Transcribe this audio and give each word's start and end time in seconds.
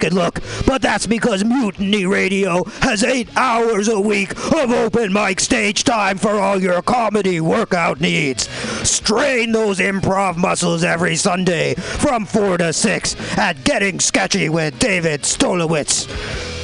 Good 0.00 0.12
look, 0.12 0.40
but 0.64 0.80
that's 0.80 1.08
because 1.08 1.42
Mutiny 1.42 2.06
Radio 2.06 2.62
has 2.82 3.02
eight 3.02 3.28
hours 3.36 3.88
a 3.88 3.98
week 3.98 4.30
of 4.54 4.70
open 4.70 5.12
mic 5.12 5.40
stage 5.40 5.82
time 5.82 6.18
for 6.18 6.38
all 6.38 6.62
your 6.62 6.82
comedy 6.82 7.40
workout 7.40 8.00
needs. 8.00 8.48
Strain 8.88 9.50
those 9.50 9.80
improv 9.80 10.36
muscles 10.36 10.84
every 10.84 11.16
Sunday 11.16 11.74
from 11.74 12.26
4 12.26 12.58
to 12.58 12.72
6 12.72 13.38
at 13.38 13.64
Getting 13.64 13.98
Sketchy 13.98 14.48
with 14.48 14.78
David 14.78 15.22
Stolowitz. 15.22 16.57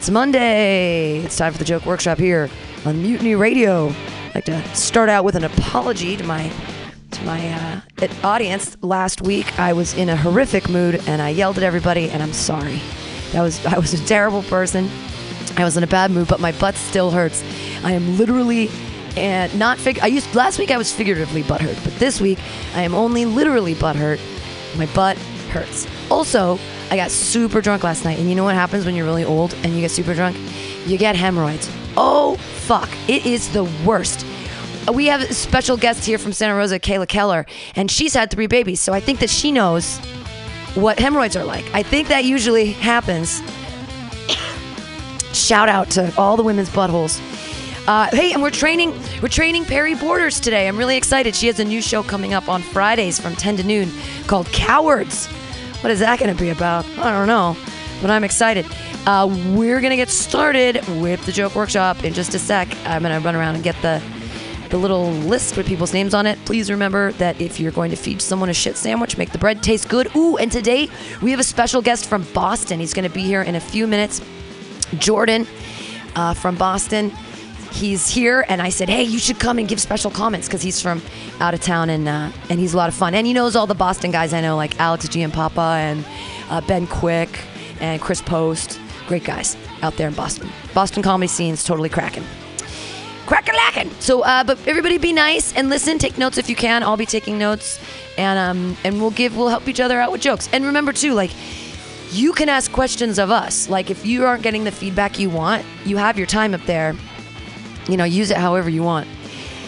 It's 0.00 0.08
Monday. 0.08 1.18
It's 1.18 1.36
time 1.36 1.52
for 1.52 1.58
the 1.58 1.64
joke 1.66 1.84
workshop 1.84 2.16
here 2.16 2.48
on 2.86 3.02
Mutiny 3.02 3.34
Radio. 3.34 3.88
I'd 4.28 4.34
like 4.34 4.44
to 4.46 4.74
start 4.74 5.10
out 5.10 5.26
with 5.26 5.34
an 5.34 5.44
apology 5.44 6.16
to 6.16 6.24
my 6.24 6.50
to 7.10 7.22
my 7.24 7.82
uh, 8.00 8.08
audience. 8.24 8.78
Last 8.80 9.20
week 9.20 9.60
I 9.60 9.74
was 9.74 9.92
in 9.92 10.08
a 10.08 10.16
horrific 10.16 10.70
mood 10.70 11.02
and 11.06 11.20
I 11.20 11.28
yelled 11.28 11.58
at 11.58 11.64
everybody, 11.64 12.08
and 12.08 12.22
I'm 12.22 12.32
sorry. 12.32 12.80
That 13.32 13.42
was 13.42 13.62
I 13.66 13.78
was 13.78 13.92
a 13.92 14.02
terrible 14.06 14.42
person. 14.44 14.88
I 15.58 15.64
was 15.64 15.76
in 15.76 15.84
a 15.84 15.86
bad 15.86 16.10
mood, 16.10 16.28
but 16.28 16.40
my 16.40 16.52
butt 16.52 16.76
still 16.76 17.10
hurts. 17.10 17.44
I 17.84 17.92
am 17.92 18.16
literally 18.16 18.70
and 19.18 19.54
not 19.58 19.76
fig. 19.76 19.98
I 19.98 20.06
used 20.06 20.34
last 20.34 20.58
week 20.58 20.70
I 20.70 20.78
was 20.78 20.90
figuratively 20.90 21.42
butt 21.42 21.60
hurt, 21.60 21.78
but 21.84 21.94
this 21.96 22.22
week 22.22 22.38
I 22.74 22.84
am 22.84 22.94
only 22.94 23.26
literally 23.26 23.74
butt 23.74 23.96
hurt. 23.96 24.18
My 24.78 24.86
butt 24.94 25.18
hurts. 25.50 25.86
Also, 26.10 26.58
I 26.90 26.96
got 26.96 27.10
super 27.10 27.60
drunk 27.60 27.84
last 27.84 28.04
night, 28.04 28.18
and 28.18 28.28
you 28.28 28.34
know 28.34 28.42
what 28.42 28.56
happens 28.56 28.84
when 28.84 28.96
you're 28.96 29.04
really 29.04 29.24
old 29.24 29.54
and 29.62 29.74
you 29.74 29.80
get 29.80 29.92
super 29.92 30.12
drunk? 30.12 30.36
You 30.86 30.98
get 30.98 31.14
hemorrhoids. 31.14 31.70
Oh 31.96 32.36
fuck! 32.36 32.88
It 33.08 33.26
is 33.26 33.52
the 33.52 33.64
worst. 33.84 34.26
We 34.92 35.06
have 35.06 35.20
a 35.20 35.32
special 35.32 35.76
guest 35.76 36.04
here 36.04 36.18
from 36.18 36.32
Santa 36.32 36.54
Rosa, 36.54 36.80
Kayla 36.80 37.06
Keller, 37.06 37.46
and 37.76 37.90
she's 37.90 38.14
had 38.14 38.30
three 38.30 38.48
babies, 38.48 38.80
so 38.80 38.92
I 38.92 38.98
think 38.98 39.20
that 39.20 39.30
she 39.30 39.52
knows 39.52 39.98
what 40.74 40.98
hemorrhoids 40.98 41.36
are 41.36 41.44
like. 41.44 41.64
I 41.74 41.82
think 41.82 42.08
that 42.08 42.24
usually 42.24 42.72
happens. 42.72 43.40
Shout 45.32 45.68
out 45.68 45.90
to 45.90 46.12
all 46.18 46.36
the 46.36 46.42
women's 46.42 46.70
buttholes. 46.70 47.20
Uh, 47.86 48.08
hey, 48.12 48.32
and 48.32 48.42
we're 48.42 48.50
training 48.50 48.92
we're 49.22 49.28
training 49.28 49.64
Perry 49.64 49.94
Borders 49.94 50.40
today. 50.40 50.66
I'm 50.66 50.76
really 50.76 50.96
excited. 50.96 51.36
She 51.36 51.46
has 51.46 51.60
a 51.60 51.64
new 51.64 51.82
show 51.82 52.02
coming 52.02 52.34
up 52.34 52.48
on 52.48 52.62
Fridays 52.62 53.20
from 53.20 53.36
10 53.36 53.58
to 53.58 53.62
noon 53.62 53.92
called 54.26 54.46
Cowards. 54.48 55.28
What 55.80 55.90
is 55.90 56.00
that 56.00 56.18
going 56.18 56.34
to 56.34 56.40
be 56.40 56.50
about? 56.50 56.84
I 56.98 57.10
don't 57.10 57.26
know, 57.26 57.56
but 58.02 58.10
I'm 58.10 58.24
excited. 58.24 58.66
Uh, 59.06 59.26
we're 59.54 59.80
going 59.80 59.90
to 59.90 59.96
get 59.96 60.10
started 60.10 60.86
with 61.00 61.24
the 61.24 61.32
joke 61.32 61.54
workshop 61.54 62.04
in 62.04 62.12
just 62.12 62.34
a 62.34 62.38
sec. 62.38 62.68
I'm 62.84 63.02
going 63.02 63.18
to 63.18 63.24
run 63.24 63.34
around 63.34 63.54
and 63.54 63.64
get 63.64 63.80
the 63.82 64.02
the 64.68 64.76
little 64.76 65.10
list 65.10 65.56
with 65.56 65.66
people's 65.66 65.92
names 65.92 66.14
on 66.14 66.26
it. 66.26 66.38
Please 66.44 66.70
remember 66.70 67.10
that 67.12 67.40
if 67.40 67.58
you're 67.58 67.72
going 67.72 67.90
to 67.90 67.96
feed 67.96 68.22
someone 68.22 68.48
a 68.48 68.54
shit 68.54 68.76
sandwich, 68.76 69.18
make 69.18 69.32
the 69.32 69.38
bread 69.38 69.62
taste 69.64 69.88
good. 69.88 70.14
Ooh, 70.14 70.36
and 70.36 70.50
today 70.52 70.88
we 71.20 71.32
have 71.32 71.40
a 71.40 71.44
special 71.44 71.82
guest 71.82 72.06
from 72.08 72.22
Boston. 72.32 72.78
He's 72.78 72.94
going 72.94 73.08
to 73.08 73.12
be 73.12 73.22
here 73.22 73.42
in 73.42 73.56
a 73.56 73.60
few 73.60 73.88
minutes. 73.88 74.20
Jordan 74.98 75.46
uh, 76.14 76.34
from 76.34 76.54
Boston. 76.56 77.10
He's 77.72 78.08
here, 78.08 78.44
and 78.48 78.60
I 78.60 78.68
said, 78.68 78.88
"Hey, 78.88 79.04
you 79.04 79.18
should 79.18 79.38
come 79.38 79.58
and 79.58 79.68
give 79.68 79.80
special 79.80 80.10
comments 80.10 80.48
because 80.48 80.60
he's 80.60 80.80
from 80.82 81.00
out 81.40 81.54
of 81.54 81.60
town 81.60 81.88
and 81.88 82.08
uh, 82.08 82.30
and 82.48 82.58
he's 82.58 82.74
a 82.74 82.76
lot 82.76 82.88
of 82.88 82.94
fun. 82.94 83.14
And 83.14 83.26
he 83.26 83.32
knows 83.32 83.56
all 83.56 83.66
the 83.66 83.74
Boston 83.74 84.10
guys 84.10 84.32
I 84.32 84.40
know, 84.40 84.56
like 84.56 84.78
Alex 84.80 85.08
G 85.08 85.22
and 85.22 85.32
Papa 85.32 85.60
and 85.60 86.04
uh, 86.50 86.60
Ben 86.62 86.86
Quick 86.86 87.40
and 87.80 88.00
Chris 88.00 88.20
Post. 88.20 88.80
Great 89.06 89.24
guys 89.24 89.56
out 89.82 89.96
there 89.96 90.08
in 90.08 90.14
Boston. 90.14 90.48
Boston 90.74 91.02
comedy 91.02 91.28
scene's 91.28 91.64
totally 91.64 91.88
cracking." 91.88 92.24
Cracking 93.26 93.54
lacking. 93.54 93.90
So, 94.00 94.22
uh, 94.22 94.42
but 94.42 94.58
everybody 94.66 94.98
be 94.98 95.12
nice 95.12 95.54
and 95.54 95.68
listen. 95.68 95.98
Take 95.98 96.18
notes 96.18 96.36
if 96.36 96.50
you 96.50 96.56
can. 96.56 96.82
I'll 96.82 96.96
be 96.96 97.06
taking 97.06 97.38
notes, 97.38 97.78
and 98.18 98.36
um, 98.36 98.76
and 98.82 99.00
we'll 99.00 99.12
give, 99.12 99.36
we'll 99.36 99.48
help 99.48 99.68
each 99.68 99.78
other 99.78 100.00
out 100.00 100.10
with 100.10 100.20
jokes. 100.20 100.48
And 100.52 100.64
remember 100.64 100.92
too, 100.92 101.14
like, 101.14 101.30
you 102.10 102.32
can 102.32 102.48
ask 102.48 102.72
questions 102.72 103.20
of 103.20 103.30
us. 103.30 103.68
Like, 103.68 103.88
if 103.88 104.04
you 104.04 104.24
aren't 104.26 104.42
getting 104.42 104.64
the 104.64 104.72
feedback 104.72 105.20
you 105.20 105.30
want, 105.30 105.64
you 105.84 105.96
have 105.96 106.18
your 106.18 106.26
time 106.26 106.54
up 106.54 106.62
there. 106.62 106.96
You 107.90 107.96
know, 107.96 108.04
use 108.04 108.30
it 108.30 108.36
however 108.36 108.70
you 108.70 108.82
want. 108.82 109.08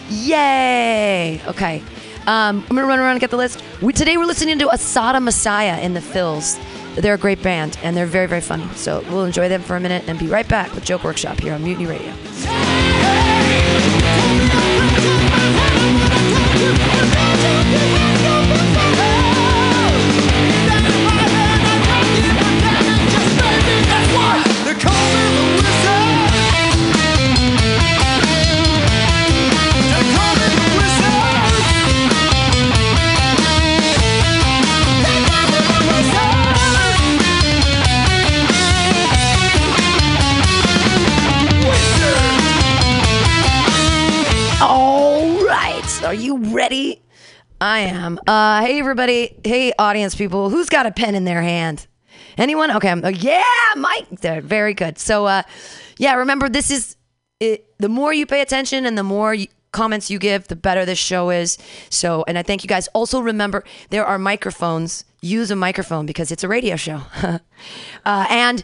Yay! 0.08 1.40
Okay. 1.46 1.82
Um, 2.26 2.64
I'm 2.70 2.76
gonna 2.76 2.86
run 2.86 3.00
around 3.00 3.12
and 3.12 3.20
get 3.20 3.30
the 3.30 3.36
list. 3.36 3.62
We, 3.80 3.92
today 3.92 4.16
we're 4.16 4.26
listening 4.26 4.58
to 4.60 4.66
Asada 4.66 5.20
Messiah 5.20 5.80
in 5.80 5.94
the 5.94 6.00
Phils. 6.00 6.56
They're 6.94 7.14
a 7.14 7.18
great 7.18 7.42
band 7.42 7.78
and 7.82 7.96
they're 7.96 8.06
very, 8.06 8.28
very 8.28 8.40
funny. 8.40 8.68
So 8.74 9.00
we'll 9.08 9.24
enjoy 9.24 9.48
them 9.48 9.62
for 9.62 9.74
a 9.76 9.80
minute 9.80 10.04
and 10.06 10.18
be 10.18 10.28
right 10.28 10.46
back 10.46 10.72
with 10.74 10.84
Joke 10.84 11.02
Workshop 11.02 11.40
here 11.40 11.54
on 11.54 11.64
Mutiny 11.64 11.86
Radio. 11.86 12.12
Hey, 48.64 48.78
everybody. 48.78 49.34
Hey, 49.42 49.72
audience 49.76 50.14
people. 50.14 50.48
Who's 50.48 50.68
got 50.68 50.86
a 50.86 50.92
pen 50.92 51.16
in 51.16 51.24
their 51.24 51.42
hand? 51.42 51.88
Anyone? 52.38 52.70
Okay. 52.70 52.90
I'm, 52.90 53.04
oh, 53.04 53.08
yeah, 53.08 53.42
Mike. 53.76 54.06
Very 54.20 54.72
good. 54.72 55.00
So, 55.00 55.26
uh, 55.26 55.42
yeah, 55.98 56.14
remember, 56.14 56.48
this 56.48 56.70
is 56.70 56.94
it, 57.40 57.76
the 57.78 57.88
more 57.88 58.12
you 58.12 58.24
pay 58.24 58.40
attention 58.40 58.86
and 58.86 58.96
the 58.96 59.02
more 59.02 59.34
you, 59.34 59.48
comments 59.72 60.12
you 60.12 60.20
give, 60.20 60.46
the 60.46 60.54
better 60.54 60.84
this 60.84 61.00
show 61.00 61.30
is. 61.30 61.58
So, 61.90 62.24
and 62.28 62.38
I 62.38 62.44
thank 62.44 62.62
you 62.62 62.68
guys. 62.68 62.86
Also, 62.94 63.20
remember, 63.20 63.64
there 63.90 64.06
are 64.06 64.16
microphones. 64.16 65.06
Use 65.22 65.50
a 65.50 65.56
microphone 65.56 66.06
because 66.06 66.30
it's 66.30 66.44
a 66.44 66.48
radio 66.48 66.76
show. 66.76 67.00
uh, 67.24 67.38
and 68.30 68.62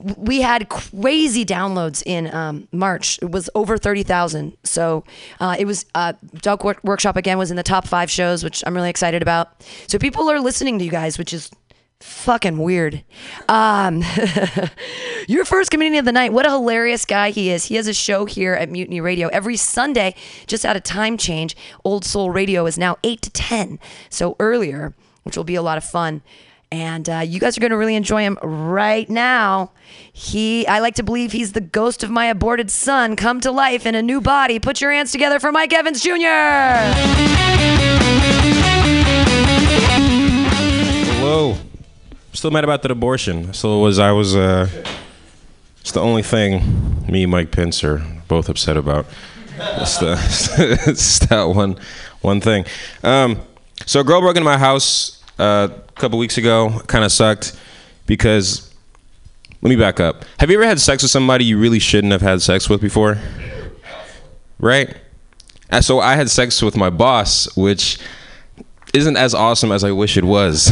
we 0.00 0.40
had 0.40 0.68
crazy 0.68 1.44
downloads 1.44 2.02
in 2.06 2.32
um, 2.32 2.68
March. 2.72 3.18
It 3.20 3.30
was 3.30 3.50
over 3.54 3.76
30,000. 3.76 4.56
So 4.64 5.04
uh, 5.40 5.56
it 5.58 5.64
was, 5.64 5.86
uh, 5.94 6.12
Dog 6.36 6.64
Work- 6.64 6.80
Workshop 6.84 7.16
again 7.16 7.38
was 7.38 7.50
in 7.50 7.56
the 7.56 7.62
top 7.62 7.86
five 7.86 8.10
shows, 8.10 8.44
which 8.44 8.62
I'm 8.66 8.74
really 8.74 8.90
excited 8.90 9.22
about. 9.22 9.62
So 9.86 9.98
people 9.98 10.30
are 10.30 10.40
listening 10.40 10.78
to 10.78 10.84
you 10.84 10.90
guys, 10.90 11.18
which 11.18 11.32
is 11.32 11.50
Fucking 12.00 12.58
weird. 12.58 13.02
Um, 13.48 14.04
your 15.28 15.44
first 15.44 15.72
comedian 15.72 15.98
of 15.98 16.04
the 16.04 16.12
night. 16.12 16.32
What 16.32 16.46
a 16.46 16.50
hilarious 16.50 17.04
guy 17.04 17.30
he 17.30 17.50
is. 17.50 17.64
He 17.64 17.74
has 17.74 17.88
a 17.88 17.94
show 17.94 18.24
here 18.24 18.54
at 18.54 18.70
Mutiny 18.70 19.00
Radio 19.00 19.26
every 19.28 19.56
Sunday, 19.56 20.14
just 20.46 20.64
out 20.64 20.76
of 20.76 20.84
time 20.84 21.16
change. 21.16 21.56
Old 21.84 22.04
Soul 22.04 22.30
Radio 22.30 22.66
is 22.66 22.78
now 22.78 22.98
8 23.02 23.20
to 23.22 23.30
10, 23.30 23.80
so 24.10 24.36
earlier, 24.38 24.94
which 25.24 25.36
will 25.36 25.42
be 25.42 25.56
a 25.56 25.62
lot 25.62 25.76
of 25.76 25.82
fun. 25.82 26.22
And 26.70 27.08
uh, 27.08 27.18
you 27.20 27.40
guys 27.40 27.56
are 27.56 27.60
going 27.62 27.70
to 27.70 27.78
really 27.78 27.94
enjoy 27.94 28.22
him 28.22 28.38
right 28.42 29.08
now. 29.08 29.72
He, 30.12 30.66
I 30.66 30.80
like 30.80 30.96
to 30.96 31.02
believe 31.02 31.32
he's 31.32 31.52
the 31.52 31.62
ghost 31.62 32.02
of 32.02 32.10
my 32.10 32.26
aborted 32.26 32.70
son 32.70 33.16
come 33.16 33.40
to 33.40 33.50
life 33.50 33.86
in 33.86 33.94
a 33.94 34.02
new 34.02 34.20
body. 34.20 34.58
Put 34.58 34.82
your 34.82 34.92
hands 34.92 35.10
together 35.10 35.40
for 35.40 35.50
Mike 35.50 35.72
Evans 35.72 36.02
Jr. 36.02 36.18
Hello. 41.16 41.56
Still 42.34 42.50
mad 42.50 42.64
about 42.64 42.82
that 42.82 42.90
abortion. 42.90 43.52
Still 43.54 43.80
was 43.80 43.98
I 43.98 44.12
was 44.12 44.36
uh 44.36 44.68
it's 45.80 45.92
the 45.92 46.00
only 46.00 46.22
thing 46.22 47.06
me 47.10 47.22
and 47.22 47.32
Mike 47.32 47.50
Pence 47.50 47.82
are 47.82 48.04
both 48.28 48.48
upset 48.50 48.76
about. 48.76 49.06
It's, 49.58 49.98
the, 49.98 50.84
it's 50.86 51.18
that 51.26 51.44
one 51.44 51.78
one 52.20 52.40
thing. 52.42 52.66
Um 53.02 53.40
so 53.86 54.00
a 54.00 54.04
girl 54.04 54.20
broke 54.20 54.36
into 54.36 54.44
my 54.44 54.58
house 54.58 55.17
uh, 55.38 55.68
a 55.70 55.92
couple 56.00 56.18
weeks 56.18 56.38
ago. 56.38 56.80
Kind 56.86 57.04
of 57.04 57.12
sucked 57.12 57.58
because 58.06 58.72
let 59.62 59.70
me 59.70 59.76
back 59.76 60.00
up. 60.00 60.24
Have 60.38 60.50
you 60.50 60.56
ever 60.58 60.66
had 60.66 60.80
sex 60.80 61.02
with 61.02 61.10
somebody 61.10 61.44
you 61.44 61.58
really 61.58 61.78
shouldn't 61.78 62.12
have 62.12 62.22
had 62.22 62.42
sex 62.42 62.68
with 62.68 62.80
before? 62.80 63.18
Right? 64.58 64.96
Uh, 65.70 65.80
So 65.80 66.00
I 66.00 66.16
had 66.16 66.30
sex 66.30 66.62
with 66.62 66.76
my 66.76 66.90
boss, 66.90 67.54
which 67.56 67.98
isn't 68.94 69.16
as 69.16 69.34
awesome 69.34 69.70
as 69.72 69.84
I 69.84 69.92
wish 69.92 70.16
it 70.16 70.24
was. 70.24 70.70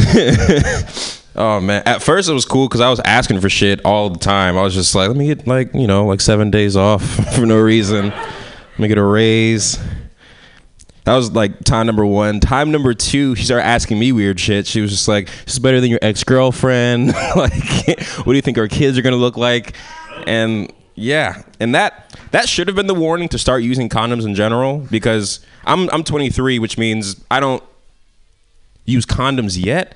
oh 1.35 1.59
man! 1.59 1.83
At 1.85 2.01
first 2.01 2.29
it 2.29 2.33
was 2.33 2.45
cool 2.45 2.67
because 2.67 2.81
I 2.81 2.89
was 2.89 2.99
asking 3.01 3.39
for 3.41 3.49
shit 3.49 3.79
all 3.85 4.09
the 4.09 4.19
time. 4.19 4.57
I 4.57 4.63
was 4.63 4.73
just 4.73 4.95
like, 4.95 5.07
let 5.07 5.17
me 5.17 5.27
get 5.27 5.45
like 5.47 5.73
you 5.73 5.85
know 5.87 6.05
like 6.05 6.19
seven 6.21 6.49
days 6.49 6.75
off 6.75 7.03
for 7.35 7.45
no 7.45 7.59
reason. 7.59 8.09
Let 8.09 8.79
me 8.79 8.87
get 8.87 8.97
a 8.97 9.03
raise. 9.03 9.79
That 11.07 11.15
was 11.15 11.31
like 11.31 11.63
time 11.63 11.85
number 11.85 12.05
one. 12.05 12.41
Time 12.41 12.69
number 12.69 12.93
two, 12.93 13.33
she 13.33 13.45
started 13.45 13.65
asking 13.65 13.97
me 13.97 14.11
weird 14.11 14.37
shit. 14.41 14.67
She 14.67 14.81
was 14.81 14.91
just 14.91 15.07
like, 15.07 15.27
"This 15.45 15.53
is 15.53 15.59
better 15.59 15.79
than 15.79 15.89
your 15.89 16.01
ex 16.01 16.25
girlfriend. 16.25 17.07
like, 17.37 18.01
what 18.01 18.25
do 18.25 18.33
you 18.33 18.41
think 18.41 18.57
our 18.57 18.67
kids 18.67 18.97
are 18.97 19.01
gonna 19.01 19.15
look 19.15 19.37
like?" 19.37 19.73
And 20.27 20.69
yeah, 20.95 21.43
and 21.61 21.73
that 21.73 22.13
that 22.31 22.49
should 22.49 22.67
have 22.67 22.75
been 22.75 22.87
the 22.87 22.93
warning 22.93 23.29
to 23.29 23.37
start 23.37 23.63
using 23.63 23.87
condoms 23.87 24.25
in 24.25 24.35
general 24.35 24.79
because 24.79 25.39
I'm 25.63 25.89
I'm 25.91 26.03
23, 26.03 26.59
which 26.59 26.77
means 26.77 27.23
I 27.31 27.39
don't 27.39 27.63
use 28.83 29.05
condoms 29.05 29.57
yet. 29.57 29.95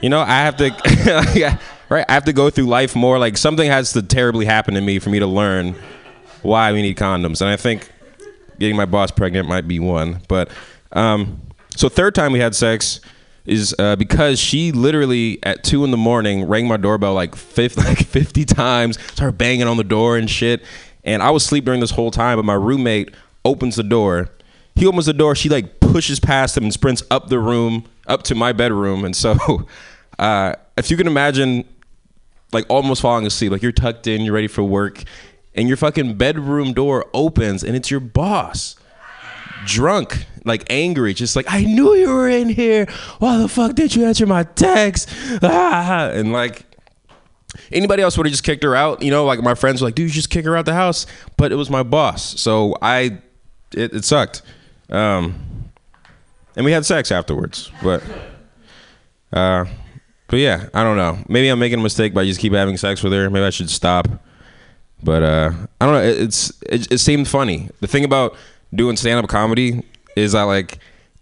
You 0.00 0.08
know, 0.08 0.20
I 0.20 0.38
have 0.38 0.56
to, 0.56 1.58
right? 1.90 2.06
I 2.08 2.12
have 2.14 2.24
to 2.24 2.32
go 2.32 2.48
through 2.48 2.64
life 2.64 2.96
more. 2.96 3.18
Like 3.18 3.36
something 3.36 3.68
has 3.68 3.92
to 3.92 4.00
terribly 4.00 4.46
happen 4.46 4.72
to 4.72 4.80
me 4.80 5.00
for 5.00 5.10
me 5.10 5.18
to 5.18 5.26
learn 5.26 5.74
why 6.40 6.72
we 6.72 6.80
need 6.80 6.96
condoms. 6.96 7.42
And 7.42 7.50
I 7.50 7.56
think 7.56 7.90
getting 8.58 8.76
my 8.76 8.86
boss 8.86 9.10
pregnant 9.10 9.48
might 9.48 9.68
be 9.68 9.78
one. 9.78 10.20
But 10.28 10.50
um, 10.92 11.40
so 11.76 11.88
third 11.88 12.14
time 12.14 12.32
we 12.32 12.40
had 12.40 12.54
sex 12.54 13.00
is 13.44 13.74
uh, 13.78 13.96
because 13.96 14.38
she 14.38 14.72
literally 14.72 15.38
at 15.42 15.64
two 15.64 15.82
in 15.84 15.90
the 15.90 15.96
morning 15.96 16.46
rang 16.46 16.68
my 16.68 16.76
doorbell 16.76 17.14
like 17.14 17.34
50, 17.34 17.80
like 17.84 17.98
50 17.98 18.44
times, 18.44 19.00
started 19.12 19.38
banging 19.38 19.66
on 19.66 19.76
the 19.76 19.84
door 19.84 20.16
and 20.16 20.28
shit. 20.28 20.62
And 21.04 21.22
I 21.22 21.30
was 21.30 21.44
asleep 21.44 21.64
during 21.64 21.80
this 21.80 21.92
whole 21.92 22.10
time, 22.10 22.36
but 22.36 22.44
my 22.44 22.54
roommate 22.54 23.14
opens 23.44 23.76
the 23.76 23.82
door. 23.82 24.28
He 24.74 24.86
opens 24.86 25.06
the 25.06 25.14
door. 25.14 25.34
She 25.34 25.48
like 25.48 25.80
pushes 25.80 26.20
past 26.20 26.56
him 26.56 26.64
and 26.64 26.72
sprints 26.72 27.02
up 27.10 27.28
the 27.28 27.38
room, 27.38 27.84
up 28.06 28.22
to 28.24 28.34
my 28.34 28.52
bedroom. 28.52 29.04
And 29.04 29.16
so, 29.16 29.66
uh, 30.18 30.54
if 30.76 30.90
you 30.90 30.96
can 30.96 31.06
imagine, 31.06 31.64
like 32.52 32.66
almost 32.68 33.02
falling 33.02 33.26
asleep, 33.26 33.52
like 33.52 33.62
you're 33.62 33.72
tucked 33.72 34.06
in, 34.06 34.22
you're 34.22 34.34
ready 34.34 34.48
for 34.48 34.62
work, 34.62 35.04
and 35.54 35.68
your 35.68 35.76
fucking 35.76 36.16
bedroom 36.16 36.72
door 36.72 37.06
opens, 37.12 37.64
and 37.64 37.76
it's 37.76 37.90
your 37.90 38.00
boss, 38.00 38.76
drunk, 39.66 40.26
like 40.44 40.64
angry, 40.70 41.14
just 41.14 41.36
like 41.36 41.46
I 41.48 41.64
knew 41.64 41.94
you 41.94 42.08
were 42.08 42.28
in 42.28 42.48
here. 42.48 42.86
Why 43.18 43.38
the 43.38 43.48
fuck 43.48 43.74
did 43.74 43.94
you 43.94 44.04
answer 44.04 44.26
my 44.26 44.44
text? 44.44 45.08
Ah, 45.42 46.10
and 46.12 46.32
like 46.32 46.64
anybody 47.72 48.02
else 48.02 48.16
would 48.16 48.26
have 48.26 48.32
just 48.32 48.44
kicked 48.44 48.62
her 48.62 48.74
out. 48.74 49.02
You 49.02 49.10
know, 49.10 49.24
like 49.24 49.40
my 49.42 49.54
friends 49.54 49.80
were 49.80 49.88
like, 49.88 49.94
dude, 49.94 50.10
just 50.10 50.30
kick 50.30 50.44
her 50.44 50.56
out 50.56 50.64
the 50.66 50.74
house. 50.74 51.06
But 51.36 51.52
it 51.52 51.56
was 51.56 51.70
my 51.70 51.82
boss. 51.82 52.40
So 52.40 52.76
I, 52.82 53.18
it, 53.74 53.94
it 53.94 54.04
sucked. 54.04 54.42
Um, 54.90 55.70
and 56.56 56.64
we 56.64 56.72
had 56.72 56.84
sex 56.84 57.12
afterwards. 57.12 57.70
But, 57.82 58.02
uh, 59.32 59.66
but 60.28 60.38
yeah, 60.38 60.68
I 60.74 60.82
don't 60.82 60.96
know. 60.96 61.18
Maybe 61.28 61.48
I'm 61.48 61.58
making 61.58 61.78
a 61.78 61.82
mistake 61.82 62.14
by 62.14 62.24
just 62.24 62.40
keep 62.40 62.52
having 62.52 62.76
sex 62.76 63.02
with 63.02 63.12
her. 63.12 63.30
Maybe 63.30 63.44
I 63.44 63.50
should 63.50 63.70
stop. 63.70 64.08
But 65.02 65.22
uh, 65.22 65.52
I 65.80 65.86
don't 65.86 65.94
know. 65.94 66.02
It, 66.02 66.20
it's 66.20 66.50
it, 66.62 66.92
it 66.92 66.98
seemed 66.98 67.28
funny. 67.28 67.70
The 67.80 67.86
thing 67.86 68.04
about 68.04 68.36
doing 68.74 68.96
stand 68.96 69.22
up 69.22 69.28
comedy 69.28 69.82
is 70.16 70.34
I 70.34 70.42
like 70.42 70.78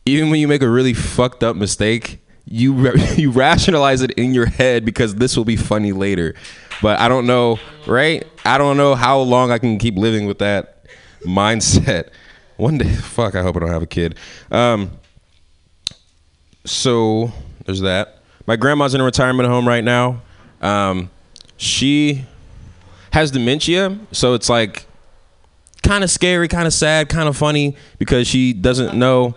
even 0.07 0.31
when 0.31 0.41
you 0.41 0.49
make 0.49 0.63
a 0.63 0.69
really 0.69 0.95
fucked 0.95 1.43
up 1.43 1.57
mistake, 1.57 2.21
you 2.47 2.93
you 3.17 3.31
rationalize 3.31 4.03
it 4.03 4.13
in 4.13 4.33
your 4.33 4.47
head 4.47 4.85
because 4.85 5.17
this 5.17 5.37
will 5.37 5.45
be 5.45 5.57
funny 5.57 5.93
later. 5.93 6.35
But 6.81 7.01
I 7.01 7.09
don't 7.09 7.27
know, 7.27 7.59
right? 7.87 8.27
I 8.45 8.59
don't 8.59 8.77
know 8.77 8.95
how 8.95 9.19
long 9.21 9.51
I 9.51 9.59
can 9.59 9.79
keep 9.79 9.97
living 9.97 10.27
with 10.27 10.39
that 10.39 10.85
mindset. 11.25 12.11
One 12.57 12.79
day, 12.79 12.95
fuck. 12.95 13.35
I 13.35 13.43
hope 13.43 13.57
I 13.57 13.61
don't 13.61 13.71
have 13.71 13.83
a 13.83 13.87
kid. 13.87 14.17
Um, 14.51 14.93
so 16.65 17.33
there's 17.65 17.81
that. 17.81 18.23
My 18.47 18.57
grandma's 18.57 18.95
in 18.95 19.01
a 19.01 19.05
retirement 19.05 19.49
home 19.49 19.67
right 19.67 19.85
now. 19.85 20.23
Um, 20.63 21.11
she 21.57 22.25
has 23.17 23.31
dementia, 23.31 23.99
so 24.13 24.35
it's 24.35 24.51
like 24.51 24.85
kind 25.83 26.05
of 26.05 26.11
scary, 26.11 26.49
kind 26.49 26.67
of 26.67 26.75
sad, 26.75 27.09
kind 27.09 27.31
of 27.31 27.35
funny 27.35 27.75
because 27.99 28.29
she 28.29 28.53
doesn't 28.53 28.95
know. 28.95 29.35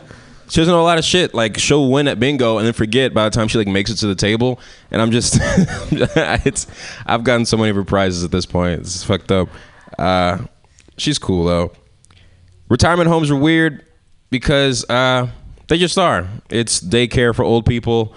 She 0.49 0.59
doesn't 0.59 0.73
know 0.73 0.81
a 0.81 0.83
lot 0.83 0.97
of 0.97 1.05
shit. 1.05 1.33
Like 1.33 1.57
she'll 1.57 1.89
win 1.89 2.09
at 2.09 2.19
bingo 2.19 2.57
and 2.57 2.65
then 2.67 2.73
forget 2.73 3.13
by 3.13 3.23
the 3.23 3.29
time 3.29 3.47
she 3.47 3.57
like 3.57 3.67
makes 3.69 3.89
it 3.89 3.95
to 3.97 4.07
the 4.07 4.15
table. 4.15 4.59
And 4.91 5.01
I'm 5.01 5.11
just, 5.11 5.37
it's. 5.41 6.67
I've 7.05 7.23
gotten 7.23 7.45
so 7.45 7.55
many 7.55 7.69
of 7.69 7.77
her 7.77 7.85
prizes 7.85 8.25
at 8.25 8.31
this 8.31 8.45
point. 8.45 8.81
It's 8.81 9.01
fucked 9.01 9.31
up. 9.31 9.47
Uh, 9.97 10.39
she's 10.97 11.17
cool 11.17 11.45
though. 11.45 11.71
Retirement 12.67 13.07
homes 13.07 13.31
are 13.31 13.37
weird 13.37 13.85
because 14.29 14.83
uh, 14.89 15.27
they 15.69 15.77
just 15.77 15.97
are. 15.97 16.27
It's 16.49 16.81
daycare 16.81 17.33
for 17.33 17.45
old 17.45 17.65
people. 17.65 18.13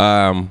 Um, 0.00 0.50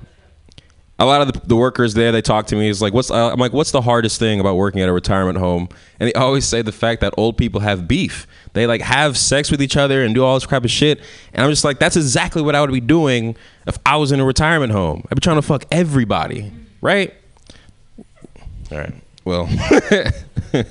a 0.99 1.05
lot 1.05 1.21
of 1.21 1.33
the, 1.33 1.47
the 1.47 1.55
workers 1.55 1.95
there, 1.95 2.11
they 2.11 2.21
talk 2.21 2.47
to 2.47 2.55
me. 2.55 2.69
Is 2.69 2.81
like, 2.81 2.93
what's? 2.93 3.09
Uh, 3.09 3.31
I'm 3.31 3.39
like, 3.39 3.53
what's 3.53 3.71
the 3.71 3.81
hardest 3.81 4.19
thing 4.19 4.39
about 4.39 4.55
working 4.55 4.81
at 4.81 4.89
a 4.89 4.93
retirement 4.93 5.37
home? 5.37 5.69
And 5.99 6.07
they 6.07 6.13
always 6.13 6.45
say 6.45 6.61
the 6.61 6.71
fact 6.71 7.01
that 7.01 7.13
old 7.17 7.37
people 7.37 7.61
have 7.61 7.87
beef. 7.87 8.27
They 8.53 8.67
like 8.67 8.81
have 8.81 9.17
sex 9.17 9.49
with 9.49 9.61
each 9.61 9.75
other 9.75 10.03
and 10.03 10.13
do 10.13 10.23
all 10.23 10.35
this 10.35 10.45
crap 10.45 10.63
of 10.63 10.71
shit. 10.71 10.99
And 11.33 11.43
I'm 11.43 11.49
just 11.49 11.63
like, 11.63 11.79
that's 11.79 11.95
exactly 11.95 12.41
what 12.41 12.55
I 12.55 12.61
would 12.61 12.71
be 12.71 12.79
doing 12.79 13.35
if 13.65 13.77
I 13.85 13.97
was 13.97 14.11
in 14.11 14.19
a 14.19 14.25
retirement 14.25 14.71
home. 14.71 15.03
I'd 15.09 15.15
be 15.15 15.21
trying 15.21 15.37
to 15.37 15.41
fuck 15.41 15.65
everybody, 15.71 16.51
right? 16.81 17.13
All 18.71 18.77
right. 18.77 18.93
Well, 19.25 19.47
I 20.53 20.63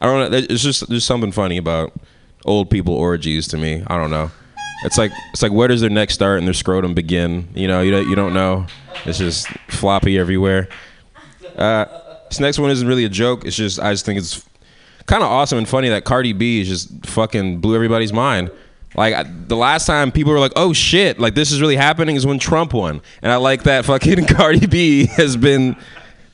don't 0.00 0.30
know. 0.30 0.38
It's 0.38 0.62
just 0.62 0.88
there's 0.88 1.04
something 1.04 1.32
funny 1.32 1.58
about 1.58 1.92
old 2.44 2.70
people 2.70 2.94
orgies 2.94 3.48
to 3.48 3.58
me. 3.58 3.82
I 3.86 3.96
don't 3.96 4.10
know. 4.10 4.30
It's 4.84 4.98
like 4.98 5.12
it's 5.32 5.42
like 5.42 5.52
where 5.52 5.68
does 5.68 5.80
their 5.80 5.90
neck 5.90 6.10
start 6.10 6.38
and 6.38 6.46
their 6.46 6.54
scrotum 6.54 6.94
begin? 6.94 7.48
You 7.54 7.68
know, 7.68 7.80
you 7.80 7.90
don't 7.90 8.08
you 8.08 8.14
don't 8.14 8.34
know. 8.34 8.66
It's 9.04 9.18
just 9.18 9.48
floppy 9.68 10.18
everywhere. 10.18 10.68
Uh, 11.56 11.86
this 12.28 12.40
next 12.40 12.58
one 12.58 12.70
isn't 12.70 12.86
really 12.86 13.04
a 13.04 13.08
joke. 13.08 13.44
It's 13.44 13.56
just 13.56 13.80
I 13.80 13.92
just 13.92 14.04
think 14.04 14.18
it's 14.18 14.44
kind 15.06 15.22
of 15.22 15.30
awesome 15.30 15.58
and 15.58 15.68
funny 15.68 15.88
that 15.88 16.04
Cardi 16.04 16.32
B 16.32 16.64
just 16.64 17.06
fucking 17.06 17.60
blew 17.60 17.74
everybody's 17.74 18.12
mind. 18.12 18.50
Like 18.94 19.14
I, 19.14 19.22
the 19.24 19.56
last 19.56 19.86
time 19.86 20.12
people 20.12 20.32
were 20.32 20.38
like, 20.38 20.52
"Oh 20.56 20.72
shit!" 20.72 21.18
Like 21.18 21.34
this 21.34 21.52
is 21.52 21.60
really 21.60 21.76
happening 21.76 22.16
is 22.16 22.26
when 22.26 22.38
Trump 22.38 22.72
won, 22.72 23.00
and 23.22 23.32
I 23.32 23.36
like 23.36 23.64
that 23.64 23.84
fucking 23.84 24.26
Cardi 24.28 24.66
B 24.66 25.06
has 25.06 25.36
been 25.36 25.76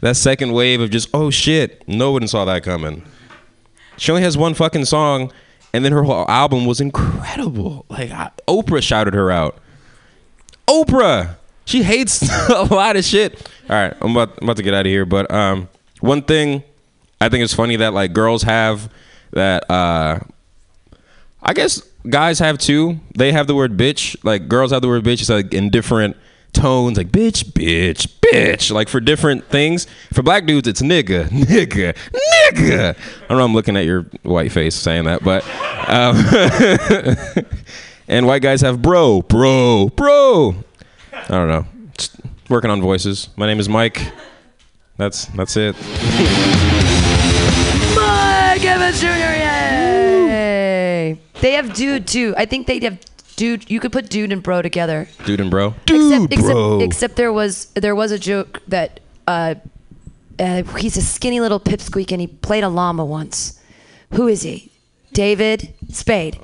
that 0.01 0.17
second 0.17 0.53
wave 0.53 0.81
of 0.81 0.91
just, 0.91 1.09
"Oh 1.13 1.31
shit!" 1.31 1.87
No 1.89 2.13
one 2.13 2.27
saw 2.29 2.45
that 2.45 2.63
coming. 2.63 3.05
She 3.97 4.11
only 4.11 4.23
has 4.23 4.37
one 4.37 4.55
fucking 4.55 4.85
song, 4.85 5.33
and 5.73 5.85
then 5.85 5.93
her 5.93 6.03
whole 6.03 6.29
album 6.29 6.67
was 6.67 6.81
incredible. 6.81 7.87
Like 7.89 8.11
I, 8.11 8.31
Oprah 8.49 8.83
shouted 8.83 9.15
her 9.15 9.31
out. 9.31 9.59
Oprah, 10.69 11.37
she 11.65 11.83
hates 11.83 12.23
a 12.51 12.65
lot 12.65 12.97
of 12.97 13.05
shit. 13.05 13.49
All 13.69 13.77
right, 13.77 13.95
I'm 14.01 14.13
about, 14.13 14.39
I'm 14.39 14.45
about 14.45 14.57
to 14.57 14.63
get 14.63 14.75
out 14.75 14.87
of 14.87 14.91
here, 14.91 15.05
but 15.05 15.31
um, 15.31 15.69
one 16.01 16.23
thing 16.23 16.63
I 17.23 17.29
think 17.29 17.45
it's 17.45 17.55
funny 17.55 17.77
that 17.77 17.95
like 17.95 18.13
girls 18.13 18.43
have 18.43 18.93
that. 19.31 19.71
Uh, 19.71 20.19
I 21.41 21.55
guess 21.55 21.81
guys 22.09 22.41
have 22.41 22.59
too. 22.59 22.99
They 23.17 23.31
have 23.33 23.47
the 23.47 23.55
word 23.55 23.77
bitch. 23.77 24.17
Like 24.25 24.49
girls 24.49 24.73
have 24.73 24.83
the 24.83 24.89
word 24.89 25.05
bitch. 25.05 25.21
It's 25.21 25.29
like 25.29 25.55
in 25.55 25.71
different 25.71 26.17
tones, 26.53 26.99
like 26.99 27.09
bitch, 27.09 27.45
bitch, 27.45 28.09
bitch. 28.21 28.71
Like 28.71 28.89
for 28.89 29.01
different 29.01 29.49
things. 29.49 29.87
For 30.13 30.23
black 30.23 30.47
dudes, 30.47 30.69
it's 30.69 30.83
nigga, 30.83 31.25
nigga, 31.29 31.95
nigga. 31.95 32.97
I 33.25 33.29
don't 33.29 33.39
know. 33.39 33.45
I'm 33.45 33.55
looking 33.55 33.77
at 33.77 33.85
your 33.85 34.03
white 34.23 34.53
face 34.53 34.75
saying 34.75 35.05
that, 35.05 35.25
but. 35.25 35.45
Um, 35.89 36.17
and 38.09 38.27
white 38.27 38.43
guys 38.43 38.61
have 38.61 38.83
bro, 38.83 39.23
bro, 39.23 39.89
bro. 39.89 40.55
I 41.13 41.29
don't 41.29 41.49
know. 41.49 41.67
Just 41.97 42.17
working 42.49 42.71
on 42.71 42.81
voices. 42.81 43.29
My 43.37 43.47
name 43.47 43.61
is 43.61 43.69
Mike. 43.69 44.13
That's 44.97 45.27
that's 45.27 45.57
it. 45.57 45.75
Mike 47.97 48.65
Evans 48.65 49.01
Jr. 49.01 49.07
Yay! 49.07 51.19
They 51.41 51.53
have 51.53 51.75
dude 51.75 52.07
too. 52.07 52.35
I 52.37 52.45
think 52.45 52.67
they 52.67 52.79
have 52.81 52.99
dude. 53.37 53.71
You 53.71 53.81
could 53.81 53.93
put 53.93 54.09
dude 54.09 54.33
and 54.33 54.43
bro 54.43 54.63
together. 54.63 55.09
Dude 55.25 55.41
and 55.41 55.51
bro. 55.51 55.75
except, 55.87 56.33
except, 56.33 56.53
bro. 56.53 56.81
except 56.81 57.17
there 57.17 57.33
was 57.33 57.67
there 57.75 57.95
was 57.95 58.13
a 58.13 58.19
joke 58.19 58.63
that 58.69 59.01
uh, 59.27 59.55
uh, 60.39 60.63
he's 60.77 60.97
a 60.97 61.03
skinny 61.03 61.41
little 61.41 61.61
pipsqueak 61.61 62.13
and 62.13 62.21
he 62.21 62.27
played 62.27 62.65
a 62.65 62.69
llama 62.69 63.05
once. 63.05 63.61
Who 64.15 64.29
is 64.29 64.43
he? 64.43 64.71
David 65.13 65.75
Spade. 65.91 66.39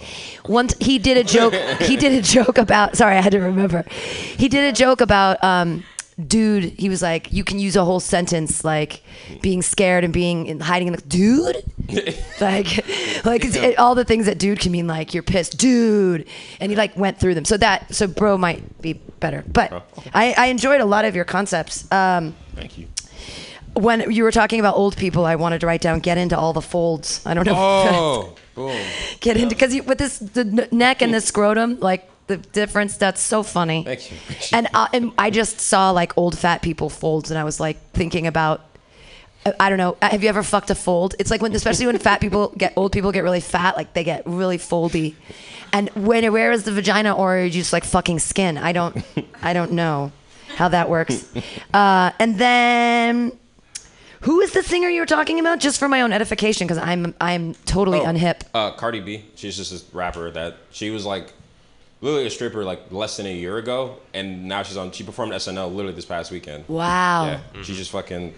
Once 0.46 0.74
he 0.78 0.98
did 0.98 1.16
a 1.16 1.24
joke. 1.24 1.54
he 1.80 1.96
did 1.96 2.12
a 2.12 2.22
joke 2.36 2.58
about. 2.58 2.96
Sorry, 2.96 3.16
I 3.16 3.20
had 3.20 3.32
to 3.32 3.40
remember. 3.40 3.84
He 3.90 4.48
did 4.48 4.64
a 4.64 4.76
joke 4.76 5.00
about. 5.00 5.42
Um, 5.42 5.84
dude, 6.26 6.64
he 6.78 6.88
was 6.88 7.00
like, 7.00 7.32
you 7.32 7.44
can 7.44 7.58
use 7.58 7.76
a 7.76 7.84
whole 7.84 8.00
sentence 8.00 8.64
like 8.64 9.02
being 9.40 9.62
scared 9.62 10.04
and 10.04 10.12
being 10.12 10.48
and 10.48 10.62
hiding 10.62 10.88
in 10.88 10.94
the 10.94 11.02
dude, 11.02 11.56
like, 12.40 12.84
like 13.24 13.44
it, 13.44 13.78
all 13.78 13.94
the 13.94 14.04
things 14.04 14.26
that 14.26 14.38
dude 14.38 14.58
can 14.58 14.72
mean. 14.72 14.86
Like 14.86 15.14
you're 15.14 15.22
pissed, 15.22 15.58
dude, 15.58 16.26
and 16.60 16.70
he 16.70 16.76
like 16.76 16.96
went 16.96 17.18
through 17.18 17.34
them. 17.34 17.44
So 17.44 17.56
that 17.58 17.94
so 17.94 18.06
bro 18.06 18.36
might 18.36 18.80
be 18.82 18.94
better, 19.20 19.44
but 19.46 19.72
I, 20.12 20.34
I 20.36 20.46
enjoyed 20.46 20.80
a 20.80 20.86
lot 20.86 21.04
of 21.04 21.14
your 21.14 21.24
concepts. 21.24 21.90
Um, 21.92 22.34
Thank 22.54 22.78
you. 22.78 22.88
when 23.74 24.10
you 24.10 24.24
were 24.24 24.32
talking 24.32 24.58
about 24.58 24.74
old 24.76 24.96
people, 24.96 25.24
I 25.24 25.36
wanted 25.36 25.60
to 25.60 25.66
write 25.66 25.82
down 25.82 26.00
get 26.00 26.18
into 26.18 26.36
all 26.36 26.52
the 26.52 26.62
folds. 26.62 27.24
I 27.24 27.34
don't 27.34 27.46
know. 27.46 27.54
Oh, 27.56 28.36
boom. 28.54 28.76
get 29.20 29.36
into 29.36 29.54
because 29.54 29.80
with 29.82 29.98
this 29.98 30.18
the 30.18 30.68
neck 30.72 31.00
and 31.00 31.14
the 31.14 31.20
scrotum, 31.30 31.78
like 31.78 32.10
the 32.28 32.36
difference. 32.36 32.96
That's 32.96 33.20
so 33.20 33.42
funny. 33.42 33.82
Thank 33.84 34.10
you. 34.10 34.16
And 34.52 34.68
uh, 34.72 34.86
and 34.92 35.12
I 35.18 35.30
just 35.30 35.60
saw 35.60 35.90
like 35.90 36.16
old 36.16 36.38
fat 36.38 36.62
people 36.62 36.88
folds, 36.88 37.30
and 37.30 37.38
I 37.38 37.44
was 37.44 37.58
like 37.60 37.78
thinking 37.92 38.26
about. 38.26 38.60
I- 39.46 39.54
I 39.60 39.68
don't 39.70 39.78
know. 39.78 39.96
Have 40.02 40.22
you 40.22 40.28
ever 40.28 40.42
fucked 40.42 40.68
a 40.70 40.74
fold? 40.74 41.14
It's 41.18 41.30
like 41.30 41.40
when, 41.40 41.54
especially 41.54 41.86
when 41.86 41.96
fat 41.98 42.20
people 42.20 42.52
get 42.58 42.72
old 42.76 42.92
people 42.92 43.12
get 43.12 43.22
really 43.22 43.40
fat, 43.40 43.76
like 43.76 43.94
they 43.94 44.04
get 44.04 44.22
really 44.26 44.58
foldy. 44.58 45.14
And 45.72 45.88
when 45.90 46.30
where 46.32 46.50
is 46.52 46.64
the 46.64 46.72
vagina, 46.72 47.14
or 47.14 47.36
are 47.38 47.44
you 47.44 47.50
just 47.50 47.72
like 47.72 47.84
fucking 47.84 48.18
skin? 48.18 48.58
I 48.58 48.72
don't, 48.72 48.96
I 49.42 49.52
don't 49.52 49.72
know 49.72 50.12
how 50.56 50.68
that 50.68 50.88
works. 50.90 51.26
Uh, 51.74 52.10
and 52.18 52.36
then, 52.38 53.32
who 54.22 54.40
is 54.40 54.52
the 54.52 54.62
singer 54.62 54.88
you 54.88 55.00
were 55.00 55.06
talking 55.06 55.38
about? 55.38 55.60
Just 55.60 55.78
for 55.78 55.88
my 55.88 56.00
own 56.00 56.12
edification, 56.12 56.66
because 56.66 56.78
I'm 56.82 57.14
I'm 57.20 57.54
totally 57.66 58.00
unhip. 58.00 58.40
Uh, 58.54 58.72
Cardi 58.72 59.00
B. 59.00 59.24
She's 59.36 59.56
just 59.56 59.72
a 59.92 59.96
rapper 59.96 60.30
that 60.30 60.56
she 60.70 60.90
was 60.90 61.04
like 61.06 61.32
literally 62.00 62.26
a 62.26 62.30
stripper 62.30 62.64
like 62.64 62.90
less 62.90 63.16
than 63.16 63.26
a 63.26 63.34
year 63.34 63.56
ago, 63.56 63.96
and 64.14 64.46
now 64.46 64.62
she's 64.62 64.76
on. 64.76 64.90
She 64.92 65.04
performed 65.04 65.32
SNL 65.32 65.74
literally 65.74 65.94
this 65.94 66.04
past 66.04 66.30
weekend. 66.30 66.68
Wow. 66.68 67.26
Yeah, 67.54 67.62
she 67.62 67.74
just 67.74 67.90
fucking 67.90 68.34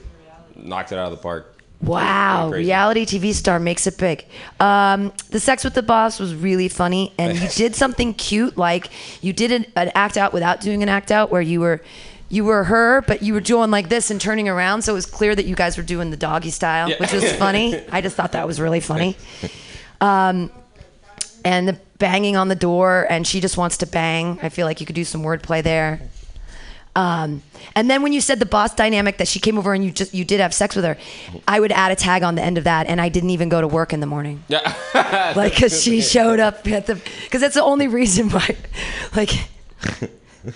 knocked 0.56 0.92
it 0.92 0.98
out 0.98 1.06
of 1.06 1.18
the 1.18 1.22
park. 1.22 1.56
Wow, 1.82 2.50
reality 2.50 3.06
TV 3.06 3.32
star 3.32 3.58
makes 3.58 3.86
it 3.86 3.96
big. 3.96 4.26
Um, 4.58 5.14
the 5.30 5.40
sex 5.40 5.64
with 5.64 5.72
the 5.72 5.82
boss 5.82 6.20
was 6.20 6.34
really 6.34 6.68
funny, 6.68 7.14
and 7.18 7.38
you 7.38 7.48
did 7.54 7.74
something 7.74 8.12
cute, 8.12 8.58
like 8.58 8.90
you 9.22 9.32
did 9.32 9.50
an, 9.50 9.64
an 9.76 9.90
act 9.94 10.18
out 10.18 10.34
without 10.34 10.60
doing 10.60 10.82
an 10.82 10.90
act 10.90 11.10
out, 11.10 11.30
where 11.30 11.40
you 11.40 11.60
were, 11.60 11.80
you 12.28 12.44
were 12.44 12.64
her, 12.64 13.00
but 13.02 13.22
you 13.22 13.32
were 13.32 13.40
doing 13.40 13.70
like 13.70 13.88
this 13.88 14.10
and 14.10 14.20
turning 14.20 14.46
around, 14.46 14.82
so 14.82 14.92
it 14.92 14.94
was 14.94 15.06
clear 15.06 15.34
that 15.34 15.46
you 15.46 15.54
guys 15.54 15.78
were 15.78 15.82
doing 15.82 16.10
the 16.10 16.18
doggy 16.18 16.50
style, 16.50 16.90
which 17.00 17.14
was 17.14 17.32
funny. 17.38 17.82
I 17.90 18.02
just 18.02 18.14
thought 18.14 18.32
that 18.32 18.46
was 18.46 18.60
really 18.60 18.80
funny. 18.80 19.16
Um, 20.02 20.50
and 21.44 21.68
the 21.68 21.78
banging 22.00 22.36
on 22.36 22.48
the 22.48 22.56
door, 22.56 23.06
and 23.08 23.24
she 23.24 23.40
just 23.40 23.56
wants 23.56 23.76
to 23.76 23.86
bang. 23.86 24.40
I 24.42 24.48
feel 24.48 24.66
like 24.66 24.80
you 24.80 24.86
could 24.86 24.96
do 24.96 25.04
some 25.04 25.22
wordplay 25.22 25.62
there. 25.62 26.00
Um, 26.96 27.42
and 27.76 27.88
then 27.88 28.02
when 28.02 28.12
you 28.12 28.20
said 28.20 28.40
the 28.40 28.46
boss 28.46 28.74
dynamic 28.74 29.18
that 29.18 29.28
she 29.28 29.38
came 29.38 29.56
over 29.56 29.72
and 29.72 29.84
you 29.84 29.92
just 29.92 30.12
you 30.12 30.24
did 30.24 30.40
have 30.40 30.52
sex 30.52 30.74
with 30.74 30.84
her, 30.84 30.98
I 31.46 31.60
would 31.60 31.70
add 31.70 31.92
a 31.92 31.94
tag 31.94 32.24
on 32.24 32.34
the 32.34 32.42
end 32.42 32.58
of 32.58 32.64
that, 32.64 32.88
and 32.88 33.00
I 33.00 33.08
didn't 33.08 33.30
even 33.30 33.48
go 33.48 33.60
to 33.60 33.68
work 33.68 33.92
in 33.92 34.00
the 34.00 34.06
morning. 34.06 34.42
Yeah. 34.48 34.74
Like, 35.36 35.56
cause 35.56 35.80
she 35.80 36.00
showed 36.16 36.40
up 36.40 36.66
at 36.66 36.86
the, 36.86 37.00
cause 37.30 37.40
that's 37.40 37.54
the 37.54 37.62
only 37.62 37.86
reason 37.86 38.30
why, 38.30 38.56
like. 39.16 39.30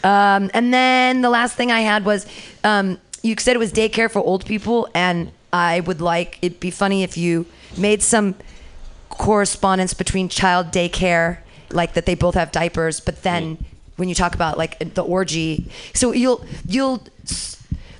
Um, 0.02 0.50
and 0.52 0.74
then 0.74 1.20
the 1.22 1.30
last 1.30 1.54
thing 1.54 1.70
I 1.70 1.80
had 1.80 2.04
was, 2.04 2.26
um, 2.64 2.98
you 3.22 3.36
said 3.38 3.54
it 3.54 3.58
was 3.58 3.72
daycare 3.72 4.10
for 4.10 4.20
old 4.20 4.44
people, 4.44 4.88
and 4.94 5.30
I 5.52 5.80
would 5.80 6.00
like 6.00 6.38
it'd 6.42 6.58
be 6.58 6.70
funny 6.72 7.04
if 7.04 7.16
you 7.16 7.46
made 7.76 8.02
some 8.02 8.34
correspondence 9.18 9.94
between 9.94 10.28
child 10.28 10.68
daycare, 10.70 11.38
like 11.70 11.94
that 11.94 12.06
they 12.06 12.14
both 12.14 12.34
have 12.34 12.52
diapers, 12.52 13.00
but 13.00 13.22
then 13.22 13.64
when 13.96 14.08
you 14.08 14.14
talk 14.14 14.34
about 14.34 14.58
like 14.58 14.94
the 14.94 15.02
orgy, 15.02 15.66
so 15.94 16.12
you'll 16.12 16.44
you'll 16.66 17.02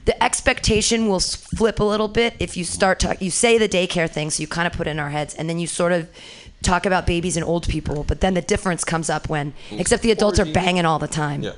the 0.04 0.22
expectation 0.22 1.08
will 1.08 1.20
flip 1.20 1.80
a 1.80 1.84
little 1.84 2.08
bit 2.08 2.34
if 2.38 2.56
you 2.56 2.64
start 2.64 2.98
to 3.00 3.16
you 3.20 3.30
say 3.30 3.56
the 3.58 3.68
daycare 3.68 4.10
thing, 4.10 4.30
so 4.30 4.40
you 4.40 4.46
kind 4.46 4.66
of 4.66 4.72
put 4.72 4.86
it 4.86 4.90
in 4.90 4.98
our 4.98 5.10
heads, 5.10 5.34
and 5.34 5.48
then 5.48 5.58
you 5.58 5.66
sort 5.66 5.92
of 5.92 6.08
talk 6.62 6.86
about 6.86 7.06
babies 7.06 7.36
and 7.36 7.44
old 7.44 7.68
people, 7.68 8.04
but 8.04 8.20
then 8.20 8.34
the 8.34 8.40
difference 8.42 8.84
comes 8.84 9.08
up 9.10 9.28
when 9.28 9.52
except 9.70 10.02
the 10.02 10.10
adults 10.10 10.38
are 10.38 10.46
banging 10.50 10.84
all 10.84 10.98
the 10.98 11.08
time, 11.08 11.42
Yeah. 11.42 11.52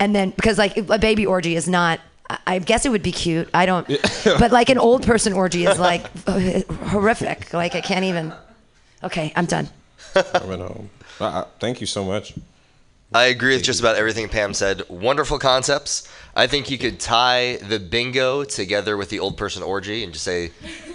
and 0.00 0.14
then 0.14 0.30
because 0.30 0.58
like 0.58 0.76
a 0.76 0.98
baby 0.98 1.26
orgy 1.26 1.54
is 1.56 1.68
not. 1.68 2.00
I 2.44 2.58
guess 2.58 2.84
it 2.84 2.88
would 2.88 3.04
be 3.04 3.12
cute. 3.12 3.48
I 3.54 3.66
don't, 3.66 3.86
but 4.24 4.50
like 4.50 4.68
an 4.68 4.78
old 4.78 5.06
person 5.06 5.32
orgy 5.32 5.64
is 5.64 5.78
like 5.78 6.02
horrific. 6.90 7.52
Like 7.54 7.76
I 7.76 7.80
can't 7.80 8.04
even. 8.04 8.32
Okay, 9.04 9.32
I'm 9.36 9.46
done. 9.46 9.68
I 10.14 10.44
went 10.44 10.62
home. 10.62 10.90
Thank 11.60 11.80
you 11.80 11.86
so 11.86 12.04
much. 12.04 12.34
I 13.12 13.26
agree 13.26 13.54
with 13.54 13.62
just 13.62 13.80
about 13.80 13.96
everything 13.96 14.28
Pam 14.28 14.52
said. 14.52 14.88
Wonderful 14.88 15.38
concepts. 15.38 16.08
I 16.34 16.46
think 16.46 16.70
you 16.70 16.76
could 16.76 17.00
tie 17.00 17.56
the 17.56 17.78
bingo 17.78 18.44
together 18.44 18.96
with 18.96 19.10
the 19.10 19.20
old 19.20 19.36
person 19.36 19.62
orgy 19.62 20.04
and 20.04 20.12
just 20.12 20.24
say, 20.24 20.50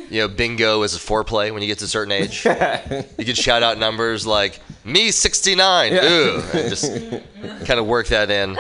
you 0.10 0.20
know, 0.20 0.28
bingo 0.28 0.84
is 0.84 0.94
a 0.94 1.00
foreplay 1.00 1.54
when 1.54 1.62
you 1.62 1.68
get 1.68 1.80
to 1.80 1.86
a 1.86 1.88
certain 1.88 2.12
age. 2.12 2.46
you 3.18 3.26
could 3.26 3.38
shout 3.38 3.64
out 3.64 3.78
numbers 3.78 4.28
like 4.28 4.60
me 4.84 5.10
69, 5.10 5.94
ooh, 5.94 6.44
and 6.54 6.70
just 6.70 6.92
kind 7.66 7.80
of 7.80 7.88
work 7.88 8.08
that 8.08 8.30
in. 8.30 8.58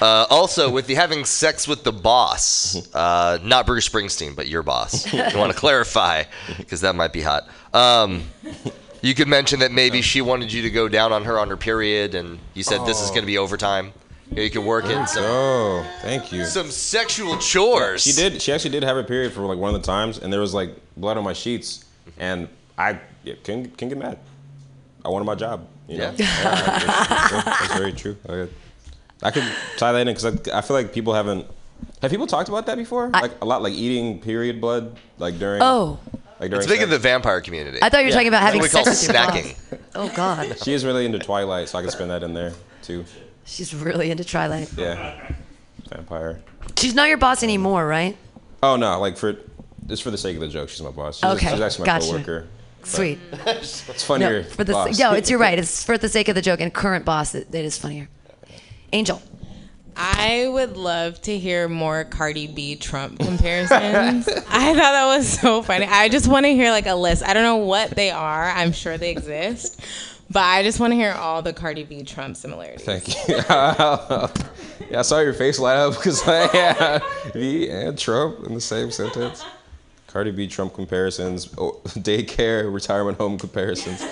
Uh, 0.00 0.26
also, 0.30 0.70
with 0.70 0.86
the 0.86 0.94
having 0.94 1.24
sex 1.24 1.68
with 1.68 1.82
the 1.84 1.92
boss, 1.92 2.88
uh, 2.94 3.38
not 3.42 3.66
Bruce 3.66 3.88
Springsteen, 3.88 4.36
but 4.36 4.48
your 4.48 4.62
boss. 4.62 5.12
I 5.12 5.36
want 5.36 5.52
to 5.52 5.58
clarify 5.58 6.24
because 6.58 6.80
that 6.82 6.94
might 6.94 7.12
be 7.12 7.22
hot. 7.22 7.48
Um, 7.72 8.22
you 9.04 9.14
could 9.14 9.28
mention 9.28 9.60
that 9.60 9.70
maybe 9.70 10.00
she 10.00 10.22
wanted 10.22 10.50
you 10.50 10.62
to 10.62 10.70
go 10.70 10.88
down 10.88 11.12
on 11.12 11.24
her 11.24 11.38
on 11.38 11.50
her 11.50 11.58
period, 11.58 12.14
and 12.14 12.38
you 12.54 12.62
said 12.62 12.86
this 12.86 13.02
is 13.02 13.10
oh. 13.10 13.12
going 13.12 13.20
to 13.22 13.26
be 13.26 13.36
overtime. 13.36 13.92
You, 14.30 14.36
know, 14.36 14.42
you 14.42 14.50
could 14.50 14.64
work 14.64 14.86
in 14.86 15.06
some, 15.06 15.22
Oh, 15.26 15.86
thank 16.00 16.32
you. 16.32 16.46
some 16.46 16.70
sexual 16.70 17.36
chores. 17.36 18.02
She 18.02 18.12
did. 18.12 18.40
She 18.40 18.50
actually 18.50 18.70
did 18.70 18.82
have 18.82 18.96
a 18.96 19.04
period 19.04 19.34
for 19.34 19.42
like 19.42 19.58
one 19.58 19.74
of 19.74 19.82
the 19.82 19.86
times, 19.86 20.18
and 20.18 20.32
there 20.32 20.40
was 20.40 20.54
like 20.54 20.70
blood 20.96 21.18
on 21.18 21.24
my 21.24 21.34
sheets, 21.34 21.84
mm-hmm. 22.08 22.22
and 22.22 22.48
I 22.78 22.98
yeah, 23.24 23.34
can 23.44 23.70
can 23.72 23.90
get 23.90 23.98
mad. 23.98 24.18
I 25.04 25.10
wanted 25.10 25.26
my 25.26 25.34
job. 25.34 25.68
You 25.86 25.98
know, 25.98 26.04
Yeah. 26.16 26.42
that's, 26.42 26.82
that's- 26.82 27.44
that's 27.44 27.74
very 27.76 27.92
true. 27.92 28.16
I, 28.26 28.48
I 29.22 29.30
could 29.30 29.44
tie 29.76 29.92
that 29.92 30.00
in 30.00 30.14
because 30.14 30.48
I, 30.48 30.58
I 30.58 30.60
feel 30.62 30.76
like 30.76 30.94
people 30.94 31.12
haven't. 31.12 31.46
Have 32.00 32.10
people 32.10 32.26
talked 32.26 32.48
about 32.48 32.64
that 32.66 32.78
before? 32.78 33.10
I- 33.12 33.20
like 33.20 33.32
a 33.42 33.44
lot, 33.44 33.62
like 33.62 33.74
eating 33.74 34.22
period 34.22 34.62
blood, 34.62 34.96
like 35.18 35.38
during. 35.38 35.60
Oh, 35.60 36.00
like 36.40 36.50
during. 36.50 36.62
It's 36.64 36.66
big 36.72 36.82
in 36.82 36.90
the 36.90 36.98
vampire 36.98 37.40
community. 37.40 37.78
I 37.82 37.88
thought 37.88 38.00
you 38.00 38.06
were 38.06 38.12
talking 38.12 38.28
about 38.28 38.42
having 38.42 38.60
what 38.60 38.70
we 38.70 38.72
call 38.72 38.84
sex 38.84 39.06
with 39.06 39.14
your 39.16 39.22
snacking. 39.24 39.70
boss. 39.70 39.80
Oh 39.96 40.12
God, 40.16 40.58
She 40.64 40.72
is 40.72 40.84
really 40.84 41.06
into 41.06 41.20
Twilight, 41.20 41.68
so 41.68 41.78
I 41.78 41.82
can 41.82 41.90
spin 41.92 42.08
that 42.08 42.24
in 42.24 42.34
there 42.34 42.52
too. 42.82 43.04
she's 43.44 43.72
really 43.72 44.10
into 44.10 44.24
Twilight. 44.24 44.68
Yeah, 44.76 45.32
vampire. 45.88 46.40
She's 46.76 46.94
not 46.96 47.06
your 47.08 47.16
boss 47.18 47.42
anymore, 47.44 47.86
right? 47.86 48.16
Oh 48.62 48.74
no, 48.76 48.98
like 48.98 49.16
for 49.16 49.36
just 49.86 50.02
for 50.02 50.10
the 50.10 50.18
sake 50.18 50.34
of 50.34 50.40
the 50.40 50.48
joke, 50.48 50.68
she's 50.68 50.82
my 50.82 50.90
boss. 50.90 51.18
She's, 51.18 51.24
Okay, 51.24 51.50
she's 51.50 51.60
actually 51.60 51.82
my 51.82 51.86
gotcha. 51.86 52.06
coworker. 52.08 52.46
Sweet. 52.82 53.18
It's 53.46 54.02
funnier. 54.04 54.42
No, 54.42 54.48
for 54.48 54.64
the 54.64 54.72
boss. 54.72 54.98
no, 54.98 55.12
it's 55.12 55.30
you're 55.30 55.38
right. 55.38 55.58
It's 55.58 55.84
for 55.84 55.96
the 55.96 56.08
sake 56.08 56.28
of 56.28 56.34
the 56.34 56.42
joke 56.42 56.60
and 56.60 56.74
current 56.74 57.04
boss. 57.04 57.34
It, 57.34 57.48
it 57.54 57.64
is 57.64 57.78
funnier. 57.78 58.08
Angel. 58.92 59.22
I 59.96 60.48
would 60.48 60.76
love 60.76 61.20
to 61.22 61.38
hear 61.38 61.68
more 61.68 62.04
Cardi 62.04 62.46
B 62.46 62.76
Trump 62.76 63.18
comparisons. 63.18 64.28
I 64.48 64.74
thought 64.74 64.76
that 64.76 65.16
was 65.16 65.28
so 65.28 65.62
funny. 65.62 65.86
I 65.86 66.08
just 66.08 66.28
want 66.28 66.46
to 66.46 66.52
hear 66.52 66.70
like 66.70 66.86
a 66.86 66.94
list. 66.94 67.22
I 67.22 67.32
don't 67.34 67.42
know 67.42 67.56
what 67.56 67.90
they 67.90 68.10
are. 68.10 68.50
I'm 68.50 68.72
sure 68.72 68.98
they 68.98 69.10
exist. 69.10 69.80
But 70.30 70.42
I 70.42 70.62
just 70.62 70.80
want 70.80 70.92
to 70.92 70.96
hear 70.96 71.12
all 71.12 71.42
the 71.42 71.52
Cardi 71.52 71.84
B 71.84 72.02
Trump 72.02 72.36
similarities. 72.36 72.84
Thank 72.84 73.08
you. 73.28 73.36
yeah, 73.36 74.98
I 74.98 75.02
saw 75.02 75.20
your 75.20 75.34
face 75.34 75.58
light 75.58 75.76
up 75.76 75.94
because 75.94 76.22
I 76.26 76.50
yeah, 76.52 76.98
V 77.32 77.70
and 77.70 77.98
Trump 77.98 78.44
in 78.46 78.54
the 78.54 78.60
same 78.60 78.90
sentence. 78.90 79.44
Cardi 80.06 80.30
B 80.30 80.46
Trump 80.46 80.74
comparisons, 80.74 81.52
oh, 81.58 81.80
daycare, 81.84 82.72
retirement 82.72 83.18
home 83.18 83.38
comparisons. 83.38 84.02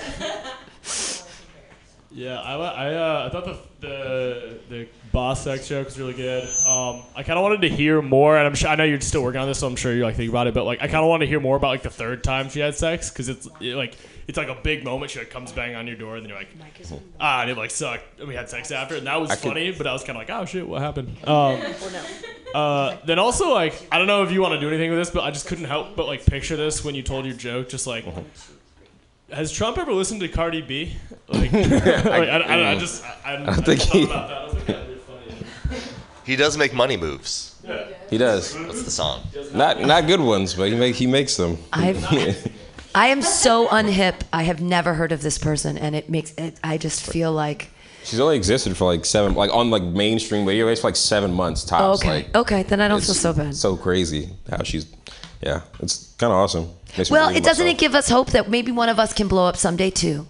Yeah, 2.15 2.41
I, 2.41 2.55
I, 2.57 2.95
uh, 2.95 3.27
I 3.27 3.29
thought 3.31 3.45
the, 3.47 3.59
the 3.81 4.59
the 4.69 4.89
boss 5.13 5.45
sex 5.45 5.67
joke 5.69 5.87
was 5.87 5.99
really 5.99 6.13
good. 6.13 6.43
Um, 6.67 7.03
I 7.17 7.23
kind 7.23 7.39
of 7.39 7.43
wanted 7.43 7.63
to 7.63 7.69
hear 7.71 8.03
more, 8.03 8.37
and 8.37 8.47
I'm 8.47 8.55
sure 8.55 8.69
I 8.69 8.75
know 8.75 8.85
you're 8.85 9.01
still 9.01 9.23
working 9.23 9.41
on 9.41 9.49
this, 9.49 9.59
so 9.61 9.67
I'm 9.67 9.77
sure 9.77 9.95
you're 9.95 10.05
like 10.05 10.17
think 10.17 10.29
about 10.31 10.47
it. 10.47 10.53
But 10.55 10.65
like, 10.65 10.81
I 10.83 10.87
kind 10.89 11.03
of 11.03 11.09
want 11.09 11.23
to 11.23 11.27
hear 11.27 11.41
more 11.41 11.57
about 11.57 11.69
like 11.69 11.83
the 11.83 11.91
third 11.91 12.23
time 12.23 12.51
she 12.51 12.61
had 12.61 12.75
sex 12.75 13.09
because 13.11 13.31
it's 13.31 13.49
it, 13.61 13.77
like 13.77 13.97
it's 14.29 14.37
like 14.37 14.49
a 14.49 14.55
big 14.63 14.85
moment. 14.85 15.11
She 15.13 15.21
like 15.21 15.31
comes 15.31 15.53
bang 15.53 15.75
on 15.75 15.87
your 15.87 15.97
door, 15.97 16.17
and 16.17 16.25
then 16.25 16.29
you're 16.31 16.39
like, 16.39 16.51
ah, 17.19 17.43
and 17.43 17.51
it 17.51 17.57
like 17.57 17.71
sucked. 17.71 18.21
And 18.21 18.29
we 18.29 18.35
had 18.35 18.51
sex 18.51 18.71
after, 18.71 18.95
and 18.97 19.07
that 19.07 19.19
was 19.19 19.31
I 19.31 19.37
could- 19.37 19.49
funny. 19.53 19.73
but 19.73 19.87
I 19.87 19.93
was 19.95 20.05
kind 20.05 20.19
of 20.21 20.29
like, 20.29 20.31
oh 20.31 20.45
shit, 20.45 20.69
what 20.69 20.83
happened? 20.83 21.17
Um, 21.27 21.61
Uh, 22.55 22.99
then 23.07 23.19
also 23.19 23.51
like 23.55 23.73
I 23.91 23.97
don't 23.97 24.07
know 24.07 24.25
if 24.25 24.31
you 24.31 24.43
want 24.43 24.53
to 24.53 24.61
do 24.61 24.69
anything 24.69 24.91
with 24.91 24.99
this, 24.99 25.09
but 25.09 25.25
I 25.25 25.31
just 25.31 25.47
couldn't 25.47 25.65
help 25.65 25.97
but 25.97 26.07
like 26.07 26.27
picture 26.27 26.55
this 26.55 26.85
when 26.85 26.95
you 26.95 27.03
told 27.03 27.25
your 27.25 27.35
joke. 27.35 27.71
Just 27.71 27.87
like, 27.87 28.05
has 29.33 29.51
Trump 29.53 29.79
ever 29.79 29.93
listened 29.93 30.21
to 30.21 30.29
Cardi 30.29 30.63
B? 30.63 30.97
Like, 31.33 31.51
like 31.53 31.65
I, 32.29 32.41
I, 32.41 32.71
I 32.73 32.79
just 32.79 33.03
I, 33.05 33.35
I, 33.37 33.45
I 33.47 33.55
think 33.55 33.81
thought 33.81 33.93
he- 33.93 34.05
about 34.05 34.29
that. 34.29 34.37
I 34.39 34.45
was 34.45 34.55
like, 34.55 34.67
that'd 34.67 34.89
be 34.89 35.01
funny. 35.01 35.81
He 36.27 36.37
does 36.37 36.59
make 36.59 36.75
money 36.75 36.97
moves. 36.99 37.57
He 38.11 38.19
does. 38.19 38.55
What's 38.55 38.83
the 38.83 38.91
song. 38.91 39.23
Not 39.55 39.81
not 39.81 40.07
good 40.07 40.21
ones, 40.21 40.53
but 40.55 40.69
he 40.69 40.75
make 40.77 40.95
he 40.95 41.07
makes 41.07 41.37
them. 41.37 41.57
I've, 41.73 42.05
I 42.95 43.07
am 43.09 43.23
so 43.23 43.67
unhip. 43.69 44.17
I 44.33 44.43
have 44.43 44.61
never 44.61 44.93
heard 44.95 45.13
of 45.13 45.23
this 45.23 45.39
person, 45.39 45.79
and 45.79 45.97
it 45.97 46.11
makes 46.11 46.35
it. 46.35 46.59
I 46.63 46.77
just 46.77 47.01
feel 47.11 47.33
like. 47.33 47.71
She's 48.05 48.21
only 48.21 48.37
existed 48.37 48.77
for 48.77 48.85
like 48.85 49.05
seven, 49.07 49.35
like 49.35 49.53
on 49.55 49.71
like 49.71 49.83
mainstream 49.85 50.45
radio 50.45 50.67
waves 50.67 50.81
for 50.81 50.89
like 50.89 50.97
seven 50.97 51.33
months 51.33 51.65
tops. 51.65 52.01
Okay. 52.03 52.25
Like, 52.25 52.37
okay. 52.37 52.63
Then 52.65 52.81
I 52.83 52.89
don't 52.89 52.99
it's 52.99 53.07
feel 53.07 53.15
so 53.15 53.33
bad. 53.33 53.55
So 53.55 53.77
crazy 53.77 54.31
how 54.51 54.65
she's, 54.65 54.87
yeah, 55.41 55.63
it's 55.81 56.13
kind 56.19 56.33
of 56.33 56.39
awesome. 56.39 56.69
Makes 56.99 57.11
Well, 57.11 57.29
believe 57.29 57.39
it 57.39 57.45
doesn't 57.45 57.67
it 57.67 57.79
give 57.79 57.95
us 57.95 58.09
hope 58.11 58.31
that 58.33 58.51
maybe 58.51 58.71
one 58.73 58.89
of 58.91 58.99
us 58.99 59.13
can 59.15 59.27
blow 59.29 59.47
up 59.47 59.57
someday 59.57 59.89
too? 59.91 60.27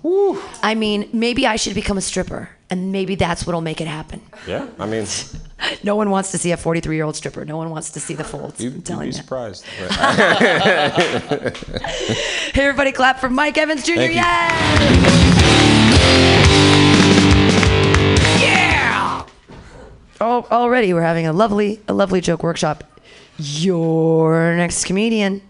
I 0.62 0.74
mean, 0.76 1.08
maybe 1.12 1.46
I 1.46 1.56
should 1.56 1.74
become 1.74 1.98
a 1.98 2.00
stripper, 2.00 2.50
and 2.70 2.92
maybe 2.92 3.16
that's 3.16 3.44
what'll 3.46 3.60
make 3.60 3.80
it 3.80 3.88
happen. 3.88 4.20
Yeah, 4.46 4.68
I 4.78 4.86
mean, 4.86 5.06
No 5.84 5.96
one 5.96 6.10
wants 6.10 6.30
to 6.32 6.38
see 6.38 6.52
a 6.52 6.56
43 6.56 6.94
year 6.96 7.04
old 7.04 7.16
stripper. 7.16 7.44
No 7.44 7.56
one 7.56 7.70
wants 7.70 7.90
to 7.90 8.00
see 8.00 8.14
the 8.14 8.24
folds. 8.24 8.60
you, 8.60 8.70
I'm 8.70 8.74
you'd 8.76 8.98
be 9.00 9.06
you. 9.06 9.12
surprised. 9.12 9.64
But- 9.88 11.56
Hey, 12.54 12.62
everybody, 12.64 12.92
clap 12.92 13.18
for 13.18 13.30
Mike 13.30 13.56
Evans 13.58 13.82
Jr. 13.84 13.94
Thank 13.94 14.10
you. 14.12 14.16
Yeah! 14.20 15.92
Yeah! 18.40 19.26
Oh, 20.20 20.46
already 20.50 20.92
we're 20.94 21.02
having 21.02 21.26
a 21.26 21.32
lovely, 21.32 21.80
a 21.88 21.92
lovely 21.92 22.20
joke 22.20 22.42
workshop. 22.42 22.84
Your 23.38 24.54
next 24.56 24.84
comedian, 24.84 25.42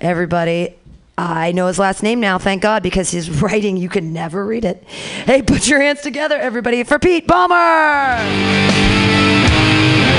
everybody. 0.00 0.74
I 1.18 1.52
know 1.52 1.66
his 1.66 1.78
last 1.78 2.02
name 2.02 2.20
now, 2.20 2.36
thank 2.38 2.62
God, 2.62 2.82
because 2.82 3.10
his 3.10 3.30
writing 3.42 3.76
you 3.76 3.88
can 3.88 4.12
never 4.12 4.44
read 4.44 4.64
it. 4.64 4.82
Hey, 4.84 5.42
put 5.42 5.66
your 5.68 5.80
hands 5.80 6.02
together, 6.02 6.36
everybody, 6.36 6.82
for 6.84 6.98
Pete 6.98 7.26
Ballmer. 7.26 8.18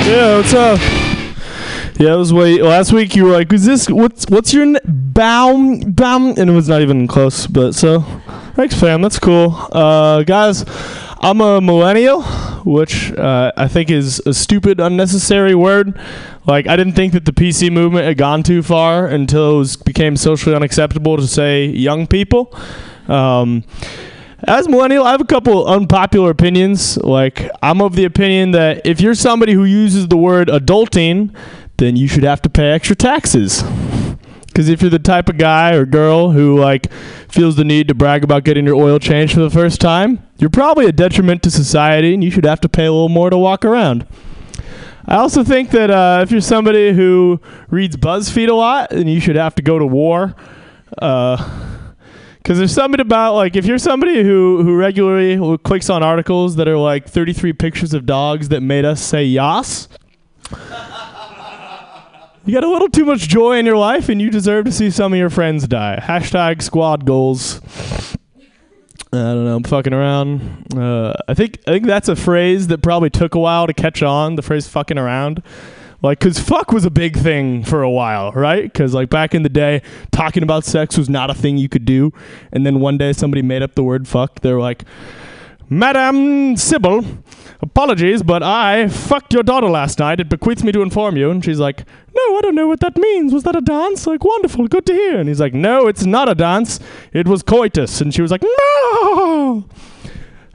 Yeah, 0.06 0.38
what's 0.38 0.54
up? 0.54 0.80
Yeah, 2.00 2.14
it 2.14 2.18
was 2.18 2.32
way 2.32 2.62
last 2.62 2.94
week. 2.94 3.16
You 3.16 3.26
were 3.26 3.32
like, 3.32 3.52
"Is 3.52 3.66
this 3.66 3.90
what's 3.90 4.26
what's 4.30 4.54
your 4.54 4.64
n- 4.64 4.78
Baum 4.86 5.80
Baum?" 5.92 6.36
And 6.38 6.50
it 6.50 6.54
was 6.54 6.70
not 6.70 6.82
even 6.82 7.08
close. 7.08 7.48
But 7.48 7.74
so, 7.74 8.02
thanks, 8.56 8.80
fam. 8.80 9.02
That's 9.02 9.18
cool, 9.20 9.68
uh, 9.72 10.22
guys. 10.24 10.64
I'm 11.20 11.42
a 11.42 11.60
millennial, 11.60 12.22
which 12.64 13.12
uh, 13.14 13.52
I 13.58 13.68
think 13.68 13.90
is 13.90 14.22
a 14.26 14.34
stupid, 14.34 14.80
unnecessary 14.80 15.56
word. 15.56 16.00
Like, 16.46 16.68
I 16.68 16.76
didn't 16.76 16.94
think 16.94 17.14
that 17.14 17.26
the 17.26 17.32
PC 17.32 17.72
movement 17.72 18.06
had 18.06 18.18
gone 18.18 18.44
too 18.44 18.62
far 18.62 19.08
until 19.08 19.56
it 19.56 19.58
was, 19.58 19.76
became 19.76 20.16
socially 20.16 20.56
unacceptable 20.56 21.18
to 21.18 21.28
say 21.28 21.66
young 21.66 22.08
people. 22.08 22.56
Um, 23.08 23.64
as 24.44 24.68
millennial, 24.70 25.04
I 25.04 25.12
have 25.12 25.22
a 25.22 25.26
couple 25.26 25.66
unpopular 25.66 26.30
opinions. 26.30 26.98
Like, 26.98 27.50
I'm 27.64 27.82
of 27.82 27.96
the 27.96 28.06
opinion 28.06 28.52
that 28.52 28.86
if 28.86 29.02
you're 29.02 29.16
somebody 29.16 29.54
who 29.54 29.66
uses 29.66 30.08
the 30.08 30.18
word 30.18 30.48
adulting, 30.50 31.36
then 31.78 31.96
you 31.96 32.08
should 32.08 32.24
have 32.24 32.42
to 32.44 32.50
pay 32.50 32.72
extra 32.72 32.96
taxes. 32.96 33.64
Because 34.58 34.70
if 34.70 34.82
you're 34.82 34.90
the 34.90 34.98
type 34.98 35.30
of 35.30 35.38
guy 35.38 35.76
or 35.76 35.86
girl 35.86 36.32
who 36.32 36.60
like 36.60 36.92
feels 37.30 37.58
the 37.58 37.64
need 37.64 37.88
to 37.90 37.94
brag 37.94 38.24
about 38.24 38.44
getting 38.44 38.66
your 38.66 38.74
oil 38.74 38.98
changed 38.98 39.36
for 39.36 39.40
the 39.40 39.52
first 39.52 39.80
time, 39.80 40.26
you're 40.40 40.50
probably 40.50 40.88
a 40.88 40.92
detriment 40.92 41.44
to 41.44 41.52
society, 41.52 42.12
and 42.16 42.24
you 42.24 42.32
should 42.32 42.44
have 42.44 42.60
to 42.62 42.68
pay 42.68 42.88
a 42.88 42.92
little 42.92 43.08
more 43.08 43.30
to 43.30 43.38
walk 43.38 43.64
around. 43.64 44.08
I 45.06 45.18
also 45.18 45.44
think 45.44 45.70
that 45.70 45.92
uh, 45.92 46.22
if 46.24 46.32
you're 46.32 46.42
somebody 46.42 46.92
who 46.92 47.40
reads 47.70 47.98
BuzzFeed 47.98 48.50
a 48.50 48.56
lot, 48.56 48.90
then 48.90 49.08
you 49.08 49.20
should 49.20 49.36
have 49.36 49.54
to 49.54 49.62
go 49.62 49.78
to 49.78 49.86
war. 49.86 50.36
Uh, 51.00 51.38
because 52.38 52.58
there's 52.58 52.74
something 52.74 53.00
about 53.00 53.36
like 53.36 53.56
if 53.56 53.68
you're 53.68 53.78
somebody 53.78 54.24
who 54.24 54.64
who 54.64 54.76
regularly 54.76 55.58
clicks 55.60 55.88
on 55.88 56.02
articles 56.02 56.56
that 56.56 56.68
are 56.68 56.78
like 56.78 57.08
33 57.08 57.54
pictures 57.54 57.94
of 57.94 58.08
dogs 58.08 58.50
that 58.50 58.62
made 58.62 58.86
us 58.86 59.04
say 59.04 59.24
yas. 59.24 59.88
You 62.48 62.54
got 62.54 62.64
a 62.64 62.70
little 62.70 62.88
too 62.88 63.04
much 63.04 63.28
joy 63.28 63.58
in 63.58 63.66
your 63.66 63.76
life, 63.76 64.08
and 64.08 64.22
you 64.22 64.30
deserve 64.30 64.64
to 64.66 64.72
see 64.72 64.90
some 64.90 65.12
of 65.12 65.20
your 65.20 65.30
friends 65.30 65.68
die. 65.68 66.00
Hashtag 66.02 66.62
squad 66.62 67.06
goals. 67.06 67.60
I 69.12 69.18
don't 69.18 69.44
know. 69.44 69.58
I'm 69.58 69.64
fucking 69.64 69.92
around. 69.92 70.74
Uh, 70.74 71.12
I 71.28 71.34
think 71.34 71.60
I 71.68 71.72
think 71.72 71.86
that's 71.88 72.08
a 72.08 72.16
phrase 72.16 72.68
that 72.68 72.82
probably 72.82 73.10
took 73.10 73.36
a 73.36 73.40
while 73.40 73.68
to 73.68 73.74
catch 73.74 74.02
on. 74.02 74.36
The 74.36 74.42
phrase 74.42 74.66
"fucking 74.66 74.98
around." 74.98 75.44
Like, 76.02 76.22
cause 76.22 76.40
fuck 76.40 76.72
was 76.72 76.86
a 76.86 76.90
big 76.90 77.18
thing 77.18 77.66
for 77.66 77.82
a 77.82 77.90
while, 77.90 78.32
right? 78.32 78.74
Cause 78.74 78.94
like 78.94 79.10
back 79.10 79.36
in 79.36 79.44
the 79.44 79.50
day, 79.50 79.82
talking 80.12 80.42
about 80.42 80.64
sex 80.64 80.98
was 80.98 81.10
not 81.10 81.30
a 81.30 81.34
thing 81.34 81.58
you 81.58 81.68
could 81.68 81.84
do. 81.84 82.14
And 82.54 82.66
then 82.66 82.80
one 82.80 82.98
day 82.98 83.12
somebody 83.12 83.42
made 83.42 83.62
up 83.62 83.76
the 83.76 83.84
word 83.84 84.08
fuck. 84.08 84.40
They're 84.40 84.60
like, 84.60 84.86
Madame 85.70 86.56
Sybil, 86.56 87.04
apologies, 87.62 88.24
but 88.24 88.42
I 88.42 88.88
fucked 88.88 89.34
your 89.34 89.44
daughter 89.44 89.68
last 89.68 90.00
night. 90.00 90.20
It 90.20 90.30
bequeaths 90.30 90.64
me 90.64 90.72
to 90.72 90.82
inform 90.82 91.18
you. 91.18 91.30
And 91.30 91.44
she's 91.44 91.60
like, 91.60 91.86
No, 92.16 92.38
I 92.38 92.42
don't 92.42 92.56
know 92.56 92.68
what 92.68 92.80
that 92.80 92.98
means. 92.98 93.34
Was 93.34 93.44
that 93.44 93.56
a 93.56 93.62
dance? 93.62 94.08
Like, 94.08 94.24
wonderful, 94.24 94.68
good 94.68 94.86
to 94.86 94.94
hear. 94.94 95.20
And 95.20 95.28
he's 95.28 95.42
like, 95.42 95.54
No, 95.54 95.88
it's 95.88 96.06
not 96.06 96.30
a 96.30 96.36
dance. 96.36 96.80
It 97.12 97.28
was 97.28 97.44
coitus. 97.44 98.00
And 98.00 98.14
she 98.14 98.22
was 98.22 98.32
like, 98.32 98.44
No. 98.44 99.66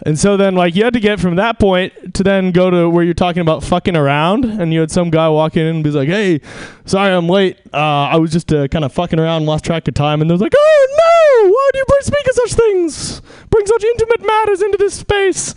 And 0.04 0.18
so 0.18 0.36
then, 0.36 0.56
like, 0.56 0.74
you 0.74 0.82
had 0.82 0.94
to 0.94 1.00
get 1.00 1.20
from 1.20 1.36
that 1.36 1.60
point 1.60 2.14
to 2.14 2.24
then 2.24 2.50
go 2.50 2.70
to 2.70 2.90
where 2.90 3.04
you're 3.04 3.14
talking 3.14 3.40
about 3.40 3.62
fucking 3.62 3.96
around, 3.96 4.44
and 4.44 4.72
you 4.72 4.80
had 4.80 4.90
some 4.90 5.10
guy 5.10 5.28
walk 5.28 5.56
in 5.56 5.64
and 5.64 5.84
be 5.84 5.90
like, 5.90 6.08
"Hey, 6.08 6.40
sorry 6.86 7.12
I'm 7.14 7.28
late. 7.28 7.58
Uh, 7.72 7.76
I 8.10 8.16
was 8.16 8.32
just 8.32 8.52
uh, 8.52 8.66
kind 8.66 8.84
of 8.84 8.92
fucking 8.92 9.20
around, 9.20 9.46
lost 9.46 9.64
track 9.64 9.86
of 9.86 9.94
time." 9.94 10.20
And 10.20 10.28
they 10.28 10.34
was 10.34 10.40
like, 10.42 10.54
"Oh 10.56 10.86
no! 11.44 11.50
Why 11.50 11.70
do 11.72 11.78
you 11.78 11.84
bring- 11.86 12.02
speak 12.02 12.26
of 12.26 12.34
such 12.34 12.54
things? 12.54 13.22
Bring 13.50 13.66
such 13.66 13.84
intimate 13.84 14.26
matters 14.26 14.60
into 14.62 14.76
this 14.78 14.94
space?" 14.94 15.54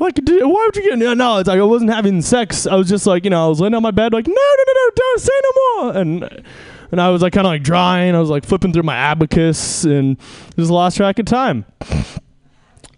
Like, 0.00 0.16
why 0.26 0.46
would 0.66 0.76
you 0.76 0.82
get? 0.90 0.98
No, 0.98 1.14
no, 1.14 1.38
it's 1.38 1.48
like 1.48 1.58
I 1.58 1.62
wasn't 1.64 1.90
having 1.90 2.22
sex. 2.22 2.66
I 2.66 2.76
was 2.76 2.88
just 2.88 3.04
like, 3.06 3.24
you 3.24 3.30
know, 3.30 3.46
I 3.46 3.48
was 3.48 3.60
laying 3.60 3.74
on 3.74 3.82
my 3.82 3.90
bed, 3.90 4.12
like, 4.12 4.28
no, 4.28 4.32
no, 4.32 4.64
no, 4.66 4.72
no, 4.74 4.90
don't 4.94 5.20
say 5.20 5.32
no 5.42 5.82
more. 5.82 5.96
And 5.96 6.44
and 6.92 7.00
I 7.00 7.08
was 7.08 7.20
like, 7.22 7.32
kind 7.32 7.46
of 7.46 7.50
like 7.50 7.62
drawing. 7.62 8.14
I 8.14 8.20
was 8.20 8.30
like 8.30 8.44
flipping 8.44 8.72
through 8.72 8.84
my 8.84 8.94
abacus, 8.94 9.84
and 9.84 10.18
just 10.56 10.70
lost 10.70 10.98
track 10.98 11.18
of 11.18 11.24
time. 11.26 11.64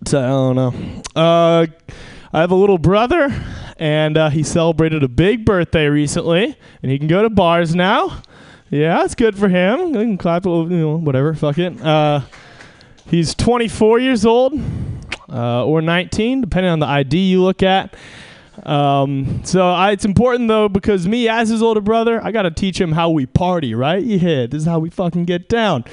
So 0.07 0.19
I 0.19 0.29
don't 0.29 0.57
know. 0.57 1.03
Uh, 1.21 1.67
I 2.33 2.41
have 2.41 2.51
a 2.51 2.55
little 2.57 2.79
brother, 2.79 3.29
and 3.77 4.17
uh, 4.17 4.31
he 4.31 4.43
celebrated 4.43 5.03
a 5.03 5.09
big 5.09 5.45
birthday 5.45 5.87
recently, 5.89 6.57
and 6.83 6.91
he 6.91 6.99
can 6.99 7.09
go 7.09 7.23
to 7.23 7.31
bars 7.31 7.75
now. 7.75 8.23
Yeah, 8.71 9.05
it's 9.05 9.15
good 9.15 9.37
for 9.37 9.49
him. 9.49 9.97
I 9.97 10.05
can 10.05 10.17
clap, 10.17 10.45
you 10.45 10.69
know, 10.69 10.97
whatever. 10.97 11.35
Fuck 11.35 11.59
it. 11.59 11.81
Uh, 11.83 12.21
he's 13.07 13.35
24 13.35 13.99
years 13.99 14.25
old, 14.25 14.55
uh, 15.29 15.65
or 15.67 15.83
19, 15.83 16.41
depending 16.41 16.71
on 16.71 16.79
the 16.79 16.87
ID 16.87 17.31
you 17.31 17.43
look 17.43 17.63
at. 17.63 17.95
Um, 18.65 19.43
so 19.45 19.71
I, 19.71 19.93
it's 19.93 20.05
important 20.05 20.49
though 20.49 20.69
because 20.69 21.09
me 21.09 21.29
as 21.29 21.49
his 21.49 21.63
older 21.63 21.81
brother, 21.81 22.23
I 22.23 22.31
gotta 22.31 22.51
teach 22.51 22.81
him 22.81 22.93
how 22.93 23.11
we 23.11 23.27
party, 23.27 23.75
right? 23.75 24.03
Yeah, 24.03 24.47
this 24.47 24.63
is 24.63 24.67
how 24.67 24.79
we 24.79 24.91
fucking 24.91 25.25
get 25.25 25.49
down. 25.49 25.85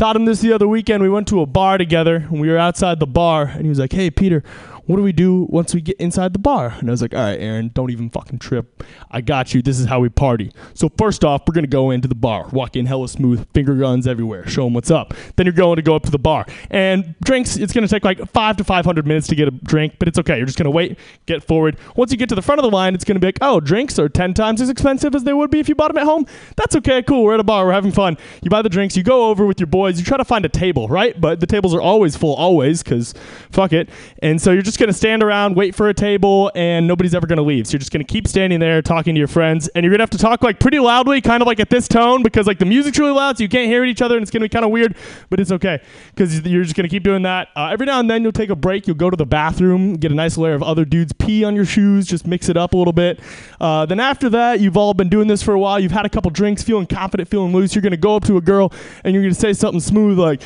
Taught 0.00 0.16
him 0.16 0.24
this 0.24 0.40
the 0.40 0.54
other 0.54 0.66
weekend. 0.66 1.02
We 1.02 1.10
went 1.10 1.28
to 1.28 1.42
a 1.42 1.46
bar 1.46 1.76
together 1.76 2.16
and 2.16 2.40
we 2.40 2.48
were 2.48 2.56
outside 2.56 3.00
the 3.00 3.06
bar 3.06 3.42
and 3.42 3.64
he 3.64 3.68
was 3.68 3.78
like, 3.78 3.92
Hey 3.92 4.10
Peter, 4.10 4.42
what 4.86 4.96
do 4.96 5.02
we 5.02 5.12
do 5.12 5.46
once 5.50 5.74
we 5.74 5.80
get 5.80 5.96
inside 5.98 6.32
the 6.32 6.38
bar? 6.38 6.74
And 6.78 6.88
I 6.88 6.90
was 6.90 7.02
like, 7.02 7.14
All 7.14 7.20
right, 7.20 7.38
Aaron, 7.40 7.70
don't 7.74 7.90
even 7.90 8.10
fucking 8.10 8.38
trip. 8.38 8.82
I 9.10 9.20
got 9.20 9.54
you. 9.54 9.62
This 9.62 9.78
is 9.78 9.86
how 9.86 10.00
we 10.00 10.08
party. 10.08 10.52
So 10.74 10.90
first 10.98 11.24
off, 11.24 11.42
we're 11.46 11.54
gonna 11.54 11.66
go 11.66 11.90
into 11.90 12.08
the 12.08 12.14
bar, 12.14 12.48
walk 12.52 12.76
in 12.76 12.86
hella 12.86 13.08
smooth, 13.08 13.46
finger 13.52 13.74
guns 13.74 14.06
everywhere, 14.06 14.46
show 14.48 14.64
them 14.64 14.74
what's 14.74 14.90
up. 14.90 15.14
Then 15.36 15.46
you're 15.46 15.52
going 15.52 15.76
to 15.76 15.82
go 15.82 15.94
up 15.94 16.02
to 16.04 16.10
the 16.10 16.18
bar 16.18 16.46
and 16.70 17.14
drinks. 17.22 17.56
It's 17.56 17.72
gonna 17.72 17.88
take 17.88 18.04
like 18.04 18.18
five 18.30 18.56
to 18.58 18.64
five 18.64 18.84
hundred 18.84 19.06
minutes 19.06 19.26
to 19.28 19.34
get 19.34 19.48
a 19.48 19.50
drink, 19.50 19.94
but 19.98 20.08
it's 20.08 20.18
okay. 20.18 20.36
You're 20.36 20.46
just 20.46 20.58
gonna 20.58 20.70
wait, 20.70 20.98
get 21.26 21.42
forward. 21.42 21.76
Once 21.96 22.10
you 22.10 22.16
get 22.18 22.28
to 22.30 22.34
the 22.34 22.42
front 22.42 22.58
of 22.58 22.62
the 22.62 22.74
line, 22.74 22.94
it's 22.94 23.04
gonna 23.04 23.20
be 23.20 23.28
like, 23.28 23.38
oh, 23.40 23.60
drinks 23.60 23.98
are 23.98 24.08
ten 24.08 24.34
times 24.34 24.60
as 24.60 24.68
expensive 24.70 25.14
as 25.14 25.24
they 25.24 25.32
would 25.32 25.50
be 25.50 25.60
if 25.60 25.68
you 25.68 25.74
bought 25.74 25.88
them 25.88 25.98
at 25.98 26.04
home. 26.04 26.26
That's 26.56 26.74
okay, 26.76 27.02
cool. 27.02 27.24
We're 27.24 27.34
at 27.34 27.40
a 27.40 27.44
bar, 27.44 27.66
we're 27.66 27.72
having 27.72 27.92
fun. 27.92 28.16
You 28.42 28.50
buy 28.50 28.62
the 28.62 28.68
drinks, 28.68 28.96
you 28.96 29.02
go 29.02 29.28
over 29.28 29.46
with 29.46 29.60
your 29.60 29.66
boys, 29.66 29.98
you 29.98 30.04
try 30.04 30.16
to 30.16 30.24
find 30.24 30.44
a 30.44 30.48
table, 30.48 30.88
right? 30.88 31.18
But 31.20 31.40
the 31.40 31.46
tables 31.46 31.74
are 31.74 31.80
always 31.80 32.16
full, 32.16 32.34
always, 32.34 32.82
because 32.82 33.14
fuck 33.50 33.72
it. 33.72 33.88
And 34.22 34.40
so 34.40 34.52
you're 34.52 34.62
just 34.62 34.69
gonna 34.78 34.92
stand 34.92 35.22
around, 35.22 35.56
wait 35.56 35.74
for 35.74 35.88
a 35.88 35.94
table, 35.94 36.50
and 36.54 36.86
nobody's 36.86 37.14
ever 37.14 37.26
gonna 37.26 37.42
leave. 37.42 37.66
So 37.66 37.72
you're 37.72 37.78
just 37.80 37.92
gonna 37.92 38.04
keep 38.04 38.28
standing 38.28 38.60
there 38.60 38.82
talking 38.82 39.14
to 39.14 39.18
your 39.18 39.28
friends, 39.28 39.68
and 39.68 39.84
you're 39.84 39.92
gonna 39.92 40.02
have 40.02 40.10
to 40.10 40.18
talk 40.18 40.42
like 40.42 40.60
pretty 40.60 40.78
loudly, 40.78 41.20
kind 41.20 41.42
of 41.42 41.46
like 41.46 41.60
at 41.60 41.70
this 41.70 41.88
tone, 41.88 42.22
because 42.22 42.46
like 42.46 42.58
the 42.58 42.64
music's 42.64 42.98
really 42.98 43.12
loud, 43.12 43.38
so 43.38 43.42
you 43.42 43.48
can't 43.48 43.68
hear 43.68 43.84
each 43.84 44.02
other, 44.02 44.16
and 44.16 44.22
it's 44.22 44.30
gonna 44.30 44.44
be 44.44 44.48
kind 44.48 44.64
of 44.64 44.70
weird, 44.70 44.96
but 45.28 45.40
it's 45.40 45.52
okay 45.52 45.80
because 46.14 46.40
you're 46.46 46.64
just 46.64 46.76
gonna 46.76 46.88
keep 46.88 47.02
doing 47.02 47.22
that. 47.22 47.48
Uh, 47.56 47.68
every 47.72 47.86
now 47.86 48.00
and 48.00 48.10
then 48.10 48.22
you'll 48.22 48.32
take 48.32 48.50
a 48.50 48.56
break, 48.56 48.86
you'll 48.86 48.96
go 48.96 49.10
to 49.10 49.16
the 49.16 49.26
bathroom, 49.26 49.94
get 49.94 50.12
a 50.12 50.14
nice 50.14 50.36
layer 50.36 50.54
of 50.54 50.62
other 50.62 50.84
dudes 50.84 51.12
pee 51.12 51.44
on 51.44 51.54
your 51.56 51.64
shoes, 51.64 52.06
just 52.06 52.26
mix 52.26 52.48
it 52.48 52.56
up 52.56 52.74
a 52.74 52.76
little 52.76 52.92
bit. 52.92 53.20
Uh, 53.60 53.86
then 53.86 54.00
after 54.00 54.28
that, 54.28 54.60
you've 54.60 54.76
all 54.76 54.94
been 54.94 55.08
doing 55.08 55.28
this 55.28 55.42
for 55.42 55.54
a 55.54 55.58
while, 55.58 55.78
you've 55.78 55.92
had 55.92 56.06
a 56.06 56.10
couple 56.10 56.30
drinks, 56.30 56.62
feeling 56.62 56.86
confident, 56.86 57.28
feeling 57.28 57.52
loose. 57.52 57.74
You're 57.74 57.82
gonna 57.82 57.96
go 57.96 58.16
up 58.16 58.24
to 58.24 58.36
a 58.36 58.40
girl 58.40 58.72
and 59.04 59.14
you're 59.14 59.22
gonna 59.22 59.34
say 59.34 59.52
something 59.52 59.80
smooth 59.80 60.18
like, 60.18 60.42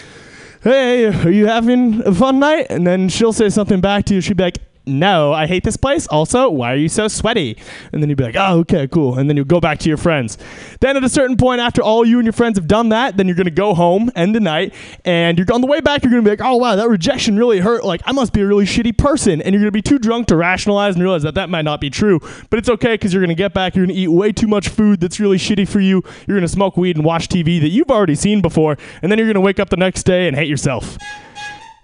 "Hey, 0.65 1.07
are 1.07 1.31
you 1.31 1.47
having 1.47 2.03
a 2.05 2.13
fun 2.13 2.41
night?" 2.41 2.67
And 2.71 2.87
then 2.87 3.09
she'll 3.09 3.33
say 3.33 3.49
something 3.51 3.81
back 3.81 4.05
to 4.07 4.15
you. 4.15 4.21
She'd 4.21 4.37
be 4.37 4.45
like. 4.45 4.59
No, 4.87 5.33
I 5.33 5.47
hate 5.47 5.65
this 5.65 5.79
place. 5.79 6.07
Also, 6.09 6.51
why 6.51 6.73
are 6.73 6.77
you 6.77 6.91
so 6.91 7.09
sweaty? 7.09 7.57
And 7.93 8.03
then 8.03 8.11
you'd 8.11 8.19
be 8.19 8.25
like, 8.25 8.37
oh, 8.37 8.59
okay, 8.61 8.87
cool. 8.87 9.19
And 9.19 9.31
then 9.31 9.37
you 9.37 9.45
go 9.45 9.59
back 9.59 9.79
to 9.79 9.89
your 9.89 9.97
friends. 9.97 10.37
Then 10.81 10.97
at 10.97 11.05
a 11.05 11.09
certain 11.09 11.39
point, 11.39 11.61
after 11.61 11.83
all 11.83 12.05
you 12.05 12.19
and 12.19 12.27
your 12.27 12.35
friends 12.35 12.59
have 12.59 12.69
done 12.69 12.91
that, 12.91 13.17
then 13.17 13.27
you're 13.27 13.37
going 13.37 13.47
to 13.47 13.51
go 13.51 13.73
home, 13.75 14.11
end 14.15 14.35
the 14.35 14.41
night, 14.41 14.75
and 15.05 15.39
you're 15.39 15.51
on 15.53 15.63
the 15.63 15.67
way 15.67 15.81
back, 15.81 16.03
you're 16.03 16.11
going 16.11 16.23
to 16.23 16.27
be 16.27 16.37
like, 16.37 16.47
oh, 16.47 16.57
wow, 16.57 16.77
that 16.77 16.89
rejection 16.89 17.39
really 17.39 17.61
hurt. 17.61 17.85
Like, 17.85 18.03
I 18.05 18.13
must 18.13 18.35
be 18.35 18.43
a 18.43 18.47
really 18.47 18.67
shitty 18.67 18.99
person. 18.99 19.41
And 19.41 19.55
you're 19.55 19.63
going 19.63 19.69
to 19.69 19.73
be 19.73 19.83
too 19.83 19.99
drunk 19.99 20.27
to 20.29 20.37
rationalize 20.37 20.95
and 20.97 21.03
realize 21.03 21.23
that 21.23 21.35
that 21.35 21.49
might 21.49 21.65
not 21.65 21.81
be 21.81 21.89
true. 21.89 22.21
But 22.51 22.59
it's 22.59 22.69
okay 22.69 22.95
because 22.95 23.15
you're 23.15 23.23
going 23.23 23.29
to 23.29 23.35
get 23.35 23.55
back, 23.55 23.75
you're 23.75 23.87
going 23.87 23.97
to 23.97 24.01
eat 24.01 24.09
way 24.09 24.33
too 24.33 24.49
much 24.49 24.69
food 24.69 25.01
that's 25.01 25.19
really 25.19 25.39
shitty 25.39 25.67
for 25.67 25.81
you. 25.81 26.03
You're 26.27 26.37
going 26.37 26.43
to 26.43 26.49
smoke 26.49 26.77
weed 26.77 26.97
and 26.97 27.05
watch 27.05 27.29
TV 27.29 27.59
that 27.63 27.71
you've 27.71 27.91
already 27.91 28.15
seen 28.15 28.43
before. 28.43 28.77
And 29.01 29.11
then 29.11 29.19
you're 29.19 29.29
going 29.29 29.35
to 29.35 29.41
wake 29.41 29.61
up 29.61 29.71
the 29.71 29.77
next 29.79 30.03
day 30.03 30.29
and 30.29 30.37
hate 30.37 30.49
yourself. 30.49 30.99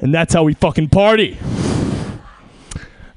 And 0.01 0.15
that's 0.15 0.35
how 0.35 0.43
we 0.43 0.53
fucking 0.55 0.91
party. 0.91 1.39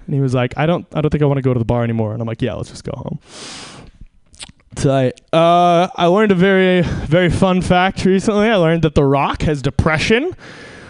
And 0.06 0.16
he 0.16 0.22
was 0.22 0.34
like, 0.34 0.54
I 0.58 0.66
don't 0.66 0.86
I 0.94 1.02
don't 1.02 1.10
think 1.10 1.24
I 1.24 1.26
want 1.26 1.38
to 1.38 1.42
go 1.42 1.54
to 1.54 1.60
the 1.60 1.66
bar 1.66 1.84
anymore. 1.84 2.14
And 2.14 2.22
I'm 2.22 2.28
like, 2.28 2.42
yeah, 2.42 2.54
let's 2.54 2.70
just 2.70 2.84
go 2.84 2.94
home. 2.96 3.20
Tonight, 4.76 5.22
uh, 5.32 5.88
I 5.96 6.08
learned 6.08 6.32
a 6.32 6.36
very, 6.36 6.82
very 6.82 7.30
fun 7.30 7.62
fact 7.62 8.06
recently. 8.06 8.50
I 8.50 8.56
learned 8.56 8.82
that 8.82 8.96
The 8.96 9.04
Rock 9.04 9.44
has 9.44 9.62
depression, 9.62 10.36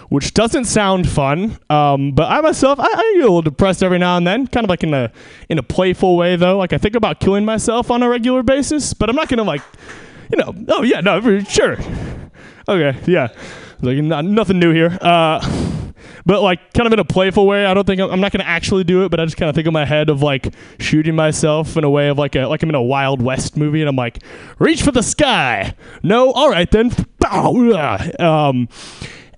which 0.08 0.34
doesn't 0.34 0.66
sound 0.66 1.10
fun. 1.10 1.58
Um, 1.70 2.14
but 2.14 2.32
I 2.32 2.40
myself, 2.40 2.80
I, 2.80 2.86
I 2.86 3.14
get 3.18 3.22
a 3.22 3.24
little 3.24 3.42
depressed 3.42 3.84
every 3.84 4.00
now 4.00 4.16
and 4.16 4.26
then, 4.26 4.48
kind 4.48 4.64
of 4.64 4.70
like 4.70 4.84
in 4.84 4.94
a 4.94 5.12
in 5.50 5.58
a 5.60 5.64
playful 5.64 6.16
way 6.16 6.38
though. 6.38 6.58
Like 6.58 6.72
I 6.72 6.78
think 6.78 6.96
about 6.96 7.20
killing 7.20 7.44
myself 7.44 7.92
on 7.92 8.02
a 8.04 8.10
regular 8.10 8.42
basis, 8.42 8.94
but 8.94 9.10
I'm 9.10 9.18
not 9.18 9.28
gonna 9.28 9.44
like, 9.44 9.62
you 10.32 10.38
know, 10.38 10.54
oh 10.70 10.84
yeah, 10.84 11.02
no, 11.02 11.20
sure, 11.42 11.78
okay, 12.70 12.98
yeah, 13.06 13.28
like 13.82 13.98
not, 13.98 14.24
nothing 14.24 14.60
new 14.60 14.72
here. 14.72 14.98
Uh, 15.02 15.72
but 16.26 16.42
like 16.42 16.74
kind 16.74 16.88
of 16.88 16.94
in 16.94 17.00
a 17.00 17.06
playful 17.06 17.46
way. 17.46 17.66
I 17.66 17.74
don't 17.74 17.86
think 17.86 18.02
I'm, 18.02 18.20
not 18.20 18.32
going 18.32 18.44
to 18.44 18.48
actually 18.48 18.84
do 18.84 19.06
it, 19.06 19.10
but 19.10 19.20
I 19.20 19.26
just 19.26 19.38
kind 19.38 19.50
of 19.50 19.56
think 19.56 19.68
in 19.68 19.74
my 19.74 19.86
head 19.86 20.10
of 20.10 20.22
like 20.22 20.54
shooting 20.80 21.16
myself 21.16 21.78
in 21.78 21.84
a 21.84 21.90
way 21.90 22.10
of 22.10 22.18
like 22.18 22.36
a 22.36 22.46
like 22.46 22.64
I'm 22.64 22.70
in 22.70 22.76
a 22.76 22.82
Wild 22.82 23.22
West 23.22 23.58
movie, 23.58 23.82
and 23.82 23.90
I'm 23.90 23.96
like, 23.96 24.24
reach 24.60 24.82
for 24.82 24.92
the 24.92 25.04
sky. 25.04 25.76
No, 26.02 26.32
all 26.32 26.50
right 26.50 26.70
then. 26.70 26.92
Um, 28.20 28.68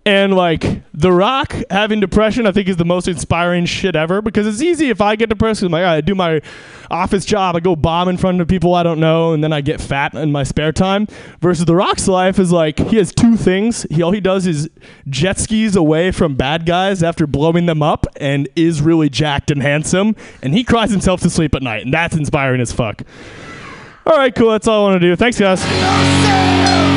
and 0.06 0.36
like 0.36 0.84
The 0.94 1.12
Rock 1.12 1.56
having 1.72 2.00
depression, 2.00 2.46
I 2.46 2.52
think 2.52 2.70
is 2.70 2.78
the 2.78 2.86
most 2.86 3.08
inspiring 3.08 3.66
shit 3.66 3.96
ever 3.96 4.22
because 4.22 4.46
it's 4.46 4.62
easy 4.62 4.90
if 4.90 5.02
I 5.02 5.16
get 5.16 5.30
depressed. 5.30 5.64
I'm 5.64 5.72
like, 5.72 5.84
I 5.84 6.02
do 6.02 6.14
my 6.14 6.42
office 6.92 7.26
job, 7.26 7.56
I 7.56 7.60
go 7.60 7.76
bomb 7.76 8.08
in 8.08 8.18
front 8.18 8.40
of 8.40 8.48
people 8.48 8.76
I 8.76 8.84
don't 8.84 9.00
know, 9.00 9.34
and 9.34 9.44
then 9.44 9.52
I 9.52 9.62
get 9.62 9.82
fat 9.82 10.14
in 10.14 10.32
my 10.32 10.44
spare 10.44 10.72
time. 10.72 11.08
Versus 11.42 11.66
The 11.66 11.76
Rock's 11.76 12.08
life 12.08 12.38
is 12.38 12.52
like 12.52 12.78
he 12.78 12.98
has 12.98 13.12
two 13.12 13.36
things. 13.36 13.88
He 13.90 14.04
all 14.04 14.12
he 14.12 14.22
does 14.22 14.46
is 14.46 14.70
jet 15.10 15.40
skis 15.40 15.76
away 15.76 16.12
from 16.12 16.36
bad 16.36 16.68
guys 16.68 17.02
after 17.02 17.26
blowing 17.26 17.66
them 17.66 17.82
up, 17.82 18.06
and 18.18 18.48
is 18.56 18.82
really 18.82 19.10
jacked 19.10 19.50
and 19.50 19.64
handsome. 19.64 20.16
And 20.44 20.54
he 20.54 20.64
cries 20.64 20.92
himself 20.92 21.22
to 21.22 21.30
sleep 21.32 21.56
at 21.56 21.64
night, 21.64 21.84
and 21.84 21.94
that's 21.94 22.16
inspiring 22.16 22.62
as 22.62 22.72
fuck. 22.72 23.02
All 24.06 24.16
right, 24.16 24.34
cool. 24.36 24.52
That's 24.52 24.68
all 24.68 24.86
I 24.86 24.92
want 24.92 25.02
to 25.02 25.08
do. 25.08 25.16
Thanks, 25.16 25.40
guys. 25.40 26.94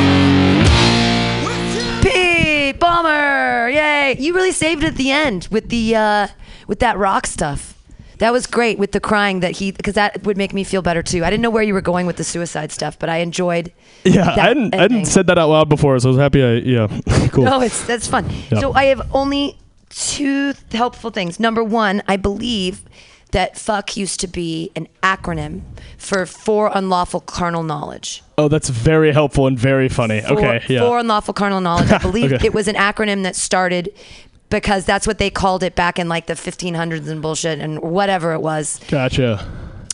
Bomber, 2.79 3.69
yay! 3.69 4.15
You 4.19 4.33
really 4.33 4.51
saved 4.51 4.83
it 4.83 4.87
at 4.87 4.95
the 4.95 5.11
end 5.11 5.47
with 5.51 5.69
the 5.69 5.95
uh, 5.95 6.27
with 6.67 6.79
that 6.79 6.97
rock 6.97 7.27
stuff. 7.27 7.75
That 8.19 8.33
was 8.33 8.47
great 8.47 8.77
with 8.77 8.91
the 8.91 8.99
crying 8.99 9.39
that 9.39 9.53
he 9.57 9.71
because 9.71 9.93
that 9.95 10.23
would 10.25 10.37
make 10.37 10.53
me 10.53 10.63
feel 10.63 10.81
better 10.81 11.01
too. 11.01 11.23
I 11.23 11.29
didn't 11.29 11.41
know 11.41 11.49
where 11.49 11.63
you 11.63 11.73
were 11.73 11.81
going 11.81 12.05
with 12.05 12.17
the 12.17 12.23
suicide 12.23 12.71
stuff, 12.71 12.99
but 12.99 13.09
I 13.09 13.17
enjoyed. 13.17 13.71
Yeah, 14.03 14.29
I 14.29 14.33
hadn't, 14.33 14.75
I 14.75 14.77
hadn't 14.77 15.05
said 15.05 15.27
that 15.27 15.37
out 15.37 15.49
loud 15.49 15.69
before, 15.69 15.97
so 15.99 16.09
I 16.09 16.11
was 16.11 16.17
happy. 16.17 16.43
I 16.43 16.53
yeah, 16.55 16.87
cool. 17.31 17.45
No, 17.45 17.61
it's 17.61 17.85
that's 17.85 18.07
fun. 18.07 18.29
Yeah. 18.49 18.59
So 18.59 18.73
I 18.73 18.85
have 18.85 19.01
only 19.13 19.57
two 19.89 20.53
helpful 20.71 21.11
things. 21.11 21.39
Number 21.39 21.63
one, 21.63 22.03
I 22.07 22.17
believe 22.17 22.83
that 23.31 23.57
fuck 23.57 23.95
used 23.95 24.19
to 24.19 24.27
be 24.27 24.71
an 24.75 24.87
acronym 25.03 25.61
for 25.97 26.25
for 26.25 26.71
unlawful 26.73 27.21
carnal 27.21 27.63
knowledge. 27.63 28.23
Oh, 28.39 28.47
that's 28.47 28.69
very 28.69 29.11
helpful 29.11 29.47
and 29.47 29.57
very 29.57 29.89
funny. 29.89 30.21
For, 30.21 30.33
okay, 30.33 30.63
yeah. 30.67 30.81
For 30.81 30.99
unlawful 30.99 31.33
carnal 31.33 31.61
knowledge. 31.61 31.91
I 31.91 31.97
believe 32.09 32.33
Okay. 32.33 32.45
it 32.47 32.53
was 32.53 32.67
an 32.67 32.75
acronym 32.75 33.23
that 33.23 33.35
started 33.35 33.93
because 34.49 34.85
that's 34.85 35.05
what 35.05 35.17
they 35.19 35.29
called 35.29 35.61
it 35.63 35.75
back 35.75 35.99
in 35.99 36.09
like 36.09 36.25
the 36.27 36.33
1500s 36.33 37.07
and 37.07 37.21
bullshit 37.21 37.59
and 37.59 37.81
whatever 37.81 38.33
it 38.33 38.41
was. 38.41 38.79
Gotcha. 38.87 39.47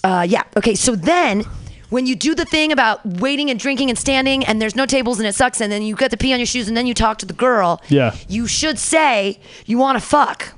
Uh, 0.03 0.25
yeah. 0.27 0.43
Okay. 0.55 0.75
So 0.75 0.95
then, 0.95 1.43
when 1.89 2.05
you 2.05 2.15
do 2.15 2.34
the 2.36 2.45
thing 2.45 2.71
about 2.71 3.05
waiting 3.05 3.49
and 3.49 3.60
drinking 3.60 3.89
and 3.89 3.97
standing, 3.99 4.45
and 4.45 4.62
there's 4.62 4.75
no 4.75 4.86
tables 4.86 5.19
and 5.19 5.27
it 5.27 5.36
sucks, 5.36 5.62
and 5.62 5.71
then 5.71 5.81
you 5.81 5.95
get 5.95 6.12
to 6.12 6.17
pee 6.17 6.34
on 6.34 6.39
your 6.39 6.45
shoes, 6.45 6.67
and 6.67 6.75
then 6.77 6.88
you 6.88 6.93
talk 6.93 7.17
to 7.19 7.25
the 7.25 7.34
girl. 7.34 7.81
Yeah. 7.89 8.15
You 8.27 8.47
should 8.47 8.79
say 8.79 9.39
you 9.65 9.77
want 9.77 9.99
to 9.99 10.05
fuck. 10.05 10.53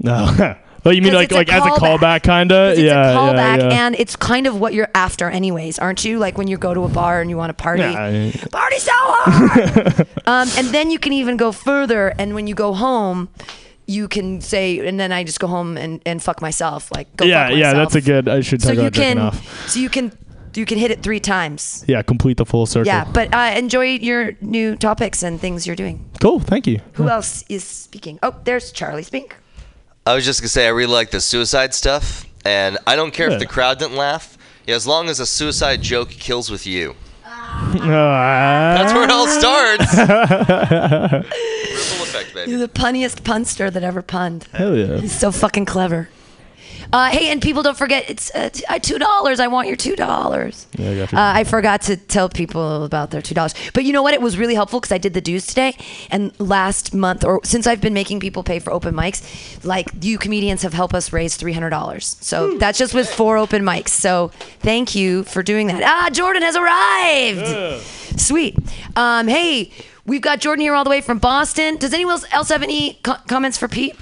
No. 0.00 0.56
oh, 0.86 0.90
you 0.90 1.02
mean 1.02 1.14
like 1.14 1.24
it's 1.24 1.32
a 1.32 1.36
like 1.36 1.52
as 1.52 1.64
a 1.64 1.70
callback. 1.70 2.22
kinda? 2.22 2.70
It's 2.70 2.80
yeah, 2.80 3.10
a 3.10 3.16
callback, 3.16 3.58
yeah, 3.58 3.68
yeah. 3.68 3.86
and 3.86 3.94
it's 3.96 4.16
kind 4.16 4.46
of 4.46 4.58
what 4.60 4.74
you're 4.74 4.90
after, 4.94 5.28
anyways, 5.28 5.78
aren't 5.78 6.04
you? 6.04 6.18
Like 6.18 6.38
when 6.38 6.48
you 6.48 6.56
go 6.56 6.74
to 6.74 6.84
a 6.84 6.88
bar 6.88 7.20
and 7.20 7.30
you 7.30 7.36
want 7.36 7.50
to 7.50 7.54
party, 7.54 7.82
Yeah, 7.82 8.32
party 8.50 8.78
so 8.78 8.92
hard. 8.94 10.00
um, 10.26 10.48
and 10.56 10.68
then 10.68 10.90
you 10.90 10.98
can 10.98 11.12
even 11.12 11.36
go 11.36 11.52
further, 11.52 12.14
and 12.18 12.34
when 12.34 12.46
you 12.46 12.54
go 12.54 12.72
home. 12.72 13.28
You 13.88 14.08
can 14.08 14.40
say, 14.40 14.84
and 14.84 14.98
then 14.98 15.12
I 15.12 15.22
just 15.22 15.38
go 15.38 15.46
home 15.46 15.76
and, 15.76 16.02
and 16.04 16.20
fuck 16.20 16.42
myself. 16.42 16.90
Like, 16.90 17.16
go 17.16 17.24
yeah, 17.24 17.50
yeah. 17.50 17.72
That's 17.72 17.94
a 17.94 18.00
good. 18.00 18.28
I 18.28 18.40
should 18.40 18.60
So 18.60 18.72
you 18.72 18.90
can, 18.90 19.32
so 19.68 19.78
you 19.78 19.88
can, 19.88 20.10
you 20.56 20.66
can 20.66 20.76
hit 20.76 20.90
it 20.90 21.04
three 21.04 21.20
times. 21.20 21.84
Yeah, 21.86 22.02
complete 22.02 22.36
the 22.36 22.44
full 22.44 22.66
circle. 22.66 22.88
Yeah, 22.88 23.04
but 23.04 23.32
uh, 23.32 23.54
enjoy 23.56 23.94
your 23.94 24.32
new 24.40 24.74
topics 24.74 25.22
and 25.22 25.40
things 25.40 25.68
you're 25.68 25.76
doing. 25.76 26.10
cool. 26.20 26.40
Thank 26.40 26.66
you. 26.66 26.80
Who 26.94 27.08
else 27.08 27.44
is 27.48 27.62
speaking? 27.62 28.18
Oh, 28.24 28.34
there's 28.42 28.72
Charlie 28.72 29.04
Spink. 29.04 29.36
I 30.06 30.14
was 30.14 30.24
just 30.24 30.40
gonna 30.40 30.48
say 30.48 30.66
I 30.66 30.70
really 30.70 30.92
like 30.92 31.10
the 31.10 31.20
suicide 31.20 31.74
stuff, 31.74 32.24
and 32.44 32.78
I 32.86 32.94
don't 32.96 33.12
care 33.12 33.28
Yeah. 33.28 33.34
if 33.34 33.40
the 33.40 33.46
crowd 33.46 33.78
didn't 33.78 33.96
laugh. 33.96 34.38
Yeah, 34.66 34.76
as 34.76 34.86
long 34.86 35.08
as 35.08 35.20
a 35.20 35.26
suicide 35.26 35.82
joke 35.82 36.10
kills 36.10 36.50
with 36.50 36.66
you. 36.66 36.94
That's 37.24 37.76
oh, 37.82 37.90
ah. 37.90 38.74
That's 38.78 38.92
where 38.92 39.04
it 39.04 39.10
all 39.10 39.26
starts. 39.26 39.96
Ripple 41.16 42.02
effect, 42.04 42.34
baby. 42.34 42.50
You're 42.50 42.60
the 42.60 42.68
punniest 42.68 43.24
punster 43.24 43.70
that 43.70 43.82
ever 43.82 44.02
punned. 44.02 44.46
Hell 44.52 44.76
yeah. 44.76 44.98
He's 44.98 45.16
so 45.16 45.30
fucking 45.32 45.64
clever. 45.66 46.08
Uh, 46.92 47.10
hey, 47.10 47.28
and 47.30 47.42
people 47.42 47.62
don't 47.62 47.76
forget 47.76 48.08
it's 48.08 48.30
uh, 48.34 48.48
uh, 48.68 48.78
two 48.78 48.98
dollars. 48.98 49.40
I 49.40 49.46
want 49.48 49.68
your 49.68 49.76
two 49.76 49.96
dollars. 49.96 50.66
Yeah, 50.78 50.90
I 50.90 50.96
got 50.96 51.12
you. 51.12 51.18
Uh, 51.18 51.32
I 51.36 51.44
forgot 51.44 51.82
to 51.82 51.96
tell 51.96 52.28
people 52.28 52.84
about 52.84 53.10
their 53.10 53.22
two 53.22 53.34
dollars, 53.34 53.54
but 53.74 53.84
you 53.84 53.92
know 53.92 54.02
what? 54.02 54.14
It 54.14 54.20
was 54.22 54.38
really 54.38 54.54
helpful 54.54 54.80
because 54.80 54.92
I 54.92 54.98
did 54.98 55.14
the 55.14 55.20
dues 55.20 55.46
today, 55.46 55.76
and 56.10 56.32
last 56.40 56.94
month 56.94 57.24
or 57.24 57.40
since 57.44 57.66
I've 57.66 57.80
been 57.80 57.94
making 57.94 58.20
people 58.20 58.42
pay 58.42 58.58
for 58.58 58.72
open 58.72 58.94
mics, 58.94 59.64
like 59.64 59.88
you 60.00 60.18
comedians 60.18 60.62
have 60.62 60.72
helped 60.74 60.94
us 60.94 61.12
raise 61.12 61.36
three 61.36 61.52
hundred 61.52 61.70
dollars. 61.70 62.16
So 62.20 62.56
that's 62.58 62.78
just 62.78 62.94
with 62.94 63.08
four 63.08 63.36
open 63.36 63.62
mics. 63.62 63.88
So 63.88 64.28
thank 64.60 64.94
you 64.94 65.24
for 65.24 65.42
doing 65.42 65.66
that. 65.68 65.82
Ah, 65.82 66.08
Jordan 66.12 66.42
has 66.42 66.56
arrived. 66.56 67.82
Sweet. 68.20 68.56
Um, 68.96 69.28
hey, 69.28 69.70
we've 70.06 70.22
got 70.22 70.40
Jordan 70.40 70.60
here 70.62 70.74
all 70.74 70.84
the 70.84 70.90
way 70.90 71.00
from 71.00 71.18
Boston. 71.18 71.76
Does 71.76 71.92
anyone 71.92 72.12
else- 72.12 72.24
else 72.32 72.48
have 72.48 72.62
any 72.62 72.98
co- 73.02 73.16
comments 73.28 73.58
for 73.58 73.68
Pete? 73.68 73.94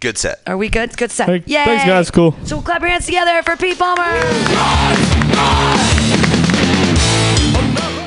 Good 0.00 0.16
set. 0.16 0.40
Are 0.46 0.56
we 0.56 0.68
good? 0.70 0.96
Good 0.96 1.10
set. 1.10 1.26
Thank- 1.26 1.46
Yay. 1.46 1.64
thanks, 1.64 1.84
guys. 1.84 2.10
Cool. 2.10 2.34
So 2.44 2.56
we'll 2.56 2.62
clap 2.64 2.80
your 2.80 2.90
hands 2.90 3.04
together 3.06 3.42
for 3.42 3.54
Pete 3.56 3.78
Palmer. 3.78 4.10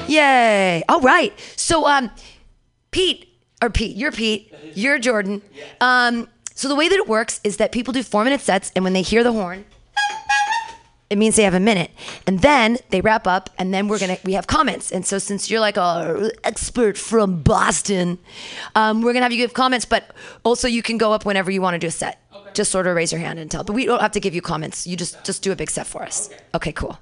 Yay. 0.07 0.83
All 0.89 1.01
right. 1.01 1.33
So, 1.55 1.85
um, 1.87 2.11
Pete, 2.91 3.27
or 3.61 3.69
Pete, 3.69 3.95
you're 3.95 4.11
Pete, 4.11 4.53
you're 4.75 4.99
Jordan. 4.99 5.41
Um, 5.81 6.27
so 6.55 6.67
the 6.67 6.75
way 6.75 6.87
that 6.89 6.95
it 6.97 7.07
works 7.07 7.39
is 7.43 7.57
that 7.57 7.71
people 7.71 7.93
do 7.93 8.03
four 8.03 8.23
minute 8.23 8.41
sets, 8.41 8.71
and 8.75 8.83
when 8.83 8.93
they 8.93 9.01
hear 9.01 9.23
the 9.23 9.31
horn, 9.31 9.65
it 11.09 11.17
means 11.17 11.35
they 11.35 11.43
have 11.43 11.53
a 11.53 11.59
minute. 11.59 11.91
And 12.25 12.39
then 12.39 12.77
they 12.89 13.01
wrap 13.01 13.27
up 13.27 13.49
and 13.57 13.73
then 13.73 13.87
we're 13.87 13.99
gonna 13.99 14.17
we 14.23 14.33
have 14.33 14.47
comments. 14.47 14.91
And 14.91 15.05
so 15.05 15.19
since 15.19 15.49
you're 15.49 15.59
like 15.59 15.77
a 15.77 16.31
expert 16.43 16.97
from 16.97 17.41
boston 17.43 18.19
um, 18.75 19.01
we're 19.01 19.13
gonna 19.13 19.25
have 19.25 19.31
you 19.31 19.37
give 19.37 19.53
comments 19.53 19.85
but 19.85 20.15
also 20.43 20.67
you 20.67 20.81
can 20.81 20.97
go 20.97 21.13
up 21.13 21.25
whenever 21.25 21.51
you 21.51 21.61
want 21.61 21.75
to 21.75 21.79
do 21.79 21.87
a 21.87 21.91
set. 21.91 22.19
Just 22.53 22.71
sort 22.71 22.87
of 22.87 22.95
raise 22.95 23.11
your 23.11 23.21
hand 23.21 23.39
and 23.39 23.49
tell 23.49 23.63
but 23.63 23.73
we 23.73 23.85
don't 23.85 24.01
have 24.01 24.11
to 24.11 24.19
give 24.19 24.33
you 24.33 24.41
comments. 24.41 24.87
You 24.87 24.95
just 24.95 25.23
just 25.23 25.43
do 25.43 25.51
a 25.51 25.55
big 25.55 25.69
set 25.69 25.87
for 25.87 26.03
us. 26.03 26.29
Okay 26.55 26.71
cool. 26.71 26.99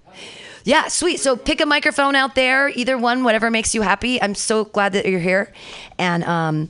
Yeah 0.64 0.88
sweet. 0.88 1.20
So 1.20 1.36
pick 1.36 1.62
a 1.62 1.66
microphone 1.66 2.16
out 2.16 2.36
there 2.36 2.70
either 2.70 2.98
one 2.98 3.24
whatever 3.24 3.50
makes 3.50 3.74
you 3.74 3.82
happy. 3.82 4.22
I'm 4.22 4.36
so 4.36 4.66
glad 4.66 4.94
that 4.94 5.06
you're 5.06 5.20
here. 5.20 5.54
And 5.98 6.24
um 6.24 6.70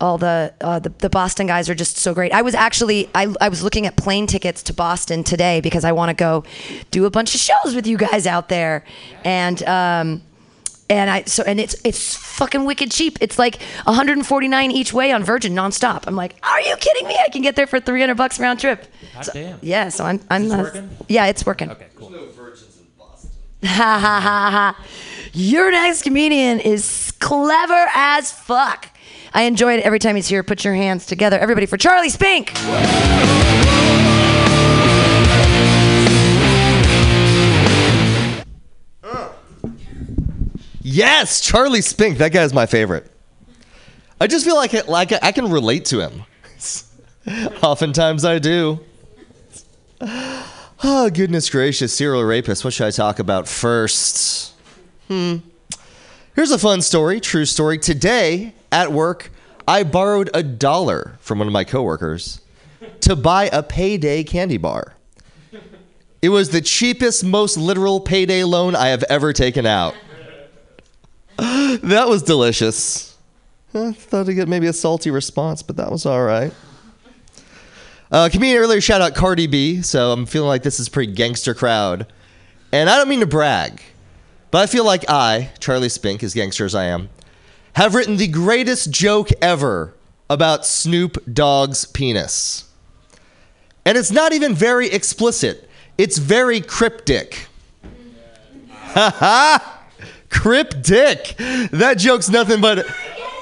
all 0.00 0.16
the, 0.18 0.54
uh, 0.60 0.78
the 0.78 0.90
the 0.98 1.10
Boston 1.10 1.46
guys 1.46 1.68
are 1.68 1.74
just 1.74 1.96
so 1.96 2.14
great. 2.14 2.32
I 2.32 2.42
was 2.42 2.54
actually 2.54 3.08
I, 3.14 3.34
I 3.40 3.48
was 3.48 3.62
looking 3.62 3.86
at 3.86 3.96
plane 3.96 4.26
tickets 4.26 4.62
to 4.64 4.72
Boston 4.72 5.24
today 5.24 5.60
because 5.60 5.84
I 5.84 5.92
want 5.92 6.10
to 6.10 6.14
go 6.14 6.44
do 6.90 7.04
a 7.04 7.10
bunch 7.10 7.34
of 7.34 7.40
shows 7.40 7.74
with 7.74 7.86
you 7.86 7.96
guys 7.96 8.26
out 8.26 8.48
there, 8.48 8.84
and 9.24 9.60
um, 9.64 10.22
and 10.88 11.10
I 11.10 11.24
so 11.24 11.42
and 11.42 11.58
it's 11.58 11.74
it's 11.84 12.14
fucking 12.14 12.64
wicked 12.64 12.90
cheap. 12.92 13.18
It's 13.20 13.38
like 13.38 13.60
149 13.84 14.70
each 14.70 14.92
way 14.92 15.10
on 15.12 15.24
Virgin 15.24 15.52
nonstop. 15.52 16.04
I'm 16.06 16.14
like, 16.16 16.36
are 16.44 16.60
you 16.60 16.76
kidding 16.76 17.08
me? 17.08 17.18
I 17.20 17.28
can 17.28 17.42
get 17.42 17.56
there 17.56 17.66
for 17.66 17.80
300 17.80 18.16
bucks 18.16 18.38
round 18.38 18.60
trip. 18.60 18.86
So- 19.22 19.32
damn. 19.32 19.58
Yeah, 19.62 19.88
so 19.88 20.04
I'm 20.04 20.20
I'm 20.30 20.50
uh, 20.50 20.58
working? 20.58 20.90
yeah, 21.08 21.26
it's 21.26 21.44
working. 21.44 21.70
Okay, 21.70 21.88
cool. 21.96 22.12
Ha 23.64 23.98
ha 24.00 24.20
ha 24.20 24.50
ha. 24.52 24.86
Your 25.32 25.72
next 25.72 26.02
comedian 26.02 26.60
is 26.60 27.12
clever 27.18 27.86
as 27.94 28.30
fuck. 28.30 28.88
I 29.38 29.42
enjoy 29.42 29.74
it 29.74 29.84
every 29.84 30.00
time 30.00 30.16
he's 30.16 30.26
here. 30.26 30.42
Put 30.42 30.64
your 30.64 30.74
hands 30.74 31.06
together, 31.06 31.38
everybody, 31.38 31.64
for 31.64 31.76
Charlie 31.76 32.08
Spink. 32.08 32.50
Yes, 40.82 41.40
Charlie 41.40 41.82
Spink. 41.82 42.18
That 42.18 42.32
guy's 42.32 42.52
my 42.52 42.66
favorite. 42.66 43.12
I 44.20 44.26
just 44.26 44.44
feel 44.44 44.56
like 44.56 44.74
it, 44.74 44.88
like 44.88 45.12
I 45.22 45.30
can 45.30 45.48
relate 45.52 45.84
to 45.84 46.00
him. 46.00 46.24
Oftentimes 47.62 48.24
I 48.24 48.40
do. 48.40 48.80
Oh 50.00 51.10
goodness 51.14 51.48
gracious, 51.48 51.96
serial 51.96 52.24
rapist. 52.24 52.64
What 52.64 52.74
should 52.74 52.88
I 52.88 52.90
talk 52.90 53.20
about 53.20 53.46
first? 53.46 54.52
Hmm. 55.06 55.36
Here's 56.34 56.50
a 56.50 56.58
fun 56.58 56.82
story, 56.82 57.20
true 57.20 57.44
story. 57.44 57.78
Today 57.78 58.54
at 58.72 58.92
work, 58.92 59.30
I 59.66 59.82
borrowed 59.82 60.30
a 60.34 60.42
dollar 60.42 61.16
from 61.20 61.38
one 61.38 61.48
of 61.48 61.52
my 61.52 61.64
coworkers 61.64 62.40
to 63.00 63.16
buy 63.16 63.48
a 63.52 63.62
payday 63.62 64.24
candy 64.24 64.56
bar. 64.56 64.94
It 66.20 66.30
was 66.30 66.50
the 66.50 66.60
cheapest, 66.60 67.24
most 67.24 67.56
literal 67.56 68.00
payday 68.00 68.44
loan 68.44 68.74
I 68.74 68.88
have 68.88 69.04
ever 69.04 69.32
taken 69.32 69.66
out. 69.66 69.94
that 71.36 72.06
was 72.08 72.22
delicious. 72.22 73.16
I 73.72 73.92
thought 73.92 74.28
I'd 74.28 74.32
get 74.32 74.48
maybe 74.48 74.66
a 74.66 74.72
salty 74.72 75.10
response, 75.10 75.62
but 75.62 75.76
that 75.76 75.92
was 75.92 76.06
all 76.06 76.22
right. 76.22 76.52
Uh, 78.10 78.28
comedian 78.32 78.58
earlier 78.58 78.80
shout 78.80 79.02
out 79.02 79.14
Cardi 79.14 79.46
B, 79.46 79.82
so 79.82 80.12
I'm 80.12 80.24
feeling 80.24 80.48
like 80.48 80.62
this 80.62 80.80
is 80.80 80.88
pretty 80.88 81.12
gangster 81.12 81.54
crowd. 81.54 82.06
And 82.72 82.88
I 82.88 82.96
don't 82.96 83.08
mean 83.08 83.20
to 83.20 83.26
brag, 83.26 83.82
but 84.50 84.62
I 84.62 84.66
feel 84.66 84.84
like 84.84 85.04
I, 85.08 85.50
Charlie 85.60 85.88
Spink, 85.90 86.22
as 86.22 86.34
gangster 86.34 86.64
as 86.64 86.74
I 86.74 86.84
am, 86.84 87.10
have 87.78 87.94
written 87.94 88.16
the 88.16 88.26
greatest 88.26 88.90
joke 88.90 89.28
ever 89.40 89.94
about 90.28 90.66
Snoop 90.66 91.16
Dogg's 91.32 91.84
penis. 91.84 92.64
And 93.84 93.96
it's 93.96 94.10
not 94.10 94.32
even 94.32 94.52
very 94.52 94.88
explicit, 94.88 95.70
it's 95.96 96.18
very 96.18 96.60
cryptic. 96.60 97.46
Ha 98.80 99.14
ha! 99.18 99.84
Cryptic! 100.28 101.36
That 101.70 101.98
joke's 101.98 102.28
nothing 102.28 102.60
but. 102.60 102.84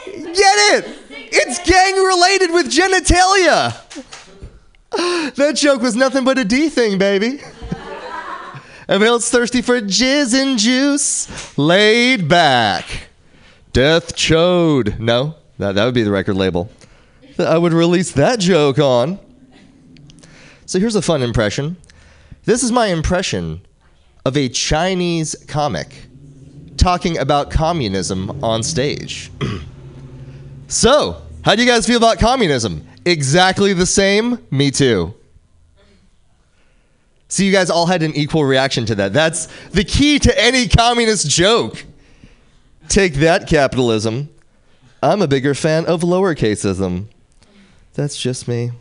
Get 0.04 0.26
it! 0.36 0.98
It's 1.08 1.58
gang 1.66 1.94
related 1.94 2.52
with 2.52 2.66
genitalia! 2.66 3.74
That 5.36 5.56
joke 5.56 5.80
was 5.80 5.96
nothing 5.96 6.26
but 6.26 6.36
a 6.36 6.44
D 6.44 6.68
thing, 6.68 6.98
baby. 6.98 7.40
Everybody 8.86 9.08
else 9.08 9.30
thirsty 9.30 9.62
for 9.62 9.80
jizz 9.80 10.38
and 10.38 10.58
juice, 10.58 11.56
laid 11.56 12.28
back. 12.28 13.06
Death 13.76 14.16
Chode. 14.16 14.98
No, 14.98 15.34
that, 15.58 15.74
that 15.74 15.84
would 15.84 15.92
be 15.92 16.02
the 16.02 16.10
record 16.10 16.34
label. 16.34 16.70
I 17.38 17.58
would 17.58 17.74
release 17.74 18.12
that 18.12 18.40
joke 18.40 18.78
on. 18.78 19.18
So 20.64 20.80
here's 20.80 20.94
a 20.94 21.02
fun 21.02 21.20
impression. 21.20 21.76
This 22.46 22.62
is 22.62 22.72
my 22.72 22.86
impression 22.86 23.60
of 24.24 24.34
a 24.34 24.48
Chinese 24.48 25.36
comic 25.46 26.06
talking 26.78 27.18
about 27.18 27.50
communism 27.50 28.42
on 28.42 28.62
stage. 28.62 29.30
so, 30.68 31.20
how 31.44 31.54
do 31.54 31.62
you 31.62 31.68
guys 31.68 31.86
feel 31.86 31.98
about 31.98 32.18
communism? 32.18 32.82
Exactly 33.04 33.74
the 33.74 33.84
same? 33.84 34.38
Me 34.50 34.70
too. 34.70 35.12
So 37.28 37.42
you 37.42 37.52
guys 37.52 37.68
all 37.68 37.84
had 37.84 38.02
an 38.02 38.16
equal 38.16 38.46
reaction 38.46 38.86
to 38.86 38.94
that. 38.94 39.12
That's 39.12 39.48
the 39.72 39.84
key 39.84 40.18
to 40.20 40.42
any 40.42 40.66
communist 40.66 41.28
joke. 41.28 41.84
Take 42.88 43.14
that, 43.14 43.46
capitalism. 43.48 44.28
I'm 45.02 45.22
a 45.22 45.28
bigger 45.28 45.54
fan 45.54 45.86
of 45.86 46.00
lowercaseism. 46.02 47.06
That's 47.94 48.16
just 48.16 48.48
me. 48.48 48.72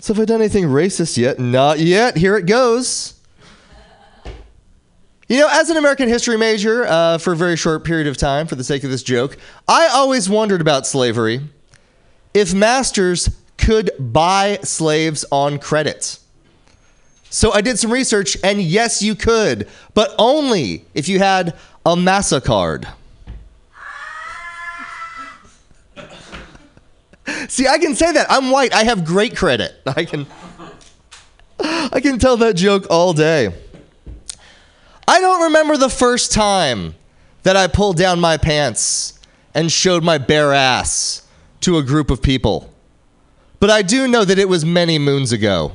So 0.00 0.14
have 0.14 0.22
I 0.22 0.24
done 0.24 0.40
anything 0.40 0.64
racist 0.64 1.16
yet? 1.16 1.38
Not 1.38 1.78
yet. 1.78 2.16
Here 2.16 2.36
it 2.36 2.46
goes. 2.46 3.14
You 5.28 5.40
know, 5.40 5.48
as 5.50 5.68
an 5.68 5.76
American 5.76 6.08
history 6.08 6.38
major 6.38 6.86
uh, 6.86 7.18
for 7.18 7.34
a 7.34 7.36
very 7.36 7.56
short 7.56 7.84
period 7.84 8.06
of 8.06 8.16
time, 8.16 8.46
for 8.46 8.54
the 8.54 8.64
sake 8.64 8.84
of 8.84 8.90
this 8.90 9.02
joke, 9.02 9.36
I 9.66 9.88
always 9.88 10.30
wondered 10.30 10.60
about 10.60 10.86
slavery. 10.86 11.40
If 12.32 12.54
masters 12.54 13.28
could 13.58 13.90
buy 13.98 14.58
slaves 14.62 15.26
on 15.30 15.58
credit. 15.58 16.18
So 17.30 17.52
I 17.52 17.60
did 17.60 17.78
some 17.78 17.92
research, 17.92 18.38
and 18.42 18.62
yes, 18.62 19.02
you 19.02 19.14
could, 19.14 19.68
but 19.92 20.14
only 20.18 20.86
if 20.94 21.08
you 21.08 21.18
had 21.18 21.54
a 21.84 21.94
MasterCard. 21.94 22.86
See, 27.48 27.66
I 27.66 27.78
can 27.78 27.94
say 27.94 28.12
that. 28.12 28.26
I'm 28.30 28.50
white. 28.50 28.72
I 28.74 28.84
have 28.84 29.04
great 29.04 29.36
credit. 29.36 29.80
I 29.86 30.04
can 30.04 30.26
I 31.60 32.00
can 32.00 32.18
tell 32.18 32.36
that 32.38 32.56
joke 32.56 32.86
all 32.90 33.12
day. 33.12 33.52
I 35.06 35.20
don't 35.20 35.44
remember 35.44 35.76
the 35.76 35.88
first 35.88 36.32
time 36.32 36.94
that 37.42 37.56
I 37.56 37.66
pulled 37.66 37.96
down 37.96 38.20
my 38.20 38.36
pants 38.36 39.18
and 39.54 39.72
showed 39.72 40.04
my 40.04 40.18
bare 40.18 40.52
ass 40.52 41.26
to 41.62 41.78
a 41.78 41.82
group 41.82 42.10
of 42.10 42.22
people. 42.22 42.72
But 43.58 43.70
I 43.70 43.82
do 43.82 44.06
know 44.06 44.24
that 44.24 44.38
it 44.38 44.48
was 44.48 44.64
many 44.64 44.98
moons 44.98 45.32
ago. 45.32 45.72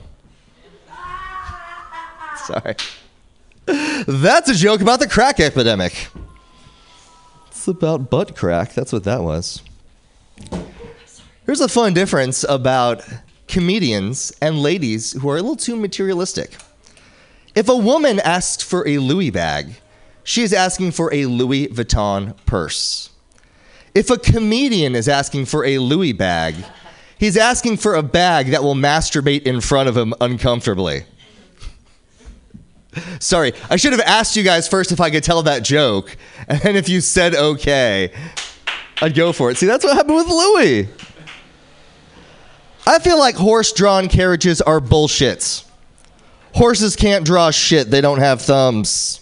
Sorry. 2.46 2.76
That's 3.66 4.50
a 4.50 4.54
joke 4.54 4.82
about 4.82 5.00
the 5.00 5.08
crack 5.08 5.40
epidemic. 5.40 6.08
It's 7.48 7.68
about 7.68 8.10
butt 8.10 8.36
crack. 8.36 8.74
That's 8.74 8.92
what 8.92 9.06
that 9.06 9.22
was. 9.22 9.62
Here's 11.46 11.62
a 11.62 11.70
fun 11.70 11.94
difference 11.94 12.44
about 12.48 13.04
comedians 13.48 14.34
and 14.42 14.62
ladies 14.62 15.14
who 15.14 15.30
are 15.30 15.38
a 15.38 15.42
little 15.42 15.56
too 15.56 15.76
materialistic. 15.76 16.56
If 17.56 17.70
a 17.70 17.78
woman 17.78 18.20
asks 18.20 18.64
for 18.64 18.88
a 18.88 18.98
Louis 18.98 19.30
bag, 19.30 19.76
she 20.24 20.42
is 20.42 20.54
asking 20.54 20.92
for 20.92 21.14
a 21.14 21.26
Louis 21.26 21.68
Vuitton 21.68 22.36
purse. 22.46 23.12
If 23.94 24.10
a 24.10 24.18
comedian 24.18 24.96
is 24.96 25.08
asking 25.08 25.46
for 25.46 25.64
a 25.66 25.78
Louis 25.78 26.14
bag, 26.14 26.56
he's 27.20 27.38
asking 27.38 27.78
for 27.78 27.94
a 27.94 28.04
bag 28.04 28.48
that 28.48 28.64
will 28.64 28.76
masturbate 28.76 29.44
in 29.44 29.62
front 29.62 29.88
of 29.88 29.96
him 29.96 30.14
uncomfortably. 30.20 31.06
Sorry, 33.20 33.54
I 33.70 33.76
should 33.76 33.94
have 33.94 34.02
asked 34.02 34.36
you 34.36 34.44
guys 34.44 34.68
first 34.68 34.92
if 34.92 35.00
I 35.00 35.10
could 35.10 35.24
tell 35.24 35.44
that 35.44 35.64
joke, 35.64 36.16
and 36.48 36.78
if 36.78 36.90
you 36.90 37.02
said 37.02 37.36
okay, 37.36 38.12
I'd 39.02 39.16
go 39.16 39.34
for 39.34 39.52
it. 39.52 39.58
See, 39.58 39.66
that's 39.66 39.84
what 39.84 39.96
happened 39.96 40.16
with 40.16 40.28
Louis. 40.28 40.88
I 42.86 43.00
feel 43.00 43.18
like 43.18 43.36
horse 43.36 43.72
drawn 43.72 44.10
carriages 44.10 44.62
are 44.62 44.80
bullshits. 44.80 45.66
Horses 46.54 46.96
can't 46.96 47.26
draw 47.26 47.52
shit, 47.52 47.90
they 47.90 48.02
don't 48.02 48.20
have 48.20 48.42
thumbs. 48.42 49.22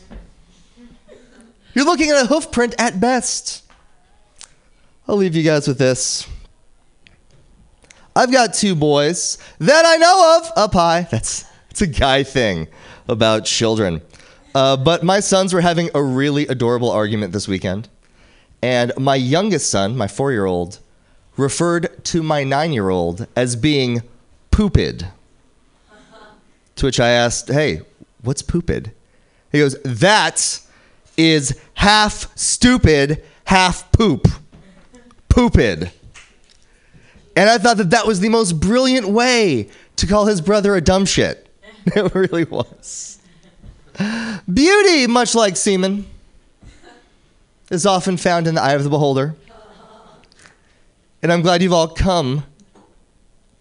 You're 1.74 1.86
looking 1.86 2.10
at 2.10 2.24
a 2.24 2.28
hoof 2.28 2.52
print 2.52 2.76
at 2.78 3.00
best. 3.00 3.64
I'll 5.08 5.16
leave 5.16 5.36
you 5.36 5.44
guys 5.44 5.68
with 5.68 5.78
this. 5.78 6.28
I've 8.14 8.32
got 8.32 8.54
two 8.54 8.76
boys 8.76 9.38
that 9.60 9.86
I 9.86 9.96
know 9.96 10.40
of 10.40 10.52
up 10.58 10.74
high. 10.74 11.08
That's, 11.10 11.44
that's 11.70 11.82
a 11.82 11.88
guy 11.88 12.24
thing 12.24 12.68
about 13.12 13.46
children. 13.46 14.02
Uh, 14.56 14.76
but 14.78 15.04
my 15.04 15.20
sons 15.20 15.54
were 15.54 15.62
having 15.62 15.90
a 15.94 16.02
really 16.02 16.48
adorable 16.48 16.90
argument 16.90 17.34
this 17.34 17.48
weekend. 17.48 17.88
And 18.62 18.92
my 18.98 19.16
youngest 19.16 19.70
son, 19.70 19.98
my 19.98 20.08
four 20.08 20.32
year 20.32 20.46
old, 20.46 20.80
referred 21.38 22.04
to 22.06 22.24
my 22.24 22.44
nine 22.44 22.74
year 22.74 22.90
old 22.90 23.28
as 23.36 23.56
being 23.56 24.02
pooped. 24.52 25.06
To 26.76 26.86
which 26.86 27.00
I 27.00 27.10
asked, 27.10 27.50
hey, 27.50 27.82
what's 28.22 28.42
pooped? 28.42 28.90
He 29.52 29.60
goes, 29.60 29.76
that 29.84 30.60
is 31.18 31.60
half 31.76 32.36
stupid, 32.38 33.24
half 33.46 33.92
poop. 33.92 34.28
Pooped. 35.30 35.92
And 37.36 37.50
I 37.50 37.58
thought 37.58 37.78
that 37.78 37.92
that 37.92 38.06
was 38.06 38.20
the 38.20 38.30
most 38.30 38.54
brilliant 38.60 39.08
way 39.08 39.70
to 39.96 40.08
call 40.08 40.26
his 40.26 40.42
brother 40.42 40.76
a 40.76 40.82
dumb 40.82 41.06
shit. 41.06 41.48
It 41.96 42.14
really 42.14 42.44
was. 42.44 43.20
Beauty, 44.52 45.08
much 45.08 45.36
like 45.36 45.58
semen, 45.58 46.06
is 47.70 47.86
often 47.86 48.18
found 48.18 48.48
in 48.48 48.56
the 48.56 48.62
eye 48.62 48.74
of 48.74 48.84
the 48.84 48.90
beholder. 48.90 49.36
And 51.24 51.32
I'm 51.32 51.42
glad 51.42 51.62
you've 51.62 51.74
all 51.74 51.88
come 51.88 52.46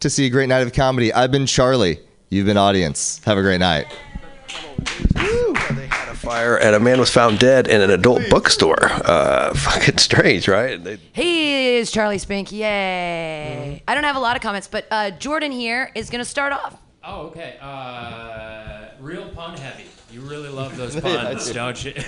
to 0.01 0.09
see 0.11 0.27
a 0.27 0.31
great 0.31 0.49
night 0.49 0.63
of 0.63 0.73
comedy. 0.73 1.13
I've 1.13 1.31
been 1.31 1.47
Charlie. 1.47 2.01
You've 2.31 2.47
been 2.47 2.57
audience. 2.57 3.21
Have 3.25 3.39
a 3.39 3.43
great 3.43 3.61
night. 3.61 3.87
They 5.17 5.87
had 5.87 6.09
a 6.09 6.15
fire 6.15 6.57
and 6.57 6.75
a 6.75 6.81
man 6.81 6.99
was 6.99 7.11
found 7.11 7.39
dead 7.39 7.69
in 7.69 7.81
an 7.81 7.91
adult 7.91 8.23
bookstore. 8.31 8.83
Uh, 8.83 9.55
fucking 9.55 9.99
strange, 9.99 10.49
right? 10.49 10.83
They, 10.83 10.99
Hey, 11.13 11.79
it's 11.81 11.91
Charlie 11.91 12.19
Spink. 12.19 12.51
Yay. 12.51 13.83
I 13.87 13.95
don't 13.95 14.05
have 14.05 14.17
a 14.17 14.21
lot 14.21 14.37
of 14.37 14.43
comments, 14.43 14.67
but 14.69 14.87
uh, 14.91 15.11
Jordan 15.13 15.53
here 15.53 15.91
is 15.95 16.11
going 16.11 16.21
to 16.21 16.29
start 16.29 16.53
off. 16.53 16.77
Oh, 17.13 17.27
okay. 17.27 17.57
Uh, 17.61 18.85
real 19.01 19.29
pun 19.31 19.57
heavy. 19.57 19.85
You 20.13 20.21
really 20.21 20.49
love 20.49 20.77
those 20.77 20.95
puns, 21.01 21.51
don't 21.53 21.85
you? 21.85 21.95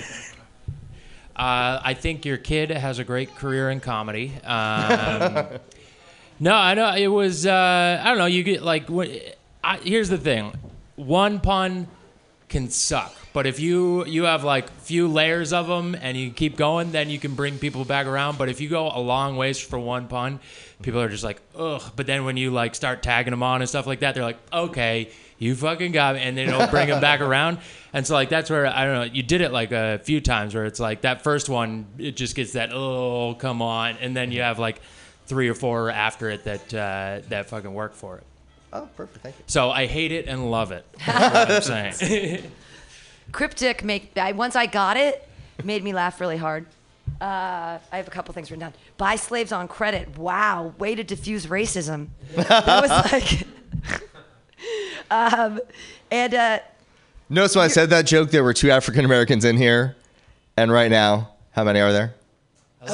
Uh, 1.35 1.81
I 1.83 1.95
think 1.95 2.27
your 2.27 2.37
kid 2.37 2.71
has 2.71 2.99
a 2.99 3.05
great 3.05 3.35
career 3.35 3.71
in 3.71 3.81
comedy. 3.81 4.35
Um, 4.45 5.47
no, 6.39 6.55
I 6.55 6.75
know 6.75 6.95
it 6.95 7.07
was. 7.07 7.47
Uh, 7.47 8.01
I 8.05 8.11
don't 8.11 8.19
know. 8.19 8.27
You 8.27 8.43
get 8.43 8.63
like. 8.63 8.85
I, 9.65 9.79
here's 9.79 10.11
the 10.11 10.19
thing. 10.19 10.53
One 10.97 11.41
pun 11.41 11.89
can 12.51 12.69
suck, 12.69 13.17
but 13.33 13.47
if 13.47 13.59
you 13.61 14.05
you 14.05 14.25
have 14.25 14.45
like 14.45 14.71
few 14.83 15.09
layers 15.09 15.55
of 15.55 15.69
them 15.69 15.97
and 15.99 16.19
you 16.19 16.33
keep 16.33 16.55
going, 16.55 16.93
then 16.93 17.09
you 17.09 17.19
can 17.19 17.35
bring 17.35 17.59
people 17.59 17.87
back 17.87 18.07
around. 18.07 18.37
But 18.37 18.51
if 18.51 18.61
you 18.61 18.69
go 18.69 18.93
a 18.95 19.01
long 19.01 19.37
ways 19.37 19.59
for 19.59 19.79
one 19.79 20.09
pun, 20.09 20.39
people 20.83 21.01
are 21.01 21.09
just 21.09 21.25
like 21.25 21.41
ugh. 21.57 21.83
But 21.97 22.07
then 22.07 22.25
when 22.25 22.37
you 22.37 22.51
like 22.51 22.75
start 22.75 23.03
tagging 23.03 23.31
them 23.31 23.43
on 23.43 23.63
and 23.63 23.69
stuff 23.69 23.87
like 23.87 24.01
that, 24.01 24.15
they're 24.15 24.25
like 24.25 24.39
okay. 24.53 25.11
You 25.39 25.57
fucking 25.57 25.91
got 25.91 26.15
me, 26.15 26.21
and 26.21 26.39
then 26.39 26.49
it'll 26.49 26.69
bring 26.69 26.87
them 26.89 27.01
back 27.01 27.21
around, 27.29 27.59
and 27.93 28.07
so 28.07 28.15
like 28.15 28.29
that's 28.29 28.49
where 28.49 28.65
I 28.67 28.85
don't 28.85 28.95
know. 28.95 29.13
You 29.13 29.25
did 29.25 29.41
it 29.41 29.51
like 29.51 29.73
a 29.73 29.99
few 30.05 30.21
times 30.21 30.55
where 30.55 30.67
it's 30.67 30.79
like 30.79 31.01
that 31.01 31.23
first 31.23 31.49
one, 31.49 31.87
it 31.99 32.17
just 32.17 32.37
gets 32.37 32.53
that 32.53 32.71
oh 32.73 33.35
come 33.35 33.61
on, 33.61 33.97
and 33.97 34.17
then 34.17 34.31
you 34.31 34.43
have 34.43 34.61
like 34.61 34.81
three 35.27 35.49
or 35.49 35.55
four 35.55 35.91
after 35.91 36.31
it 36.31 36.45
that 36.45 36.75
uh, 36.75 37.21
that 37.29 37.49
fucking 37.49 37.75
work 37.75 37.95
for 37.95 38.19
it. 38.19 38.25
Oh, 38.73 38.89
perfect. 38.97 39.23
Thank 39.23 39.39
you. 39.39 39.45
So 39.47 39.71
I 39.71 39.87
hate 39.87 40.13
it 40.13 40.27
and 40.27 40.51
love 40.51 40.73
it. 40.73 40.87
That's 41.07 41.69
what 41.69 41.79
I'm 41.79 41.93
saying. 41.93 42.51
Cryptic 43.33 43.85
make 43.85 44.17
I, 44.17 44.33
once 44.33 44.57
I 44.57 44.67
got 44.67 44.97
it, 44.97 45.29
made 45.65 45.83
me 45.85 45.93
laugh 45.93 46.21
really 46.21 46.37
hard. 46.37 46.67
Uh, 47.21 47.79
I 47.93 47.97
have 47.97 48.09
a 48.09 48.11
couple 48.11 48.35
things 48.35 48.51
written 48.51 48.61
down. 48.61 48.75
Buy 48.97 49.17
slaves 49.17 49.53
on 49.53 49.69
credit. 49.69 50.17
Wow, 50.19 50.75
way 50.79 50.95
to 50.95 51.05
diffuse 51.05 51.47
racism. 51.47 52.09
That 52.35 52.83
was 52.83 53.13
like, 53.13 53.47
um, 55.11 55.61
and 56.11 56.35
uh, 56.35 56.59
Notice 57.29 57.57
when 57.57 57.65
I 57.65 57.69
said 57.69 57.91
that 57.91 58.07
joke, 58.07 58.31
there 58.31 58.45
were 58.45 58.53
two 58.53 58.71
African 58.71 59.05
Americans 59.05 59.45
in 59.45 59.57
here, 59.57 59.97
and 60.57 60.71
right 60.71 60.91
now, 60.91 61.31
how 61.53 61.65
many 61.65 61.81
are 61.81 61.93
there? 61.93 62.15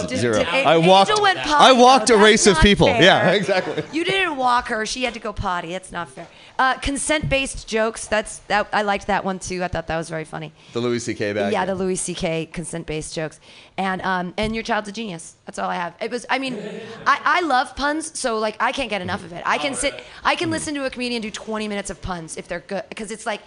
Did- 0.07 0.18
Zero. 0.18 0.38
did- 0.38 0.46
I 0.48 0.77
walked. 0.77 1.20
went 1.20 1.38
I 1.38 1.72
walked 1.72 2.09
though. 2.09 2.18
a 2.18 2.22
race 2.22 2.46
of 2.46 2.59
people. 2.61 2.88
fair. 2.88 3.03
Yeah, 3.03 3.31
exactly. 3.33 3.83
You 3.92 4.05
didn't 4.05 4.37
walk 4.37 4.68
her. 4.68 4.85
She 4.87 5.05
had 5.05 5.14
to 5.14 5.20
go 5.20 5.33
potty. 5.33 5.72
That's 5.72 5.92
not 5.92 6.09
fair. 6.09 6.27
Uh, 6.59 6.74
consent-based 6.79 7.68
jokes. 7.68 8.07
That's 8.07 8.38
that. 8.48 8.68
I 8.72 8.83
liked 8.83 9.07
that 9.07 9.24
one 9.24 9.38
too. 9.38 9.62
I 9.62 9.68
thought 9.68 9.87
that 9.87 9.96
was 9.96 10.11
very 10.11 10.24
funny. 10.24 10.53
The 10.72 10.81
Louis 10.81 10.98
C.K. 10.98 11.33
bag. 11.33 11.53
Yeah, 11.53 11.64
the 11.64 11.74
Louis 11.74 11.96
C.K. 11.96 12.46
consent-based 12.46 13.14
jokes, 13.14 13.38
and 13.77 14.03
um, 14.03 14.35
and 14.37 14.55
your 14.55 14.64
child's 14.64 14.88
a 14.88 14.92
genius. 14.92 15.37
That's 15.46 15.59
all 15.59 15.70
I 15.70 15.77
have. 15.77 15.94
It 16.01 16.11
was. 16.11 16.27
I 16.29 16.38
mean, 16.38 16.59
I, 17.07 17.20
I 17.24 17.40
love 17.42 17.77
puns, 17.77 18.18
so 18.18 18.38
like 18.38 18.57
I 18.61 18.72
can't 18.72 18.90
get 18.90 19.03
enough 19.03 19.24
of 19.24 19.33
it. 19.33 19.42
I 19.46 19.59
can 19.59 19.74
sit. 19.74 20.03
I 20.24 20.35
can 20.35 20.51
listen 20.51 20.74
to 20.74 20.85
a 20.85 20.90
comedian 20.90 21.22
do 21.22 21.31
20 21.31 21.68
minutes 21.68 21.90
of 21.90 22.03
puns 22.03 22.37
if 22.37 22.48
they're 22.48 22.61
good, 22.61 22.83
because 22.88 23.11
it's 23.11 23.24
like, 23.24 23.40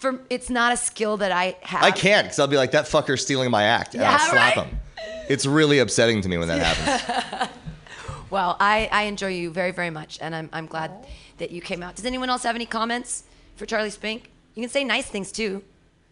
for 0.00 0.20
it's 0.28 0.50
not 0.50 0.72
a 0.72 0.76
skill 0.76 1.18
that 1.18 1.30
I 1.30 1.56
have. 1.62 1.84
I 1.84 1.90
can't 1.90 2.26
because 2.26 2.38
I'll 2.38 2.48
be 2.48 2.56
like 2.56 2.72
that 2.72 2.86
fucker's 2.86 3.22
stealing 3.22 3.50
my 3.50 3.62
act, 3.62 3.94
and 3.94 4.02
I'll 4.02 4.18
slap 4.18 4.56
right. 4.56 4.66
him. 4.66 4.80
It's 5.28 5.46
really 5.46 5.78
upsetting 5.78 6.22
to 6.22 6.28
me 6.28 6.38
when 6.38 6.48
that 6.48 6.60
happens. 6.74 7.50
Well, 8.30 8.56
I, 8.60 8.88
I 8.92 9.02
enjoy 9.02 9.30
you 9.30 9.50
very, 9.50 9.72
very 9.72 9.90
much, 9.90 10.18
and 10.22 10.34
I'm, 10.36 10.48
I'm 10.52 10.66
glad 10.66 10.92
that 11.38 11.50
you 11.50 11.60
came 11.60 11.82
out. 11.82 11.96
Does 11.96 12.06
anyone 12.06 12.30
else 12.30 12.44
have 12.44 12.54
any 12.54 12.64
comments 12.64 13.24
for 13.56 13.66
Charlie 13.66 13.90
Spink? 13.90 14.30
You 14.54 14.62
can 14.62 14.70
say 14.70 14.84
nice 14.84 15.06
things 15.06 15.32
too. 15.32 15.64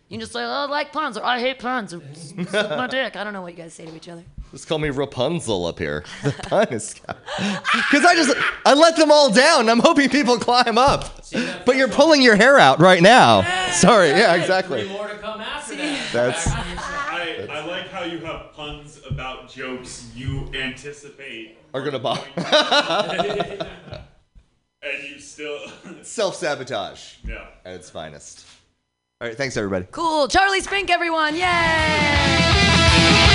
You 0.09 0.15
can 0.17 0.21
just 0.21 0.33
say, 0.33 0.43
oh, 0.43 0.49
I 0.49 0.65
like 0.67 0.93
puns, 0.93 1.17
or 1.17 1.25
I 1.25 1.39
hate 1.39 1.61
puns, 1.61 1.95
or 1.95 2.03
suck 2.51 2.71
my 2.71 2.89
dick. 2.89 3.15
I 3.15 3.23
don't 3.23 3.33
know 3.33 3.43
what 3.43 3.57
you 3.57 3.63
guys 3.63 3.73
say 3.73 3.87
to 3.87 3.95
each 3.95 4.09
other. 4.09 4.25
Just 4.53 4.67
call 4.67 4.79
me 4.79 4.89
Rapunzel 4.89 5.67
up 5.67 5.79
here. 5.79 6.05
The 6.23 6.33
pun 6.33 6.69
is 6.69 6.95
because 6.95 8.05
I 8.05 8.15
just 8.15 8.35
I 8.65 8.75
let 8.75 8.97
them 8.97 9.13
all 9.13 9.31
down. 9.31 9.69
I'm 9.69 9.81
hoping 9.81 10.09
people 10.09 10.39
climb 10.39 10.79
up, 10.79 11.23
but 11.65 11.77
you're 11.77 11.89
pulling 11.89 12.23
your 12.23 12.37
hair 12.37 12.59
out 12.59 12.81
right 12.81 13.03
now. 13.03 13.43
Sorry. 13.73 14.09
Yeah, 14.09 14.35
exactly. 14.35 14.89
More 14.89 15.09
to 15.09 15.19
come 15.19 15.41
after 15.41 15.77
that. 15.77 16.13
That's 16.13 16.47
I, 16.49 17.47
I 17.51 17.67
like 17.67 17.89
how 17.89 18.05
you 18.05 18.19
have 18.21 18.53
puns 18.53 19.01
about 19.09 19.49
jokes 19.49 20.11
you 20.15 20.51
anticipate 20.55 21.59
are 21.75 21.83
gonna 21.83 21.99
bomb. 21.99 22.19
and 22.37 23.67
you 25.09 25.19
still 25.19 25.59
Self 26.03 26.37
sabotage 26.37 27.17
yeah. 27.25 27.47
at 27.65 27.75
its 27.75 27.91
finest. 27.91 28.47
All 29.21 29.29
right. 29.29 29.37
Thanks, 29.37 29.57
everybody. 29.57 29.87
Cool. 29.91 30.29
Charlie 30.29 30.61
Spink, 30.61 30.91
everyone. 30.91 31.35
Yay! 31.35 33.35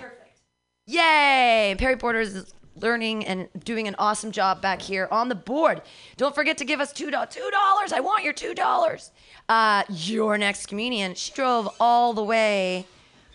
Perfect. 0.00 0.40
Yay! 0.86 1.74
Perry 1.78 1.96
Porter 1.96 2.20
is 2.20 2.52
learning 2.80 3.26
and 3.26 3.48
doing 3.64 3.88
an 3.88 3.94
awesome 3.98 4.30
job 4.30 4.62
back 4.62 4.80
here 4.80 5.08
on 5.10 5.28
the 5.28 5.34
board. 5.34 5.82
Don't 6.16 6.34
forget 6.34 6.58
to 6.58 6.64
give 6.64 6.80
us 6.80 6.92
$2. 6.92 7.10
$2. 7.10 7.92
I 7.92 8.00
want 8.00 8.24
your 8.24 8.32
$2. 8.32 9.10
Uh, 9.48 9.82
your 9.88 10.38
next 10.38 10.66
comedian, 10.66 11.14
she 11.14 11.32
drove 11.32 11.68
all 11.80 12.12
the 12.12 12.22
way 12.22 12.86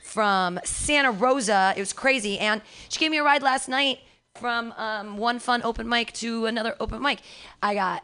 from 0.03 0.59
Santa 0.63 1.11
Rosa. 1.11 1.73
It 1.75 1.79
was 1.79 1.93
crazy. 1.93 2.39
And 2.39 2.61
she 2.89 2.99
gave 2.99 3.11
me 3.11 3.17
a 3.17 3.23
ride 3.23 3.41
last 3.41 3.67
night 3.67 3.99
from 4.35 4.73
um, 4.77 5.17
one 5.17 5.39
fun 5.39 5.61
open 5.63 5.87
mic 5.87 6.11
to 6.13 6.45
another 6.45 6.75
open 6.79 7.01
mic. 7.01 7.19
I 7.61 7.75
got 7.75 8.03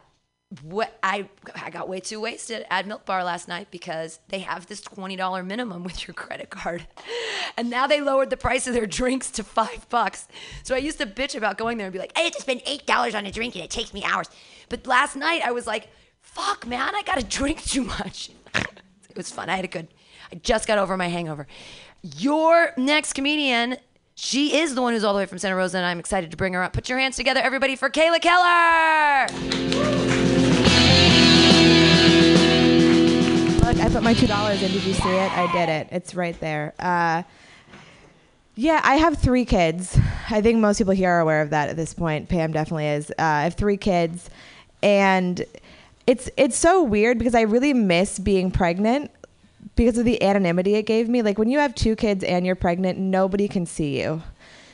what 0.62 0.98
I 1.02 1.28
I 1.54 1.70
got 1.70 1.88
way 1.88 2.00
too 2.00 2.20
wasted 2.20 2.66
at 2.70 2.86
Milk 2.86 3.04
Bar 3.04 3.22
last 3.22 3.46
night 3.46 3.68
because 3.70 4.18
they 4.28 4.40
have 4.40 4.66
this 4.66 4.80
twenty 4.80 5.14
dollar 5.14 5.44
minimum 5.44 5.84
with 5.84 6.08
your 6.08 6.14
credit 6.14 6.50
card, 6.50 6.86
and 7.56 7.70
now 7.70 7.86
they 7.86 8.00
lowered 8.00 8.30
the 8.30 8.36
price 8.36 8.66
of 8.66 8.74
their 8.74 8.86
drinks 8.86 9.30
to 9.32 9.44
five 9.44 9.88
bucks. 9.88 10.26
So 10.64 10.74
I 10.74 10.78
used 10.78 10.98
to 10.98 11.06
bitch 11.06 11.36
about 11.36 11.56
going 11.56 11.78
there 11.78 11.86
and 11.86 11.92
be 11.92 12.00
like, 12.00 12.12
I 12.16 12.20
had 12.20 12.32
to 12.32 12.40
spend 12.40 12.62
eight 12.66 12.84
dollars 12.84 13.14
on 13.14 13.26
a 13.26 13.30
drink 13.30 13.54
and 13.54 13.64
it 13.64 13.70
takes 13.70 13.94
me 13.94 14.02
hours. 14.04 14.28
But 14.68 14.86
last 14.86 15.14
night 15.14 15.42
I 15.44 15.52
was 15.52 15.68
like, 15.68 15.88
fuck 16.20 16.66
man, 16.66 16.94
I 16.94 17.02
gotta 17.02 17.24
drink 17.38 17.62
too 17.62 17.84
much. 17.84 18.30
it 18.54 19.16
was 19.16 19.30
fun. 19.30 19.48
I 19.48 19.56
had 19.56 19.64
a 19.64 19.68
good. 19.68 19.86
I 20.32 20.36
just 20.36 20.66
got 20.66 20.78
over 20.78 20.96
my 20.96 21.08
hangover. 21.08 21.46
Your 22.02 22.72
next 22.76 23.12
comedian. 23.12 23.76
She 24.16 24.58
is 24.58 24.74
the 24.74 24.82
one 24.82 24.92
who's 24.92 25.02
all 25.02 25.14
the 25.14 25.18
way 25.18 25.24
from 25.24 25.38
Santa 25.38 25.56
Rosa, 25.56 25.78
and 25.78 25.86
I'm 25.86 25.98
excited 25.98 26.30
to 26.32 26.36
bring 26.36 26.52
her 26.52 26.62
up. 26.62 26.74
Put 26.74 26.90
your 26.90 26.98
hands 26.98 27.16
together, 27.16 27.40
everybody, 27.40 27.74
for 27.74 27.88
Kayla 27.88 28.20
Keller! 28.20 30.29
Look, 33.64 33.78
I 33.78 33.88
put 33.92 34.02
my 34.02 34.14
two 34.14 34.26
dollars 34.26 34.62
in. 34.62 34.72
Did 34.72 34.84
you 34.84 34.94
see 34.94 35.08
it? 35.08 35.32
I 35.32 35.50
did 35.52 35.68
it. 35.68 35.88
It's 35.92 36.14
right 36.14 36.38
there. 36.40 36.74
Uh, 36.78 37.22
yeah, 38.56 38.80
I 38.84 38.96
have 38.96 39.18
three 39.18 39.44
kids. 39.44 39.98
I 40.28 40.42
think 40.42 40.58
most 40.58 40.78
people 40.78 40.92
here 40.92 41.10
are 41.10 41.20
aware 41.20 41.40
of 41.40 41.50
that 41.50 41.68
at 41.68 41.76
this 41.76 41.94
point. 41.94 42.28
Pam 42.28 42.52
definitely 42.52 42.88
is. 42.88 43.10
Uh, 43.12 43.22
I 43.22 43.42
have 43.44 43.54
three 43.54 43.76
kids, 43.76 44.28
and 44.82 45.44
it's 46.06 46.28
it's 46.36 46.56
so 46.56 46.82
weird 46.82 47.18
because 47.18 47.34
I 47.34 47.42
really 47.42 47.72
miss 47.72 48.18
being 48.18 48.50
pregnant 48.50 49.10
because 49.76 49.96
of 49.96 50.04
the 50.04 50.22
anonymity 50.22 50.74
it 50.74 50.82
gave 50.82 51.08
me. 51.08 51.22
Like 51.22 51.38
when 51.38 51.48
you 51.48 51.58
have 51.58 51.74
two 51.74 51.96
kids 51.96 52.24
and 52.24 52.44
you're 52.44 52.56
pregnant, 52.56 52.98
nobody 52.98 53.48
can 53.48 53.64
see 53.64 54.00
you. 54.00 54.22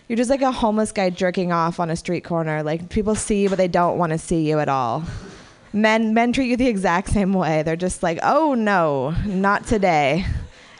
You're 0.09 0.17
just 0.17 0.31
like 0.31 0.43
a 0.43 0.53
homeless 0.53 0.93
guy 0.93 1.11
jerking 1.11 1.53
off 1.53 1.79
on 1.79 1.91
a 1.91 1.97
street 1.97 2.25
corner. 2.25 2.63
Like 2.63 2.89
people 2.89 3.15
see 3.15 3.43
you, 3.43 3.49
but 3.49 3.59
they 3.59 3.69
don't 3.69 3.99
want 3.99 4.13
to 4.13 4.19
see 4.19 4.49
you 4.49 4.59
at 4.59 4.69
all. 4.69 5.05
Men 5.77 6.15
men 6.15 6.33
treat 6.33 6.49
you 6.49 6.57
the 6.57 6.69
exact 6.69 7.11
same 7.11 7.35
way. 7.35 7.63
They're 7.63 7.77
just 7.77 8.03
like, 8.03 8.19
"Oh 8.23 8.55
no, 8.55 9.11
not 9.27 9.67
today." 9.67 10.25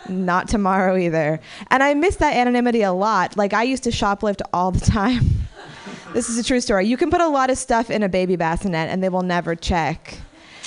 Not 0.09 0.49
tomorrow 0.49 0.97
either. 0.97 1.41
And 1.69 1.83
I 1.83 1.93
miss 1.95 2.17
that 2.17 2.37
anonymity 2.37 2.83
a 2.83 2.93
lot. 2.93 3.37
Like 3.37 3.53
I 3.53 3.65
used 3.65 3.83
to 3.85 3.91
shoplift 3.91 4.41
all 4.53 4.71
the 4.71 4.79
time. 4.79 5.49
this 6.15 6.29
is 6.29 6.39
a 6.39 6.45
true 6.45 6.61
story. 6.61 6.87
You 6.87 6.97
can 6.97 7.11
put 7.11 7.21
a 7.21 7.27
lot 7.27 7.51
of 7.51 7.59
stuff 7.59 7.91
in 7.91 8.05
a 8.05 8.09
baby 8.09 8.37
bassinet 8.37 8.89
and 8.89 9.03
they 9.03 9.09
will 9.09 9.25
never 9.25 9.57
check. 9.57 10.21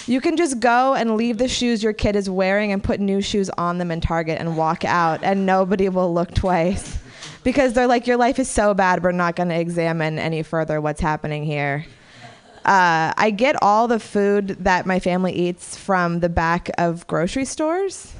You 0.08 0.20
can 0.20 0.36
just 0.36 0.60
go 0.60 0.94
and 0.94 1.15
leave 1.15 1.38
the 1.38 1.48
shoes 1.48 1.82
your 1.82 1.94
kid 1.94 2.18
is 2.18 2.30
wearing 2.30 2.74
and 2.74 2.84
put 2.84 3.00
new 3.00 3.22
shoes 3.22 3.50
on 3.52 3.78
them 3.78 3.92
in 3.92 4.02
Target 4.02 4.39
and 4.39 4.58
walk 4.58 4.84
out 4.84 5.24
and 5.24 5.46
nobody 5.46 5.88
will 5.88 6.13
look 6.13 6.34
twice. 6.34 7.00
Because 7.42 7.72
they're 7.72 7.88
like, 7.88 8.06
your 8.06 8.18
life 8.18 8.38
is 8.38 8.50
so 8.50 8.74
bad, 8.74 9.02
we're 9.02 9.13
not 9.13 9.38
going 9.38 9.48
to 9.48 9.58
examine 9.58 10.20
any 10.20 10.44
further 10.44 10.82
what's 10.82 11.00
happening 11.00 11.46
here. 11.46 11.86
Uh, 12.69 13.12
I 13.17 13.32
get 13.32 13.55
all 13.63 13.88
the 13.88 13.99
food 13.99 14.49
that 14.60 14.86
my 14.86 14.99
family 14.99 15.34
eats 15.34 15.75
from 15.75 16.19
the 16.19 16.29
back 16.29 16.69
of 16.77 17.08
grocery 17.08 17.45
stores. 17.45 18.13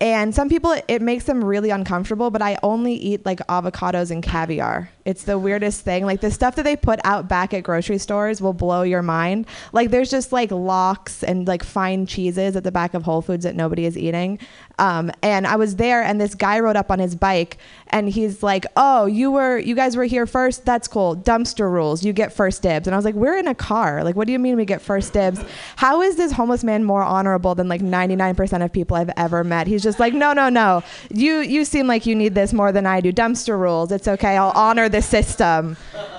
And 0.00 0.34
some 0.34 0.48
people, 0.48 0.74
it 0.88 1.02
makes 1.02 1.24
them 1.24 1.44
really 1.44 1.68
uncomfortable, 1.68 2.30
but 2.30 2.40
I 2.40 2.56
only 2.62 2.94
eat 2.94 3.26
like 3.26 3.40
avocados 3.48 4.10
and 4.10 4.22
caviar. 4.22 4.88
It's 5.06 5.22
the 5.22 5.38
weirdest 5.38 5.82
thing. 5.82 6.04
Like 6.04 6.20
the 6.20 6.32
stuff 6.32 6.56
that 6.56 6.64
they 6.64 6.74
put 6.74 6.98
out 7.04 7.28
back 7.28 7.54
at 7.54 7.62
grocery 7.62 7.98
stores 7.98 8.42
will 8.42 8.52
blow 8.52 8.82
your 8.82 9.02
mind. 9.02 9.46
Like 9.72 9.90
there's 9.90 10.10
just 10.10 10.32
like 10.32 10.50
lox 10.50 11.22
and 11.22 11.46
like 11.46 11.62
fine 11.62 12.06
cheeses 12.06 12.56
at 12.56 12.64
the 12.64 12.72
back 12.72 12.92
of 12.92 13.04
Whole 13.04 13.22
Foods 13.22 13.44
that 13.44 13.54
nobody 13.54 13.86
is 13.86 13.96
eating. 13.96 14.40
Um, 14.78 15.10
and 15.22 15.46
I 15.46 15.56
was 15.56 15.76
there, 15.76 16.02
and 16.02 16.20
this 16.20 16.34
guy 16.34 16.60
rode 16.60 16.76
up 16.76 16.90
on 16.90 16.98
his 16.98 17.14
bike, 17.14 17.56
and 17.88 18.08
he's 18.08 18.42
like, 18.42 18.66
"Oh, 18.76 19.06
you 19.06 19.30
were, 19.30 19.58
you 19.58 19.74
guys 19.74 19.96
were 19.96 20.04
here 20.04 20.26
first. 20.26 20.66
That's 20.66 20.86
cool. 20.86 21.16
Dumpster 21.16 21.70
rules. 21.70 22.04
You 22.04 22.12
get 22.12 22.32
first 22.32 22.62
dibs." 22.62 22.86
And 22.86 22.94
I 22.94 22.98
was 22.98 23.04
like, 23.04 23.14
"We're 23.14 23.38
in 23.38 23.46
a 23.46 23.54
car. 23.54 24.04
Like, 24.04 24.16
what 24.16 24.26
do 24.26 24.32
you 24.32 24.38
mean 24.38 24.56
we 24.56 24.66
get 24.66 24.82
first 24.82 25.12
dibs? 25.14 25.42
How 25.76 26.02
is 26.02 26.16
this 26.16 26.32
homeless 26.32 26.62
man 26.62 26.84
more 26.84 27.02
honorable 27.02 27.54
than 27.54 27.68
like 27.68 27.80
99% 27.80 28.62
of 28.62 28.72
people 28.72 28.96
I've 28.96 29.10
ever 29.16 29.44
met?" 29.44 29.66
He's 29.66 29.82
just 29.82 29.98
like, 29.98 30.12
"No, 30.12 30.32
no, 30.34 30.50
no. 30.50 30.82
You, 31.10 31.38
you 31.38 31.64
seem 31.64 31.86
like 31.86 32.04
you 32.04 32.14
need 32.14 32.34
this 32.34 32.52
more 32.52 32.70
than 32.70 32.84
I 32.86 33.00
do. 33.00 33.12
Dumpster 33.12 33.58
rules. 33.58 33.90
It's 33.92 34.08
okay. 34.08 34.36
I'll 34.36 34.52
honor 34.54 34.90
system." 35.02 35.76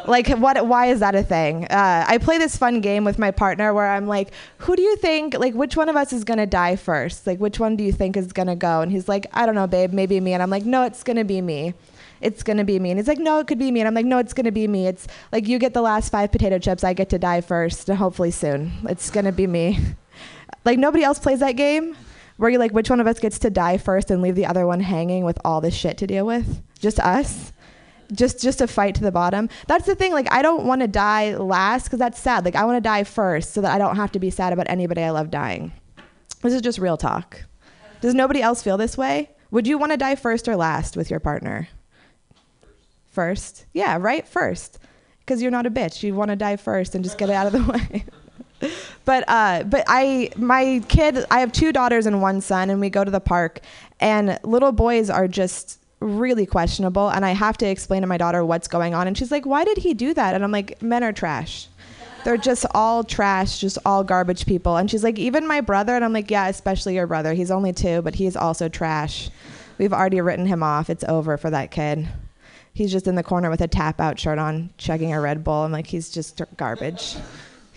Like, 0.08 0.30
what? 0.30 0.66
Why 0.66 0.86
is 0.88 1.02
that 1.02 1.16
a 1.16 1.24
thing? 1.24 1.66
Uh, 1.66 2.06
I 2.08 2.18
play 2.18 2.38
this 2.38 2.56
fun 2.56 2.80
game 2.80 3.04
with 3.04 3.20
my 3.20 3.32
partner 3.32 3.74
where 3.74 3.88
I'm 3.88 4.08
like, 4.08 4.32
"Who 4.60 4.76
do 4.76 4.82
you 4.82 4.96
think? 4.96 5.38
Like, 5.38 5.54
which 5.54 5.76
one 5.76 5.90
of 5.90 5.96
us 5.98 6.14
is 6.14 6.24
gonna 6.24 6.46
die 6.46 6.78
first? 6.78 7.28
Like, 7.28 7.40
which 7.40 7.60
one 7.60 7.76
do 7.76 7.84
you 7.84 7.92
think 7.92 8.16
is 8.16 8.32
gonna 8.32 8.56
go?" 8.56 8.82
And 8.82 8.92
he's 8.92 9.10
like, 9.10 9.28
"I 9.34 9.46
don't 9.46 9.56
know, 9.56 9.68
babe. 9.68 9.92
Maybe 9.92 10.20
me." 10.20 10.34
And 10.34 10.42
I'm 10.42 10.50
like, 10.50 10.66
"No, 10.66 10.84
it's 10.84 11.04
gonna 11.04 11.26
be 11.26 11.42
me. 11.42 11.74
It's 12.22 12.42
gonna 12.42 12.64
be 12.64 12.80
me." 12.80 12.92
And 12.92 13.00
he's 13.00 13.08
like, 13.08 13.20
"No, 13.20 13.40
it 13.40 13.48
could 13.48 13.60
be 13.60 13.70
me." 13.70 13.82
And 13.82 13.88
I'm 13.88 13.94
like, 13.94 14.06
"No, 14.06 14.18
it's 14.18 14.34
gonna 14.34 14.52
be 14.52 14.68
me. 14.68 14.88
It's 14.88 15.08
like 15.32 15.48
you 15.48 15.60
get 15.60 15.74
the 15.74 15.82
last 15.82 16.10
five 16.10 16.32
potato 16.32 16.58
chips. 16.58 16.84
I 16.86 16.94
get 16.94 17.10
to 17.10 17.20
die 17.20 17.42
first, 17.42 17.90
and 17.90 17.98
hopefully 17.98 18.32
soon. 18.32 18.72
It's 18.88 19.10
gonna 19.10 19.32
be 19.32 19.48
me." 19.48 19.80
Like 20.66 20.80
nobody 20.80 21.02
else 21.02 21.18
plays 21.18 21.40
that 21.40 21.54
game. 21.54 21.96
Where 22.36 22.50
you're 22.50 22.60
like, 22.60 22.74
which 22.74 22.90
one 22.90 23.00
of 23.00 23.08
us 23.08 23.20
gets 23.20 23.40
to 23.40 23.50
die 23.50 23.78
first 23.78 24.12
and 24.12 24.22
leave 24.22 24.36
the 24.36 24.46
other 24.46 24.68
one 24.68 24.82
hanging 24.82 25.24
with 25.24 25.40
all 25.46 25.62
this 25.62 25.74
shit 25.74 25.98
to 26.00 26.08
deal 26.08 26.26
with? 26.26 26.62
Just 26.78 27.00
us 27.00 27.54
just 28.12 28.41
just 28.41 28.62
a 28.62 28.68
fight 28.68 28.95
to 28.95 29.01
the 29.01 29.12
bottom. 29.12 29.49
That's 29.68 29.86
the 29.86 29.95
thing. 29.95 30.12
Like 30.14 30.32
I 30.32 30.41
don't 30.41 30.66
want 30.66 30.82
to 30.82 30.88
die 30.88 31.36
last 31.36 31.86
because 31.86 31.99
that's 31.99 32.20
sad. 32.20 32.45
Like 32.45 32.55
I 32.55 32.66
want 32.66 32.78
to 32.78 32.82
die 32.82 33.03
first 33.03 33.53
so 33.53 33.62
that 33.62 33.74
I 33.74 33.78
don't 33.78 33.95
have 33.95 34.12
to 34.14 34.20
be 34.20 34.30
sad 34.30 34.53
about 34.53 34.70
anybody 34.70 35.01
I 35.03 35.12
love 35.12 35.32
dying. 35.32 35.72
This 36.41 36.53
is 36.53 36.62
just 36.62 36.80
real 36.80 36.97
talk. 36.97 37.43
Does 38.01 38.14
nobody 38.14 38.41
else 38.41 38.62
feel 38.62 38.78
this 38.78 38.97
way? 38.97 39.32
Would 39.51 39.68
you 39.68 39.78
want 39.78 39.91
to 39.91 39.97
die 39.97 40.16
first 40.16 40.47
or 40.47 40.55
last 40.55 40.95
with 40.95 41.10
your 41.10 41.20
partner? 41.20 41.68
First. 43.12 43.66
Yeah, 43.74 43.97
right? 43.99 44.28
First. 44.28 44.80
Because 45.20 45.41
you're 45.41 45.51
not 45.51 45.66
a 45.66 45.72
bitch. 45.72 46.03
You 46.03 46.14
want 46.14 46.30
to 46.30 46.36
die 46.36 46.55
first 46.55 46.95
and 46.95 47.03
just 47.03 47.18
get 47.18 47.30
it 47.30 47.34
out 47.34 47.47
of 47.47 47.53
the 47.53 47.72
way. 48.62 48.70
but 49.05 49.24
uh, 49.28 49.64
but 49.64 49.84
I 49.88 50.32
my 50.36 50.82
kid 50.88 51.26
I 51.30 51.39
have 51.39 51.51
two 51.51 51.72
daughters 51.72 52.05
and 52.05 52.22
one 52.22 52.41
son 52.41 52.70
and 52.70 52.80
we 52.80 52.89
go 52.89 53.03
to 53.03 53.12
the 53.12 53.20
park 53.20 53.60
and 53.99 54.39
little 54.43 54.72
boys 54.72 55.10
are 55.10 55.28
just 55.28 55.80
really 56.00 56.45
questionable 56.45 57.10
and 57.10 57.26
I 57.26 57.32
have 57.32 57.58
to 57.58 57.68
explain 57.68 58.02
to 58.02 58.08
my 58.08 58.18
daughter 58.18 58.45
what's 58.45 58.68
going 58.68 58.93
on 58.93 59.08
and 59.08 59.18
she's 59.18 59.32
like 59.32 59.45
why 59.45 59.64
did 59.64 59.80
he 59.80 59.93
do 59.93 60.14
that? 60.14 60.36
And 60.36 60.43
I'm 60.43 60.52
like 60.52 60.82
men 60.82 61.04
are 61.04 61.14
trash. 61.14 61.68
They're 62.24 62.38
just 62.38 62.66
all 62.72 63.04
trash 63.04 63.60
just 63.60 63.78
all 63.86 64.04
garbage 64.04 64.45
people. 64.45 64.78
And 64.78 64.91
she's 64.91 65.04
like 65.04 65.18
even 65.18 65.48
my 65.48 65.62
brother? 65.62 65.95
And 65.95 66.06
I'm 66.06 66.14
like 66.14 66.30
yeah 66.30 66.48
especially 66.48 66.95
your 66.95 67.08
brother. 67.08 67.34
He's 67.34 67.52
only 67.52 67.74
2 67.74 68.02
but 68.02 68.16
he's 68.16 68.36
also 68.36 68.70
trash. 68.70 69.30
We've 69.78 69.93
already 69.93 70.22
written 70.22 70.45
him 70.45 70.64
off. 70.64 70.89
It's 70.89 71.04
over 71.06 71.38
for 71.38 71.50
that 71.50 71.72
kid. 71.72 72.08
He's 72.74 72.91
just 72.91 73.08
in 73.08 73.16
the 73.16 73.24
corner 73.24 73.50
with 73.50 73.62
a 73.62 73.68
tap 73.68 74.00
out 74.00 74.20
shirt 74.20 74.38
on 74.38 74.70
chugging 74.78 75.12
a 75.12 75.20
Red 75.20 75.43
Bull. 75.43 75.64
I'm 75.64 75.72
like 75.72 75.88
he's 75.88 76.12
just 76.12 76.39
garbage. 76.58 77.16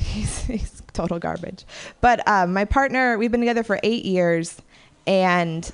He's, 0.00 0.44
he's 0.44 0.82
total 0.94 1.18
garbage. 1.18 1.66
But 2.00 2.26
um, 2.26 2.54
my 2.54 2.64
partner, 2.64 3.18
we've 3.18 3.30
been 3.30 3.40
together 3.40 3.62
for 3.62 3.78
eight 3.82 4.06
years, 4.06 4.60
and 5.06 5.70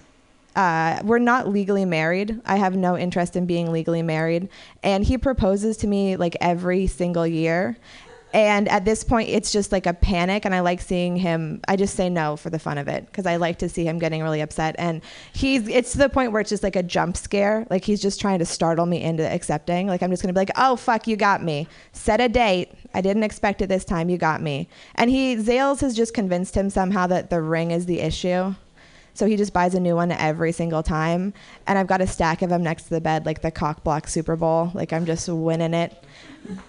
uh, 0.57 1.01
we're 1.05 1.19
not 1.19 1.47
legally 1.47 1.85
married. 1.85 2.41
I 2.47 2.57
have 2.57 2.75
no 2.75 2.97
interest 2.97 3.37
in 3.37 3.47
being 3.47 3.71
legally 3.71 4.03
married. 4.03 4.49
And 4.83 5.05
he 5.05 5.19
proposes 5.19 5.77
to 5.79 5.87
me 5.87 6.17
like 6.17 6.37
every 6.41 6.87
single 6.87 7.27
year. 7.27 7.77
And 8.33 8.69
at 8.69 8.85
this 8.85 9.05
point, 9.05 9.29
it's 9.31 9.53
just 9.53 9.71
like 9.73 9.87
a 9.87 9.95
panic, 9.95 10.45
and 10.45 10.55
I 10.55 10.61
like 10.61 10.81
seeing 10.83 11.17
him. 11.17 11.61
I 11.69 11.77
just 11.77 11.95
say 11.95 12.11
no 12.11 12.37
for 12.37 12.51
the 12.51 12.59
fun 12.59 12.77
of 12.77 12.89
it 12.89 13.07
because 13.07 13.25
I 13.25 13.37
like 13.37 13.59
to 13.61 13.69
see 13.69 13.87
him 13.87 13.99
getting 13.99 14.23
really 14.23 14.41
upset. 14.41 14.75
And 14.79 15.01
he's, 15.33 15.69
it's 15.69 15.93
to 15.93 15.99
the 15.99 16.09
point 16.09 16.33
where 16.33 16.41
it's 16.41 16.51
just 16.51 16.63
like 16.63 16.77
a 16.77 16.83
jump 16.83 17.17
scare. 17.17 17.67
Like 17.71 17.85
he's 17.85 18.03
just 18.03 18.21
trying 18.21 18.41
to 18.41 18.45
startle 18.45 18.85
me 18.85 19.01
into 19.01 19.23
accepting. 19.23 19.87
Like 19.87 20.03
I'm 20.03 20.11
just 20.11 20.23
gonna 20.23 20.35
be 20.35 20.41
like, 20.41 20.51
oh 20.57 20.77
fuck, 20.77 21.07
you 21.07 21.17
got 21.17 21.43
me. 21.43 21.69
Set 21.93 22.21
a 22.21 22.29
date. 22.29 22.73
I 22.93 23.01
didn't 23.01 23.23
expect 23.23 23.63
it 23.63 23.69
this 23.69 23.85
time. 23.85 24.11
You 24.11 24.19
got 24.19 24.43
me. 24.43 24.69
And 24.97 25.09
he, 25.09 25.37
Zales 25.37 25.81
has 25.81 25.95
just 25.95 26.13
convinced 26.13 26.55
him 26.55 26.69
somehow 26.69 27.07
that 27.07 27.31
the 27.31 27.41
ring 27.41 27.71
is 27.71 27.87
the 27.87 28.01
issue. 28.01 28.55
So 29.17 29.27
he 29.27 29.37
just 29.37 29.53
buys 29.53 29.75
a 29.75 29.81
new 29.81 29.97
one 29.97 30.13
every 30.13 30.53
single 30.53 30.83
time. 30.83 31.33
And 31.67 31.79
I've 31.79 31.87
got 31.87 32.01
a 32.01 32.07
stack 32.07 32.43
of 32.43 32.51
them 32.51 32.63
next 32.63 32.85
to 32.85 32.91
the 32.91 33.01
bed, 33.01 33.25
like 33.25 33.43
the 33.43 33.51
cock 33.51 33.83
block 33.83 34.09
Super 34.09 34.37
Bowl. 34.37 34.71
Like 34.75 34.93
I'm 34.93 35.07
just 35.07 35.29
winning 35.29 35.75
it. 35.75 36.05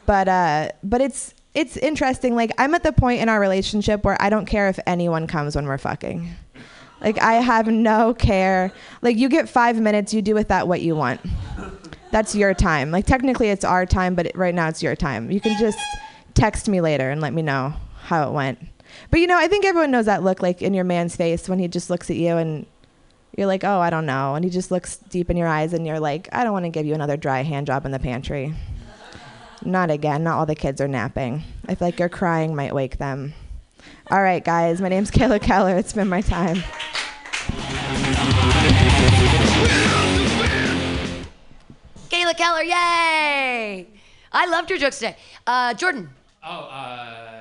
But 0.06 0.28
uh, 0.28 0.70
but 0.84 1.02
it's 1.02 1.34
it's 1.54 1.76
interesting. 1.78 2.36
Like 2.36 2.52
I'm 2.58 2.74
at 2.74 2.84
the 2.84 2.94
point 2.94 3.22
in 3.22 3.30
our 3.30 3.40
relationship 3.40 4.04
where 4.04 4.22
I 4.22 4.30
don't 4.30 4.46
care 4.46 4.70
if 4.70 4.80
anyone 4.88 5.28
comes 5.28 5.56
when 5.56 5.66
we're 5.66 5.78
fucking. 5.78 6.30
Like 7.02 7.20
I 7.20 7.34
have 7.34 7.68
no 7.68 8.14
care. 8.14 8.72
Like 9.02 9.18
you 9.18 9.30
get 9.30 9.50
five 9.50 9.80
minutes, 9.80 10.14
you 10.14 10.22
do 10.22 10.34
with 10.34 10.48
that 10.48 10.68
what 10.68 10.82
you 10.82 10.96
want. 10.96 11.22
That's 12.12 12.34
your 12.34 12.54
time. 12.54 12.92
Like 12.92 13.06
technically 13.06 13.50
it's 13.50 13.66
our 13.66 13.86
time, 13.86 14.16
but 14.16 14.28
it, 14.28 14.36
right 14.36 14.56
now 14.56 14.70
it's 14.70 14.82
your 14.82 14.96
time. 14.96 15.30
You 15.30 15.40
can 15.40 15.58
just 15.60 15.80
text 16.34 16.70
me 16.70 16.82
later 16.82 17.10
and 17.10 17.22
let 17.22 17.34
me 17.34 17.42
know 17.42 17.74
how 18.04 18.30
it 18.30 18.34
went. 18.34 18.60
But 19.10 19.20
you 19.20 19.28
know, 19.28 19.38
I 19.38 19.48
think 19.48 19.66
everyone 19.66 19.92
knows 19.92 20.06
that 20.06 20.24
look 20.24 20.42
like 20.42 20.62
in 20.62 20.74
your 20.74 20.84
man's 20.84 21.16
face 21.16 21.48
when 21.48 21.60
he 21.60 21.68
just 21.68 21.90
looks 21.90 22.10
at 22.10 22.18
you 22.18 22.38
and 22.38 22.66
you're 23.38 23.48
like, 23.48 23.64
oh, 23.64 23.80
I 23.80 23.90
don't 23.90 24.06
know. 24.06 24.36
And 24.36 24.44
he 24.44 24.52
just 24.52 24.72
looks 24.72 24.98
deep 24.98 25.30
in 25.30 25.38
your 25.38 25.48
eyes 25.48 25.74
and 25.74 25.86
you're 25.86 26.00
like, 26.00 26.28
I 26.32 26.44
don't 26.44 26.54
want 26.54 26.66
to 26.66 26.70
give 26.70 26.86
you 26.86 26.94
another 26.94 27.18
dry 27.18 27.44
hand 27.44 27.68
job 27.68 27.86
in 27.86 27.92
the 27.92 28.00
pantry. 28.00 28.54
Not 29.64 29.92
again. 29.92 30.24
Not 30.24 30.38
all 30.38 30.46
the 30.46 30.56
kids 30.56 30.82
are 30.82 30.88
napping. 30.88 31.44
I 31.68 31.76
feel 31.76 31.88
like 31.88 32.00
your 32.00 32.10
crying 32.10 32.56
might 32.56 32.74
wake 32.74 32.98
them. 32.98 33.34
All 34.12 34.22
right, 34.22 34.44
guys. 34.44 34.82
My 34.82 34.90
name's 34.90 35.12
Kayla 35.12 35.42
Keller. 35.42 35.76
It's 35.78 35.94
been 35.94 36.08
my 36.08 36.22
time. 36.22 36.64
Kayla 42.10 42.38
Keller, 42.38 42.64
yay! 42.64 43.88
I 44.32 44.46
loved 44.48 44.70
your 44.70 44.80
jokes 44.80 45.00
today. 45.00 45.18
Uh, 45.46 45.74
Jordan. 45.74 46.10
Oh, 46.44 46.50
uh, 46.50 47.37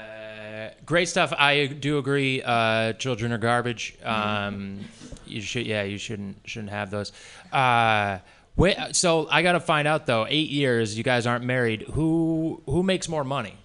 great 0.86 1.08
stuff. 1.08 1.32
I 1.36 1.66
do 1.66 1.98
agree. 1.98 2.42
Uh, 2.42 2.94
children 2.94 3.32
are 3.32 3.38
garbage. 3.38 3.96
Um, 4.02 4.80
you 5.26 5.40
should, 5.40 5.66
yeah, 5.66 5.82
you 5.82 5.98
shouldn't 5.98 6.38
shouldn't 6.44 6.70
have 6.70 6.90
those. 6.90 7.12
Uh, 7.52 8.18
wait, 8.56 8.76
so 8.92 9.28
I 9.30 9.42
got 9.42 9.52
to 9.52 9.60
find 9.60 9.86
out 9.86 10.06
though. 10.06 10.26
Eight 10.28 10.48
years, 10.48 10.96
you 10.96 11.04
guys 11.04 11.26
aren't 11.26 11.44
married. 11.44 11.82
Who 11.92 12.62
who 12.66 12.82
makes 12.82 13.08
more 13.08 13.24
money? 13.24 13.56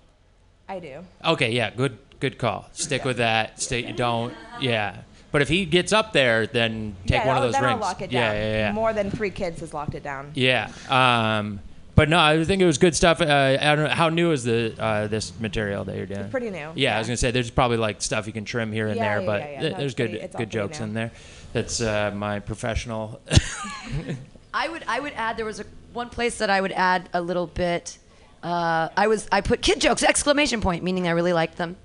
I 0.67 0.79
do. 0.79 1.05
Okay, 1.23 1.51
yeah, 1.51 1.69
good 1.69 1.97
good 2.19 2.37
call. 2.37 2.67
Stick 2.73 3.05
with 3.05 3.17
that. 3.17 3.61
Stay. 3.61 3.91
Don't. 3.91 4.33
Yeah. 4.59 4.97
But 5.31 5.41
if 5.41 5.47
he 5.47 5.63
gets 5.63 5.93
up 5.93 6.11
there, 6.11 6.45
then 6.45 6.97
take 7.05 7.21
yeah, 7.21 7.27
one 7.27 7.37
of 7.37 7.43
those 7.43 7.53
then 7.53 7.63
rings. 7.63 7.75
I'll 7.75 7.87
lock 7.87 8.01
it 8.01 8.11
yeah, 8.11 8.33
yeah, 8.33 8.51
yeah. 8.51 8.71
More 8.73 8.91
than 8.91 9.09
three 9.09 9.29
kids 9.29 9.61
has 9.61 9.73
locked 9.73 9.95
it 9.95 10.03
down. 10.03 10.31
Yeah. 10.35 10.69
Um, 10.89 11.61
but 11.95 12.09
no, 12.09 12.19
I 12.19 12.43
think 12.43 12.61
it 12.61 12.65
was 12.65 12.77
good 12.77 12.95
stuff. 12.95 13.21
Uh, 13.21 13.57
I 13.59 13.75
don't 13.75 13.85
know 13.85 13.95
how 13.95 14.09
new 14.09 14.31
is 14.31 14.43
the 14.43 14.73
uh, 14.79 15.07
this 15.07 15.31
material 15.39 15.83
that 15.85 15.95
you're 15.95 16.05
doing. 16.05 16.21
It's 16.21 16.31
pretty 16.31 16.49
new, 16.49 16.71
Yeah, 16.75 16.95
I 16.95 16.99
was 16.99 17.07
gonna 17.07 17.17
say 17.17 17.31
there's 17.31 17.51
probably 17.51 17.77
like 17.77 18.01
stuff 18.01 18.27
you 18.27 18.33
can 18.33 18.45
trim 18.45 18.71
here 18.71 18.87
and 18.87 18.95
Yeah, 18.97 19.03
there, 19.03 19.19
yeah, 19.21 19.25
but 19.25 19.41
yeah, 19.41 19.51
yeah. 19.51 19.59
th- 19.59 19.71
No, 19.73 19.77
there's 19.77 19.91
it's 19.91 19.95
pretty- 19.95 20.17
good 20.19 20.31
good 20.37 20.49
jokes 20.49 20.79
new. 20.79 20.85
in 20.85 20.93
there. 20.93 21.11
That's 21.53 21.81
uh, 21.81 22.11
my 22.15 22.39
professional. 22.39 23.19
I 24.53 24.67
would 24.67 24.83
I 24.87 24.99
would 24.99 25.13
add 25.13 25.37
there 25.37 25.45
was 25.45 25.59
a 25.59 25.65
one 25.93 26.09
place 26.09 26.37
that 26.39 26.49
I 26.49 26.61
would 26.61 26.71
add 26.73 27.09
a 27.13 27.21
little 27.21 27.47
bit. 27.47 27.97
Uh, 28.43 28.89
I 28.97 29.07
was 29.07 29.27
I 29.31 29.41
put 29.41 29.61
kid 29.61 29.79
jokes 29.81 30.03
exclamation 30.03 30.61
point 30.61 30.83
meaning 30.83 31.07
I 31.07 31.11
really 31.11 31.33
liked 31.33 31.57
them. 31.57 31.75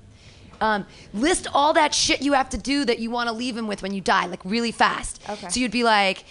Um, 0.58 0.86
list 1.12 1.46
all 1.52 1.74
that 1.74 1.94
shit 1.94 2.22
you 2.22 2.32
have 2.32 2.48
to 2.50 2.56
do 2.58 2.86
that 2.86 2.98
you 2.98 3.10
want 3.10 3.28
to 3.28 3.34
leave 3.34 3.54
him 3.56 3.66
with 3.66 3.82
when 3.82 3.92
you 3.92 4.00
die, 4.00 4.24
like 4.26 4.40
really 4.44 4.72
fast. 4.72 5.20
Okay. 5.28 5.48
So 5.50 5.60
you'd 5.60 5.70
be 5.70 5.84
like 5.84 6.24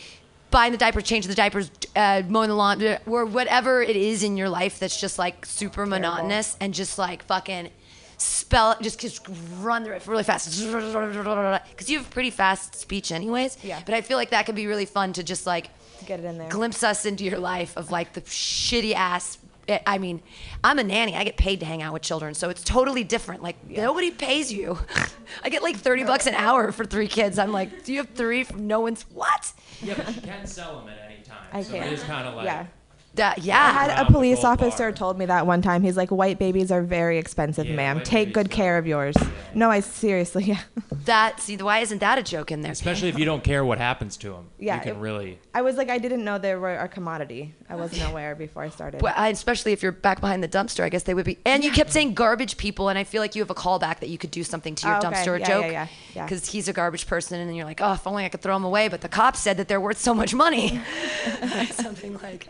buying 0.55 0.71
the 0.71 0.77
diapers, 0.77 1.03
changing 1.03 1.27
the 1.27 1.35
diapers, 1.35 1.69
uh, 1.97 2.21
mowing 2.29 2.47
the 2.47 2.55
lawn, 2.55 2.81
uh, 2.81 2.97
or 3.05 3.25
whatever 3.25 3.81
it 3.81 3.97
is 3.97 4.23
in 4.23 4.37
your 4.37 4.47
life 4.47 4.79
that's 4.79 4.97
just 4.97 5.19
like 5.19 5.45
super 5.45 5.85
monotonous 5.85 6.55
and 6.61 6.73
just 6.73 6.97
like 6.97 7.21
fucking 7.23 7.69
spell 8.17 8.71
it, 8.71 8.77
just 8.81 8.97
just 8.97 9.27
run 9.59 9.83
through 9.83 9.95
it 9.95 10.07
really 10.07 10.23
fast. 10.23 10.47
Because 11.71 11.89
you 11.89 11.97
have 11.97 12.09
pretty 12.09 12.29
fast 12.29 12.73
speech 12.75 13.11
anyways. 13.11 13.57
Yeah. 13.65 13.81
But 13.85 13.95
I 13.95 14.01
feel 14.01 14.15
like 14.15 14.29
that 14.29 14.45
could 14.45 14.55
be 14.55 14.67
really 14.67 14.85
fun 14.85 15.11
to 15.13 15.23
just 15.23 15.45
like 15.45 15.71
Get 16.05 16.21
it 16.21 16.25
in 16.25 16.37
there. 16.37 16.47
glimpse 16.47 16.83
us 16.83 17.05
into 17.05 17.25
your 17.25 17.39
life 17.39 17.75
of 17.75 17.91
like 17.91 18.13
the 18.13 18.21
shitty 18.21 18.93
ass. 18.93 19.37
Eh, 19.67 19.79
I 19.85 19.97
mean, 19.97 20.21
I'm 20.63 20.79
a 20.79 20.83
nanny. 20.83 21.15
I 21.15 21.23
get 21.23 21.37
paid 21.37 21.59
to 21.61 21.65
hang 21.65 21.81
out 21.81 21.93
with 21.93 22.01
children, 22.01 22.33
so 22.33 22.49
it's 22.49 22.63
totally 22.63 23.03
different. 23.03 23.43
Like 23.43 23.67
nobody 23.69 24.11
pays 24.11 24.51
you. 24.51 24.77
I 25.43 25.49
get 25.49 25.63
like 25.63 25.75
30 25.75 26.03
bucks 26.03 26.27
an 26.27 26.35
hour 26.35 26.71
for 26.71 26.85
three 26.85 27.07
kids. 27.07 27.39
I'm 27.39 27.51
like, 27.51 27.83
do 27.83 27.93
you 27.93 27.99
have 27.99 28.09
three? 28.09 28.43
From 28.43 28.67
no 28.67 28.79
one's 28.79 29.03
what? 29.13 29.51
yeah, 29.81 29.95
but 29.97 30.15
you 30.15 30.21
can 30.21 30.45
sell 30.47 30.79
them 30.79 30.89
at 30.89 30.99
any 31.05 31.23
time. 31.23 31.47
I 31.51 31.63
so 31.63 31.73
can. 31.73 31.83
it 31.87 31.93
is 31.93 32.03
kind 32.03 32.27
of 32.27 32.35
like. 32.35 32.45
yeah. 32.45 32.67
That 33.15 33.39
I 33.39 33.41
yeah. 33.43 33.71
had 33.71 34.07
a 34.07 34.11
police 34.11 34.43
officer 34.43 34.83
bar. 34.85 34.91
told 34.91 35.17
me 35.17 35.25
that 35.25 35.45
one 35.47 35.61
time. 35.61 35.83
He's 35.83 35.97
like, 35.97 36.09
"White 36.11 36.37
babies 36.39 36.71
are 36.71 36.81
very 36.81 37.17
expensive, 37.17 37.65
Yeah, 37.65 37.75
ma'am. 37.75 37.97
white 37.97 38.05
Take 38.05 38.27
babies 38.27 38.33
good 38.35 38.45
are- 38.47 38.49
care 38.55 38.77
of 38.77 38.85
yours." 38.87 39.15
No, 39.53 39.69
I 39.71 39.79
seriously, 39.79 40.43
yeah. 40.45 40.59
That 41.05 41.39
see, 41.39 41.55
why 41.57 41.79
isn't 41.79 41.99
that 41.99 42.17
a 42.17 42.23
joke 42.23 42.51
in 42.51 42.61
there? 42.61 42.71
Especially 42.71 43.09
if 43.09 43.19
you 43.19 43.25
don't 43.25 43.43
care 43.43 43.63
what 43.63 43.77
happens 43.77 44.17
to 44.17 44.29
them. 44.31 44.47
Yeah, 44.57 44.77
You 44.77 44.81
can 44.81 44.95
it- 44.95 44.99
really. 44.99 45.39
I 45.53 45.61
was 45.61 45.75
like, 45.77 45.89
I 45.89 45.99
didn't 45.99 46.23
know 46.25 46.39
they 46.39 46.55
were 46.55 46.75
a 46.75 46.87
commodity. 46.87 47.53
I 47.69 47.75
wasn't 47.75 48.09
aware 48.11 48.33
before 48.33 48.63
I 48.63 48.69
started. 48.69 49.03
Well, 49.03 49.13
I- 49.15 49.29
especially 49.29 49.71
if 49.71 49.83
you're 49.83 49.91
back 49.91 50.19
behind 50.19 50.41
the 50.43 50.47
dumpster, 50.47 50.83
I 50.83 50.89
guess 50.89 51.03
they 51.03 51.13
would 51.13 51.25
be. 51.25 51.37
And 51.45 51.63
you 51.63 51.71
kept 51.71 51.91
saying 51.91 52.15
garbage 52.15 52.57
people, 52.57 52.89
and 52.89 52.97
I 52.97 53.03
feel 53.03 53.21
like 53.21 53.35
you 53.35 53.41
have 53.43 53.51
a 53.51 53.55
callback 53.55 53.99
that 53.99 54.09
you 54.09 54.17
could 54.17 54.31
do 54.31 54.43
something 54.43 54.73
to 54.75 54.87
your 54.87 54.95
Oh, 54.95 54.99
okay. 54.99 55.07
dumpster 55.09 55.39
Yeah, 55.39 55.47
joke. 55.47 55.65
yeah, 55.65 55.71
yeah, 55.71 55.87
yeah. 56.15 56.23
Because 56.25 56.47
he's 56.49 56.67
a 56.67 56.73
garbage 56.73 57.05
person, 57.05 57.39
and 57.39 57.47
then 57.47 57.55
you're 57.55 57.65
like, 57.65 57.81
oh, 57.81 57.93
if 57.93 58.07
only 58.07 58.25
I 58.25 58.29
could 58.29 58.41
throw 58.41 58.55
him 58.55 58.63
away. 58.63 58.87
But 58.87 59.01
the 59.01 59.09
cops 59.09 59.39
said 59.39 59.57
that 59.57 59.67
they're 59.67 59.79
worth 59.81 59.99
so 59.99 60.13
much 60.15 60.33
money. 60.33 60.81
something 61.71 62.17
like, 62.23 62.47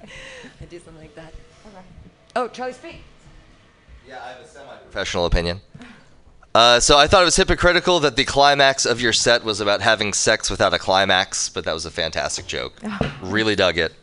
I 0.61 0.65
do 0.65 0.79
something 0.79 1.01
like 1.01 1.15
that. 1.15 1.33
Oh, 2.35 2.47
Charlie, 2.49 2.73
speak. 2.73 3.01
Yeah, 4.07 4.21
I 4.23 4.29
have 4.29 4.41
a 4.41 4.47
semi-professional 4.47 5.25
opinion. 5.25 5.61
Uh, 6.53 6.79
so 6.79 6.97
I 6.97 7.07
thought 7.07 7.21
it 7.21 7.25
was 7.25 7.35
hypocritical 7.35 7.99
that 8.01 8.15
the 8.15 8.23
climax 8.23 8.85
of 8.85 9.01
your 9.01 9.11
set 9.11 9.43
was 9.43 9.59
about 9.59 9.81
having 9.81 10.13
sex 10.13 10.49
without 10.49 10.73
a 10.73 10.79
climax, 10.79 11.49
but 11.49 11.65
that 11.65 11.73
was 11.73 11.85
a 11.85 11.91
fantastic 11.91 12.47
joke. 12.47 12.73
Really 13.21 13.55
dug 13.55 13.77
it. 13.77 13.93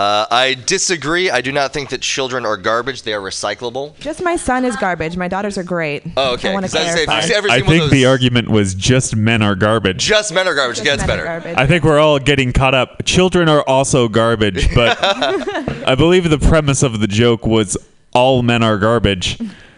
Uh, 0.00 0.26
I 0.30 0.54
disagree. 0.66 1.28
I 1.30 1.42
do 1.42 1.52
not 1.52 1.74
think 1.74 1.90
that 1.90 2.00
children 2.00 2.46
are 2.46 2.56
garbage. 2.56 3.02
They 3.02 3.12
are 3.12 3.20
recyclable. 3.20 3.98
Just 3.98 4.22
my 4.22 4.36
son 4.36 4.64
is 4.64 4.74
garbage. 4.76 5.14
My 5.18 5.28
daughters 5.28 5.58
are 5.58 5.62
great. 5.62 6.02
Oh, 6.16 6.32
okay. 6.34 6.48
I 6.50 6.54
want 6.54 6.64
to 6.64 6.72
'Cause 6.72 6.80
I 6.80 6.84
was 6.84 6.94
saying, 6.94 7.06
clarify. 7.06 7.18
if 7.18 7.24
you 7.24 7.28
see 7.28 7.34
every 7.36 7.50
I 7.50 7.54
single 7.56 7.70
think 7.70 7.80
one 7.82 7.84
of 7.84 7.90
the 7.90 8.02
those- 8.04 8.10
argument 8.10 8.48
was 8.50 8.74
just 8.74 9.14
men 9.14 9.42
are 9.42 9.54
garbage. 9.54 9.98
Just 9.98 10.32
men 10.32 10.48
are 10.48 10.54
garbage. 10.54 10.78
It 10.78 10.84
gets 10.84 11.02
Men 11.02 11.04
are 11.04 11.12
better. 11.12 11.24
garbage. 11.24 11.54
I 11.58 11.66
think 11.66 11.84
we're 11.84 11.98
all 11.98 12.18
getting 12.18 12.52
caught 12.54 12.74
up. 12.74 13.04
Children 13.04 13.50
are 13.50 13.60
also 13.68 14.08
garbage, 14.08 14.74
but 14.74 14.96
I 15.86 15.94
believe 15.96 16.30
the 16.30 16.38
premise 16.38 16.82
of 16.82 17.00
the 17.00 17.06
joke 17.06 17.44
was 17.46 17.76
all 18.14 18.42
men 18.42 18.62
are 18.62 18.78
garbage, 18.78 19.38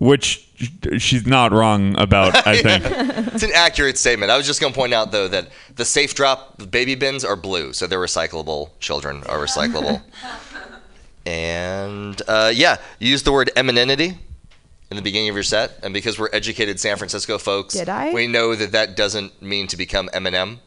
which 0.00 0.48
she's 0.96 1.26
not 1.26 1.52
wrong 1.52 1.94
about, 2.00 2.46
I 2.46 2.56
think. 2.62 2.84
It's 3.34 3.42
an 3.42 3.50
accurate 3.54 3.98
statement. 3.98 4.32
I 4.32 4.38
was 4.38 4.46
just 4.46 4.58
going 4.58 4.72
to 4.72 4.76
point 4.76 4.94
out, 4.94 5.12
though, 5.12 5.28
that 5.28 5.48
the 5.76 5.84
safe 5.84 6.14
drop 6.14 6.70
baby 6.70 6.94
bins 6.94 7.22
are 7.22 7.36
blue, 7.36 7.74
so 7.74 7.86
they're 7.86 8.00
recyclable. 8.00 8.70
Children 8.80 9.22
are 9.28 9.38
recyclable. 9.38 10.00
and 11.26 12.20
uh, 12.26 12.50
yeah, 12.52 12.78
use 12.98 13.24
the 13.24 13.30
word 13.30 13.50
emininity 13.56 14.16
in 14.90 14.96
the 14.96 15.02
beginning 15.02 15.28
of 15.28 15.34
your 15.36 15.44
set, 15.44 15.78
and 15.82 15.92
because 15.92 16.18
we're 16.18 16.30
educated 16.32 16.80
San 16.80 16.96
Francisco 16.96 17.36
folks, 17.36 17.74
Did 17.74 17.90
I? 17.90 18.14
we 18.14 18.26
know 18.26 18.54
that 18.54 18.72
that 18.72 18.96
doesn't 18.96 19.42
mean 19.42 19.66
to 19.66 19.76
become 19.76 20.08
Eminem. 20.14 20.60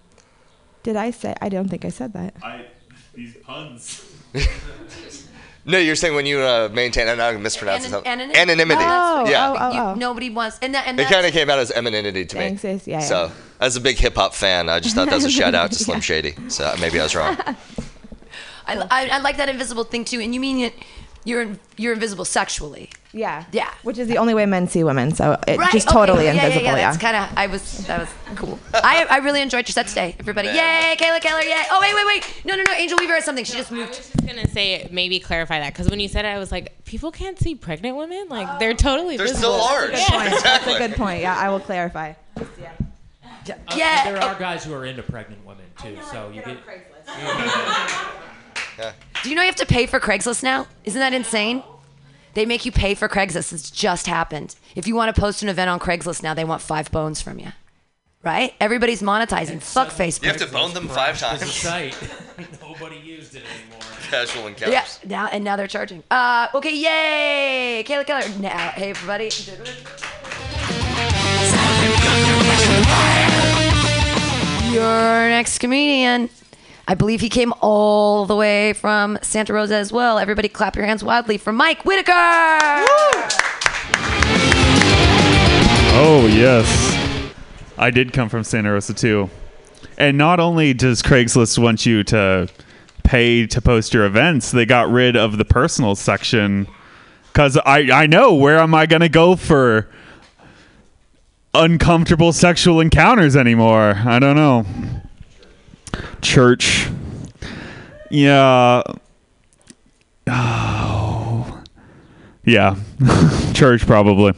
Did 0.84 0.96
I 0.96 1.10
say? 1.10 1.34
I 1.42 1.50
don't 1.50 1.70
think 1.70 1.86
I 1.86 1.90
said 1.90 2.14
that. 2.14 2.36
I 2.44 2.68
these 3.16 3.36
puns. 3.38 4.06
No, 5.66 5.78
you're 5.78 5.96
saying 5.96 6.14
when 6.14 6.26
you 6.26 6.40
uh, 6.40 6.70
maintain, 6.74 7.08
and 7.08 7.22
I'm 7.22 7.42
mispronouncing 7.42 7.86
Anon- 7.94 8.04
something. 8.04 8.12
anonymity. 8.12 8.40
Anonymity. 8.42 8.84
Oh, 8.86 9.30
yeah. 9.30 9.50
oh, 9.50 9.56
oh, 9.60 9.72
You- 9.74 9.80
oh. 9.82 9.94
nobody 9.96 10.30
wants, 10.30 10.60
and 10.62 10.76
that, 10.76 10.88
and 10.88 11.00
It 11.00 11.08
kind 11.08 11.26
of 11.26 11.32
came 11.32 11.50
out 11.50 11.58
as 11.60 11.72
emininity 11.72 12.26
to 12.28 12.36
me. 12.36 12.42
Thanks, 12.42 12.62
sis. 12.64 12.86
Yeah, 12.88 13.00
yeah. 13.00 13.06
So, 13.06 13.32
as 13.62 13.78
a 13.78 13.82
big 13.82 13.98
hip 13.98 14.16
hop 14.16 14.34
fan, 14.34 14.68
I 14.68 14.80
just 14.82 14.94
thought 14.96 15.06
that 15.10 15.16
was 15.16 15.24
a 15.26 15.32
shout 15.40 15.56
out 15.56 15.72
to 15.72 15.78
Slim 15.80 16.02
Shady. 16.02 16.36
So 16.50 16.74
maybe 16.82 17.00
I 17.00 17.04
was 17.04 17.16
wrong. 17.16 17.38
I, 18.66 18.78
I, 18.90 19.08
I 19.08 19.18
like 19.20 19.38
that 19.38 19.48
invisible 19.50 19.84
thing 19.86 20.04
too. 20.06 20.20
And 20.20 20.34
you 20.34 20.40
mean 20.42 20.60
it? 20.60 20.74
You're 21.26 21.56
you're 21.78 21.94
invisible 21.94 22.26
sexually, 22.26 22.90
Yeah. 23.14 23.46
Yeah. 23.54 23.70
Which 23.84 23.98
is 23.98 24.08
the 24.10 24.18
only 24.18 24.34
way 24.34 24.46
men 24.46 24.68
see 24.68 24.84
women, 24.84 25.14
so 25.16 25.40
it 25.48 25.58
right? 25.58 25.72
just 25.72 25.88
okay, 25.88 25.96
totally 25.96 26.26
yeah, 26.26 26.34
invisible. 26.34 26.64
Yeah, 26.66 26.72
yeah, 26.72 26.78
Yeah. 26.78 26.92
That's 26.92 27.02
kind 27.02 27.16
of. 27.16 27.38
I 27.38 27.48
was. 27.48 27.88
That 27.88 28.00
was 28.02 28.10
cool. 28.36 28.60
I 28.74 29.06
I 29.10 29.18
really 29.20 29.42
enjoyed 29.42 29.66
your 29.68 29.74
set 29.74 29.88
today, 29.88 30.16
everybody. 30.20 30.50
Yay, 30.50 30.96
Kayla 31.00 31.22
Keller! 31.22 31.42
Yay! 31.42 31.64
Oh 31.72 31.80
wait, 31.80 31.96
wait, 31.96 32.06
wait! 32.08 32.46
No, 32.46 32.56
no, 32.58 32.64
no! 32.68 32.74
Angel 32.74 32.98
Weaver 33.00 33.14
has 33.14 33.24
something. 33.24 33.46
She 33.46 33.54
just 33.54 33.72
moved. 33.72 33.84
I 33.84 33.86
moved. 33.86 33.98
was 34.00 34.12
just 34.12 34.28
gonna 34.28 34.48
say 34.50 34.90
maybe 34.92 35.20
clarify 35.20 35.60
that 35.60 35.72
because 35.74 35.90
when 35.90 36.00
you 36.02 36.10
said 36.10 36.26
it, 36.26 36.30
I 36.30 36.40
was 36.40 36.52
like, 36.52 36.84
people 36.84 37.12
can't 37.12 37.40
see 37.40 37.56
pregnant 37.56 37.96
women. 37.96 38.28
Like 38.30 38.60
they're 38.60 38.74
totally 38.74 39.16
They're 39.16 39.28
visible. 39.28 39.54
still 39.54 39.58
large. 39.60 39.92
Good 39.92 40.08
point. 40.10 40.44
That's 40.44 40.68
a 40.68 40.78
good 40.78 40.96
point. 40.96 41.22
Yeah, 41.22 41.38
I 41.38 41.50
will 41.50 41.62
clarify. 41.62 42.14
Uh, 42.36 42.44
Yeah. 43.76 44.04
There 44.06 44.22
are 44.22 44.36
guys 44.40 44.64
who 44.64 44.74
are 44.74 44.86
into 44.86 45.04
pregnant 45.04 45.46
women 45.46 45.66
too, 45.82 45.98
so 46.12 46.32
you 46.34 46.42
get. 46.42 46.58
Do 49.24 49.30
you 49.30 49.36
know 49.36 49.42
you 49.42 49.48
have 49.48 49.56
to 49.58 49.66
pay 49.66 49.86
for 49.86 50.00
Craigslist 50.00 50.44
now? 50.44 50.68
Isn't 50.84 51.00
that 51.00 51.14
insane? 51.14 51.64
They 52.34 52.46
make 52.46 52.66
you 52.66 52.72
pay 52.72 52.96
for 52.96 53.08
Craigslist. 53.08 53.54
It's 53.54 53.70
just 53.70 54.08
happened. 54.08 54.56
If 54.76 54.88
you 54.88 54.96
want 54.96 55.14
to 55.16 55.22
post 55.22 55.44
an 55.44 55.50
event 55.50 55.70
on 55.70 55.80
Craigslist 55.80 56.24
now, 56.24 56.34
they 56.34 56.44
want 56.44 56.62
five 56.62 56.92
bones 56.92 57.22
from 57.22 57.40
you. 57.40 57.50
Right? 58.24 58.54
Everybody's 58.60 59.02
monetizing. 59.02 59.62
Fuck 59.62 59.90
Facebook. 59.90 60.24
You 60.24 60.30
have 60.30 60.38
to 60.38 60.48
bone 60.48 60.74
them 60.74 60.88
five 60.88 61.22
As 61.22 61.42
a 61.42 61.46
times. 61.46 61.52
site, 61.54 61.96
nobody 62.62 62.96
used 62.98 63.36
it 63.36 63.44
anymore. 63.44 63.82
Casual 64.10 64.48
encounters. 64.48 64.74
Yeah, 64.74 65.10
now 65.10 65.28
and 65.28 65.44
now 65.44 65.56
they're 65.58 65.68
charging. 65.68 66.04
Uh, 66.10 66.48
okay, 66.56 66.74
yay, 66.74 67.84
Kayla 67.86 68.06
Keller. 68.06 68.40
Now, 68.40 68.70
hey 68.70 68.92
everybody. 68.92 69.30
Your 74.72 75.30
next 75.30 75.60
comedian. 75.60 76.30
I 76.88 76.96
believe 76.96 77.22
he 77.22 77.30
came 77.30 77.54
all 77.62 78.26
the 78.26 78.36
way 78.36 78.74
from 78.74 79.18
Santa 79.22 79.54
Rosa 79.54 79.76
as 79.76 79.94
well. 79.94 80.20
Everybody, 80.20 80.50
clap 80.50 80.76
your 80.76 80.86
hands 80.86 81.04
wildly 81.04 81.38
for 81.38 81.54
Mike 81.54 81.86
Whitaker. 81.86 82.12
Oh, 85.96 86.28
yes. 86.30 87.32
I 87.78 87.90
did 87.90 88.12
come 88.12 88.28
from 88.28 88.44
Santa 88.44 88.74
Rosa 88.74 88.94
too. 88.94 89.30
And 89.98 90.18
not 90.18 90.40
only 90.40 90.74
does 90.74 91.02
Craigslist 91.02 91.58
want 91.58 91.86
you 91.86 92.04
to 92.06 92.50
pay 93.04 93.48
to 93.48 93.62
post 93.62 93.94
your 93.94 94.06
events, 94.06 94.52
they 94.52 94.66
got 94.66 94.90
rid 94.90 95.16
of 95.16 95.38
the 95.38 95.46
personal 95.46 95.96
section. 95.96 96.68
Because 97.32 97.58
I, 97.66 97.92
I 97.92 98.08
know 98.08 98.34
where 98.34 98.60
am 98.60 98.76
I 98.76 98.88
going 98.88 99.02
to 99.02 99.10
go 99.10 99.36
for 99.36 99.90
uncomfortable 101.54 102.34
sexual 102.34 102.82
encounters 102.82 103.36
anymore? 103.36 104.02
I 104.06 104.20
don't 104.20 104.36
know. 104.36 104.66
Church. 106.22 106.90
Yeah. 108.10 108.84
Oh. 110.28 111.64
Yeah. 112.46 112.76
Church, 113.54 113.86
probably. 113.86 114.34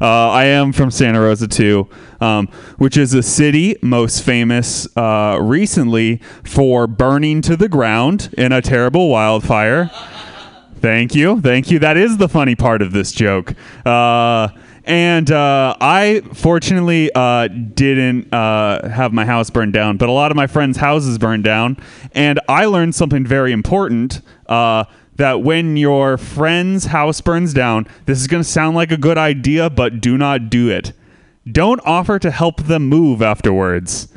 Uh, 0.00 0.30
I 0.30 0.44
am 0.46 0.72
from 0.72 0.90
Santa 0.90 1.20
Rosa 1.20 1.46
too, 1.46 1.86
um, 2.22 2.46
which 2.78 2.96
is 2.96 3.12
a 3.12 3.22
city 3.22 3.76
most 3.82 4.22
famous 4.22 4.88
uh, 4.96 5.38
recently 5.40 6.22
for 6.42 6.86
burning 6.86 7.42
to 7.42 7.54
the 7.54 7.68
ground 7.68 8.32
in 8.38 8.50
a 8.50 8.62
terrible 8.62 9.10
wildfire. 9.10 9.90
Thank 10.76 11.14
you, 11.14 11.42
thank 11.42 11.70
you. 11.70 11.78
That 11.78 11.98
is 11.98 12.16
the 12.16 12.30
funny 12.30 12.54
part 12.54 12.80
of 12.80 12.92
this 12.92 13.12
joke. 13.12 13.54
Uh, 13.84 14.48
and 14.90 15.30
uh, 15.30 15.76
I 15.80 16.20
fortunately 16.34 17.12
uh, 17.14 17.46
didn't 17.46 18.34
uh, 18.34 18.88
have 18.88 19.12
my 19.12 19.24
house 19.24 19.48
burned 19.48 19.72
down, 19.72 19.98
but 19.98 20.08
a 20.08 20.12
lot 20.12 20.32
of 20.32 20.36
my 20.36 20.48
friends' 20.48 20.78
houses 20.78 21.16
burned 21.16 21.44
down, 21.44 21.76
and 22.10 22.40
I 22.48 22.64
learned 22.64 22.96
something 22.96 23.24
very 23.24 23.52
important. 23.52 24.20
Uh, 24.46 24.84
that 25.14 25.42
when 25.42 25.76
your 25.76 26.16
friend's 26.16 26.86
house 26.86 27.20
burns 27.20 27.52
down, 27.52 27.86
this 28.06 28.18
is 28.18 28.26
going 28.26 28.42
to 28.42 28.48
sound 28.48 28.74
like 28.74 28.90
a 28.90 28.96
good 28.96 29.18
idea, 29.18 29.68
but 29.68 30.00
do 30.00 30.16
not 30.16 30.48
do 30.48 30.70
it. 30.70 30.92
Don't 31.50 31.78
offer 31.84 32.18
to 32.18 32.30
help 32.30 32.62
them 32.62 32.86
move 32.86 33.20
afterwards. 33.20 34.08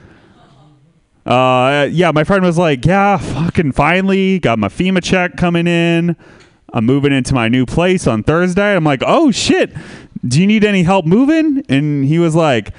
Uh, 1.26 1.88
yeah, 1.92 2.12
my 2.12 2.24
friend 2.24 2.44
was 2.44 2.58
like, 2.58 2.84
"Yeah, 2.84 3.18
fucking 3.18 3.74
finally 3.74 4.40
got 4.40 4.58
my 4.58 4.70
FEMA 4.70 5.04
check 5.04 5.38
coming 5.38 5.68
in. 5.68 6.16
I'm 6.74 6.86
moving 6.86 7.14
into 7.14 7.34
my 7.34 7.48
new 7.48 7.66
place 7.66 8.08
on 8.08 8.24
Thursday." 8.24 8.76
I'm 8.76 8.84
like, 8.84 9.04
"Oh 9.06 9.32
shit, 9.32 9.74
do 10.28 10.42
you 10.42 10.48
need 10.48 10.64
any 10.64 10.84
help 10.84 11.06
moving?" 11.06 11.64
And 11.70 12.06
he 12.06 12.20
was 12.20 12.36
like, 12.36 12.74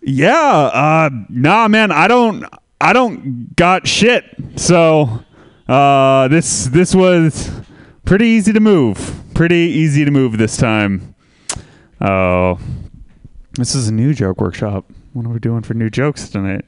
"Yeah, 0.00 0.70
uh, 0.72 1.10
nah, 1.28 1.68
man, 1.68 1.92
I 1.92 2.08
don't, 2.08 2.44
I 2.80 2.92
don't 2.92 3.54
got 3.56 3.86
shit." 3.86 4.24
So, 4.56 5.24
uh, 5.68 6.28
this 6.28 6.64
this 6.66 6.94
was 6.94 7.50
pretty 8.04 8.26
easy 8.26 8.52
to 8.52 8.60
move. 8.60 9.22
Pretty 9.34 9.56
easy 9.56 10.04
to 10.04 10.10
move 10.10 10.38
this 10.38 10.56
time. 10.56 11.14
Oh, 12.00 12.58
this 13.54 13.74
is 13.74 13.88
a 13.88 13.92
new 13.92 14.14
joke 14.14 14.40
workshop. 14.40 14.90
What 15.12 15.26
are 15.26 15.28
we 15.28 15.38
doing 15.38 15.62
for 15.62 15.74
new 15.74 15.90
jokes 15.90 16.28
tonight? 16.28 16.64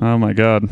Oh 0.00 0.18
my 0.18 0.32
god. 0.32 0.68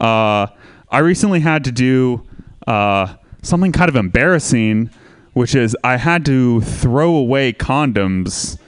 Uh, 0.00 0.46
I 0.90 0.98
recently 0.98 1.40
had 1.40 1.64
to 1.64 1.72
do 1.72 2.26
uh, 2.66 3.14
something 3.42 3.72
kind 3.72 3.88
of 3.88 3.96
embarrassing, 3.96 4.90
which 5.32 5.54
is 5.54 5.76
I 5.82 5.96
had 5.96 6.24
to 6.26 6.60
throw 6.60 7.14
away 7.14 7.52
condoms 7.52 8.58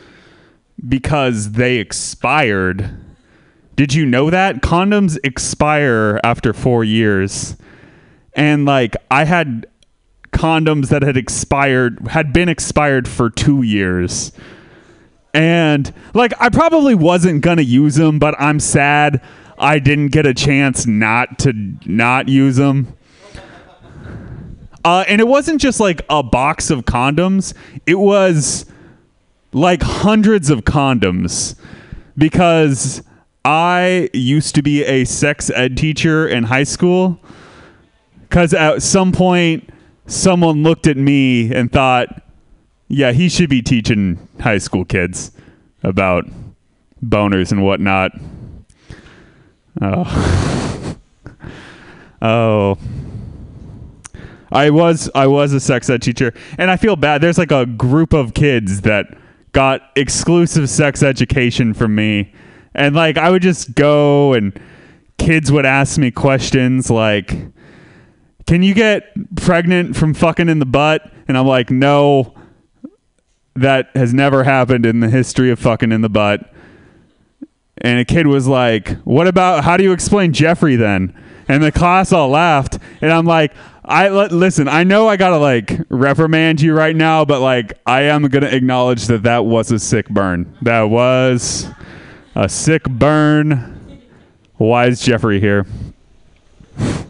because 0.86 1.53
they 1.53 1.76
expired. 1.76 2.90
Did 3.76 3.95
you 3.95 4.07
know 4.07 4.30
that? 4.30 4.62
Condoms 4.62 5.18
expire 5.24 6.20
after 6.22 6.53
four 6.53 6.84
years. 6.84 7.57
And 8.34 8.64
like, 8.64 8.97
I 9.11 9.24
had 9.24 9.66
condoms 10.32 10.88
that 10.88 11.03
had 11.03 11.16
expired, 11.16 12.09
had 12.09 12.32
been 12.32 12.49
expired 12.49 13.09
for 13.09 13.30
two 13.30 13.62
years. 13.62 14.32
And 15.32 15.92
like, 16.12 16.32
I 16.40 16.49
probably 16.49 16.95
wasn't 16.95 17.42
going 17.42 17.57
to 17.57 17.64
use 17.64 17.97
them, 17.97 18.18
but 18.18 18.34
I'm 18.40 18.61
sad 18.61 19.20
I 19.59 19.78
didn't 19.78 20.09
get 20.09 20.26
a 20.26 20.34
chance 20.34 20.86
not 20.86 21.38
to 21.40 21.53
not 21.86 22.28
use 22.28 22.57
them. 22.57 22.97
Uh, 24.85 25.05
and 25.09 25.20
it 25.20 25.26
wasn't 25.26 25.61
just 25.61 25.80
like 25.80 26.03
a 26.11 26.22
box 26.22 26.70
of 26.70 26.85
condoms, 26.85 27.55
it 27.87 27.95
was 27.95 28.66
like 29.53 29.82
hundreds 29.82 30.51
of 30.51 30.62
condoms 30.62 31.57
because 32.18 33.03
I 33.45 34.11
used 34.12 34.55
to 34.57 34.62
be 34.62 34.85
a 34.85 35.05
sex 35.05 35.51
ed 35.51 35.76
teacher 35.76 36.26
in 36.26 36.45
high 36.45 36.64
school. 36.64 37.18
Because 38.22 38.53
at 38.53 38.82
some 38.82 39.12
point, 39.12 39.70
someone 40.07 40.62
looked 40.62 40.87
at 40.87 40.97
me 40.97 41.55
and 41.55 41.70
thought, 41.70 42.22
yeah, 42.89 43.12
he 43.12 43.28
should 43.28 43.51
be 43.51 43.62
teaching 43.62 44.28
high 44.41 44.59
school 44.59 44.85
kids 44.85 45.30
about 45.82 46.24
boners 47.05 47.53
and 47.53 47.62
whatnot. 47.62 48.12
Oh. 49.80 50.97
oh. 52.22 52.78
I 54.55 54.70
was 54.70 55.11
I 55.14 55.26
was 55.26 55.52
a 55.52 55.61
sex 55.61 55.90
ed 55.90 56.00
teacher 56.00 56.32
and 56.57 56.70
I 56.70 56.76
feel 56.76 56.96
bad. 56.96 57.20
There's 57.20 57.38
like 57.38 57.52
a 57.52 57.66
group 57.66 58.12
of 58.12 58.32
kids 58.32 58.82
that 58.82 59.07
got 59.52 59.82
exclusive 59.96 60.70
sex 60.70 61.02
education 61.02 61.74
from 61.74 61.94
me. 61.94 62.32
And 62.74 62.94
like 62.94 63.18
I 63.18 63.30
would 63.30 63.42
just 63.42 63.74
go 63.74 64.32
and 64.32 64.59
kids 65.18 65.50
would 65.52 65.66
ask 65.66 65.98
me 65.98 66.11
questions 66.11 66.88
like 66.88 67.34
can 68.46 68.62
you 68.62 68.74
get 68.74 69.05
pregnant 69.36 69.96
from 69.96 70.14
fucking 70.14 70.48
in 70.48 70.59
the 70.59 70.66
butt? 70.66 71.11
And 71.28 71.38
I'm 71.38 71.46
like, 71.46 71.70
no, 71.70 72.34
that 73.55 73.90
has 73.94 74.12
never 74.12 74.44
happened 74.44 74.84
in 74.84 75.00
the 75.00 75.09
history 75.09 75.50
of 75.50 75.59
fucking 75.59 75.92
in 75.92 76.02
the 76.02 76.11
butt. 76.11 76.52
And 77.78 77.98
a 77.98 78.05
kid 78.05 78.26
was 78.26 78.46
like, 78.46 78.90
what 78.98 79.26
about, 79.26 79.64
how 79.64 79.76
do 79.76 79.84
you 79.84 79.92
explain 79.92 80.32
Jeffrey 80.32 80.76
then? 80.76 81.18
And 81.49 81.62
the 81.62 81.72
class 81.72 82.12
all 82.12 82.28
laughed. 82.28 82.78
And 83.01 83.12
I'm 83.12 83.26
like, 83.26 83.53
I 83.84 84.09
listen, 84.09 84.66
I 84.66 84.84
know 84.84 85.09
I 85.09 85.16
gotta 85.16 85.36
like 85.36 85.78
reprimand 85.90 86.61
you 86.61 86.74
right 86.74 86.97
now, 86.97 87.24
but 87.24 87.40
like, 87.40 87.74
I 87.86 88.03
am 88.03 88.22
gonna 88.28 88.47
acknowledge 88.47 89.07
that 89.09 89.24
that 89.24 89.45
was 89.45 89.70
a 89.70 89.78
sick 89.78 90.09
burn. 90.09 90.57
That 90.62 90.84
was 90.84 91.68
a 92.34 92.49
sick 92.49 92.84
burn. 92.84 94.01
Why 94.57 94.86
is 94.86 95.01
Jeffrey 95.01 95.40
here? 95.40 95.66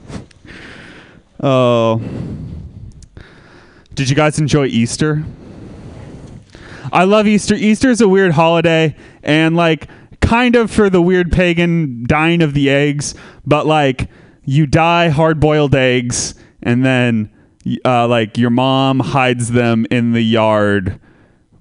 Oh. 1.47 2.01
Did 3.95 4.09
you 4.09 4.17
guys 4.17 4.39
enjoy 4.39 4.67
Easter? 4.67 5.25
I 6.91 7.05
love 7.05 7.27
Easter. 7.27 7.55
Easter 7.55 7.91
is 7.91 8.01
a 8.01 8.09
weird 8.09 8.33
holiday 8.33 8.97
and 9.23 9.55
like 9.55 9.89
kind 10.21 10.57
of 10.57 10.71
for 10.71 10.89
the 10.89 11.03
weird 11.03 11.31
pagan 11.31 12.05
dyeing 12.07 12.41
of 12.41 12.55
the 12.55 12.71
eggs, 12.71 13.15
but 13.45 13.67
like 13.67 14.09
you 14.45 14.67
dye 14.67 15.09
hard 15.09 15.41
boiled 15.41 15.75
eggs 15.75 16.35
and 16.63 16.85
then 16.85 17.31
uh, 17.85 18.07
like 18.07 18.37
your 18.37 18.51
mom 18.51 19.01
hides 19.01 19.53
them 19.53 19.87
in 19.91 20.13
the 20.13 20.23
yard. 20.23 21.01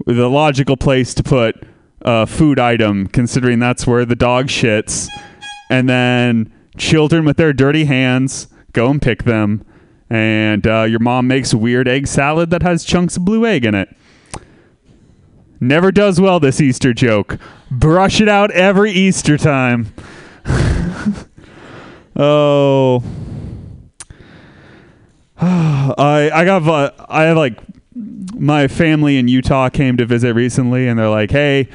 The 0.05 0.29
logical 0.29 0.75
place 0.75 1.13
to 1.13 1.23
put 1.23 1.55
a 2.01 2.27
food 2.27 2.59
item 2.59 3.07
considering 3.07 3.59
that's 3.59 3.87
where 3.87 4.05
the 4.05 4.15
dog 4.15 4.47
shits. 4.47 5.07
And 5.69 5.87
then 5.87 6.51
children 6.77 7.25
with 7.25 7.37
their 7.37 7.53
dirty 7.53 7.85
hands 7.85 8.47
go 8.73 8.89
and 8.89 9.01
pick 9.01 9.23
them. 9.23 9.65
And 10.09 10.67
uh, 10.67 10.83
your 10.83 10.99
mom 10.99 11.27
makes 11.27 11.53
weird 11.53 11.87
egg 11.87 12.07
salad 12.07 12.49
that 12.49 12.63
has 12.63 12.83
chunks 12.83 13.17
of 13.17 13.25
blue 13.25 13.45
egg 13.45 13.65
in 13.65 13.73
it. 13.73 13.89
Never 15.59 15.91
does 15.91 16.19
well 16.19 16.41
this 16.41 16.59
easter 16.59 16.93
joke. 16.93 17.39
Brush 17.71 18.19
it 18.19 18.27
out 18.27 18.51
every 18.51 18.91
easter 18.91 19.37
time 19.37 19.93
oh 22.15 23.03
i 25.41 26.29
i 26.33 26.45
got 26.45 26.95
i 27.09 27.23
have 27.23 27.37
like 27.37 27.59
my 28.35 28.67
family 28.67 29.17
in 29.17 29.27
utah 29.27 29.69
came 29.69 29.97
to 29.97 30.05
visit 30.05 30.33
recently 30.33 30.87
and 30.87 30.99
they're 30.99 31.09
like 31.09 31.31
hey 31.31 31.67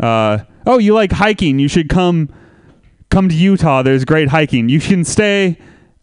uh, 0.00 0.38
oh 0.66 0.78
you 0.78 0.92
like 0.94 1.12
hiking 1.12 1.58
you 1.58 1.68
should 1.68 1.88
come 1.88 2.28
come 3.10 3.28
to 3.28 3.34
Utah. 3.34 3.82
There's 3.82 4.04
great 4.04 4.28
hiking. 4.28 4.68
You 4.68 4.80
can 4.80 5.04
stay 5.04 5.58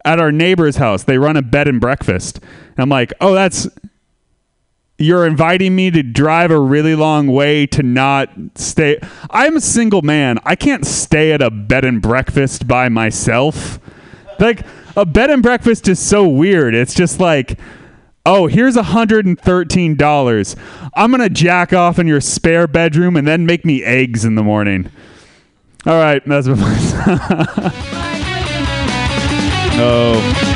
at 0.05 0.19
our 0.19 0.31
neighbor's 0.31 0.77
house. 0.77 1.03
They 1.03 1.17
run 1.17 1.37
a 1.37 1.41
bed 1.41 1.67
and 1.67 1.79
breakfast. 1.79 2.39
I'm 2.77 2.89
like, 2.89 3.13
oh, 3.21 3.33
that's. 3.33 3.67
You're 4.97 5.25
inviting 5.25 5.75
me 5.75 5.89
to 5.91 6.03
drive 6.03 6.51
a 6.51 6.59
really 6.59 6.95
long 6.95 7.27
way 7.27 7.65
to 7.67 7.81
not 7.81 8.29
stay. 8.55 8.99
I'm 9.29 9.57
a 9.57 9.61
single 9.61 10.01
man. 10.01 10.37
I 10.45 10.55
can't 10.55 10.85
stay 10.85 11.33
at 11.33 11.41
a 11.41 11.49
bed 11.49 11.83
and 11.83 12.01
breakfast 12.01 12.67
by 12.67 12.89
myself. 12.89 13.79
Like, 14.39 14.65
a 14.95 15.05
bed 15.05 15.31
and 15.31 15.41
breakfast 15.41 15.87
is 15.87 15.99
so 15.99 16.27
weird. 16.27 16.75
It's 16.75 16.93
just 16.93 17.19
like, 17.19 17.59
oh, 18.25 18.47
here's 18.47 18.75
$113. 18.75 20.55
I'm 20.95 21.11
going 21.11 21.21
to 21.21 21.29
jack 21.29 21.73
off 21.73 21.97
in 21.97 22.07
your 22.07 22.21
spare 22.21 22.67
bedroom 22.67 23.15
and 23.15 23.27
then 23.27 23.45
make 23.45 23.65
me 23.65 23.83
eggs 23.83 24.23
in 24.23 24.35
the 24.35 24.43
morning. 24.43 24.91
All 25.85 25.93
right, 25.93 26.23
that's 26.25 26.47
my 26.47 27.69
Oh. 29.75 30.52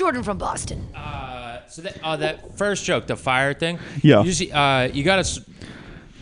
Jordan 0.00 0.22
from 0.22 0.38
Boston. 0.38 0.88
So 1.68 1.82
that, 1.82 1.98
uh, 2.02 2.16
that 2.16 2.56
first 2.56 2.86
joke, 2.86 3.06
the 3.06 3.16
fire 3.16 3.52
thing. 3.52 3.78
Yeah. 4.02 4.22
You 4.22 4.32
see, 4.32 4.50
uh, 4.50 4.84
you 4.84 5.04
gotta, 5.04 5.40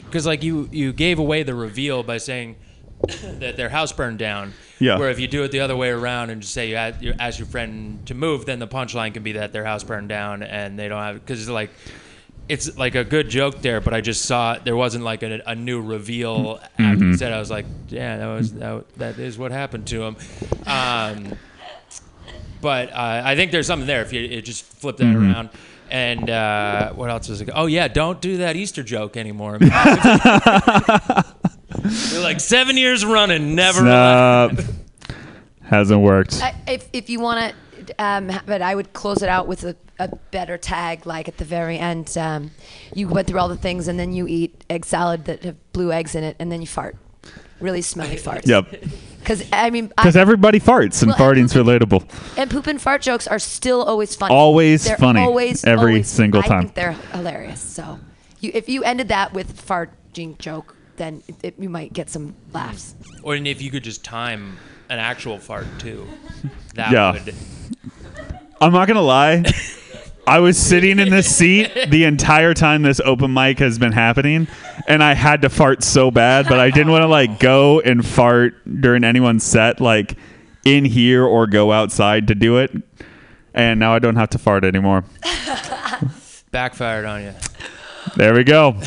because 0.05 0.27
like 0.27 0.43
you 0.43 0.69
you 0.73 0.93
gave 0.93 1.21
away 1.21 1.45
the 1.45 1.55
reveal 1.55 2.03
by 2.03 2.19
saying 2.19 2.57
that 3.39 3.57
their 3.57 3.69
house 3.69 3.93
burned 3.93 4.19
down. 4.19 4.53
Yeah. 4.81 4.99
Where 4.99 5.11
if 5.11 5.21
you 5.21 5.29
do 5.29 5.45
it 5.45 5.53
the 5.53 5.61
other 5.61 5.77
way 5.77 5.91
around 5.91 6.31
and 6.31 6.43
just 6.43 6.53
say 6.53 6.69
you, 6.71 6.75
ask, 6.75 7.01
you 7.01 7.15
ask 7.21 7.39
your 7.39 7.47
friend 7.47 8.05
to 8.09 8.15
move, 8.15 8.47
then 8.47 8.59
the 8.59 8.67
punchline 8.67 9.15
can 9.15 9.23
be 9.23 9.33
that 9.33 9.53
their 9.53 9.65
house 9.65 9.85
burned 9.85 10.09
down 10.09 10.43
and 10.43 10.77
they 10.79 10.89
don't 10.89 11.01
have 11.03 11.15
because 11.15 11.41
it's 11.41 11.49
like. 11.51 11.71
It's 12.49 12.79
like 12.79 12.95
a 12.95 13.05
good 13.05 13.29
joke 13.29 13.61
there, 13.61 13.79
but 13.83 13.93
I 13.93 14.01
just 14.01 14.25
saw 14.25 14.55
it. 14.55 14.65
there 14.65 14.75
wasn't 14.75 15.05
like 15.05 15.23
a, 15.23 15.43
a 15.47 15.55
new 15.55 15.83
reveal. 15.83 16.59
After 16.79 17.05
you 17.05 17.13
Mhm. 17.13 17.19
said, 17.19 17.31
I 17.31 17.39
was 17.39 17.51
like, 17.51 17.67
yeah, 17.89 18.17
that 18.17 18.27
was 18.27 18.55
that, 18.55 18.89
that 18.97 19.19
is 19.19 19.37
what 19.37 19.53
happened 19.53 19.87
to 19.89 20.03
him. 20.05 20.17
Um, 20.67 21.37
but 22.61 22.91
uh, 22.93 23.23
I 23.25 23.37
think 23.37 23.53
there's 23.53 23.67
something 23.67 23.87
there 23.87 24.03
if 24.03 24.13
you, 24.13 24.21
you 24.21 24.43
just 24.43 24.65
flip 24.65 24.97
that 24.99 25.05
Mhm. 25.05 25.33
around. 25.35 25.51
And 25.91 26.29
uh, 26.29 26.93
what 26.93 27.09
else 27.09 27.29
was 27.31 27.41
it? 27.41 27.49
Oh 27.55 27.65
yeah, 27.67 27.89
don't 27.89 28.21
do 28.21 28.37
that 28.39 28.57
Easter 28.57 28.83
joke 28.83 29.17
anymore. 29.17 29.59
You're 32.11 32.23
like 32.23 32.41
seven 32.41 32.77
years 32.77 33.05
running, 33.05 33.55
never. 33.55 33.81
Snap. 33.81 34.61
Hasn't 35.63 36.01
worked. 36.01 36.43
I, 36.43 36.55
if 36.67 36.89
if 36.93 37.09
you 37.11 37.21
want 37.21 37.55
to, 37.87 37.95
um, 38.05 38.31
but 38.47 38.63
I 38.63 38.75
would 38.75 38.93
close 38.93 39.23
it 39.23 39.29
out 39.29 39.47
with 39.47 39.65
a, 39.65 39.77
a 39.99 40.09
better 40.31 40.57
tag, 40.59 41.07
like 41.07 41.29
at 41.29 41.37
the 41.37 41.45
very 41.45 41.79
end. 41.79 42.17
Um, 42.19 42.51
you 42.95 43.07
went 43.09 43.27
through 43.27 43.39
all 43.41 43.49
the 43.49 43.57
things, 43.57 43.87
and 43.89 43.99
then 43.99 44.13
you 44.13 44.27
eat 44.27 44.65
egg 44.71 44.85
salad 44.87 45.27
that 45.27 45.43
have 45.45 45.57
blue 45.73 45.93
eggs 45.93 46.15
in 46.15 46.25
it, 46.25 46.37
and 46.39 46.51
then 46.51 46.61
you 46.63 46.67
fart, 46.67 46.97
really 47.61 47.83
smelly 47.83 48.17
farts. 48.17 48.47
Yep. 48.47 48.85
Because 49.29 49.45
I 49.53 49.69
mean, 49.69 49.89
Because 49.89 50.17
everybody 50.17 50.59
farts 50.59 51.03
and 51.03 51.11
Well, 51.11 51.19
farting's 51.19 51.53
relatable. 51.53 52.03
and 52.39 52.51
poop 52.51 52.67
and 52.67 52.81
fart 52.81 53.03
jokes 53.03 53.27
are 53.27 53.39
still 53.39 53.83
always 53.83 54.15
funny. 54.17 54.35
Always 54.35 54.85
They're 54.87 54.97
funny. 54.97 55.21
Always 55.21 55.65
Every 55.67 55.91
always- 55.93 56.09
single 56.09 56.41
I 56.43 56.47
time. 56.47 56.63
think 56.63 56.75
they're 56.75 56.93
hilarious. 57.13 57.61
So, 57.61 57.99
you, 58.41 58.53
if 58.55 58.71
you 58.71 58.83
ended 58.85 59.09
that 59.09 59.35
with 59.35 59.55
farting 59.67 60.39
joke, 60.39 60.75
then 60.97 61.23
it, 61.29 61.35
it, 61.43 61.55
you 61.59 61.69
might 61.69 61.93
get 61.93 62.09
some 62.09 62.37
laughs. 62.55 62.95
Or 63.23 63.35
and 63.35 63.47
if 63.47 63.61
you 63.61 63.71
could 63.71 63.85
just 63.85 64.03
time 64.03 64.57
an 64.89 64.99
actual 64.99 65.39
fart 65.39 65.67
too, 65.79 66.07
that 66.77 66.91
Yeah. 66.91 67.13
would. 67.13 67.35
I'm 68.63 68.73
not 68.73 68.89
gonna 68.89 69.03
lie. 69.03 69.45
I 70.29 70.41
was 70.41 70.59
sitting 70.59 70.99
in 70.99 71.09
this 71.09 71.35
seat 71.35 71.73
the 71.89 72.05
entire 72.05 72.53
time 72.53 72.83
this 72.83 73.01
open 73.01 73.33
mic 73.33 73.61
has 73.61 73.79
been 73.79 73.93
happening, 73.93 74.47
and 74.87 75.03
I 75.03 75.15
had 75.15 75.41
to 75.41 75.49
fart 75.49 75.83
so 75.83 76.11
bad, 76.11 76.47
but 76.51 76.61
I 76.61 76.69
didn't 76.69 76.93
want 76.93 77.01
to 77.01 77.07
like 77.07 77.39
go 77.39 77.81
and 77.81 78.05
fart 78.05 78.55
during 78.83 79.05
anyone's 79.05 79.43
set, 79.43 79.81
like 79.81 80.19
in 80.67 80.85
here 80.85 81.25
or 81.25 81.47
go 81.47 81.73
outside 81.73 82.29
to 82.29 82.35
do 82.35 82.59
it. 82.59 82.77
And 83.55 83.81
now 83.81 83.95
I 83.95 84.01
don't 84.01 84.17
have 84.17 84.29
to 84.31 84.39
fart 84.39 84.65
anymore. 84.65 85.05
Backfired 86.51 87.07
on 87.07 87.23
you. 87.23 87.35
There 88.17 88.35
we 88.35 88.45
go. 88.45 88.79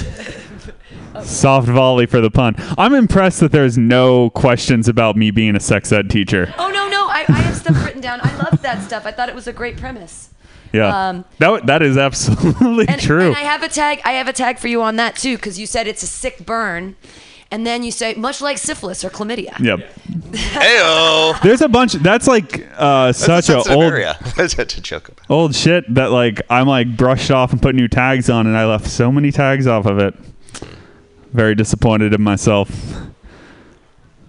Soft 1.24 1.68
volley 1.68 2.06
for 2.06 2.22
the 2.22 2.30
pun. 2.30 2.54
I'm 2.78 2.94
impressed 2.94 3.40
that 3.40 3.52
there's 3.52 3.80
no 3.80 4.30
questions 4.30 4.88
about 4.88 5.18
me 5.18 5.32
being 5.32 5.56
a 5.56 5.60
sex 5.60 5.92
ed 5.92 6.08
teacher. 6.12 6.54
Oh 6.60 6.70
no, 6.70 6.88
no, 6.88 7.08
I, 7.08 7.26
I 7.28 7.32
have 7.34 7.58
stuff 7.58 7.84
written 7.84 8.02
down. 8.02 8.20
I 8.22 8.38
love 8.38 8.62
that 8.62 8.84
stuff. 8.84 9.08
I 9.08 9.12
thought 9.12 9.28
it 9.28 9.34
was 9.34 9.48
a 9.48 9.54
great 9.54 9.78
premise. 9.78 10.30
Yeah, 10.74 11.10
Um, 11.10 11.26
that 11.40 11.66
that 11.66 11.82
is 11.82 11.98
absolutely 11.98 12.88
and, 12.88 13.00
true. 13.00 13.28
And 13.28 13.36
I 13.36 13.42
have 13.42 13.64
a 13.64 13.68
tag. 13.68 14.02
I 14.06 14.14
have 14.14 14.28
a 14.28 14.34
tag 14.34 14.58
for 14.58 14.68
you 14.68 14.82
on 14.82 14.96
that 14.96 15.16
too, 15.16 15.36
because 15.36 15.60
you 15.60 15.66
said 15.66 15.88
it's 15.88 16.04
a 16.04 16.08
sick 16.08 16.46
burn, 16.46 16.96
and 17.50 17.68
then 17.68 17.84
you 17.84 17.92
say 17.92 18.14
much 18.14 18.40
like 18.42 18.58
syphilis 18.58 19.04
or 19.04 19.10
chlamydia. 19.10 19.60
Yep. 19.60 19.80
Heyo. 20.32 21.42
There's 21.42 21.62
a 21.62 21.68
bunch. 21.68 21.94
That's 21.94 22.28
like 22.28 22.68
uh, 22.78 23.12
such 23.12 23.50
a 23.50 23.54
sensitive 23.54 23.76
old 23.76 23.84
area. 23.84 24.18
That's 24.38 24.56
such 24.56 24.78
a 24.78 24.82
joke. 24.82 25.10
About. 25.10 25.30
old 25.30 25.56
shit 25.56 25.94
that 25.94 26.12
like 26.12 26.42
I'm 26.50 26.68
like 26.68 26.96
brushed 26.96 27.32
off 27.32 27.52
and 27.52 27.62
put 27.62 27.76
new 27.76 27.90
tags 27.90 28.30
on, 28.30 28.48
and 28.48 28.58
I 28.58 28.66
left 28.66 28.88
so 28.88 29.12
many 29.12 29.32
tags 29.32 29.68
off 29.68 29.86
of 29.86 30.00
it. 30.00 30.16
Very 31.34 31.56
disappointed 31.56 32.14
in 32.14 32.22
myself. 32.22 32.70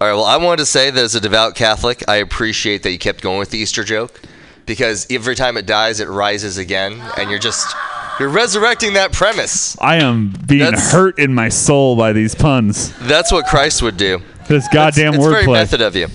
All 0.01 0.07
right. 0.09 0.13
Well, 0.13 0.25
I 0.25 0.35
wanted 0.37 0.57
to 0.57 0.65
say 0.65 0.89
that 0.89 1.01
as 1.01 1.15
a 1.15 1.21
devout 1.21 1.55
Catholic, 1.55 2.03
I 2.09 2.17
appreciate 2.17 2.83
that 2.83 2.91
you 2.91 2.99
kept 2.99 3.21
going 3.21 3.39
with 3.39 3.51
the 3.51 3.57
Easter 3.57 3.85
joke 3.85 4.21
because 4.65 5.05
every 5.09 5.35
time 5.35 5.57
it 5.57 5.65
dies, 5.65 5.99
it 5.99 6.07
rises 6.09 6.57
again, 6.57 7.01
and 7.17 7.29
you're 7.29 7.39
just 7.39 7.75
you're 8.19 8.29
resurrecting 8.29 8.93
that 8.93 9.11
premise. 9.11 9.75
I 9.79 9.95
am 9.97 10.33
being 10.47 10.59
That's- 10.61 10.91
hurt 10.91 11.17
in 11.19 11.33
my 11.33 11.49
soul 11.49 11.95
by 11.95 12.13
these 12.13 12.35
puns. 12.35 12.93
That's 12.99 13.31
what 13.31 13.45
Christ 13.47 13.81
would 13.81 13.97
do. 13.97 14.21
This 14.47 14.67
goddamn 14.69 15.15
It's 15.15 15.25
very 15.25 15.45
wordplay. 15.45 15.53
method 15.53 15.81
of 15.81 15.95
you. 15.95 16.07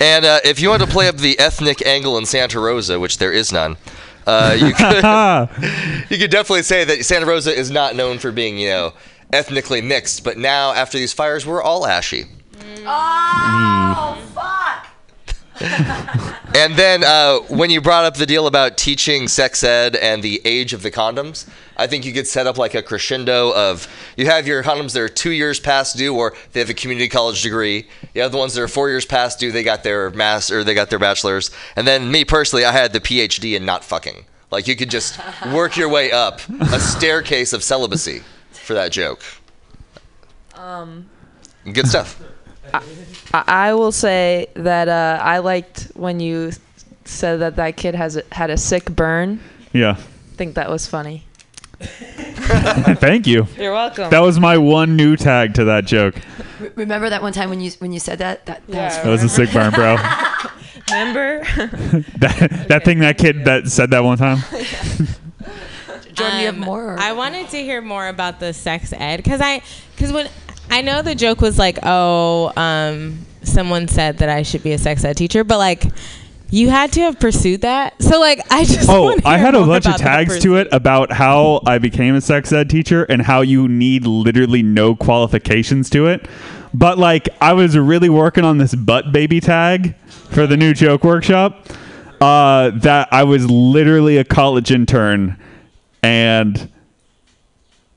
And 0.00 0.24
uh, 0.26 0.40
if 0.44 0.60
you 0.60 0.68
want 0.68 0.82
to 0.82 0.88
play 0.88 1.08
up 1.08 1.16
the 1.16 1.38
ethnic 1.38 1.86
angle 1.86 2.18
in 2.18 2.26
Santa 2.26 2.60
Rosa, 2.60 3.00
which 3.00 3.16
there 3.18 3.32
is 3.32 3.50
none, 3.52 3.76
uh, 4.26 4.54
you 4.58 4.72
could 4.78 4.96
you 6.10 6.18
could 6.18 6.30
definitely 6.30 6.62
say 6.64 6.84
that 6.84 7.02
Santa 7.04 7.24
Rosa 7.26 7.54
is 7.56 7.70
not 7.70 7.96
known 7.96 8.18
for 8.18 8.30
being 8.32 8.58
you 8.58 8.68
know 8.68 8.92
ethnically 9.32 9.80
mixed. 9.80 10.22
But 10.24 10.36
now 10.36 10.72
after 10.72 10.98
these 10.98 11.12
fires, 11.14 11.46
we're 11.46 11.62
all 11.62 11.86
ashy. 11.86 12.24
Oh 12.84 14.18
fuck! 14.34 14.86
And 16.56 16.74
then 16.74 17.04
uh, 17.04 17.40
when 17.54 17.68
you 17.68 17.82
brought 17.82 18.06
up 18.06 18.14
the 18.14 18.24
deal 18.24 18.46
about 18.46 18.78
teaching 18.78 19.28
sex 19.28 19.62
ed 19.62 19.94
and 19.94 20.22
the 20.22 20.40
age 20.46 20.72
of 20.72 20.82
the 20.82 20.90
condoms, 20.90 21.46
I 21.76 21.86
think 21.86 22.06
you 22.06 22.14
could 22.14 22.26
set 22.26 22.46
up 22.46 22.56
like 22.56 22.74
a 22.74 22.82
crescendo 22.82 23.52
of 23.54 23.86
you 24.16 24.24
have 24.24 24.46
your 24.46 24.62
condoms 24.62 24.94
that 24.94 25.02
are 25.02 25.08
two 25.10 25.32
years 25.32 25.60
past 25.60 25.98
due 25.98 26.16
or 26.16 26.34
they 26.54 26.60
have 26.60 26.70
a 26.70 26.74
community 26.74 27.10
college 27.10 27.42
degree. 27.42 27.86
You 28.14 28.22
have 28.22 28.32
the 28.32 28.38
ones 28.38 28.54
that 28.54 28.62
are 28.62 28.68
four 28.68 28.88
years 28.88 29.04
past 29.04 29.38
due, 29.38 29.52
they 29.52 29.62
got 29.62 29.82
their 29.82 30.08
mass 30.12 30.50
or 30.50 30.64
they 30.64 30.72
got 30.72 30.88
their 30.88 30.98
bachelor's. 30.98 31.50
And 31.76 31.86
then 31.86 32.10
me 32.10 32.24
personally, 32.24 32.64
I 32.64 32.72
had 32.72 32.94
the 32.94 33.00
PhD 33.00 33.54
in 33.54 33.66
not 33.66 33.84
fucking. 33.84 34.24
Like 34.50 34.66
you 34.66 34.76
could 34.76 34.88
just 34.88 35.20
work 35.52 35.76
your 35.76 35.90
way 35.90 36.10
up 36.10 36.40
a 36.48 36.80
staircase 36.80 37.52
of 37.52 37.62
celibacy 37.62 38.22
for 38.50 38.72
that 38.72 38.92
joke. 38.92 39.20
Um, 40.54 41.10
Good 41.70 41.86
stuff. 41.86 42.18
I, 42.74 42.82
I 43.32 43.74
will 43.74 43.92
say 43.92 44.48
that 44.54 44.88
uh, 44.88 45.18
I 45.22 45.38
liked 45.38 45.90
when 45.94 46.20
you 46.20 46.52
said 47.04 47.40
that 47.40 47.56
that 47.56 47.76
kid 47.76 47.94
has 47.94 48.16
a, 48.16 48.22
had 48.32 48.50
a 48.50 48.56
sick 48.56 48.86
burn. 48.90 49.40
Yeah. 49.72 49.90
I 49.98 50.36
think 50.36 50.54
that 50.54 50.68
was 50.70 50.86
funny. 50.86 51.24
Thank 51.80 53.26
you. 53.26 53.46
You're 53.58 53.72
welcome. 53.72 54.10
That 54.10 54.20
was 54.20 54.40
my 54.40 54.56
one 54.58 54.96
new 54.96 55.16
tag 55.16 55.54
to 55.54 55.64
that 55.64 55.84
joke. 55.84 56.14
Re- 56.58 56.70
Remember 56.76 57.10
that 57.10 57.20
one 57.22 57.32
time 57.34 57.50
when 57.50 57.60
you 57.60 57.70
when 57.78 57.92
you 57.92 58.00
said 58.00 58.18
that? 58.18 58.46
That, 58.46 58.66
that 58.68 58.74
Yeah, 58.96 59.02
That 59.04 59.10
was 59.10 59.22
a 59.22 59.28
sick 59.28 59.52
burn, 59.52 59.72
bro. 59.72 59.96
Remember? 60.90 61.40
that 62.18 62.66
that 62.68 62.84
thing 62.84 63.00
that 63.00 63.18
kid 63.18 63.44
that 63.44 63.68
said 63.68 63.90
that 63.90 64.02
one 64.04 64.16
time. 64.16 64.38
Jordan, 66.14 66.40
you 66.40 66.46
have 66.46 66.54
Um, 66.54 66.60
more? 66.60 66.94
or- 66.94 66.98
I 66.98 67.12
wanted 67.12 67.48
to 67.50 67.58
hear 67.58 67.82
more 67.82 68.08
about 68.08 68.40
the 68.40 68.52
sex 68.54 68.92
ed 68.96 69.18
because 69.18 69.40
I 69.42 69.60
because 69.94 70.12
when 70.12 70.28
I 70.70 70.82
know 70.82 71.02
the 71.02 71.14
joke 71.14 71.40
was 71.40 71.58
like, 71.58 71.78
oh, 71.82 72.52
um, 72.56 73.18
someone 73.42 73.88
said 73.88 74.18
that 74.18 74.28
I 74.28 74.42
should 74.42 74.62
be 74.62 74.72
a 74.72 74.78
sex 74.78 75.04
ed 75.04 75.16
teacher, 75.16 75.44
but 75.44 75.58
like. 75.58 75.84
You 76.48 76.70
had 76.70 76.92
to 76.92 77.00
have 77.00 77.18
pursued 77.18 77.62
that, 77.62 78.00
so 78.00 78.20
like 78.20 78.40
I 78.52 78.64
just. 78.64 78.88
Oh, 78.88 79.18
I 79.24 79.36
had 79.36 79.56
a 79.56 79.66
bunch 79.66 79.84
of 79.84 79.96
tags 79.96 80.38
to 80.44 80.54
it 80.58 80.68
about 80.70 81.10
how 81.10 81.60
I 81.66 81.78
became 81.78 82.14
a 82.14 82.20
sex 82.20 82.52
ed 82.52 82.70
teacher 82.70 83.02
and 83.02 83.20
how 83.20 83.40
you 83.40 83.66
need 83.66 84.06
literally 84.06 84.62
no 84.62 84.94
qualifications 84.94 85.90
to 85.90 86.06
it. 86.06 86.28
But 86.72 86.98
like, 86.98 87.28
I 87.40 87.54
was 87.54 87.76
really 87.76 88.08
working 88.08 88.44
on 88.44 88.58
this 88.58 88.76
butt 88.76 89.10
baby 89.10 89.40
tag 89.40 89.96
for 90.06 90.46
the 90.46 90.56
new 90.56 90.72
joke 90.72 91.02
workshop. 91.02 91.66
Uh, 92.20 92.70
that 92.76 93.08
I 93.10 93.24
was 93.24 93.50
literally 93.50 94.16
a 94.16 94.24
college 94.24 94.70
intern 94.70 95.36
and 96.02 96.70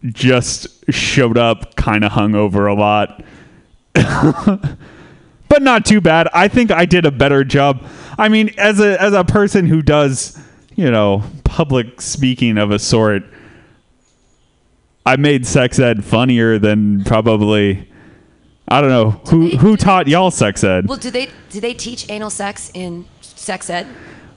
just 0.05 0.67
showed 0.91 1.37
up 1.37 1.75
kind 1.75 2.03
of 2.03 2.11
hungover 2.11 2.71
a 2.71 2.73
lot. 2.73 3.23
but 5.49 5.61
not 5.61 5.85
too 5.85 5.99
bad. 5.99 6.29
I 6.33 6.47
think 6.47 6.71
I 6.71 6.85
did 6.85 7.05
a 7.05 7.11
better 7.11 7.43
job. 7.43 7.83
I 8.17 8.29
mean, 8.29 8.51
as 8.57 8.79
a 8.79 9.01
as 9.01 9.13
a 9.13 9.23
person 9.23 9.65
who 9.65 9.81
does, 9.81 10.39
you 10.75 10.89
know, 10.89 11.23
public 11.43 12.01
speaking 12.01 12.57
of 12.57 12.71
a 12.71 12.79
sort, 12.79 13.23
I 15.05 15.15
made 15.17 15.45
sex 15.45 15.79
ed 15.79 16.05
funnier 16.05 16.59
than 16.59 17.03
probably 17.03 17.89
I 18.67 18.81
don't 18.81 18.89
know 18.89 19.11
who 19.29 19.57
who 19.57 19.75
taught 19.75 20.07
y'all 20.07 20.31
sex 20.31 20.63
ed. 20.63 20.87
well, 20.87 20.97
do 20.97 21.09
they 21.09 21.29
do 21.49 21.59
they 21.59 21.73
teach 21.73 22.09
anal 22.09 22.29
sex 22.29 22.71
in 22.73 23.05
sex 23.21 23.69
ed? 23.69 23.87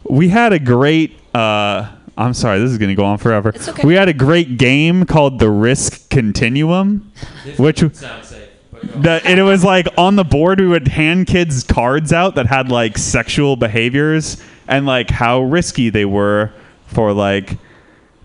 We 0.04 0.28
had 0.30 0.52
a 0.52 0.58
great. 0.58 1.18
Uh, 1.34 1.92
I'm 2.16 2.34
sorry, 2.34 2.58
this 2.58 2.70
is 2.70 2.78
going 2.78 2.90
to 2.90 2.94
go 2.94 3.04
on 3.04 3.18
forever. 3.18 3.50
It's 3.50 3.68
okay. 3.68 3.86
We 3.86 3.94
had 3.94 4.08
a 4.08 4.12
great 4.12 4.58
game 4.58 5.06
called 5.06 5.38
the 5.38 5.50
Risk 5.50 6.10
Continuum, 6.10 7.10
which 7.56 7.78
Sounds 7.78 8.28
safe. 8.28 8.48
the, 8.94 9.20
and 9.24 9.38
it 9.40 9.44
was 9.44 9.64
like 9.64 9.88
on 9.96 10.16
the 10.16 10.24
board 10.24 10.60
we 10.60 10.66
would 10.68 10.88
hand 10.88 11.26
kids 11.26 11.64
cards 11.64 12.12
out 12.12 12.34
that 12.34 12.46
had 12.46 12.68
like 12.70 12.98
sexual 12.98 13.56
behaviors 13.56 14.42
and 14.68 14.84
like 14.86 15.10
how 15.10 15.40
risky 15.40 15.88
they 15.90 16.04
were 16.04 16.52
for 16.86 17.12
like 17.12 17.56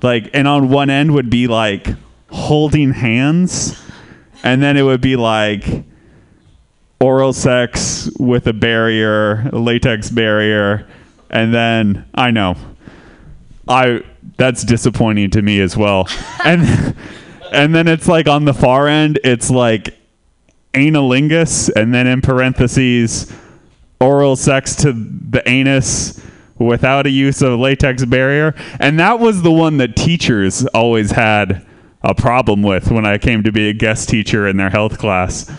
like 0.02 0.30
and 0.34 0.48
on 0.48 0.70
one 0.70 0.90
end 0.90 1.14
would 1.14 1.30
be 1.30 1.48
like 1.48 1.88
holding 2.30 2.92
hands 2.92 3.82
and 4.44 4.62
then 4.62 4.76
it 4.78 4.84
would 4.84 5.02
be 5.02 5.16
like 5.16 5.64
oral 7.00 7.32
sex 7.34 8.10
with 8.20 8.46
a 8.48 8.54
barrier 8.54 9.48
a 9.54 9.58
latex 9.58 10.10
barrier 10.10 10.88
and 11.30 11.54
then 11.54 12.06
i 12.16 12.30
know 12.30 12.56
i 13.68 14.02
that's 14.38 14.64
disappointing 14.64 15.30
to 15.32 15.42
me 15.42 15.60
as 15.60 15.76
well. 15.76 16.08
And 16.46 16.96
and 17.52 17.74
then 17.74 17.88
it's 17.88 18.08
like 18.08 18.28
on 18.28 18.46
the 18.46 18.54
far 18.54 18.88
end 18.88 19.20
it's 19.24 19.50
like 19.50 19.98
analingus 20.74 21.70
and 21.76 21.94
then 21.94 22.08
in 22.08 22.22
parentheses 22.22 23.34
oral 24.00 24.36
sex 24.36 24.76
to 24.76 24.94
the 24.94 25.42
anus 25.48 26.22
without 26.60 27.06
a 27.06 27.10
use 27.10 27.42
of 27.42 27.60
latex 27.60 28.06
barrier. 28.06 28.54
And 28.80 29.00
that 29.00 29.20
was 29.20 29.42
the 29.42 29.52
one 29.52 29.78
that 29.78 29.96
teachers 29.96 30.66
always 30.68 31.12
had 31.12 31.66
a 32.04 32.14
problem 32.14 32.62
with 32.62 32.92
when 32.92 33.06
i 33.06 33.18
came 33.18 33.44
to 33.44 33.52
be 33.52 33.70
a 33.70 33.74
guest 33.74 34.08
teacher 34.08 34.48
in 34.48 34.56
their 34.56 34.70
health 34.70 34.98
class 34.98 35.50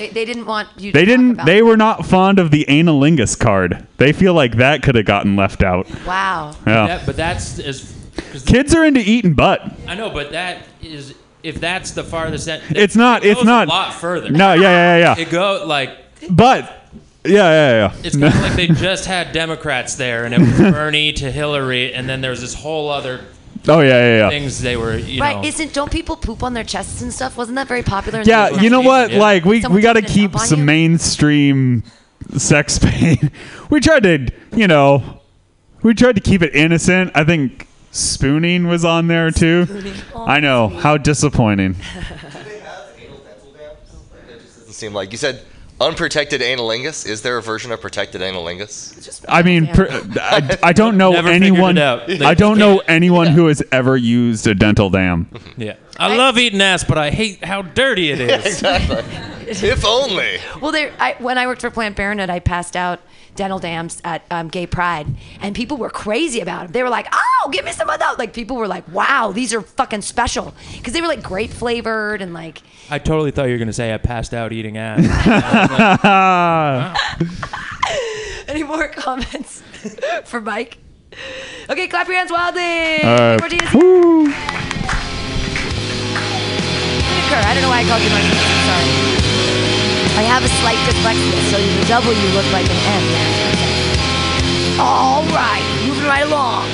They, 0.00 0.08
they 0.08 0.24
didn't 0.24 0.46
want 0.46 0.68
you. 0.78 0.92
they 0.92 1.00
to 1.00 1.06
didn't 1.06 1.30
about 1.32 1.46
they 1.46 1.62
were 1.62 1.76
not 1.76 2.06
fond 2.06 2.38
of 2.38 2.50
the 2.50 2.64
analingus 2.68 3.38
card 3.38 3.86
they 3.98 4.12
feel 4.12 4.34
like 4.34 4.56
that 4.56 4.82
could 4.82 4.94
have 4.94 5.04
gotten 5.06 5.36
left 5.36 5.62
out 5.62 5.86
Wow. 6.06 6.52
yeah 6.66 6.86
That, 6.86 7.06
but 7.06 7.16
that's 7.16 7.58
as. 7.58 7.94
'cause 8.32 8.42
kids 8.44 8.74
are 8.74 8.84
into 8.84 9.00
eating 9.00 9.34
butt 9.34 9.62
I 9.86 9.94
know, 9.94 10.10
but 10.10 10.32
that 10.32 10.62
is 10.82 11.14
if 11.42 11.58
that's 11.60 11.92
the 11.92 12.04
farthest 12.04 12.48
end. 12.48 12.62
It's 12.70 12.94
not- 12.96 13.24
It 13.24 13.30
it's 13.30 13.44
not- 13.44 13.66
a 13.68 13.70
lot 13.70 13.94
further. 13.94 14.30
no 14.30 14.52
yeah 14.54 14.60
yeah 14.62 14.96
yeah, 14.98 15.14
yeah. 15.16 15.22
It 15.22 15.30
go 15.30 15.64
like 15.66 15.90
but 16.28 16.76
yeah 17.24 17.32
yeah 17.32 17.70
yeah 17.72 17.92
it's 18.02 18.16
kind 18.16 18.32
of 18.34 18.40
like 18.42 18.52
they 18.56 18.66
just 18.68 19.06
had 19.06 19.32
Democrats 19.32 19.94
there, 19.96 20.24
and 20.24 20.34
it 20.34 20.40
was 20.40 20.50
Bernie 20.72 21.12
to 21.14 21.30
Hillary, 21.30 21.92
and 21.94 22.08
then 22.08 22.20
there's 22.22 22.40
this 22.40 22.54
whole 22.54 22.88
other 22.90 23.20
oh 23.68 23.80
yeah 23.80 23.88
yeah 23.88 24.16
yeah 24.18 24.28
things 24.30 24.60
they 24.60 24.76
were, 24.76 24.96
you 24.96 25.20
right? 25.20 25.36
know. 25.36 25.44
Isn't 25.44 25.72
don't 25.72 25.90
people 25.90 26.16
poop 26.16 26.42
on 26.42 26.54
their 26.54 26.64
chests 26.64 27.02
and 27.02 27.12
stuff? 27.12 27.36
Wasn't 27.36 27.56
that 27.56 27.68
very 27.68 27.82
popular? 27.82 28.20
In 28.20 28.26
Yeah, 28.28 28.50
the 28.50 28.62
you 28.62 28.70
know 28.70 28.80
what? 28.80 29.10
Yeah. 29.10 29.18
Like 29.18 29.44
we 29.44 29.60
Someone 29.60 29.76
we 29.76 29.82
got 29.82 29.94
to 29.94 30.02
keep 30.02 30.36
some 30.38 30.60
you? 30.60 30.64
mainstream 30.64 31.82
sex 32.36 32.78
pain. 32.82 33.30
we 33.70 33.80
tried 33.80 34.02
to, 34.04 34.28
you 34.54 34.66
know, 34.68 35.20
we 35.82 35.94
tried 35.94 36.14
to 36.16 36.20
keep 36.22 36.42
it 36.42 36.54
innocent. 36.54 37.12
I 37.14 37.24
think 37.24 37.66
spooning 37.92 38.66
was 38.68 38.84
on 38.84 39.06
there 39.08 39.30
too. 39.30 39.66
Oh, 40.14 40.24
I 40.26 40.40
know 40.40 40.68
how 40.68 40.96
disappointing. 40.96 41.76
Doesn't 44.28 44.72
seem 44.72 44.94
like 44.94 45.12
you 45.12 45.18
said 45.18 45.42
unprotected 45.80 46.40
analingus. 46.40 47.06
Is 47.06 47.22
there 47.22 47.38
a 47.38 47.42
version 47.42 47.72
of 47.72 47.80
protected 47.80 48.20
analingus? 48.20 49.20
I 49.28 49.42
mean, 49.42 49.66
per, 49.66 49.86
I, 50.20 50.58
I 50.62 50.72
don't 50.72 50.96
know 50.96 51.12
Never 51.12 51.28
anyone. 51.28 51.78
out. 51.78 52.10
I 52.22 52.34
don't 52.34 52.58
know 52.58 52.76
can't- 52.76 52.90
anyone 52.90 53.28
who 53.28 53.46
has 53.46 53.62
ever 53.72 53.96
used 53.96 54.46
a 54.46 54.54
dental 54.54 54.90
dam. 54.90 55.28
yeah, 55.56 55.76
I 55.98 56.14
love 56.16 56.38
eating 56.38 56.60
ass, 56.60 56.84
but 56.84 56.98
I 56.98 57.10
hate 57.10 57.44
how 57.44 57.62
dirty 57.62 58.10
it 58.10 58.20
is. 58.20 58.44
exactly. 58.62 58.98
if 59.68 59.84
only. 59.84 60.38
Well, 60.60 60.72
there. 60.72 60.92
I, 60.98 61.16
when 61.18 61.38
I 61.38 61.46
worked 61.46 61.62
for 61.62 61.70
Planned 61.70 61.96
Parenthood, 61.96 62.30
I 62.30 62.38
passed 62.40 62.76
out 62.76 63.00
dental 63.34 63.58
dams 63.58 64.00
at 64.04 64.22
um, 64.30 64.48
Gay 64.48 64.66
Pride, 64.66 65.06
and 65.40 65.54
people 65.54 65.76
were 65.76 65.90
crazy 65.90 66.40
about 66.40 66.64
them. 66.64 66.72
They 66.72 66.82
were 66.82 66.88
like, 66.88 67.06
"Oh, 67.12 67.48
give 67.50 67.64
me 67.64 67.72
some 67.72 67.88
of 67.90 67.98
those!" 67.98 68.18
Like 68.18 68.32
people 68.32 68.56
were 68.56 68.68
like, 68.68 68.90
"Wow, 68.92 69.32
these 69.32 69.52
are 69.54 69.60
fucking 69.60 70.02
special," 70.02 70.54
because 70.76 70.92
they 70.92 71.00
were 71.00 71.08
like 71.08 71.22
grape 71.22 71.50
flavored 71.50 72.22
and 72.22 72.32
like. 72.34 72.62
I 72.90 72.98
totally 72.98 73.30
thought 73.30 73.44
you 73.44 73.52
were 73.52 73.58
gonna 73.58 73.72
say 73.72 73.94
I 73.94 73.98
passed 73.98 74.34
out 74.34 74.52
eating 74.52 74.76
ass. 74.76 75.00
Any 78.48 78.62
more 78.62 78.88
comments 78.88 79.62
for 80.24 80.40
Mike? 80.40 80.78
Okay, 81.68 81.88
clap 81.88 82.06
your 82.08 82.16
hands 82.16 82.30
wildly. 82.30 83.02
All 83.02 83.16
right. 83.16 83.74
Woo. 83.74 84.32
I 87.32 87.54
don't 87.54 87.62
know 87.62 87.68
why 87.68 87.80
I 87.80 87.84
called 87.84 88.02
you 88.02 88.10
Martinez. 88.10 88.38
Sorry. 88.66 89.19
I 90.20 90.24
have 90.24 90.44
a 90.44 90.48
slight 90.60 90.76
dyslexia, 90.84 91.40
so 91.50 91.56
the 91.56 91.86
W 91.88 92.28
looked 92.34 92.52
like 92.52 92.66
an 92.68 92.76
M. 94.76 94.78
All 94.78 95.22
right, 95.32 95.64
moving 95.86 96.04
right 96.04 96.26
along. 96.26 96.68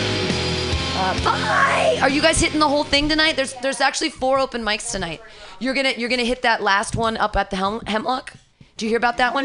Uh, 0.97 1.15
bye. 1.23 1.97
Are 2.03 2.11
you 2.11 2.21
guys 2.21 2.41
hitting 2.41 2.59
the 2.59 2.67
whole 2.69 2.83
thing 2.83 3.09
tonight? 3.09 3.37
There's 3.37 3.55
there's 3.63 3.81
actually 3.81 4.11
four 4.11 4.41
open 4.41 4.65
mics 4.65 4.91
tonight. 4.91 5.21
You're 5.61 5.75
gonna 5.75 5.93
you're 5.97 6.09
gonna 6.09 6.25
hit 6.25 6.43
that 6.43 6.61
last 6.61 6.97
one 6.97 7.17
up 7.19 7.37
at 7.37 7.51
the 7.51 7.57
Hem- 7.57 7.83
Hemlock. 7.87 8.33
Do 8.79 8.85
you 8.85 8.91
hear 8.91 8.99
about 8.99 9.19
that 9.19 9.33
one? 9.33 9.45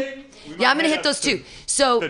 Yeah, 0.58 0.72
I'm 0.72 0.76
gonna 0.76 0.88
hit 0.88 1.04
those 1.04 1.20
two. 1.20 1.44
So 1.66 2.00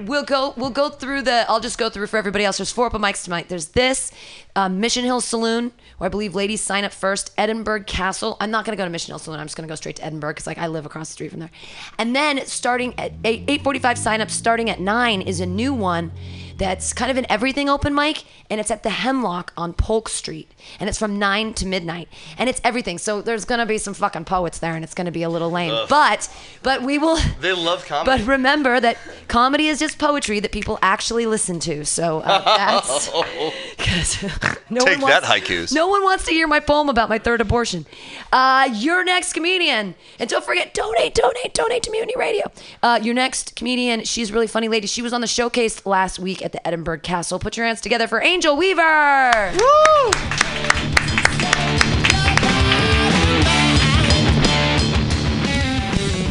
we'll 0.00 0.24
go 0.24 0.52
we'll 0.56 0.70
go 0.70 0.88
through 0.88 1.22
the 1.22 1.46
I'll 1.48 1.60
just 1.60 1.78
go 1.78 1.88
through 1.88 2.08
for 2.08 2.16
everybody 2.16 2.44
else. 2.44 2.58
There's 2.58 2.72
four 2.72 2.86
open 2.86 3.00
mics 3.00 3.22
tonight. 3.22 3.48
There's 3.48 3.68
this 3.68 4.10
um, 4.56 4.80
Mission 4.80 5.04
Hill 5.04 5.20
Saloon 5.20 5.70
where 5.98 6.06
I 6.06 6.08
believe 6.08 6.34
ladies 6.34 6.60
sign 6.60 6.84
up 6.84 6.92
first. 6.92 7.32
Edinburgh 7.36 7.84
Castle. 7.84 8.36
I'm 8.40 8.50
not 8.50 8.64
gonna 8.64 8.76
go 8.76 8.84
to 8.84 8.90
Mission 8.90 9.12
Hill 9.12 9.18
Saloon. 9.18 9.40
I'm 9.40 9.46
just 9.46 9.56
gonna 9.56 9.68
go 9.68 9.74
straight 9.74 9.96
to 9.96 10.04
Edinburgh 10.04 10.30
because 10.30 10.46
like 10.46 10.58
I 10.58 10.68
live 10.68 10.86
across 10.86 11.08
the 11.08 11.12
street 11.12 11.30
from 11.30 11.40
there. 11.40 11.50
And 11.98 12.16
then 12.16 12.44
starting 12.46 12.98
at 12.98 13.12
8 13.24 13.46
8:45 13.46 13.98
sign 13.98 14.20
up 14.20 14.30
starting 14.30 14.70
at 14.70 14.80
nine 14.80 15.20
is 15.20 15.40
a 15.40 15.46
new 15.46 15.74
one 15.74 16.12
that's 16.58 16.92
kind 16.92 17.10
of 17.10 17.16
an 17.16 17.26
everything 17.30 17.68
open 17.68 17.94
mic, 17.94 18.24
and 18.50 18.60
it's 18.60 18.70
at 18.70 18.82
the 18.82 18.90
Hemlock 18.90 19.52
on 19.56 19.72
Polk 19.72 20.08
Street, 20.08 20.50
and 20.80 20.88
it's 20.88 20.98
from 20.98 21.18
nine 21.18 21.54
to 21.54 21.66
midnight, 21.66 22.08
and 22.36 22.48
it's 22.48 22.60
everything. 22.64 22.98
So 22.98 23.22
there's 23.22 23.44
gonna 23.44 23.64
be 23.66 23.78
some 23.78 23.94
fucking 23.94 24.24
poets 24.24 24.58
there, 24.58 24.74
and 24.74 24.84
it's 24.84 24.94
gonna 24.94 25.12
be 25.12 25.22
a 25.22 25.28
little 25.28 25.50
lame, 25.50 25.72
Ugh. 25.72 25.88
but 25.88 26.28
but 26.62 26.82
we 26.82 26.98
will. 26.98 27.18
They 27.40 27.52
love 27.52 27.86
comedy. 27.86 28.18
But 28.22 28.28
remember 28.28 28.80
that 28.80 28.98
comedy 29.28 29.68
is 29.68 29.78
just 29.78 29.98
poetry 29.98 30.40
that 30.40 30.50
people 30.50 30.78
actually 30.82 31.24
listen 31.26 31.60
to. 31.60 31.84
So 31.84 32.20
uh, 32.20 32.42
that's 32.56 33.12
no 34.70 34.80
Take 34.80 35.00
one 35.00 35.10
that, 35.10 35.22
wants, 35.22 35.28
haikus. 35.28 35.72
No 35.72 35.86
one 35.86 36.02
wants 36.02 36.24
to 36.26 36.32
hear 36.32 36.48
my 36.48 36.58
poem 36.58 36.88
about 36.88 37.08
my 37.08 37.18
third 37.18 37.40
abortion. 37.40 37.86
Uh, 38.32 38.68
your 38.74 39.04
next 39.04 39.34
comedian, 39.34 39.94
and 40.18 40.28
don't 40.28 40.44
forget, 40.44 40.74
donate, 40.74 41.14
donate, 41.14 41.54
donate 41.54 41.82
to 41.84 41.90
Mutiny 41.92 42.14
Radio. 42.16 42.50
Uh, 42.82 42.98
your 43.00 43.14
next 43.14 43.54
comedian, 43.54 44.04
she's 44.04 44.30
a 44.30 44.32
really 44.32 44.48
funny 44.48 44.68
lady. 44.68 44.88
She 44.88 45.00
was 45.00 45.12
on 45.12 45.20
the 45.20 45.26
showcase 45.26 45.86
last 45.86 46.18
week 46.18 46.42
at 46.48 46.52
the 46.52 46.66
Edinburgh 46.66 47.00
Castle. 47.00 47.38
Put 47.38 47.58
your 47.58 47.66
hands 47.66 47.82
together 47.82 48.08
for 48.08 48.22
Angel 48.22 48.56
Weaver. 48.56 49.52
Woo! 49.52 50.10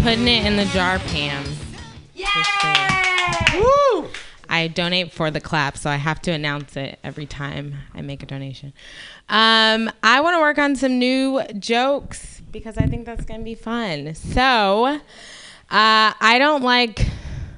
Putting 0.02 0.28
it 0.28 0.46
in 0.46 0.58
the 0.58 0.68
jar, 0.74 0.98
Pam. 0.98 1.46
Yeah! 2.16 2.28
Woo! 3.60 4.10
I 4.50 4.68
donate 4.68 5.12
for 5.12 5.30
the 5.30 5.40
clap, 5.40 5.78
so 5.78 5.90
I 5.92 5.98
have 5.98 6.20
to 6.24 6.32
announce 6.32 6.76
it 6.76 6.98
every 7.04 7.28
time 7.28 7.76
I 7.94 8.02
make 8.02 8.24
a 8.24 8.26
donation. 8.26 8.74
Um, 9.30 9.92
I 10.02 10.22
want 10.22 10.36
to 10.36 10.40
work 10.40 10.58
on 10.58 10.76
some 10.76 10.98
new 10.98 11.44
jokes 11.60 12.42
because 12.52 12.78
I 12.80 12.88
think 12.88 13.06
that's 13.06 13.26
going 13.26 13.42
to 13.42 13.44
be 13.44 13.54
fun. 13.54 14.16
So, 14.16 14.86
uh, 14.86 15.00
I 15.70 16.38
don't 16.40 16.64
like 16.64 17.06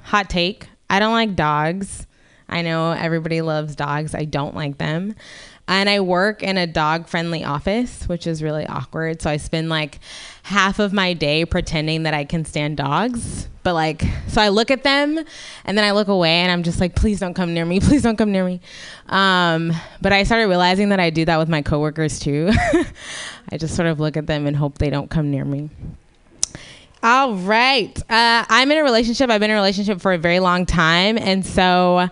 hot 0.04 0.30
take. 0.30 0.68
I 0.90 1.00
don't 1.00 1.14
like 1.14 1.38
dogs. 1.38 2.08
I 2.50 2.62
know 2.62 2.92
everybody 2.92 3.42
loves 3.42 3.76
dogs. 3.76 4.14
I 4.14 4.26
don't 4.26 4.56
like 4.56 4.78
them. 4.78 5.16
And 5.68 5.88
I 5.88 6.00
work 6.00 6.42
in 6.42 6.58
a 6.58 6.66
dog 6.66 7.08
friendly 7.08 7.44
office, 7.44 8.06
which 8.10 8.26
is 8.26 8.42
really 8.42 8.66
awkward. 8.66 9.22
So 9.22 9.30
I 9.30 9.38
spend 9.38 9.70
like 9.70 10.00
half 10.42 10.80
of 10.80 10.94
my 10.94 11.14
day 11.14 11.46
pretending 11.46 12.04
that 12.04 12.16
I 12.16 12.26
can 12.26 12.44
stand 12.44 12.78
dogs. 12.78 13.48
But 13.62 13.76
like, 13.76 14.04
so 14.28 14.42
I 14.42 14.50
look 14.50 14.72
at 14.72 14.82
them 14.82 15.24
and 15.66 15.78
then 15.78 15.86
I 15.86 15.92
look 15.92 16.08
away 16.08 16.38
and 16.38 16.52
I'm 16.52 16.64
just 16.64 16.80
like, 16.80 16.96
please 16.96 17.20
don't 17.20 17.36
come 17.36 17.54
near 17.54 17.66
me. 17.66 17.80
Please 17.90 18.02
don't 18.02 18.18
come 18.18 18.32
near 18.32 18.44
me. 18.44 18.62
Um, 19.10 19.72
but 20.02 20.12
I 20.12 20.24
started 20.24 20.48
realizing 20.48 20.90
that 20.90 21.00
I 21.00 21.12
do 21.12 21.24
that 21.26 21.38
with 21.38 21.50
my 21.50 21.62
coworkers 21.62 22.20
too. 22.20 22.50
I 23.52 23.58
just 23.58 23.76
sort 23.76 23.88
of 23.88 24.00
look 24.00 24.18
at 24.18 24.26
them 24.26 24.48
and 24.48 24.56
hope 24.56 24.80
they 24.80 24.90
don't 24.90 25.10
come 25.10 25.30
near 25.30 25.46
me. 25.46 25.70
All 27.04 27.36
right. 27.36 27.96
Uh, 28.10 28.44
I'm 28.50 28.72
in 28.72 28.78
a 28.80 28.84
relationship. 28.84 29.30
I've 29.30 29.40
been 29.40 29.52
in 29.52 29.56
a 29.56 29.60
relationship 29.60 30.02
for 30.02 30.14
a 30.14 30.18
very 30.18 30.40
long 30.40 30.66
time. 30.66 31.18
And 31.18 31.46
so 31.46 32.10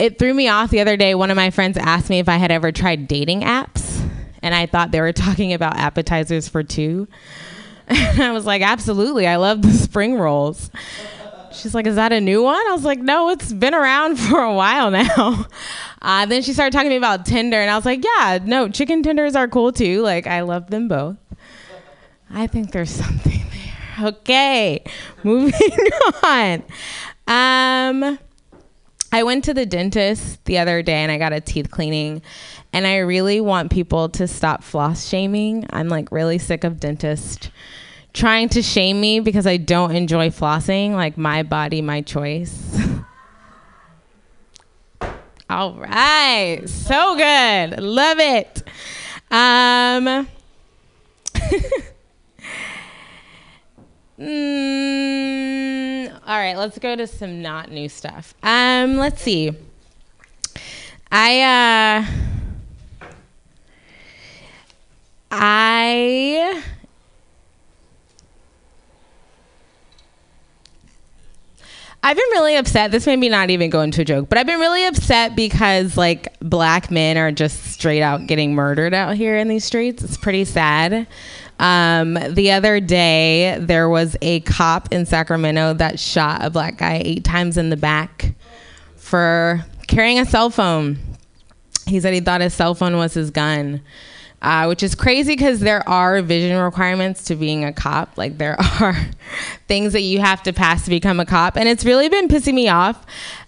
it 0.00 0.18
threw 0.18 0.32
me 0.32 0.48
off 0.48 0.70
the 0.70 0.80
other 0.80 0.96
day. 0.96 1.14
One 1.14 1.30
of 1.30 1.36
my 1.36 1.50
friends 1.50 1.76
asked 1.76 2.08
me 2.08 2.18
if 2.18 2.28
I 2.28 2.36
had 2.36 2.50
ever 2.50 2.72
tried 2.72 3.06
dating 3.06 3.42
apps. 3.42 4.00
And 4.42 4.54
I 4.54 4.64
thought 4.64 4.90
they 4.90 5.00
were 5.00 5.12
talking 5.26 5.52
about 5.52 5.76
appetizers 5.76 6.48
for 6.48 6.62
two. 6.62 7.06
And 7.92 8.22
I 8.22 8.30
was 8.30 8.46
like, 8.46 8.62
absolutely. 8.62 9.26
I 9.26 9.34
love 9.34 9.62
the 9.62 9.72
spring 9.72 10.14
rolls. 10.14 10.70
She's 11.52 11.74
like, 11.74 11.88
is 11.88 11.96
that 11.96 12.12
a 12.12 12.20
new 12.20 12.40
one? 12.40 12.64
I 12.68 12.70
was 12.70 12.84
like, 12.84 13.00
no, 13.00 13.30
it's 13.30 13.52
been 13.52 13.74
around 13.74 14.16
for 14.28 14.40
a 14.40 14.54
while 14.54 14.92
now. 14.92 15.46
Uh, 16.00 16.24
then 16.26 16.40
she 16.42 16.52
started 16.52 16.72
talking 16.72 16.88
to 16.88 16.94
me 16.94 16.98
about 16.98 17.26
Tinder. 17.26 17.56
And 17.56 17.68
I 17.68 17.74
was 17.74 17.84
like, 17.84 18.04
yeah, 18.04 18.38
no, 18.44 18.68
chicken 18.68 19.02
tenders 19.02 19.34
are 19.34 19.48
cool 19.48 19.72
too. 19.72 20.02
Like, 20.02 20.28
I 20.28 20.42
love 20.42 20.70
them 20.70 20.86
both. 20.86 21.16
I 22.30 22.46
think 22.46 22.70
there's 22.70 22.90
something 22.90 23.42
there. 23.50 24.08
Okay, 24.10 24.84
moving 25.24 25.52
on. 26.22 26.62
Um, 27.26 28.20
I 29.12 29.22
went 29.24 29.44
to 29.44 29.54
the 29.54 29.66
dentist 29.66 30.44
the 30.44 30.58
other 30.58 30.82
day 30.82 31.02
and 31.02 31.10
I 31.10 31.18
got 31.18 31.32
a 31.32 31.40
teeth 31.40 31.70
cleaning, 31.70 32.22
and 32.72 32.86
I 32.86 32.98
really 32.98 33.40
want 33.40 33.72
people 33.72 34.08
to 34.10 34.28
stop 34.28 34.62
floss 34.62 35.08
shaming. 35.08 35.66
I'm 35.70 35.88
like 35.88 36.12
really 36.12 36.38
sick 36.38 36.64
of 36.64 36.78
dentists 36.78 37.50
trying 38.12 38.48
to 38.50 38.62
shame 38.62 39.00
me 39.00 39.20
because 39.20 39.46
I 39.46 39.56
don't 39.56 39.94
enjoy 39.94 40.30
flossing. 40.30 40.92
Like 40.92 41.16
my 41.16 41.42
body, 41.42 41.82
my 41.82 42.02
choice. 42.02 42.78
All 45.50 45.74
right, 45.74 46.62
so 46.68 47.16
good, 47.16 47.80
love 47.80 48.18
it. 48.20 48.62
Um. 49.30 50.28
Mm, 54.20 55.79
all 56.30 56.36
right, 56.38 56.56
let's 56.56 56.78
go 56.78 56.94
to 56.94 57.08
some 57.08 57.42
not 57.42 57.72
new 57.72 57.88
stuff. 57.88 58.34
Um, 58.44 58.98
let's 58.98 59.20
see. 59.20 59.50
I 61.10 61.40
uh 61.40 62.06
I 65.32 66.62
I've 72.04 72.16
been 72.16 72.24
really 72.30 72.54
upset. 72.54 72.92
This 72.92 73.06
made 73.06 73.16
me 73.16 73.28
not 73.28 73.50
even 73.50 73.68
go 73.68 73.80
into 73.80 74.02
a 74.02 74.04
joke, 74.04 74.28
but 74.28 74.38
I've 74.38 74.46
been 74.46 74.60
really 74.60 74.86
upset 74.86 75.34
because 75.34 75.96
like 75.96 76.38
black 76.38 76.92
men 76.92 77.18
are 77.18 77.32
just 77.32 77.72
straight 77.72 78.02
out 78.02 78.28
getting 78.28 78.54
murdered 78.54 78.94
out 78.94 79.16
here 79.16 79.36
in 79.36 79.48
these 79.48 79.64
streets. 79.64 80.04
It's 80.04 80.16
pretty 80.16 80.44
sad. 80.44 81.08
Um, 81.60 82.14
the 82.14 82.52
other 82.52 82.80
day, 82.80 83.58
there 83.60 83.88
was 83.88 84.16
a 84.22 84.40
cop 84.40 84.92
in 84.92 85.04
Sacramento 85.04 85.74
that 85.74 86.00
shot 86.00 86.42
a 86.42 86.48
black 86.48 86.78
guy 86.78 87.02
eight 87.04 87.22
times 87.22 87.58
in 87.58 87.68
the 87.68 87.76
back 87.76 88.32
for 88.96 89.62
carrying 89.86 90.18
a 90.18 90.24
cell 90.24 90.48
phone. 90.48 90.98
He 91.86 92.00
said 92.00 92.14
he 92.14 92.20
thought 92.20 92.40
his 92.40 92.54
cell 92.54 92.74
phone 92.74 92.96
was 92.96 93.12
his 93.12 93.30
gun, 93.30 93.82
uh, 94.42 94.66
which 94.66 94.82
is 94.82 94.94
crazy 94.94 95.32
because 95.32 95.60
there 95.60 95.86
are 95.88 96.22
vision 96.22 96.56
requirements 96.56 97.24
to 97.24 97.34
being 97.34 97.64
a 97.64 97.72
cop. 97.72 98.10
Like, 98.20 98.36
there 98.36 98.60
are 98.60 98.96
things 99.66 99.94
that 99.94 100.02
you 100.02 100.20
have 100.20 100.42
to 100.42 100.52
pass 100.52 100.84
to 100.84 100.90
become 100.90 101.20
a 101.20 101.24
cop. 101.24 101.56
And 101.56 101.68
it's 101.68 101.86
really 101.86 102.10
been 102.10 102.28
pissing 102.28 102.52
me 102.52 102.68
off. 102.68 103.06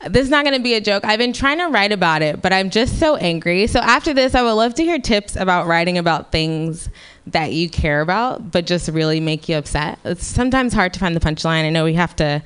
This 0.09 0.24
is 0.24 0.30
not 0.30 0.47
going 0.47 0.57
to 0.57 0.62
be 0.62 0.72
a 0.74 0.80
joke. 0.80 1.05
I've 1.05 1.18
been 1.18 1.34
trying 1.34 1.59
to 1.59 1.66
write 1.66 1.93
about 1.93 2.22
it, 2.22 2.40
but 2.40 2.55
I'm 2.55 2.70
just 2.70 2.99
so 2.99 3.16
angry. 3.16 3.66
So, 3.66 3.80
after 3.80 4.14
this, 4.14 4.34
I 4.34 4.43
would 4.43 4.53
love 4.53 4.74
to 4.76 4.82
hear 4.82 4.99
tips 4.99 5.36
about 5.36 5.66
writing 5.66 5.99
about 5.99 6.32
things 6.32 6.88
that 7.26 7.53
you 7.53 7.68
care 7.68 8.01
about, 8.01 8.51
but 8.51 8.66
just 8.66 8.88
really 8.88 9.20
make 9.20 9.49
you 9.49 9.57
upset. 9.57 9.99
It's 10.05 10.26
sometimes 10.26 10.72
hard 10.72 10.95
to 10.95 11.01
find 11.01 11.14
the 11.14 11.20
punchline. 11.20 11.64
I 11.64 11.70
know 11.70 11.84
we 11.84 11.95
have 11.95 12.16
to 12.16 12.43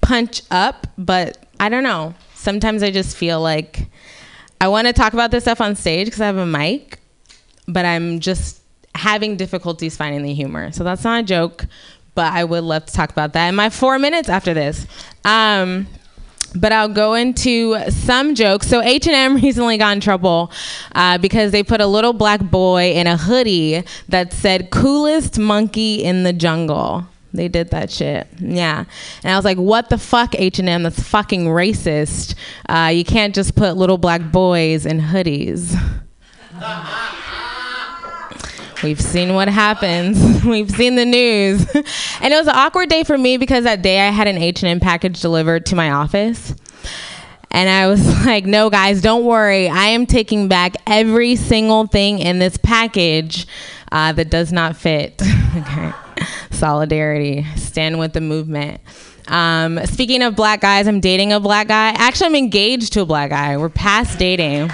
punch 0.00 0.42
up, 0.50 0.86
but 0.96 1.38
I 1.58 1.68
don't 1.68 1.82
know. 1.82 2.14
Sometimes 2.34 2.82
I 2.82 2.90
just 2.90 3.16
feel 3.16 3.40
like 3.40 3.88
I 4.60 4.68
want 4.68 4.86
to 4.86 4.92
talk 4.92 5.12
about 5.12 5.30
this 5.30 5.44
stuff 5.44 5.60
on 5.60 5.74
stage 5.76 6.06
because 6.06 6.20
I 6.20 6.26
have 6.26 6.36
a 6.36 6.46
mic, 6.46 6.98
but 7.66 7.84
I'm 7.84 8.20
just 8.20 8.60
having 8.94 9.36
difficulties 9.36 9.96
finding 9.96 10.22
the 10.22 10.34
humor. 10.34 10.72
So 10.72 10.84
that's 10.84 11.04
not 11.04 11.20
a 11.20 11.26
joke, 11.26 11.66
but 12.14 12.32
I 12.32 12.44
would 12.44 12.64
love 12.64 12.86
to 12.86 12.92
talk 12.92 13.10
about 13.10 13.32
that 13.32 13.48
in 13.48 13.54
my 13.54 13.70
four 13.70 13.98
minutes 13.98 14.28
after 14.28 14.54
this. 14.54 14.86
Um, 15.24 15.86
but 16.54 16.70
I'll 16.72 16.88
go 16.88 17.14
into 17.14 17.78
some 17.90 18.34
jokes. 18.34 18.68
So 18.68 18.80
H&M 18.80 19.34
recently 19.42 19.76
got 19.76 19.94
in 19.94 20.00
trouble 20.00 20.52
uh, 20.94 21.18
because 21.18 21.50
they 21.50 21.62
put 21.62 21.80
a 21.80 21.86
little 21.86 22.12
black 22.12 22.40
boy 22.40 22.92
in 22.92 23.06
a 23.06 23.16
hoodie 23.16 23.82
that 24.08 24.32
said 24.32 24.70
"coolest 24.70 25.38
monkey 25.38 26.04
in 26.04 26.22
the 26.22 26.32
jungle." 26.32 27.06
They 27.32 27.48
did 27.48 27.70
that 27.70 27.90
shit. 27.90 28.28
Yeah. 28.38 28.84
And 29.24 29.32
I 29.32 29.36
was 29.36 29.44
like, 29.44 29.58
what 29.58 29.90
the 29.90 29.98
fuck, 29.98 30.36
H&M? 30.36 30.84
That's 30.84 31.02
fucking 31.02 31.46
racist. 31.46 32.36
Uh, 32.68 32.92
you 32.94 33.04
can't 33.04 33.34
just 33.34 33.56
put 33.56 33.76
little 33.76 33.98
black 33.98 34.30
boys 34.30 34.86
in 34.86 35.00
hoodies. 35.00 35.76
We've 38.84 39.00
seen 39.00 39.32
what 39.32 39.48
happens. 39.48 40.44
We've 40.44 40.70
seen 40.70 40.94
the 40.94 41.06
news. 41.06 41.64
and 42.20 42.34
it 42.34 42.36
was 42.36 42.46
an 42.46 42.54
awkward 42.54 42.90
day 42.90 43.02
for 43.02 43.16
me 43.16 43.38
because 43.38 43.64
that 43.64 43.80
day 43.80 44.06
I 44.06 44.10
had 44.10 44.28
an 44.28 44.36
H&M 44.36 44.78
package 44.78 45.22
delivered 45.22 45.64
to 45.66 45.74
my 45.74 45.90
office. 45.90 46.54
And 47.50 47.70
I 47.70 47.86
was 47.86 48.06
like, 48.26 48.44
no, 48.44 48.68
guys, 48.68 49.00
don't 49.00 49.24
worry. 49.24 49.70
I 49.70 49.86
am 49.86 50.04
taking 50.04 50.48
back 50.48 50.74
every 50.86 51.34
single 51.34 51.86
thing 51.86 52.18
in 52.18 52.40
this 52.40 52.58
package 52.58 53.46
uh, 53.90 54.12
that 54.12 54.28
does 54.28 54.52
not 54.52 54.76
fit. 54.76 55.22
okay. 55.56 55.92
Solidarity. 56.50 57.46
Stand 57.56 57.98
with 57.98 58.12
the 58.12 58.20
movement. 58.20 58.82
Um, 59.28 59.80
speaking 59.86 60.22
of 60.22 60.36
black 60.36 60.60
guys, 60.60 60.86
I'm 60.86 61.00
dating 61.00 61.32
a 61.32 61.40
black 61.40 61.68
guy. 61.68 61.94
Actually, 61.96 62.26
I'm 62.26 62.36
engaged 62.36 62.92
to 62.92 63.00
a 63.00 63.06
black 63.06 63.30
guy. 63.30 63.56
We're 63.56 63.70
past 63.70 64.18
dating. 64.18 64.70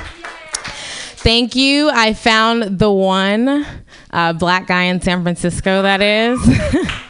Thank 1.22 1.54
you. 1.54 1.90
I 1.90 2.14
found 2.14 2.78
the 2.78 2.90
one 2.90 3.66
uh, 4.12 4.32
black 4.32 4.66
guy 4.66 4.84
in 4.84 5.00
San 5.00 5.22
Francisco, 5.22 5.82
that 5.82 6.00
is. 6.00 6.38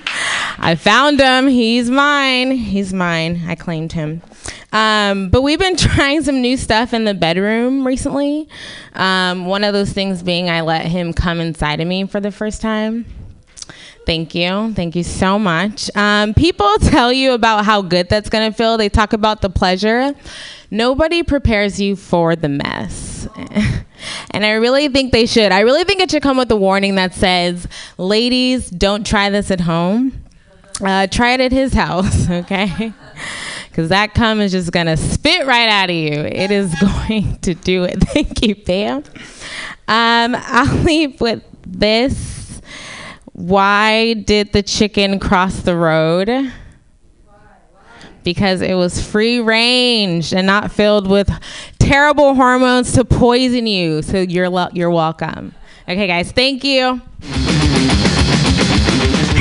I 0.63 0.75
found 0.75 1.21
him. 1.21 1.49
He's 1.49 1.91
mine. 1.91 2.51
He's 2.51 2.93
mine. 2.93 3.43
I 3.47 3.55
claimed 3.55 3.93
him. 3.93 4.23
Um, 4.73 5.31
but 5.31 5.43
we've 5.43 5.59
been 5.59 5.77
trying 5.79 6.23
some 6.23 6.41
new 6.43 6.57
stuff 6.57 6.93
in 6.93 7.05
the 7.05 7.15
bedroom 7.15 7.87
recently. 7.87 8.49
Um, 8.93 9.47
one 9.47 9.65
of 9.65 9.73
those 9.73 9.93
things 9.93 10.23
being 10.23 10.51
I 10.51 10.61
let 10.61 10.85
him 10.85 11.13
come 11.13 11.41
inside 11.41 11.81
of 11.81 11.89
me 11.89 12.07
for 12.07 12.21
the 12.21 12.31
first 12.31 12.61
time. 12.61 13.07
Thank 14.07 14.35
you. 14.35 14.73
Thank 14.75 14.97
you 14.97 15.03
so 15.03 15.39
much. 15.39 15.91
Um, 15.97 16.35
people 16.35 16.71
tell 16.81 17.13
you 17.13 17.33
about 17.33 17.65
how 17.65 17.81
good 17.81 18.09
that's 18.09 18.29
going 18.29 18.51
to 18.51 18.57
feel. 18.57 18.77
They 18.77 18.89
talk 18.89 19.13
about 19.13 19.41
the 19.41 19.51
pleasure. 19.51 20.15
Nobody 20.71 21.23
prepares 21.23 21.81
you 21.81 21.97
for 21.97 22.37
the 22.37 22.49
mess. 22.49 23.29
And 24.31 24.45
I 24.45 24.53
really 24.53 24.89
think 24.89 25.13
they 25.13 25.27
should. 25.27 25.53
I 25.53 25.61
really 25.61 25.85
think 25.85 26.01
it 26.01 26.11
should 26.11 26.23
come 26.23 26.37
with 26.37 26.51
a 26.51 26.57
warning 26.57 26.95
that 26.97 27.15
says, 27.15 27.67
ladies, 27.99 28.71
don't 28.71 29.07
try 29.07 29.31
this 29.31 29.51
at 29.51 29.61
home. 29.61 30.25
Uh, 30.83 31.07
try 31.07 31.33
it 31.33 31.41
at 31.41 31.53
his 31.53 31.75
house, 31.75 32.29
okay? 32.31 32.93
Because 33.69 33.91
that 33.91 34.15
cum 34.15 34.41
is 34.41 34.53
just 34.53 34.73
going 34.73 34.87
to 34.87 34.97
spit 34.97 35.47
right 35.47 35.69
out 35.69 35.91
of 35.91 35.97
you. 35.97 36.13
It 36.13 36.51
is 36.51 36.75
going 36.81 37.39
to 37.39 37.55
do 37.55 37.85
it. 37.85 38.01
Thank 38.01 38.47
you, 38.47 38.55
Pam. 38.55 39.05
Um, 39.89 40.37
I'll 40.39 40.77
leave 40.83 41.21
with 41.21 41.43
this. 41.67 42.61
Why 43.33 44.15
did 44.15 44.53
the 44.53 44.63
chicken 44.63 45.19
cross 45.19 45.61
the 45.61 45.77
road? 45.77 46.53
Because 48.23 48.61
it 48.61 48.75
was 48.75 49.03
free 49.03 49.41
range 49.41 50.35
and 50.35 50.47
not 50.47 50.71
filled 50.71 51.09
with 51.09 51.31
terrible 51.95 52.37
hormones 52.37 52.93
to 52.93 53.05
poison 53.05 53.67
you. 53.67 54.01
So 54.01 54.21
you're 54.21 54.49
lo- 54.49 54.69
you're 54.73 54.93
welcome. 54.93 55.53
Okay, 55.89 56.07
guys. 56.07 56.31
Thank 56.31 56.63
you. 56.63 57.01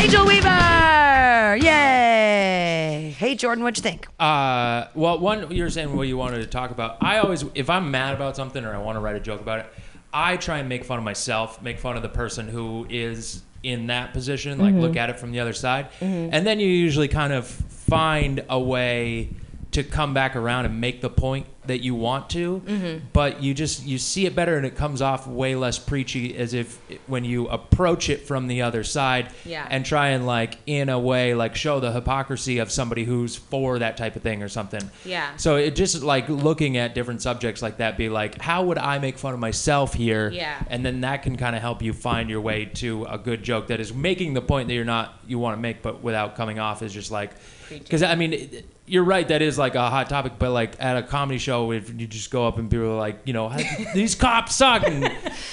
Angel 0.02 0.26
Weaver! 0.26 1.58
Yay! 1.64 3.14
Hey, 3.20 3.36
Jordan, 3.36 3.64
what'd 3.64 3.78
you 3.78 3.84
think? 3.84 4.08
Uh, 4.20 4.88
well, 4.96 5.20
one 5.20 5.52
you 5.52 5.62
were 5.62 5.70
saying 5.70 5.96
what 5.96 6.08
you 6.08 6.18
wanted 6.18 6.40
to 6.40 6.48
talk 6.48 6.72
about. 6.72 6.98
I 7.04 7.20
always, 7.20 7.46
if 7.54 7.70
I'm 7.70 7.92
mad 7.92 8.16
about 8.16 8.36
something 8.36 8.66
or 8.66 8.74
I 8.74 8.80
want 8.80 8.96
to 8.96 9.00
write 9.00 9.16
a 9.16 9.20
joke 9.20 9.42
about 9.42 9.60
it, 9.60 9.68
I 10.12 10.36
try 10.38 10.58
and 10.58 10.68
make 10.68 10.84
fun 10.86 10.98
of 10.98 11.04
myself, 11.04 11.62
make 11.62 11.78
fun 11.78 11.98
of 11.98 12.02
the 12.02 12.10
person 12.10 12.48
who 12.48 12.88
is 12.90 13.44
in 13.62 13.86
that 13.88 14.12
position, 14.12 14.58
like 14.58 14.74
Mhm. 14.74 14.82
look 14.82 14.96
at 14.98 15.12
it 15.12 15.20
from 15.20 15.32
the 15.32 15.40
other 15.40 15.54
side, 15.54 15.90
Mhm. 16.02 16.30
and 16.32 16.48
then 16.48 16.60
you 16.60 16.68
usually 16.68 17.10
kind 17.10 17.32
of 17.32 17.46
find 17.46 18.44
a 18.50 18.60
way 18.60 19.30
to 19.72 19.84
come 19.84 20.16
back 20.16 20.36
around 20.36 20.66
and 20.66 20.82
make 20.82 21.00
the 21.02 21.10
point 21.12 21.46
that 21.70 21.82
you 21.84 21.96
want 21.96 22.30
to 22.32 22.62
Mhm. 22.68 23.02
but 23.14 23.42
you 23.42 23.54
just 23.54 23.86
you 23.86 23.98
see 23.98 24.26
it 24.26 24.36
better 24.36 24.58
and 24.58 24.66
it 24.66 24.76
comes 24.76 25.02
off 25.02 25.26
way 25.28 25.56
less 25.56 25.80
preachy 25.80 26.36
as 26.38 26.54
if 26.54 26.78
when 27.08 27.24
you 27.24 27.48
approach 27.48 28.10
it 28.10 28.28
from 28.28 28.48
the 28.48 28.62
other 28.62 28.84
side 28.84 29.30
Yeah. 29.46 29.66
and 29.70 29.86
try 29.86 30.10
and 30.10 30.26
like 30.28 30.58
in 30.68 30.90
a 30.90 31.00
way 31.00 31.34
like 31.34 31.56
show 31.56 31.80
the 31.80 31.92
hypocrisy 31.92 32.58
of 32.60 32.72
somebody 32.72 33.04
who's 33.06 33.36
for 33.36 33.80
that 33.80 33.98
type 33.98 34.16
of 34.16 34.22
thing 34.22 34.44
or 34.44 34.50
something 34.50 34.90
Yeah. 35.06 35.28
so 35.38 35.56
it 35.56 35.76
just 35.76 36.04
like 36.04 36.28
looking 36.28 36.76
at 36.78 36.94
different 36.94 37.22
subjects 37.22 37.62
like 37.62 37.78
that 37.78 37.98
be 37.98 38.10
like 38.10 38.42
how 38.42 38.64
would 38.64 38.78
i 38.78 39.00
make 39.00 39.18
fun 39.18 39.34
of 39.34 39.40
myself 39.40 39.94
here 39.94 40.30
Yeah. 40.34 40.56
and 40.70 40.86
then 40.86 41.02
that 41.02 41.24
can 41.24 41.38
kind 41.38 41.56
of 41.56 41.62
help 41.62 41.82
you 41.82 41.94
find 41.94 42.30
your 42.30 42.42
way 42.42 42.66
to 42.76 43.06
a 43.10 43.18
good 43.18 43.44
joke 43.44 43.68
that 43.68 43.80
is 43.80 43.94
making 43.94 44.34
the 44.34 44.42
point 44.42 44.68
that 44.68 44.74
you're 44.74 44.86
not 44.86 45.20
you 45.28 45.40
want 45.40 45.56
to 45.58 45.62
make 45.62 45.82
but 45.82 46.02
without 46.04 46.36
coming 46.36 46.60
off 46.60 46.82
as 46.82 46.94
just 46.94 47.12
like 47.12 47.32
because 47.70 48.04
i 48.04 48.16
mean 48.16 48.34
it- 48.34 48.66
you're 48.86 49.04
right 49.04 49.28
that 49.28 49.44
is 49.44 49.56
like 49.56 49.76
a 49.76 49.88
hot 49.88 50.10
topic 50.10 50.34
but 50.40 50.50
like 50.50 50.74
at 50.80 50.98
a 50.98 51.04
comedy 51.04 51.38
show 51.38 51.72
if 51.72 51.90
you 52.00 52.08
just 52.08 52.32
go 52.32 52.48
up 52.48 52.58
and 52.58 52.72
people 52.72 52.88
are 52.88 52.98
like 52.98 53.20
you 53.24 53.34
know 53.34 53.56
these 53.94 54.16
cops 54.16 54.56
suck. 54.56 54.82
And 54.84 55.04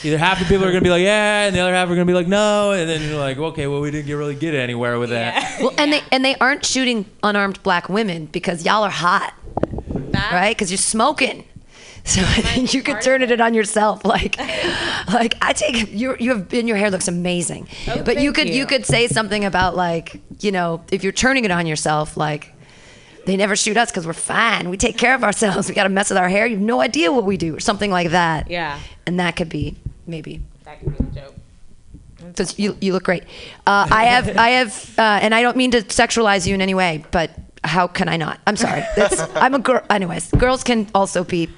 either 0.03 0.17
half 0.17 0.39
the 0.39 0.47
people 0.47 0.65
are 0.65 0.69
gonna 0.73 0.81
be 0.81 0.89
like 0.89 1.03
yeah 1.03 1.45
and 1.47 1.55
the 1.55 1.61
other 1.61 1.75
half 1.75 1.87
are 1.91 1.95
gonna 1.95 2.07
be 2.07 2.15
like 2.15 2.29
no 2.29 2.73
and 2.73 2.89
then 2.89 3.03
you're 3.07 3.19
like 3.21 3.37
okay 3.37 3.67
well 3.67 3.83
we 3.83 3.91
didn't 3.91 4.07
get 4.07 4.15
really 4.15 4.35
get 4.35 4.55
anywhere 4.55 4.99
with 4.99 5.11
that. 5.11 5.61
Well, 5.61 5.75
and 5.77 5.93
they 5.93 6.01
and 6.11 6.25
they 6.25 6.35
aren't 6.37 6.65
shooting 6.65 7.05
unarmed 7.23 7.63
black 7.63 7.91
women 7.91 8.25
because 8.25 8.65
y'all 8.65 8.83
are 8.85 8.89
hot, 8.89 9.35
right? 10.33 10.57
Because 10.57 10.71
you're 10.71 10.79
smoking. 10.79 11.45
So 12.07 12.21
I 12.25 12.41
think 12.41 12.73
you 12.73 12.83
could 12.83 13.03
turn 13.03 13.21
it 13.23 13.41
on 13.41 13.53
yourself. 13.53 14.03
Like, 14.17 14.39
like 15.09 15.35
I 15.43 15.53
take 15.53 15.91
you. 15.93 16.17
You 16.19 16.31
have 16.31 16.49
been. 16.49 16.69
Your 16.69 16.77
hair 16.77 16.91
looks 16.91 17.09
amazing. 17.09 17.69
Oh, 17.89 18.03
but 18.03 18.21
you 18.21 18.33
could 18.33 18.49
you. 18.49 18.55
you. 18.55 18.67
could 18.67 18.87
say 18.87 19.09
something 19.09 19.45
about 19.45 19.75
like 19.75 20.21
you 20.41 20.53
know 20.53 20.85
if 20.93 21.03
you're 21.03 21.13
turning 21.13 21.45
it 21.45 21.51
on 21.51 21.67
yourself 21.67 22.17
like. 22.17 22.53
They 23.27 23.37
never 23.37 23.57
shoot 23.57 23.77
us 23.77 23.91
because 23.91 24.07
we're 24.07 24.13
fine. 24.13 24.71
We 24.71 24.77
take 24.77 24.97
care 24.97 25.13
of 25.13 25.25
ourselves. 25.25 25.69
We 25.69 25.75
got 25.75 25.83
to 25.83 25.89
mess 25.89 26.11
with 26.11 26.17
our 26.17 26.29
hair. 26.29 26.47
You 26.47 26.55
have 26.59 26.65
no 26.65 26.81
idea 26.81 27.11
what 27.11 27.25
we 27.25 27.37
do, 27.37 27.57
or 27.57 27.59
something 27.59 27.91
like 27.91 28.11
that. 28.11 28.49
Yeah. 28.49 28.79
And 29.05 29.19
that 29.19 29.35
could 29.35 29.49
be 29.49 29.75
maybe 30.07 30.43
That 30.63 30.79
could 30.79 30.97
be 30.97 31.05
the 31.05 31.11
joke. 31.11 31.35
because 32.21 32.57
you 32.57 32.77
you 32.81 32.93
look 32.93 33.03
great. 33.03 33.25
Uh, 33.67 33.89
I 33.91 34.05
have 34.05 34.37
I 34.37 34.51
have, 34.51 34.95
uh, 34.97 35.19
and 35.23 35.35
I 35.35 35.43
don't 35.43 35.57
mean 35.57 35.73
to 35.73 35.83
sexualize 35.83 36.47
you 36.47 36.55
in 36.55 36.63
any 36.63 36.75
way, 36.75 37.05
but 37.11 37.33
how 37.67 37.87
can 37.87 38.09
I 38.09 38.17
not? 38.17 38.41
I'm 38.47 38.57
sorry. 38.57 38.85
That's, 38.97 39.21
I'm 39.37 39.55
a 39.55 39.59
girl. 39.59 39.83
Anyways, 39.91 40.31
girls 40.33 40.65
can 40.65 40.89
also 40.95 41.25
be. 41.25 41.49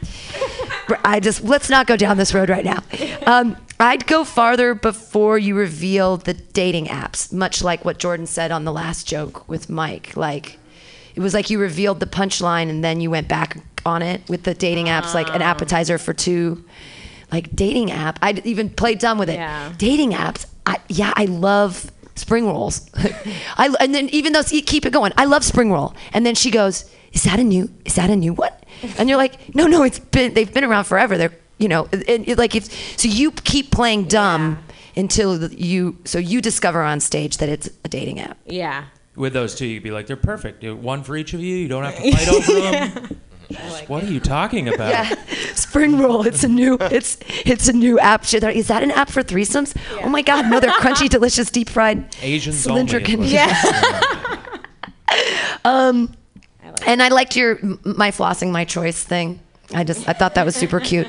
I 1.05 1.21
just 1.21 1.45
let's 1.45 1.69
not 1.69 1.87
go 1.87 1.97
down 1.97 2.17
this 2.17 2.35
road 2.35 2.49
right 2.49 2.65
now. 2.65 2.83
Um, 3.27 3.57
I'd 3.79 4.07
go 4.07 4.25
farther 4.25 4.75
before 4.75 5.39
you 5.39 5.55
reveal 5.55 6.17
the 6.17 6.35
dating 6.35 6.87
apps, 6.87 7.33
much 7.33 7.63
like 7.63 7.85
what 7.85 7.99
Jordan 7.99 8.27
said 8.27 8.51
on 8.51 8.65
the 8.65 8.73
last 8.73 9.07
joke 9.07 9.49
with 9.49 9.69
Mike. 9.69 10.17
Like, 10.17 10.59
it 11.15 11.21
was 11.21 11.35
like 11.35 11.51
you 11.51 11.61
revealed 11.61 12.01
the 12.01 12.07
punchline 12.07 12.71
and 12.71 12.83
then 12.83 13.01
you 13.01 13.11
went 13.11 13.29
back 13.29 13.59
on 13.87 14.03
it 14.03 14.23
with 14.29 14.43
the 14.43 14.55
dating 14.55 14.87
apps, 14.87 15.15
like 15.15 15.33
an 15.35 15.43
appetizer 15.43 15.99
for 15.99 16.13
two 16.13 16.65
like 17.31 17.55
dating 17.55 17.91
app. 17.91 18.19
I 18.23 18.41
even 18.45 18.71
played 18.71 18.99
dumb 18.99 19.19
with 19.19 19.29
it. 19.29 19.35
Yeah. 19.35 19.73
Dating 19.77 20.13
apps. 20.13 20.47
I, 20.67 20.79
yeah, 20.89 21.13
I 21.17 21.27
love 21.27 21.91
spring 22.19 22.47
rolls. 22.47 22.89
I 23.57 23.75
and 23.81 23.95
then 23.95 24.09
even 24.11 24.33
though 24.33 24.43
see, 24.43 24.61
keep 24.63 24.85
it 24.87 24.93
going, 24.93 25.13
I 25.17 25.25
love 25.25 25.45
spring 25.45 25.73
roll. 25.73 25.95
And 26.13 26.27
then 26.27 26.35
she 26.35 26.51
goes, 26.51 26.85
"Is 27.13 27.23
that 27.25 27.39
a 27.41 27.45
new? 27.45 27.71
Is 27.85 27.95
that 27.95 28.11
a 28.11 28.17
new 28.17 28.35
one?" 28.35 28.53
And 28.99 29.09
you're 29.09 29.19
like, 29.19 29.55
"No, 29.55 29.67
no, 29.67 29.83
it's 29.83 29.99
been 29.99 30.35
they've 30.35 30.53
been 30.53 30.65
around 30.65 30.85
forever. 30.85 31.17
They're 31.17 31.35
you 31.59 31.69
know, 31.69 31.89
and 31.93 32.29
it, 32.29 32.39
like 32.39 32.55
if 32.55 32.65
so 32.99 33.09
you 33.09 33.33
keep 33.33 33.71
playing 33.73 34.05
dumb 34.05 34.59
until 34.97 35.51
you 35.53 35.99
so 36.05 36.19
you 36.19 36.41
discover 36.41 36.83
on 36.83 37.01
stage 37.01 37.39
that 37.39 37.49
it's 37.49 37.69
a 37.85 37.89
dating 37.89 38.21
app. 38.21 38.39
Yeah. 38.47 38.85
with 39.17 39.33
those 39.33 39.55
two 39.57 39.67
you'd 39.67 39.83
be 39.83 39.91
like 39.91 40.07
they're 40.07 40.17
perfect 40.17 40.63
one 40.65 41.03
for 41.03 41.17
each 41.17 41.35
of 41.35 41.41
you 41.41 41.57
you 41.57 41.67
don't 41.69 41.83
have 41.83 41.97
to 41.97 42.13
fight 42.17 42.29
over 42.29 42.61
them 42.61 43.21
what 43.87 44.05
are 44.05 44.07
you 44.11 44.21
talking 44.21 44.69
about 44.75 44.91
Yeah, 44.91 45.15
spring 45.55 45.99
roll. 45.99 46.27
It's 46.27 46.45
a 46.45 46.49
new. 46.49 46.77
It's 46.81 47.19
it's 47.29 47.69
a 47.69 47.73
new 47.73 47.99
app. 47.99 48.23
Is 48.33 48.69
that 48.69 48.83
an 48.83 48.91
app 48.91 49.11
for 49.11 49.23
threesomes? 49.23 49.75
Oh 50.03 50.09
my 50.09 50.23
God! 50.23 50.51
No, 50.51 50.61
they're 50.61 50.71
crunchy, 50.73 51.09
delicious, 51.17 51.51
deep 51.51 51.69
fried. 51.69 52.15
Asian 52.23 52.53
cylindrical. 52.53 53.15
only 53.15 53.27
is 53.27 53.33
what 53.33 53.45
it 53.45 54.59
Yeah. 55.13 55.19
um, 55.65 56.15
and 56.87 57.03
I 57.03 57.09
liked 57.09 57.37
your 57.37 57.59
my 57.85 58.11
flossing 58.11 58.51
my 58.53 58.65
choice 58.65 59.03
thing. 59.03 59.41
I 59.75 59.85
just 59.85 60.09
I 60.09 60.13
thought 60.15 60.35
that 60.35 60.47
was 60.47 60.57
super 60.57 60.81
cute. 60.81 61.07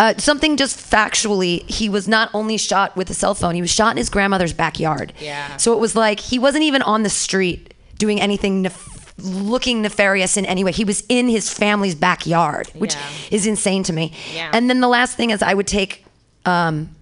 Uh, 0.00 0.14
something 0.18 0.56
just 0.56 0.78
factually, 0.78 1.68
he 1.70 1.88
was 1.88 2.08
not 2.08 2.28
only 2.34 2.56
shot 2.56 2.96
with 2.96 3.08
a 3.10 3.14
cell 3.14 3.34
phone. 3.34 3.54
He 3.54 3.60
was 3.60 3.70
shot 3.70 3.92
in 3.92 3.96
his 3.96 4.10
grandmother's 4.10 4.52
backyard. 4.52 5.12
Yeah. 5.20 5.56
So 5.58 5.72
it 5.72 5.78
was 5.78 5.94
like 5.94 6.18
he 6.18 6.38
wasn't 6.38 6.64
even 6.64 6.82
on 6.82 7.04
the 7.04 7.10
street 7.10 7.72
doing 7.96 8.20
anything 8.20 8.62
nef- 8.62 8.93
looking 9.18 9.82
nefarious 9.82 10.36
in 10.36 10.44
any 10.46 10.64
way. 10.64 10.72
He 10.72 10.84
was 10.84 11.04
in 11.08 11.28
his 11.28 11.48
family's 11.52 11.94
backyard, 11.94 12.68
which 12.74 12.94
Yeah. 12.94 13.00
is 13.30 13.46
insane 13.46 13.82
to 13.84 13.92
me. 13.92 14.12
Yeah. 14.34 14.50
And 14.52 14.68
then 14.68 14.80
the 14.80 14.88
last 14.88 15.16
thing 15.16 15.30
is 15.30 15.42
I 15.42 15.54
would 15.54 15.66
take 15.68 16.04
um, 16.46 16.94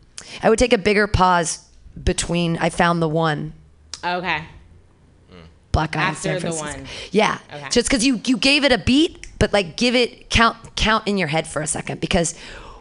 I 0.42 0.50
would 0.50 0.58
take 0.58 0.72
a 0.72 0.78
bigger 0.78 1.06
pause 1.06 1.58
between 2.02 2.56
I 2.58 2.70
found 2.70 3.02
the 3.02 3.08
one 3.08 3.52
Okay. 4.04 4.44
black 5.72 5.92
guy 5.92 6.02
After 6.02 6.32
in 6.32 6.40
San 6.40 6.50
the 6.50 6.56
one. 6.56 6.86
Yeah. 7.10 7.38
Okay. 7.52 7.68
Just 7.70 7.88
because 7.88 8.04
you 8.04 8.20
you 8.26 8.36
gave 8.36 8.64
it 8.64 8.72
a 8.72 8.78
beat, 8.78 9.26
but 9.38 9.52
like 9.52 9.76
give 9.76 9.94
it 9.94 10.28
count 10.30 10.56
count 10.76 11.06
in 11.08 11.18
your 11.18 11.28
head 11.28 11.46
for 11.46 11.62
a 11.62 11.66
second 11.66 12.00
because 12.00 12.34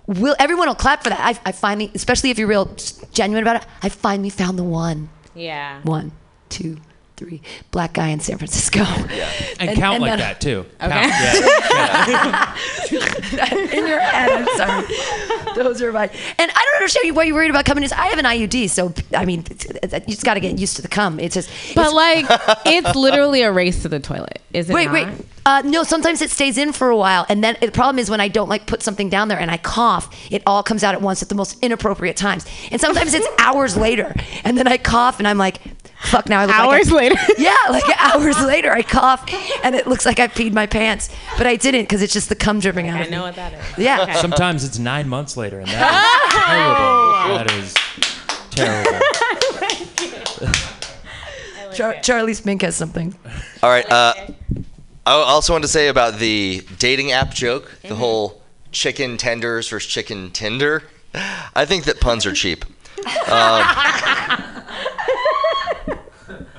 will 0.07 0.35
everyone 0.39 0.67
will 0.67 0.75
clap 0.75 1.03
for 1.03 1.09
that. 1.09 1.19
I, 1.21 1.39
I 1.49 1.51
finally, 1.51 1.89
especially 1.95 2.29
if 2.31 2.37
you're 2.37 2.47
real 2.47 2.69
genuine 3.13 3.43
about 3.43 3.57
it, 3.63 3.67
I 3.81 3.89
finally 3.89 4.29
found 4.29 4.59
the 4.59 4.63
one. 4.63 5.09
Yeah. 5.33 5.79
One, 5.83 6.11
two, 6.49 6.77
three. 7.21 7.41
Black 7.69 7.93
guy 7.93 8.07
in 8.07 8.19
San 8.19 8.37
Francisco. 8.37 8.79
Yeah. 8.79 9.29
and, 9.59 9.77
count 9.77 10.01
like 10.01 10.11
then- 10.11 10.19
that 10.19 10.41
too 10.41 10.65
Okay. 10.81 11.09
Count, 11.09 11.11
yeah. 12.91 13.53
in 13.53 13.87
your 13.87 13.99
head. 13.99 14.31
I'm 14.31 14.57
sorry. 14.57 15.55
Those 15.55 15.81
are 15.81 15.91
my. 15.91 16.03
And 16.03 16.51
I 16.51 16.65
don't 16.65 16.75
understand 16.75 17.15
why 17.15 17.23
you're 17.23 17.35
worried 17.35 17.51
about 17.51 17.65
coming. 17.65 17.83
Is 17.83 17.91
I 17.91 18.07
have 18.07 18.17
an 18.17 18.25
IUD, 18.25 18.69
so 18.69 18.93
I 19.15 19.25
mean, 19.25 19.45
you 19.49 20.01
just 20.07 20.23
got 20.23 20.33
to 20.33 20.39
get 20.39 20.57
used 20.57 20.77
to 20.77 20.81
the 20.81 20.87
cum. 20.87 21.19
It's 21.19 21.35
just. 21.35 21.49
But 21.75 21.93
like, 21.93 22.25
it's 22.65 22.95
literally 22.95 23.43
a 23.43 23.51
race 23.51 23.83
to 23.83 23.89
the 23.89 23.99
toilet. 23.99 24.41
Is 24.53 24.69
it 24.69 24.73
wait, 24.73 24.85
not? 24.85 24.93
wait. 24.93 25.07
Uh, 25.45 25.61
no, 25.65 25.83
sometimes 25.83 26.21
it 26.21 26.29
stays 26.29 26.57
in 26.57 26.71
for 26.71 26.89
a 26.89 26.97
while, 26.97 27.25
and 27.27 27.43
then 27.43 27.57
the 27.61 27.71
problem 27.71 27.97
is 27.97 28.09
when 28.09 28.21
I 28.21 28.27
don't 28.27 28.49
like 28.49 28.67
put 28.67 28.83
something 28.83 29.09
down 29.09 29.27
there 29.27 29.39
and 29.39 29.49
I 29.49 29.57
cough, 29.57 30.31
it 30.31 30.43
all 30.45 30.61
comes 30.61 30.83
out 30.83 30.93
at 30.93 31.01
once 31.01 31.23
at 31.23 31.29
the 31.29 31.35
most 31.35 31.57
inappropriate 31.63 32.15
times. 32.15 32.45
And 32.71 32.79
sometimes 32.79 33.13
it's 33.13 33.27
hours 33.39 33.75
later, 33.75 34.13
and 34.43 34.57
then 34.57 34.67
I 34.67 34.77
cough, 34.77 35.19
and 35.19 35.27
I'm 35.27 35.39
like, 35.39 35.57
"Fuck!" 36.01 36.27
Now 36.29 36.41
I 36.41 36.45
look 36.45 36.55
Hours 36.55 36.91
like 36.91 37.11
I- 37.11 37.15
later? 37.15 37.33
Yeah, 37.37 37.55
like 37.69 37.83
hours 37.99 38.39
later, 38.43 38.71
I 38.71 38.81
cough, 38.83 39.23
and 39.63 39.75
it 39.75 39.87
looks 39.87 40.05
like 40.05 40.19
I 40.19 40.27
peed 40.27 40.53
my 40.53 40.65
pants, 40.67 41.09
but 41.37 41.47
I 41.47 41.55
didn't 41.55 41.83
because 41.83 42.01
it's 42.01 42.13
just 42.13 42.29
the 42.29 42.35
cum 42.35 42.59
dripping 42.59 42.87
out. 42.89 42.97
I 42.99 43.03
of 43.03 43.09
me. 43.09 43.15
know 43.15 43.23
what 43.23 43.35
that 43.35 43.53
is. 43.53 43.77
Yeah. 43.77 44.01
Okay. 44.01 44.13
sometimes 44.15 44.63
it's 44.63 44.77
nine 44.79 45.07
months 45.09 45.37
later 45.37 45.59
and 45.59 45.67
that 45.69 47.43
is 47.51 47.73
terrible 48.51 48.91
that 48.91 48.99
is 48.99 49.01
terrible 50.49 50.51
Char- 51.73 52.01
Charlie 52.01 52.33
Spink 52.33 52.61
has 52.63 52.75
something. 52.75 53.15
All 53.63 53.69
right. 53.69 53.89
Uh, 53.89 54.13
I 55.05 55.11
also 55.13 55.53
wanted 55.53 55.63
to 55.63 55.71
say 55.71 55.87
about 55.87 56.19
the 56.19 56.61
dating 56.79 57.11
app 57.13 57.33
joke, 57.33 57.71
the 57.81 57.95
whole 57.95 58.41
chicken 58.71 59.15
tenders 59.17 59.69
versus 59.69 59.89
chicken 59.89 60.31
Tinder. 60.31 60.83
I 61.13 61.65
think 61.65 61.85
that 61.85 61.99
puns 62.01 62.25
are 62.25 62.33
cheap. 62.33 62.65
Um, 63.29 63.63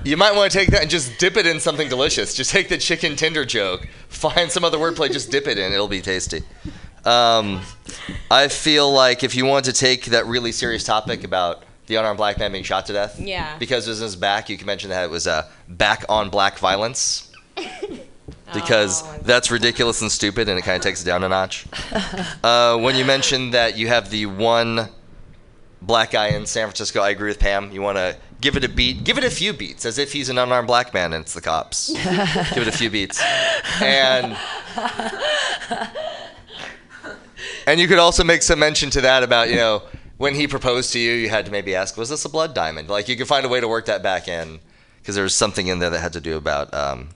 You 0.05 0.17
might 0.17 0.35
want 0.35 0.51
to 0.51 0.59
take 0.59 0.71
that 0.71 0.83
and 0.83 0.91
just 0.91 1.19
dip 1.19 1.37
it 1.37 1.47
in 1.47 1.61
something 1.61 1.89
delicious. 1.89 2.35
Just 2.35 2.51
take 2.51 2.69
the 2.69 2.79
chicken 2.79 3.15
tender 3.17 3.45
joke, 3.45 3.87
find 4.09 4.51
some 4.51 4.65
other 4.65 4.79
wordplay, 4.79 5.11
just 5.13 5.31
dip 5.31 5.47
it 5.47 5.59
in. 5.59 5.73
It'll 5.73 5.89
be 5.89 6.01
tasty. 6.03 6.43
Um, 7.05 7.61
I 8.31 8.49
feel 8.49 8.91
like 8.93 9.23
if 9.25 9.35
you 9.35 9.45
want 9.45 9.65
to 9.67 9.73
take 9.73 10.07
that 10.07 10.27
really 10.27 10.53
serious 10.53 10.85
topic 10.85 11.25
about 11.25 11.63
the 11.87 11.97
unarmed 11.97 12.17
black 12.19 12.39
man 12.39 12.53
being 12.53 12.65
shot 12.65 12.87
to 12.87 12.93
death, 12.93 13.19
Yeah. 13.21 13.57
because 13.59 13.87
it 13.87 13.91
this 13.93 14.01
is 14.01 14.17
back, 14.17 14.49
you 14.49 14.57
can 14.57 14.67
mention 14.67 14.91
that 14.91 15.05
it 15.05 15.11
was 15.11 15.27
uh, 15.27 15.49
back 15.69 16.05
on 16.09 16.31
black 16.31 16.59
violence. 16.59 17.31
Because 18.55 19.03
that's 19.21 19.51
ridiculous 19.51 20.03
and 20.03 20.13
stupid, 20.13 20.47
and 20.47 20.59
it 20.59 20.63
kind 20.63 20.77
of 20.77 20.83
takes 20.83 21.01
it 21.01 21.07
down 21.07 21.25
a 21.25 21.29
notch. 21.31 21.65
Uh, 22.45 22.77
when 22.79 22.97
you 22.97 23.05
mentioned 23.07 23.55
that 23.55 23.79
you 23.79 23.89
have 23.89 24.11
the 24.11 24.27
one 24.27 24.91
black 25.87 26.13
guy 26.13 26.29
in 26.29 26.47
San 26.47 26.67
Francisco, 26.67 27.01
I 27.01 27.11
agree 27.11 27.29
with 27.29 27.39
Pam. 27.39 27.71
You 27.73 27.83
want 27.83 27.99
to 27.99 28.17
give 28.41 28.57
it 28.57 28.65
a 28.65 28.69
beat, 28.69 29.05
give 29.05 29.19
it 29.19 29.25
a 29.25 29.31
few 29.31 29.53
beats, 29.53 29.85
as 29.85 29.99
if 29.99 30.13
he's 30.13 30.29
an 30.29 30.39
unarmed 30.39 30.69
black 30.69 30.95
man 30.95 31.13
and 31.13 31.23
it's 31.23 31.35
the 31.35 31.41
cops. 31.41 31.93
give 31.93 32.59
it 32.63 32.69
a 32.69 32.73
few 32.73 32.91
beats, 32.91 33.23
and 33.81 34.37
and 37.67 37.81
you 37.81 37.89
could 37.89 37.99
also 37.99 38.25
make 38.25 38.43
some 38.43 38.59
mention 38.59 38.91
to 38.91 39.01
that 39.03 39.23
about 39.23 39.51
you 39.51 39.57
know 39.57 39.83
when 40.23 40.35
he 40.37 40.47
proposed 40.47 40.93
to 40.93 41.01
you, 41.01 41.15
you 41.15 41.29
had 41.29 41.47
to 41.47 41.51
maybe 41.51 41.75
ask, 41.75 41.97
was 41.97 42.09
this 42.09 42.25
a 42.25 42.29
blood 42.29 42.55
diamond? 42.55 42.89
Like 42.89 43.09
you 43.09 43.17
could 43.17 43.27
find 43.27 43.45
a 43.45 43.49
way 43.49 43.61
to 43.61 43.67
work 43.67 43.87
that 43.87 44.05
back 44.05 44.29
in 44.29 44.61
because 45.01 45.17
there 45.17 45.25
was 45.25 45.35
something 45.35 45.67
in 45.67 45.81
there 45.81 45.91
that 45.91 45.99
had 45.99 46.13
to 46.13 46.21
do 46.21 46.37
about 46.37 46.73
um, 46.73 47.09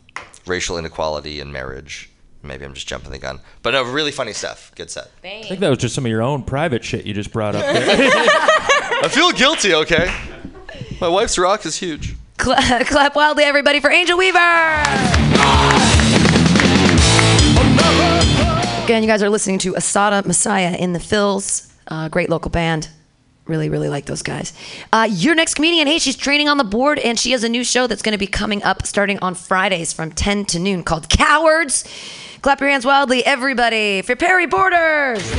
racial 0.44 0.76
inequality 0.76 1.38
in 1.38 1.52
marriage. 1.52 2.10
Maybe 2.46 2.64
I'm 2.64 2.74
just 2.74 2.88
jumping 2.88 3.10
the 3.10 3.18
gun, 3.18 3.40
but 3.62 3.72
no, 3.72 3.82
really 3.84 4.10
funny 4.12 4.32
stuff. 4.32 4.72
Good 4.74 4.90
set. 4.90 5.10
I 5.24 5.42
think 5.42 5.60
that 5.60 5.68
was 5.68 5.78
just 5.78 5.94
some 5.94 6.04
of 6.04 6.10
your 6.10 6.22
own 6.22 6.42
private 6.42 6.84
shit 6.84 7.04
you 7.06 7.14
just 7.14 7.32
brought 7.32 7.54
up 7.54 7.62
there. 7.74 7.82
I 9.04 9.08
feel 9.10 9.30
guilty. 9.32 9.74
Okay, 9.74 10.12
my 11.00 11.08
wife's 11.08 11.38
rock 11.38 11.66
is 11.66 11.76
huge. 11.76 12.14
Cla- 12.38 12.84
clap 12.84 13.16
wildly, 13.16 13.44
everybody, 13.44 13.80
for 13.80 13.90
Angel 13.90 14.16
Weaver. 14.18 14.38
Again, 18.84 19.02
you 19.02 19.08
guys 19.08 19.20
are 19.22 19.28
listening 19.30 19.58
to 19.60 19.72
Asada 19.72 20.24
Messiah 20.24 20.76
in 20.76 20.92
the 20.92 21.00
Fills. 21.00 21.72
Uh, 21.88 22.08
great 22.08 22.30
local 22.30 22.50
band. 22.52 22.88
Really, 23.46 23.68
really 23.68 23.88
like 23.88 24.06
those 24.06 24.22
guys. 24.22 24.52
Uh, 24.92 25.08
your 25.10 25.34
next 25.34 25.54
comedian, 25.54 25.86
hey, 25.88 25.98
she's 25.98 26.16
training 26.16 26.48
on 26.48 26.56
the 26.56 26.64
board 26.64 26.98
and 27.00 27.18
she 27.18 27.32
has 27.32 27.42
a 27.44 27.48
new 27.48 27.64
show 27.64 27.86
that's 27.86 28.02
going 28.02 28.12
to 28.12 28.18
be 28.18 28.26
coming 28.26 28.62
up 28.62 28.86
starting 28.86 29.18
on 29.20 29.34
Fridays 29.34 29.92
from 29.92 30.10
10 30.12 30.44
to 30.46 30.58
noon 30.58 30.82
called 30.84 31.08
Cowards. 31.08 31.84
Clap 32.46 32.60
your 32.60 32.70
hands 32.70 32.86
wildly, 32.86 33.26
everybody, 33.26 34.02
for 34.02 34.14
Perry 34.14 34.46
Borders. 34.46 35.34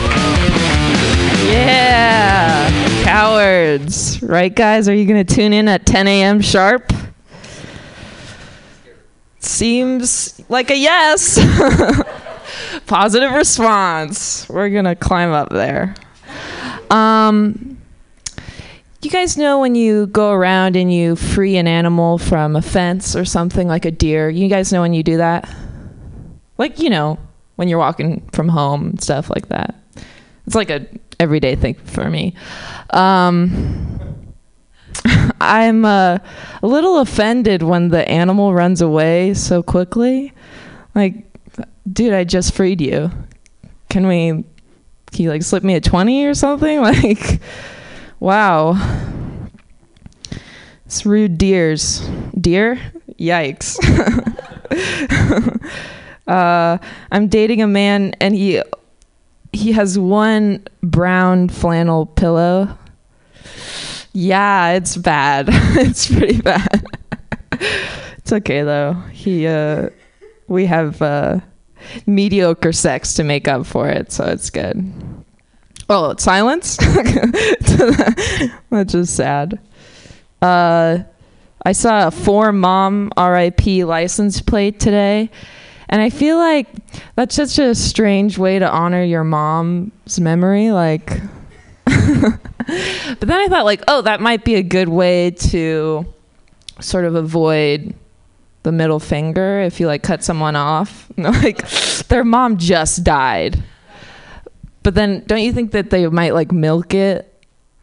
Yeah, 1.45 2.70
cowards. 3.05 4.22
Right, 4.22 4.53
guys? 4.53 4.89
Are 4.89 4.93
you 4.93 5.05
going 5.05 5.26
to 5.26 5.36
tune 5.36 5.53
in 5.53 5.70
at 5.70 5.86
10 5.86 6.05
a.m. 6.05 6.41
sharp? 6.41 6.91
Seems 9.39 10.43
like 10.49 10.70
a 10.70 10.76
yes. 10.76 11.39
Positive 12.88 13.32
response. 13.32 14.49
We're 14.49 14.70
going 14.70 14.84
to 14.84 14.95
climb 14.95 15.32
up 15.32 15.49
there. 15.49 15.95
Um, 16.91 17.78
you 19.01 19.10
guys 19.10 19.38
know 19.38 19.62
when 19.62 19.76
you 19.76 20.08
go 20.08 20.34
around 20.34 20.76
and 20.76 20.93
you 20.93 21.16
free 21.16 21.55
an 21.55 21.68
animal 21.68 22.18
from 22.18 22.58
a 22.58 22.62
fence 22.62 23.16
or 23.16 23.24
something 23.24 23.70
like 23.70 23.86
a 23.86 23.91
deer? 23.91 24.30
You 24.30 24.49
guys 24.49 24.74
know 24.74 24.82
when 24.82 24.93
you 24.93 25.03
do 25.03 25.16
that? 25.16 25.49
Like, 26.58 26.80
you 26.80 26.89
know, 26.89 27.18
when 27.58 27.68
you're 27.68 27.80
walking 27.80 28.28
from 28.32 28.47
home 28.47 28.89
and 28.89 29.01
stuff 29.01 29.30
like 29.30 29.49
that. 29.49 29.76
It's 30.45 30.55
like 30.55 30.70
a 30.70 30.88
everyday 31.20 31.55
thing 31.55 31.74
for 31.74 32.10
me. 32.10 32.34
Um, 32.91 34.34
I'm 35.41 35.84
uh, 35.84 36.20
a 36.64 36.68
little 36.68 36.99
offended 36.99 37.64
when 37.64 37.89
the 37.89 38.08
animal 38.08 38.53
runs 38.53 38.82
away 38.82 39.34
so 39.34 39.62
quickly. 39.62 40.34
Like, 40.95 41.26
dude, 41.91 42.14
I 42.14 42.24
just 42.24 42.53
freed 42.53 42.80
you. 42.80 43.12
Can 43.89 44.08
we? 44.08 44.43
Can 45.12 45.24
you 45.24 45.30
like 45.30 45.43
slip 45.43 45.64
me 45.64 45.76
a 45.76 45.82
twenty 45.82 46.26
or 46.26 46.34
something? 46.34 46.82
Like, 46.88 47.41
wow. 48.20 48.76
It's 50.86 51.05
rude 51.05 51.38
deers. 51.38 52.08
Deer? 52.39 52.80
Yikes. 53.20 53.78
uh, 56.28 56.78
I'm 57.11 57.28
dating 57.28 57.61
a 57.61 57.67
man 57.67 58.13
and 58.19 58.36
he 58.36 58.61
he 59.53 59.71
has 59.71 59.97
one 59.97 60.65
brown 60.84 61.49
flannel 61.49 62.05
pillow. 62.05 62.78
Yeah, 64.13 64.71
it's 64.71 64.97
bad. 64.97 65.47
it's 65.51 66.07
pretty 66.11 66.41
bad. 66.41 66.86
it's 67.51 68.34
okay 68.34 68.63
though. 68.63 68.93
He 69.11 69.47
uh 69.47 69.89
we 70.47 70.65
have 70.65 71.01
uh 71.01 71.39
mediocre 72.05 72.73
sex 72.73 73.13
to 73.15 73.23
make 73.23 73.47
up 73.47 73.65
for 73.65 73.88
it, 73.88 74.11
so 74.11 74.25
it's 74.25 74.49
good. 74.49 74.93
Oh, 75.89 76.15
silence? 76.17 76.78
That's 78.69 78.91
just 78.91 79.15
sad. 79.15 79.59
Uh 80.41 80.99
I 81.65 81.71
saw 81.71 82.07
a 82.07 82.11
four 82.11 82.51
mom 82.51 83.11
RIP 83.17 83.65
license 83.86 84.41
plate 84.41 84.80
today. 84.80 85.30
And 85.90 86.02
I 86.02 86.10
feel 86.10 86.38
like 86.38 86.68
that's 87.16 87.36
such 87.36 87.60
a 87.60 87.74
strange 87.74 88.38
way 88.38 88.60
to 88.60 88.70
honor 88.70 89.04
your 89.04 89.24
mom's 89.24 90.20
memory. 90.20 90.72
Like, 90.72 91.22
but 91.86 93.22
then 93.22 93.32
I 93.32 93.48
thought, 93.48 93.66
like, 93.66 93.84
oh, 93.88 94.02
that 94.02 94.20
might 94.20 94.44
be 94.44 94.56
a 94.56 94.64
good 94.64 94.90
way 94.90 95.32
to 95.32 96.06
sort 96.80 97.06
of 97.06 97.16
avoid 97.16 97.96
the 98.64 98.72
middle 98.72 99.00
finger 99.00 99.62
if 99.62 99.80
you 99.80 99.88
like 99.88 100.04
cut 100.04 100.24
someone 100.24 100.56
off. 100.56 101.10
like, 101.18 101.68
their 102.10 102.26
mom 102.26 102.58
just 102.58 103.04
died. 103.04 103.64
But 104.84 104.96
then, 104.96 105.24
don't 105.26 105.42
you 105.42 105.54
think 105.54 105.72
that 105.72 105.90
they 105.90 106.08
might 106.08 106.34
like 106.34 106.52
milk 106.52 106.94
it? 106.94 107.34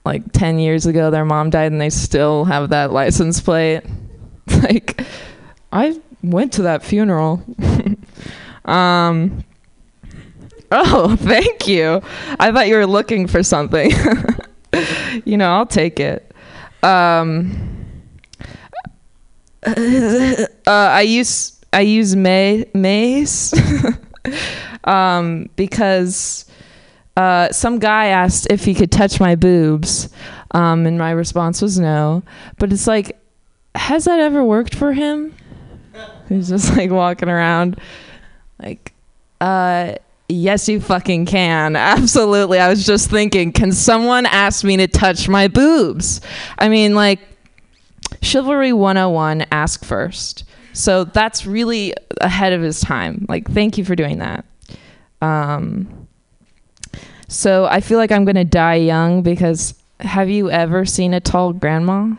Like 0.04 0.32
10 0.32 0.58
years 0.58 0.84
ago, 0.84 1.10
their 1.10 1.24
mom 1.24 1.48
died 1.48 1.72
and 1.72 1.80
they 1.80 1.88
still 1.88 2.44
have 2.44 2.68
that 2.70 2.92
license 2.92 3.40
plate. 3.40 3.82
like, 4.62 5.02
I 5.72 5.98
went 6.22 6.52
to 6.54 6.62
that 6.62 6.82
funeral. 6.82 7.42
Um, 8.64 9.44
oh, 10.70 11.16
thank 11.20 11.66
you. 11.66 12.02
I 12.38 12.52
thought 12.52 12.68
you 12.68 12.76
were 12.76 12.86
looking 12.86 13.26
for 13.26 13.42
something. 13.42 13.90
you 15.24 15.36
know, 15.36 15.52
I'll 15.52 15.66
take 15.66 16.00
it. 16.00 16.32
Um, 16.82 17.70
uh, 19.66 20.46
I 20.66 21.02
use 21.02 21.60
I 21.72 21.80
use 21.80 22.14
May 22.14 22.66
Mace 22.74 23.54
um, 24.84 25.48
because 25.56 26.44
uh, 27.16 27.50
some 27.50 27.78
guy 27.78 28.06
asked 28.06 28.46
if 28.50 28.64
he 28.64 28.74
could 28.74 28.92
touch 28.92 29.20
my 29.20 29.34
boobs, 29.34 30.08
um, 30.50 30.86
and 30.86 30.98
my 30.98 31.10
response 31.10 31.62
was 31.62 31.78
no. 31.78 32.22
But 32.58 32.72
it's 32.72 32.86
like, 32.86 33.18
has 33.74 34.04
that 34.04 34.20
ever 34.20 34.44
worked 34.44 34.74
for 34.74 34.92
him? 34.92 35.34
He's 36.28 36.48
just 36.48 36.76
like 36.76 36.90
walking 36.90 37.28
around, 37.28 37.78
like, 38.58 38.92
uh, 39.40 39.94
yes, 40.28 40.68
you 40.68 40.80
fucking 40.80 41.26
can. 41.26 41.76
Absolutely. 41.76 42.58
I 42.58 42.68
was 42.68 42.86
just 42.86 43.10
thinking, 43.10 43.52
can 43.52 43.72
someone 43.72 44.26
ask 44.26 44.64
me 44.64 44.76
to 44.78 44.86
touch 44.86 45.28
my 45.28 45.48
boobs? 45.48 46.20
I 46.58 46.68
mean, 46.68 46.94
like, 46.94 47.20
chivalry 48.22 48.72
101, 48.72 49.46
ask 49.52 49.84
first. 49.84 50.44
So 50.72 51.04
that's 51.04 51.46
really 51.46 51.94
ahead 52.20 52.52
of 52.52 52.60
his 52.60 52.80
time. 52.80 53.26
Like, 53.28 53.48
thank 53.50 53.78
you 53.78 53.84
for 53.84 53.94
doing 53.94 54.18
that. 54.18 54.44
Um, 55.22 56.08
so 57.28 57.66
I 57.66 57.80
feel 57.80 57.98
like 57.98 58.12
I'm 58.12 58.24
going 58.24 58.36
to 58.36 58.44
die 58.44 58.74
young 58.76 59.22
because 59.22 59.74
have 60.00 60.28
you 60.28 60.50
ever 60.50 60.84
seen 60.84 61.14
a 61.14 61.20
tall 61.20 61.52
grandma? 61.52 62.14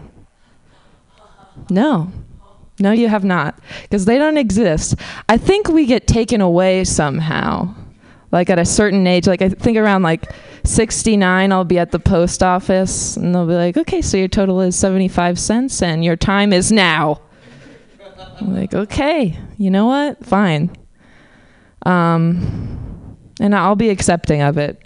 No. 1.69 2.11
No, 2.79 2.91
you 2.91 3.07
have 3.07 3.23
not. 3.23 3.59
Because 3.83 4.05
they 4.05 4.17
don't 4.17 4.37
exist. 4.37 4.95
I 5.29 5.37
think 5.37 5.69
we 5.69 5.85
get 5.85 6.07
taken 6.07 6.41
away 6.41 6.83
somehow. 6.83 7.73
Like 8.31 8.49
at 8.49 8.59
a 8.59 8.65
certain 8.65 9.07
age, 9.07 9.27
like 9.27 9.41
I 9.41 9.49
think 9.49 9.77
around 9.77 10.03
like 10.03 10.29
69, 10.65 11.51
I'll 11.51 11.63
be 11.63 11.79
at 11.79 11.91
the 11.91 11.99
post 11.99 12.43
office 12.43 13.15
and 13.15 13.33
they'll 13.33 13.47
be 13.47 13.53
like, 13.53 13.77
okay, 13.77 14.01
so 14.01 14.17
your 14.17 14.27
total 14.27 14.59
is 14.61 14.75
75 14.75 15.39
cents 15.39 15.81
and 15.81 16.03
your 16.03 16.17
time 16.17 16.51
is 16.51 16.71
now. 16.71 17.21
I'm 18.41 18.53
like, 18.53 18.73
okay, 18.73 19.39
you 19.57 19.71
know 19.71 19.85
what? 19.85 20.25
Fine. 20.25 20.75
Um, 21.85 23.25
and 23.39 23.55
I'll 23.55 23.75
be 23.75 23.89
accepting 23.89 24.41
of 24.41 24.57
it. 24.57 24.81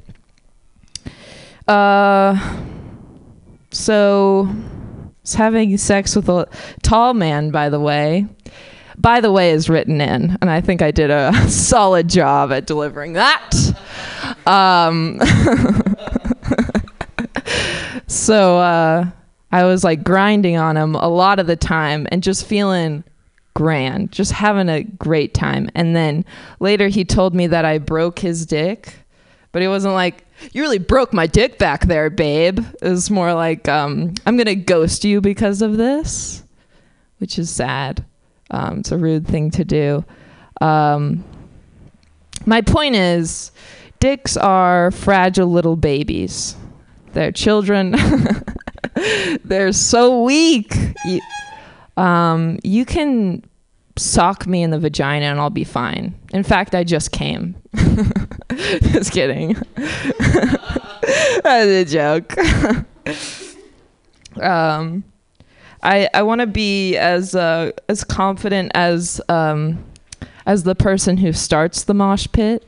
Uh, 1.68 2.38
so 3.72 4.48
having 5.36 5.78
sex 5.78 6.16
with 6.16 6.30
a 6.30 6.48
tall 6.82 7.14
man, 7.14 7.52
by 7.52 7.70
the 7.70 7.80
way. 7.80 8.28
By 8.98 9.22
the 9.22 9.32
way, 9.32 9.52
is 9.52 9.70
written 9.70 10.02
in, 10.02 10.38
and 10.42 10.50
I 10.50 10.60
think 10.60 10.82
I 10.82 10.92
did 10.92 11.10
a 11.10 11.32
solid 11.50 12.10
job 12.10 12.52
at 12.52 12.68
delivering 12.68 13.14
that. 13.14 13.52
Um, 14.46 15.22
so, 18.08 18.60
uh, 18.60 19.10
I 19.52 19.64
was 19.64 19.84
like 19.84 20.04
grinding 20.04 20.58
on 20.58 20.78
him 20.78 20.96
a 20.96 21.08
lot 21.08 21.40
of 21.40 21.48
the 21.48 21.56
time 21.56 22.08
and 22.12 22.22
just 22.22 22.46
feeling 22.46 23.04
grand, 23.56 24.12
just 24.12 24.32
having 24.32 24.70
a 24.70 24.84
great 24.84 25.34
time. 25.34 25.70
And 25.76 25.96
then 25.96 26.26
later 26.60 26.88
he 26.88 27.04
told 27.04 27.34
me 27.34 27.48
that 27.48 27.66
I 27.66 27.78
broke 27.78 28.20
his 28.20 28.46
dick, 28.46 28.94
but 29.52 29.62
it 29.62 29.68
wasn't 29.68 29.94
like, 29.94 30.26
you 30.54 30.62
really 30.62 30.78
broke 30.78 31.14
my 31.14 31.28
dick 31.28 31.58
back 31.58 31.86
there, 31.86 32.10
babe. 32.10 32.60
It 32.82 32.90
was 32.90 33.10
more 33.10 33.34
like, 33.34 33.68
um, 33.68 34.14
I'm 34.26 34.38
going 34.38 34.46
to 34.46 34.56
ghost 34.56 35.04
you 35.04 35.22
because 35.22 35.62
of 35.62 35.78
this, 35.78 36.44
which 37.18 37.38
is 37.40 37.50
sad. 37.50 38.06
Um, 38.52 38.80
it's 38.80 38.92
a 38.92 38.98
rude 38.98 39.28
thing 39.28 39.52
to 39.52 39.66
do. 39.66 40.06
Um, 40.62 41.24
my 42.46 42.62
point 42.62 42.96
is, 42.96 43.52
dicks 44.00 44.38
are 44.38 44.92
fragile 44.92 45.48
little 45.48 45.76
babies. 45.76 46.56
They're 47.14 47.32
children. 47.32 47.96
They're 49.44 49.72
so 49.72 50.24
weak. 50.24 50.74
You, 51.06 51.22
um, 51.98 52.60
you 52.64 52.86
can 52.86 53.44
sock 54.00 54.48
me 54.48 54.64
in 54.64 54.72
the 54.72 54.80
vagina 54.80 55.26
and 55.26 55.40
I'll 55.40 55.50
be 55.50 55.64
fine. 55.64 56.16
In 56.32 56.44
fact, 56.44 56.74
I 56.74 56.84
just 56.84 57.12
came. 57.12 57.56
just 58.56 59.12
kidding. 59.12 59.56
That's 61.44 61.46
a 61.46 61.86
joke. 61.86 62.38
um, 64.42 65.04
I 65.82 66.10
I 66.14 66.24
want 66.24 66.42
to 66.42 66.48
be 66.48 66.98
as 66.98 67.36
uh, 67.36 67.72
as 67.88 68.04
confident 68.04 68.72
as 68.76 69.22
um, 69.30 69.84
as 70.46 70.64
the 70.64 70.76
person 70.76 71.18
who 71.18 71.34
starts 71.34 71.84
the 71.84 71.94
mosh 71.94 72.28
pit. 72.32 72.66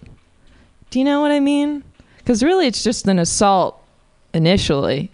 Do 0.89 0.99
you 0.99 1.05
know 1.05 1.21
what 1.21 1.31
I 1.31 1.39
mean? 1.39 1.83
Because 2.17 2.43
really, 2.43 2.67
it's 2.67 2.83
just 2.83 3.07
an 3.07 3.19
assault 3.19 3.81
initially, 4.33 5.11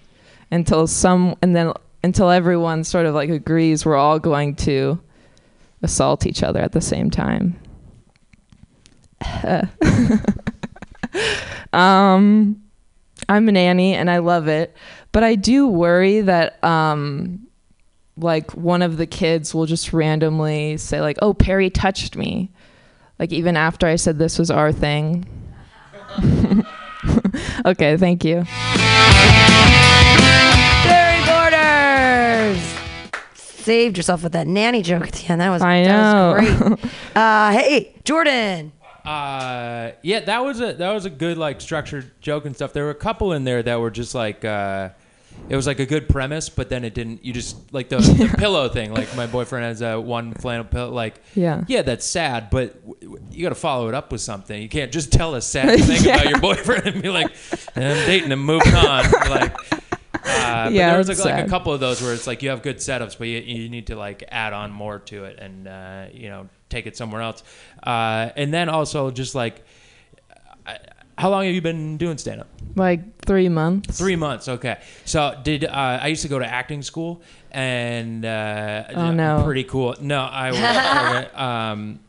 until 0.51 0.87
some 0.87 1.35
and 1.41 1.55
then 1.55 1.73
until 2.03 2.29
everyone 2.29 2.83
sort 2.83 3.05
of 3.05 3.15
like 3.15 3.29
agrees 3.29 3.85
we're 3.85 3.95
all 3.95 4.19
going 4.19 4.55
to 4.55 4.99
assault 5.81 6.25
each 6.25 6.43
other 6.43 6.59
at 6.59 6.71
the 6.71 6.81
same 6.81 7.09
time. 7.09 7.59
um, 11.73 12.61
I'm 13.29 13.49
a 13.49 13.51
nanny 13.51 13.93
and 13.93 14.09
I 14.09 14.19
love 14.19 14.47
it, 14.47 14.75
but 15.11 15.23
I 15.23 15.35
do 15.35 15.67
worry 15.67 16.21
that 16.21 16.63
um, 16.63 17.47
like 18.17 18.55
one 18.55 18.81
of 18.81 18.97
the 18.97 19.05
kids 19.05 19.53
will 19.53 19.65
just 19.65 19.93
randomly 19.93 20.77
say 20.77 21.01
like, 21.01 21.17
"Oh, 21.21 21.33
Perry 21.33 21.69
touched 21.69 22.15
me," 22.15 22.51
like 23.19 23.31
even 23.31 23.57
after 23.57 23.87
I 23.87 23.95
said 23.95 24.19
this 24.19 24.39
was 24.39 24.51
our 24.51 24.71
thing. 24.71 25.25
okay, 27.65 27.97
thank 27.97 28.23
you. 28.23 28.43
Saved 33.67 33.97
yourself 33.97 34.23
with 34.23 34.31
that 34.31 34.47
nanny 34.47 34.81
joke 34.81 35.05
at 35.07 35.11
the 35.11 35.25
end. 35.29 35.41
That 35.41 35.49
was, 35.49 35.61
I 35.61 35.83
that 35.83 36.39
was 36.39 36.59
know. 36.61 36.67
great. 36.77 36.85
uh, 37.17 37.51
hey, 37.51 37.93
Jordan. 38.05 38.71
Uh, 39.03 39.91
yeah, 40.03 40.21
that 40.21 40.39
was 40.39 40.61
a 40.61 40.71
that 40.71 40.93
was 40.93 41.03
a 41.03 41.09
good 41.09 41.37
like 41.37 41.59
structured 41.59 42.09
joke 42.21 42.45
and 42.45 42.55
stuff. 42.55 42.71
There 42.71 42.85
were 42.85 42.91
a 42.91 42.95
couple 42.95 43.33
in 43.33 43.43
there 43.43 43.61
that 43.61 43.79
were 43.81 43.91
just 43.91 44.15
like 44.15 44.45
uh, 44.45 44.89
it 45.49 45.55
was 45.57 45.67
like 45.67 45.79
a 45.79 45.85
good 45.85 46.07
premise, 46.07 46.47
but 46.47 46.69
then 46.69 46.85
it 46.85 46.93
didn't. 46.93 47.25
You 47.25 47.33
just 47.33 47.73
like 47.73 47.89
the, 47.89 47.97
the 47.97 48.33
pillow 48.37 48.69
thing. 48.69 48.93
Like 48.93 49.13
my 49.17 49.27
boyfriend 49.27 49.65
has 49.65 49.81
a 49.81 49.99
one 49.99 50.33
flannel 50.33 50.63
pillow. 50.63 50.91
Like 50.93 51.21
Yeah. 51.35 51.65
yeah, 51.67 51.81
that's 51.81 52.05
sad, 52.05 52.49
but 52.49 52.73
w- 52.87 52.97
w- 53.01 53.25
you 53.31 53.43
got 53.43 53.49
to 53.49 53.55
follow 53.55 53.89
it 53.89 53.93
up 53.93 54.13
with 54.13 54.21
something. 54.21 54.61
You 54.61 54.69
can't 54.69 54.93
just 54.93 55.11
tell 55.11 55.35
a 55.35 55.41
sad 55.41 55.77
thing 55.81 56.03
Yeah. 56.05 56.15
about 56.15 56.29
your 56.29 56.39
boyfriend 56.39 56.87
and 56.87 57.01
be 57.03 57.09
like, 57.09 57.31
I'm 57.75 57.81
dating 58.05 58.31
him, 58.31 58.39
moving 58.45 58.75
on. 58.75 59.11
Like. 59.29 59.53
Uh, 60.27 60.65
but 60.65 60.73
Yeah, 60.73 60.89
there 60.89 60.97
was 60.97 61.09
it's 61.09 61.23
like, 61.23 61.35
like 61.35 61.45
a 61.45 61.49
couple 61.49 61.73
of 61.73 61.79
those 61.79 62.01
where 62.01 62.13
it's 62.13 62.27
like 62.27 62.43
you 62.43 62.49
have 62.49 62.61
good 62.61 62.77
setups, 62.77 63.17
but 63.17 63.27
you, 63.27 63.39
you 63.39 63.69
need 63.69 63.87
to 63.87 63.95
like 63.95 64.23
add 64.29 64.53
on 64.53 64.71
more 64.71 64.99
to 64.99 65.23
it 65.25 65.39
and 65.39 65.67
uh, 65.67 66.05
you 66.13 66.29
know 66.29 66.49
take 66.69 66.85
it 66.85 66.97
somewhere 66.97 67.21
else. 67.21 67.43
Uh, 67.81 68.29
and 68.35 68.53
then 68.53 68.67
also 68.69 69.09
just 69.11 69.35
like, 69.35 69.63
I- 70.65 70.79
how 71.17 71.31
long 71.31 71.45
have 71.45 71.53
you 71.55 71.61
been 71.61 71.97
doing 71.97 72.17
stand 72.19 72.41
up? 72.41 72.47
Like 72.75 73.19
three 73.25 73.49
months. 73.49 73.97
Three 73.97 74.15
months. 74.15 74.47
Okay. 74.47 74.77
So 75.05 75.33
did 75.43 75.65
uh, 75.65 75.69
I 76.01 76.07
used 76.07 76.21
to 76.21 76.27
go 76.27 76.37
to 76.37 76.45
acting 76.45 76.83
school 76.83 77.21
and 77.51 78.23
uh, 78.23 78.83
Oh, 78.93 79.11
no. 79.11 79.41
pretty 79.43 79.63
cool. 79.63 79.95
No, 79.99 80.19
I 80.21 80.51
was. 80.51 81.27
um, 81.33 81.99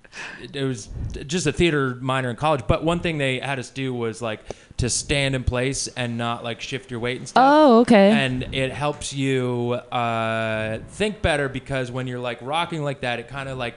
it 0.52 0.64
was 0.64 0.88
just 1.26 1.46
a 1.46 1.52
theater 1.52 1.96
minor 2.00 2.30
in 2.30 2.36
college, 2.36 2.62
but 2.66 2.84
one 2.84 3.00
thing 3.00 3.18
they 3.18 3.38
had 3.38 3.58
us 3.58 3.70
do 3.70 3.92
was 3.94 4.22
like 4.22 4.40
to 4.78 4.88
stand 4.88 5.34
in 5.34 5.44
place 5.44 5.88
and 5.88 6.16
not 6.16 6.44
like 6.44 6.60
shift 6.60 6.90
your 6.90 7.00
weight 7.00 7.18
and 7.18 7.28
stuff. 7.28 7.44
Oh, 7.46 7.80
okay. 7.80 8.10
And 8.10 8.54
it 8.54 8.72
helps 8.72 9.12
you 9.12 9.74
uh, 9.92 10.78
think 10.88 11.20
better 11.20 11.48
because 11.48 11.90
when 11.90 12.06
you're 12.06 12.20
like 12.20 12.38
rocking 12.42 12.82
like 12.82 13.00
that, 13.00 13.18
it 13.18 13.28
kind 13.28 13.48
of 13.48 13.58
like 13.58 13.74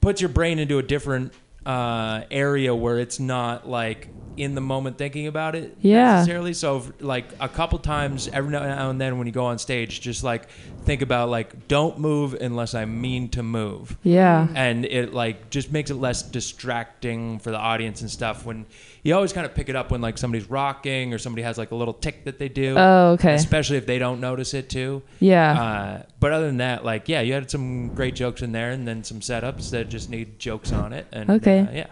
puts 0.00 0.20
your 0.20 0.28
brain 0.28 0.58
into 0.58 0.78
a 0.78 0.82
different 0.82 1.32
uh, 1.66 2.22
area 2.30 2.74
where 2.74 2.98
it's 2.98 3.20
not 3.20 3.68
like 3.68 4.08
in 4.36 4.54
the 4.54 4.60
moment 4.60 4.96
thinking 4.96 5.26
about 5.26 5.56
it 5.56 5.76
Yeah. 5.80 6.14
necessarily. 6.14 6.54
So 6.54 6.84
like 7.00 7.24
a 7.40 7.48
couple 7.48 7.78
times 7.80 8.28
every 8.32 8.52
now 8.52 8.88
and 8.88 9.00
then 9.00 9.18
when 9.18 9.26
you 9.26 9.32
go 9.32 9.46
on 9.46 9.58
stage, 9.58 10.00
just 10.00 10.22
like 10.22 10.48
think 10.84 11.02
about 11.02 11.28
like 11.28 11.66
don't 11.66 11.98
move 11.98 12.34
unless 12.34 12.72
I 12.74 12.84
mean 12.84 13.28
to 13.30 13.42
move. 13.42 13.96
Yeah. 14.04 14.46
And 14.54 14.84
it 14.84 15.12
like 15.12 15.50
just 15.50 15.72
makes 15.72 15.90
it 15.90 15.96
less 15.96 16.22
distracting 16.22 17.38
for 17.40 17.50
the 17.50 17.58
audience 17.58 18.00
and 18.00 18.10
stuff 18.10 18.44
when 18.46 18.66
you 19.08 19.14
always 19.14 19.32
kind 19.32 19.46
of 19.46 19.54
pick 19.54 19.68
it 19.70 19.76
up 19.76 19.90
when 19.90 20.00
like 20.02 20.18
somebody's 20.18 20.48
rocking 20.50 21.14
or 21.14 21.18
somebody 21.18 21.42
has 21.42 21.56
like 21.56 21.70
a 21.70 21.74
little 21.74 21.94
tick 21.94 22.24
that 22.24 22.38
they 22.38 22.48
do. 22.48 22.74
Oh, 22.76 23.12
okay. 23.12 23.34
Especially 23.34 23.78
if 23.78 23.86
they 23.86 23.98
don't 23.98 24.20
notice 24.20 24.52
it 24.52 24.68
too. 24.68 25.02
Yeah. 25.18 25.52
Uh, 25.60 26.02
but 26.20 26.32
other 26.32 26.46
than 26.46 26.58
that, 26.58 26.84
like 26.84 27.08
yeah, 27.08 27.20
you 27.22 27.32
had 27.32 27.50
some 27.50 27.88
great 27.94 28.14
jokes 28.14 28.42
in 28.42 28.52
there 28.52 28.70
and 28.70 28.86
then 28.86 29.02
some 29.04 29.20
setups 29.20 29.70
that 29.70 29.88
just 29.88 30.10
need 30.10 30.38
jokes 30.38 30.72
on 30.72 30.92
it. 30.92 31.06
And 31.12 31.30
Okay. 31.30 31.60
uh, 31.60 31.70
yeah. 31.72 31.86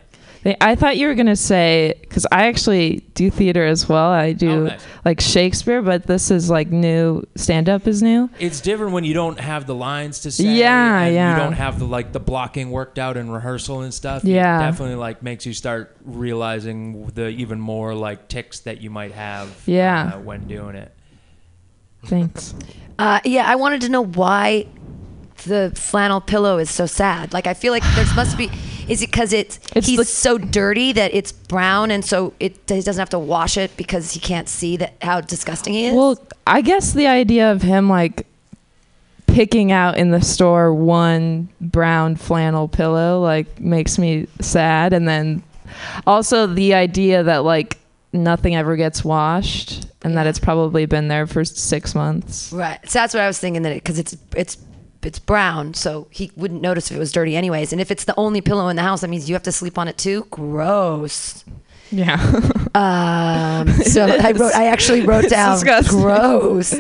They- 0.47 0.57
I 0.61 0.77
thought 0.77 0.97
you 0.97 1.09
were 1.09 1.15
gonna 1.17 1.35
say 1.35 1.95
because 2.03 2.25
I 2.31 2.47
actually 2.47 3.03
do 3.15 3.33
theater 3.33 3.67
as 3.67 3.89
well. 3.89 4.11
I 4.13 4.33
do 4.33 4.49
Oh, 4.51 4.63
nice. 4.67 4.81
like 5.05 5.21
Shakespeare, 5.21 5.83
but 5.83 6.07
this 6.07 6.31
is 6.31 6.49
like 6.49 6.71
new. 6.71 7.25
Stand 7.35 7.69
up 7.69 7.89
is 7.89 8.01
new. 8.01 8.31
It's 8.39 8.61
different 8.61 8.93
when 8.93 9.03
you 9.03 9.13
don't 9.13 9.41
have 9.41 9.67
the 9.67 9.75
lines 9.75 10.21
to 10.21 10.31
say. 10.31 10.45
Yeah, 10.45 11.01
and 11.01 11.15
yeah. 11.17 11.33
You 11.37 11.43
don't 11.43 11.55
have 11.55 11.81
the 11.81 11.85
like 11.85 12.13
the 12.13 12.21
blocking 12.21 12.71
worked 12.71 12.97
out 12.97 13.17
in 13.17 13.29
rehearsal 13.29 13.81
and 13.81 13.93
stuff. 13.93 14.23
Yeah. 14.23 14.59
It 14.61 14.71
definitely 14.71 14.95
like 14.95 15.21
makes 15.21 15.47
you 15.47 15.53
start 15.53 15.97
realizing 16.05 17.07
the 17.17 17.27
even 17.27 17.59
more 17.59 17.97
like 17.97 18.29
ticks 18.29 18.61
that 18.61 18.81
you 18.81 18.89
might 18.89 19.11
have. 19.11 19.49
Yeah. 19.67 20.13
Uh, 20.15 20.21
when 20.21 20.47
doing 20.47 20.77
it. 20.77 20.93
Thanks. 22.05 22.55
Uh, 23.01 23.19
yeah, 23.25 23.51
I 23.51 23.57
wanted 23.57 23.81
to 23.81 23.89
know 23.89 24.05
why 24.05 24.67
the 25.45 25.73
flannel 25.75 26.21
pillow 26.21 26.59
is 26.59 26.71
so 26.71 26.87
sad. 26.87 27.33
Like, 27.33 27.47
I 27.47 27.55
feel 27.55 27.73
like 27.73 27.83
there 27.95 28.07
must 28.15 28.37
be. 28.37 28.51
Is 28.89 29.03
it 29.03 29.11
because 29.11 29.33
it's, 29.33 29.59
It's 29.75 29.89
he's 29.89 30.09
so 30.09 30.39
dirty 30.39 30.93
that 30.93 31.13
it's 31.13 31.33
brown, 31.33 31.91
and 31.91 32.05
so 32.05 32.35
it 32.39 32.57
he 32.69 32.81
doesn't 32.81 32.99
have 32.99 33.11
to 33.11 33.19
wash 33.19 33.57
it 33.57 33.77
because 33.77 34.13
he 34.13 34.21
can't 34.21 34.49
see 34.49 34.77
that 34.77 34.95
how 35.03 35.21
disgusting 35.21 35.73
he 35.73 35.87
is? 35.87 35.95
Well, 35.95 36.19
I 36.47 36.61
guess 36.61 36.93
the 36.93 37.09
idea 37.09 37.51
of 37.51 37.63
him 37.63 37.89
like 37.89 38.27
picking 39.27 39.73
out 39.73 39.99
in 39.99 40.13
the 40.13 40.23
store 40.23 40.73
one 40.73 41.49
brown 41.61 42.17
flannel 42.17 42.69
pillow 42.69 43.21
like 43.21 43.61
makes 43.61 43.99
me 43.99 44.29
sad, 44.41 44.93
and 44.93 45.09
then 45.09 45.43
also 46.07 46.47
the 46.47 46.75
idea 46.75 47.25
that 47.25 47.39
like 47.39 47.79
nothing 48.13 48.57
ever 48.57 48.77
gets 48.77 49.05
washed 49.05 49.87
and 50.03 50.17
that 50.17 50.27
it's 50.27 50.39
probably 50.39 50.87
been 50.87 51.09
there 51.09 51.27
for 51.27 51.45
six 51.45 51.95
months. 51.95 52.53
Right. 52.53 52.79
So 52.89 53.01
that's 53.01 53.15
what 53.15 53.23
I 53.23 53.27
was 53.27 53.39
thinking 53.39 53.63
that 53.63 53.75
because 53.75 53.99
it's 53.99 54.17
it's 54.37 54.57
it's 55.07 55.19
brown, 55.19 55.73
so 55.75 56.09
he 56.11 56.31
wouldn't 56.37 56.61
notice 56.61 56.91
if 56.91 56.97
it 56.97 57.01
was 57.01 57.13
dirty 57.13 57.37
anyways. 57.37 57.73
And 57.73 57.81
if 57.81 57.91
it's 57.91 58.05
the 58.05 58.15
only 58.17 58.41
pillow 58.41 58.69
in 58.69 58.77
the 58.77 58.83
house, 58.83 59.01
that 59.03 59.09
means 59.09 59.29
you 59.29 59.35
have 59.35 59.43
to 59.45 59.53
sleep 59.53 59.79
on 59.79 59.89
it 59.89 59.97
too. 59.97 60.27
Gross. 60.31 61.45
Yeah. 61.91 62.19
Um, 62.77 63.69
so 63.85 64.05
I 64.21 64.33
wrote. 64.33 64.55
I 64.55 64.67
actually 64.67 65.01
wrote 65.07 65.31
down 65.31 65.55
disgusting. 65.55 65.99
gross. 65.99 66.75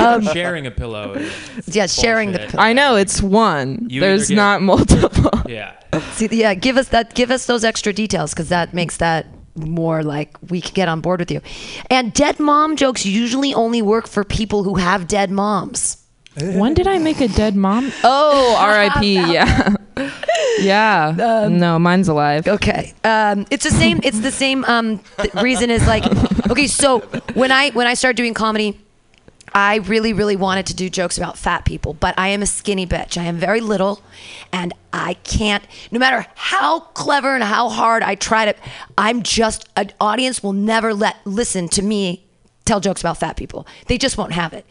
Um, 0.00 0.22
sharing 0.22 0.66
a 0.66 0.70
pillow. 0.70 1.12
Is 1.12 1.76
yeah, 1.76 1.84
sharing 1.84 2.32
the. 2.32 2.38
pillow. 2.38 2.62
I 2.62 2.72
know 2.72 2.96
it's 2.96 3.20
one. 3.20 3.86
You 3.90 4.00
There's 4.00 4.28
get- 4.28 4.36
not 4.36 4.62
multiple. 4.62 5.30
Yeah. 5.46 5.74
See, 6.12 6.28
yeah, 6.32 6.54
give 6.54 6.78
us 6.78 6.88
that. 6.88 7.14
Give 7.14 7.30
us 7.30 7.44
those 7.44 7.62
extra 7.62 7.92
details 7.92 8.32
because 8.32 8.48
that 8.48 8.72
makes 8.72 8.96
that 8.96 9.26
more 9.54 10.02
like 10.02 10.34
we 10.48 10.62
can 10.62 10.72
get 10.72 10.88
on 10.88 11.02
board 11.02 11.20
with 11.20 11.30
you. 11.30 11.42
And 11.90 12.14
dead 12.14 12.40
mom 12.40 12.76
jokes 12.76 13.04
usually 13.04 13.52
only 13.52 13.82
work 13.82 14.08
for 14.08 14.24
people 14.24 14.64
who 14.64 14.76
have 14.76 15.06
dead 15.06 15.30
moms. 15.30 15.98
When 16.40 16.74
did 16.74 16.86
I 16.86 16.98
make 16.98 17.20
a 17.20 17.28
dead 17.28 17.54
mom? 17.54 17.92
Oh, 18.02 18.56
R.I.P. 18.60 19.14
Yeah. 19.14 19.76
yeah. 20.60 21.48
no, 21.50 21.78
mine's 21.78 22.08
alive. 22.08 22.48
Okay. 22.48 22.92
Um, 23.04 23.46
it's 23.50 23.64
the 23.64 23.70
same. 23.70 24.00
It's 24.02 24.20
the 24.20 24.32
same 24.32 24.64
um, 24.64 24.98
th- 25.18 25.34
reason 25.34 25.70
as 25.70 25.86
like. 25.86 26.04
Okay, 26.50 26.66
so 26.66 27.00
when 27.32 27.50
I 27.50 27.70
when 27.70 27.86
I 27.86 27.94
started 27.94 28.18
doing 28.18 28.34
comedy, 28.34 28.78
I 29.54 29.76
really 29.76 30.12
really 30.12 30.36
wanted 30.36 30.66
to 30.66 30.74
do 30.74 30.90
jokes 30.90 31.16
about 31.16 31.38
fat 31.38 31.64
people, 31.64 31.94
but 31.94 32.14
I 32.18 32.28
am 32.28 32.42
a 32.42 32.46
skinny 32.46 32.86
bitch. 32.86 33.16
I 33.16 33.24
am 33.24 33.38
very 33.38 33.62
little, 33.62 34.02
and 34.52 34.74
I 34.92 35.14
can't. 35.14 35.64
No 35.90 35.98
matter 35.98 36.26
how 36.34 36.80
clever 36.80 37.34
and 37.34 37.42
how 37.42 37.70
hard 37.70 38.02
I 38.02 38.14
try 38.14 38.44
to, 38.44 38.54
I'm 38.98 39.22
just 39.22 39.66
an 39.74 39.92
audience 40.02 40.42
will 40.42 40.52
never 40.52 40.92
let 40.92 41.16
listen 41.24 41.66
to 41.70 41.82
me 41.82 42.26
tell 42.66 42.80
jokes 42.80 43.00
about 43.00 43.16
fat 43.16 43.36
people. 43.36 43.66
They 43.86 43.96
just 43.96 44.18
won't 44.18 44.32
have 44.32 44.52
it. 44.52 44.66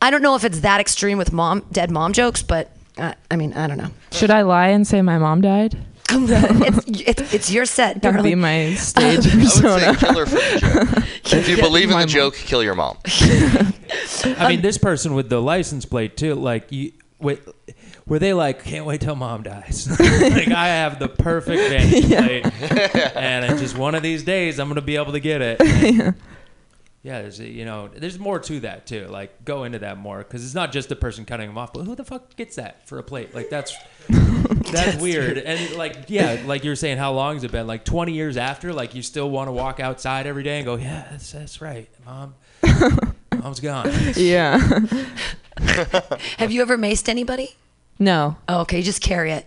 I 0.00 0.10
don't 0.10 0.22
know 0.22 0.34
if 0.36 0.44
it's 0.44 0.60
that 0.60 0.80
extreme 0.80 1.18
with 1.18 1.32
mom 1.32 1.64
dead 1.72 1.90
mom 1.90 2.12
jokes, 2.12 2.42
but 2.42 2.70
uh, 2.96 3.14
I 3.30 3.36
mean, 3.36 3.52
I 3.54 3.66
don't 3.66 3.78
know. 3.78 3.90
Should 4.12 4.30
I 4.30 4.42
lie 4.42 4.68
and 4.68 4.86
say 4.86 5.02
my 5.02 5.18
mom 5.18 5.40
died? 5.40 5.76
it's, 6.10 6.88
it's, 7.20 7.34
it's 7.34 7.50
your 7.52 7.66
set, 7.66 8.00
That'd 8.00 8.14
darling. 8.16 8.30
be 8.30 8.34
my 8.34 8.74
stage 8.76 9.26
I 9.26 9.36
would 9.36 9.48
say 9.48 9.60
persona. 9.62 9.96
kill 9.96 10.14
for 10.14 10.24
the 10.24 10.58
joke. 10.94 11.04
if 11.34 11.48
you 11.48 11.56
Yeah, 11.56 11.62
believe 11.62 11.84
in 11.84 11.90
the 11.90 11.96
mom. 11.96 12.08
joke, 12.08 12.34
kill 12.34 12.62
your 12.62 12.74
mom. 12.74 12.96
I 14.24 14.46
mean, 14.48 14.62
this 14.62 14.78
person 14.78 15.14
with 15.14 15.28
the 15.28 15.40
license 15.42 15.84
plate 15.84 16.16
too. 16.16 16.34
Like 16.34 16.72
you, 16.72 16.92
wait, 17.18 17.40
were 18.06 18.18
they 18.18 18.32
like, 18.32 18.64
can't 18.64 18.86
wait 18.86 19.02
till 19.02 19.16
mom 19.16 19.42
dies? 19.42 19.86
like 20.00 20.48
I 20.48 20.68
have 20.68 20.98
the 20.98 21.08
perfect 21.08 21.60
vantage 21.68 22.06
plate, 22.06 23.14
and 23.16 23.44
it's 23.44 23.60
just 23.60 23.76
one 23.76 23.94
of 23.94 24.02
these 24.02 24.22
days 24.22 24.58
I'm 24.58 24.68
gonna 24.68 24.80
be 24.80 24.96
able 24.96 25.12
to 25.12 25.20
get 25.20 25.42
it. 25.42 25.60
And, 25.60 25.96
yeah, 25.96 26.10
there's 27.04 27.40
a- 27.40 27.48
you 27.48 27.64
know, 27.64 27.88
there's 27.88 28.18
more 28.18 28.38
to 28.40 28.60
that 28.60 28.86
too. 28.86 29.06
Like 29.08 29.44
go 29.44 29.64
into 29.64 29.78
that 29.80 29.98
more 29.98 30.18
because 30.18 30.44
it's 30.44 30.54
not 30.54 30.72
just 30.72 30.88
the 30.88 30.96
person 30.96 31.24
cutting 31.24 31.46
them 31.48 31.56
off, 31.58 31.72
but 31.72 31.84
who 31.84 31.94
the 31.94 32.04
fuck 32.04 32.34
gets 32.36 32.56
that 32.56 32.86
for 32.88 32.98
a 32.98 33.02
plate? 33.02 33.34
Like 33.34 33.50
that's. 33.50 33.76
That's 34.72 35.00
weird. 35.00 35.38
And 35.38 35.76
like, 35.76 36.08
yeah, 36.08 36.42
like 36.44 36.62
you 36.64 36.70
were 36.70 36.76
saying, 36.76 36.98
how 36.98 37.12
long 37.12 37.34
has 37.34 37.44
it 37.44 37.52
been? 37.52 37.66
Like 37.66 37.84
20 37.84 38.12
years 38.12 38.36
after, 38.36 38.72
like 38.72 38.94
you 38.94 39.02
still 39.02 39.30
want 39.30 39.48
to 39.48 39.52
walk 39.52 39.80
outside 39.80 40.26
every 40.26 40.42
day 40.42 40.56
and 40.58 40.64
go, 40.66 40.76
yeah, 40.76 41.06
that's, 41.10 41.32
that's 41.32 41.60
right, 41.62 41.88
mom. 42.04 42.34
Mom's 43.34 43.60
gone. 43.60 43.90
yeah. 44.14 44.58
Have 46.38 46.50
you 46.50 46.62
ever 46.62 46.76
maced 46.78 47.08
anybody? 47.08 47.56
No. 47.98 48.36
Oh, 48.48 48.60
okay, 48.62 48.78
you 48.78 48.82
just 48.82 49.02
carry 49.02 49.32
it. 49.32 49.46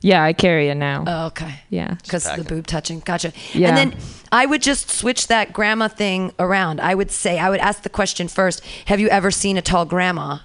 Yeah, 0.00 0.22
I 0.22 0.32
carry 0.32 0.68
it 0.68 0.76
now. 0.76 1.04
Oh, 1.06 1.26
okay. 1.26 1.60
Yeah. 1.68 1.94
Because 2.02 2.24
the 2.24 2.44
boob 2.44 2.66
touching. 2.66 3.00
Gotcha. 3.00 3.32
Yeah. 3.52 3.68
And 3.68 3.76
then 3.76 3.98
I 4.32 4.46
would 4.46 4.62
just 4.62 4.90
switch 4.90 5.26
that 5.28 5.52
grandma 5.52 5.88
thing 5.88 6.32
around. 6.38 6.80
I 6.80 6.94
would 6.94 7.10
say, 7.10 7.38
I 7.38 7.50
would 7.50 7.60
ask 7.60 7.82
the 7.82 7.90
question 7.90 8.28
first 8.28 8.64
Have 8.86 9.00
you 9.00 9.08
ever 9.08 9.30
seen 9.30 9.56
a 9.58 9.62
tall 9.62 9.84
grandma? 9.84 10.38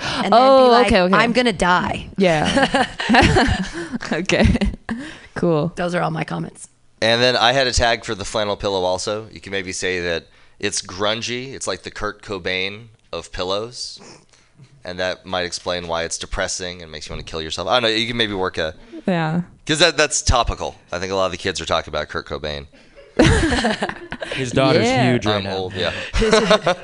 And 0.00 0.24
then 0.24 0.32
Oh, 0.32 0.66
be 0.66 0.70
like, 0.72 0.86
okay, 0.88 1.00
okay. 1.02 1.14
I'm 1.14 1.32
going 1.32 1.46
to 1.46 1.52
die. 1.52 2.08
Yeah. 2.16 2.86
okay. 4.12 4.46
Cool. 5.34 5.72
Those 5.76 5.94
are 5.94 6.02
all 6.02 6.10
my 6.10 6.24
comments. 6.24 6.68
And 7.00 7.22
then 7.22 7.36
I 7.36 7.52
had 7.52 7.66
a 7.66 7.72
tag 7.72 8.04
for 8.04 8.14
the 8.14 8.24
flannel 8.24 8.56
pillow 8.56 8.82
also. 8.82 9.28
You 9.30 9.40
can 9.40 9.52
maybe 9.52 9.72
say 9.72 10.00
that 10.00 10.26
it's 10.58 10.82
grungy. 10.82 11.52
It's 11.52 11.66
like 11.66 11.82
the 11.82 11.90
Kurt 11.90 12.22
Cobain 12.22 12.88
of 13.12 13.30
pillows. 13.32 14.00
And 14.88 14.98
that 15.00 15.26
might 15.26 15.42
explain 15.44 15.86
why 15.86 16.04
it's 16.04 16.16
depressing 16.18 16.80
and 16.82 16.90
makes 16.90 17.08
you 17.08 17.14
want 17.14 17.24
to 17.26 17.30
kill 17.30 17.42
yourself. 17.42 17.68
I 17.68 17.74
don't 17.78 17.82
know. 17.90 17.94
You 17.94 18.06
can 18.06 18.16
maybe 18.16 18.32
work 18.34 18.56
a. 18.58 18.74
Yeah. 19.06 19.42
Because 19.64 19.80
that, 19.80 19.96
that's 19.98 20.22
topical. 20.22 20.76
I 20.90 20.98
think 20.98 21.12
a 21.12 21.14
lot 21.14 21.26
of 21.26 21.32
the 21.32 21.36
kids 21.38 21.60
are 21.60 21.66
talking 21.66 21.90
about 21.92 22.08
Kurt 22.08 22.26
Cobain. 22.26 22.66
His 24.32 24.50
daughter's 24.52 24.86
Yeah. 24.86 25.12
huge 25.12 25.26
right 25.26 25.36
I'm 25.36 25.44
now. 25.44 25.56
old, 25.56 25.74
yeah. 25.74 25.92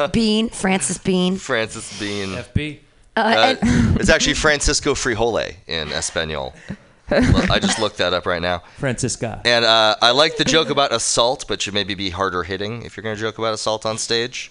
Bean, 0.12 0.48
Frances 0.51 0.98
Bean. 0.98 1.36
Frances 1.36 1.98
Bean. 1.98 2.28
FB. 2.31 2.78
Uh, 3.16 3.20
Uh, 3.20 3.55
and- 3.62 3.97
it's 4.01 4.10
actually 4.10 4.35
Francisco 4.35 4.94
Frijole 4.94 5.55
in 5.66 5.90
Espanol. 5.93 6.52
Look, 7.10 7.51
I 7.51 7.59
just 7.59 7.78
looked 7.78 7.98
that 7.98 8.12
up 8.12 8.26
right 8.26 8.43
now. 8.43 8.62
Francisca. 8.78 9.40
And 9.44 9.64
uh, 9.64 9.94
I 10.02 10.10
like 10.10 10.36
the 10.36 10.44
joke 10.44 10.70
about 10.70 10.93
assault, 10.93 11.44
but 11.47 11.62
should 11.62 11.74
maybe 11.74 11.94
be 11.94 12.10
harder 12.10 12.43
hitting 12.43 12.82
if 12.82 12.97
you're 12.97 13.02
going 13.05 13.14
to 13.14 13.20
joke 13.20 13.39
about 13.39 13.55
assault 13.55 13.86
on 13.86 13.98
stage. 13.98 14.51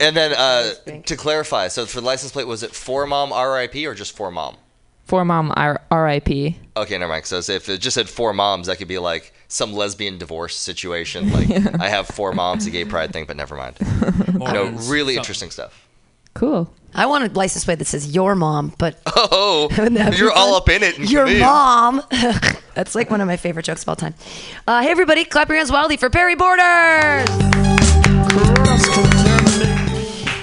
And 0.00 0.16
then 0.16 0.32
uh, 0.32 0.72
to 1.02 1.16
clarify, 1.16 1.68
so 1.68 1.84
for 1.86 2.00
the 2.00 2.06
license 2.06 2.32
plate, 2.32 2.46
was 2.46 2.62
it 2.62 2.74
for 2.74 3.06
mom 3.06 3.32
RIP 3.32 3.76
or 3.86 3.94
just 3.94 4.16
for 4.16 4.30
mom? 4.30 4.56
For 5.04 5.24
mom, 5.24 5.52
R- 5.56 5.80
R.I.P. 5.90 6.56
Okay, 6.76 6.96
never 6.96 7.12
mind. 7.12 7.26
So 7.26 7.36
if 7.52 7.68
it 7.68 7.78
just 7.80 7.94
said 7.96 8.08
four 8.08 8.32
moms, 8.32 8.68
that 8.68 8.76
could 8.78 8.88
be 8.88 8.98
like 8.98 9.32
some 9.48 9.72
lesbian 9.74 10.18
divorce 10.18 10.56
situation. 10.56 11.30
Like 11.32 11.50
I 11.80 11.88
have 11.88 12.06
four 12.06 12.32
moms, 12.32 12.66
a 12.66 12.70
gay 12.70 12.84
pride 12.84 13.12
thing, 13.12 13.24
but 13.26 13.36
never 13.36 13.56
mind. 13.56 13.76
you 14.32 14.38
know, 14.38 14.66
really 14.84 15.14
some- 15.14 15.20
interesting 15.20 15.50
stuff. 15.50 15.86
Cool. 16.32 16.72
I 16.94 17.06
want 17.06 17.24
a 17.24 17.28
license 17.36 17.64
plate 17.64 17.78
that 17.80 17.86
says 17.86 18.14
your 18.14 18.34
mom, 18.36 18.72
but 18.78 19.00
Oh, 19.06 19.68
you're 20.16 20.32
all 20.32 20.54
up 20.54 20.68
in 20.68 20.82
it. 20.84 20.96
and 20.98 21.10
your 21.10 21.24
committed. 21.24 21.42
mom. 21.42 22.02
That's 22.74 22.94
like 22.94 23.10
one 23.10 23.20
of 23.20 23.26
my 23.26 23.36
favorite 23.36 23.64
jokes 23.64 23.82
of 23.82 23.88
all 23.88 23.96
time. 23.96 24.14
Uh, 24.66 24.80
hey, 24.82 24.90
everybody, 24.90 25.24
clap 25.24 25.48
your 25.48 25.56
hands 25.58 25.70
wildly 25.72 25.96
for 25.96 26.08
Perry 26.08 26.36
Borders. 26.36 27.28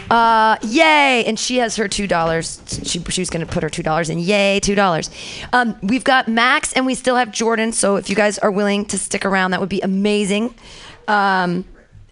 Uh, 0.10 0.58
yay! 0.62 1.24
And 1.26 1.38
she 1.38 1.58
has 1.58 1.76
her 1.76 1.88
two 1.88 2.08
dollars. 2.08 2.62
She, 2.84 3.00
she 3.04 3.22
was 3.22 3.30
going 3.30 3.46
to 3.46 3.52
put 3.52 3.64
her 3.64 3.70
two 3.70 3.84
dollars 3.84 4.10
in. 4.10 4.20
Yay, 4.20 4.60
two 4.60 4.76
dollars. 4.76 5.10
Um, 5.54 5.78
we've 5.82 6.04
got 6.04 6.28
Max, 6.28 6.74
and 6.74 6.86
we 6.86 6.96
still 6.96 7.16
have 7.16 7.32
Jordan. 7.32 7.72
So 7.72 7.98
if 7.98 8.10
you 8.10 8.16
guys 8.16 8.38
are 8.40 8.52
willing 8.52 8.86
to 8.86 8.98
stick 8.98 9.26
around, 9.26 9.52
that 9.52 9.60
would 9.60 9.70
be 9.70 9.82
amazing. 9.82 10.56
Um, 11.08 11.66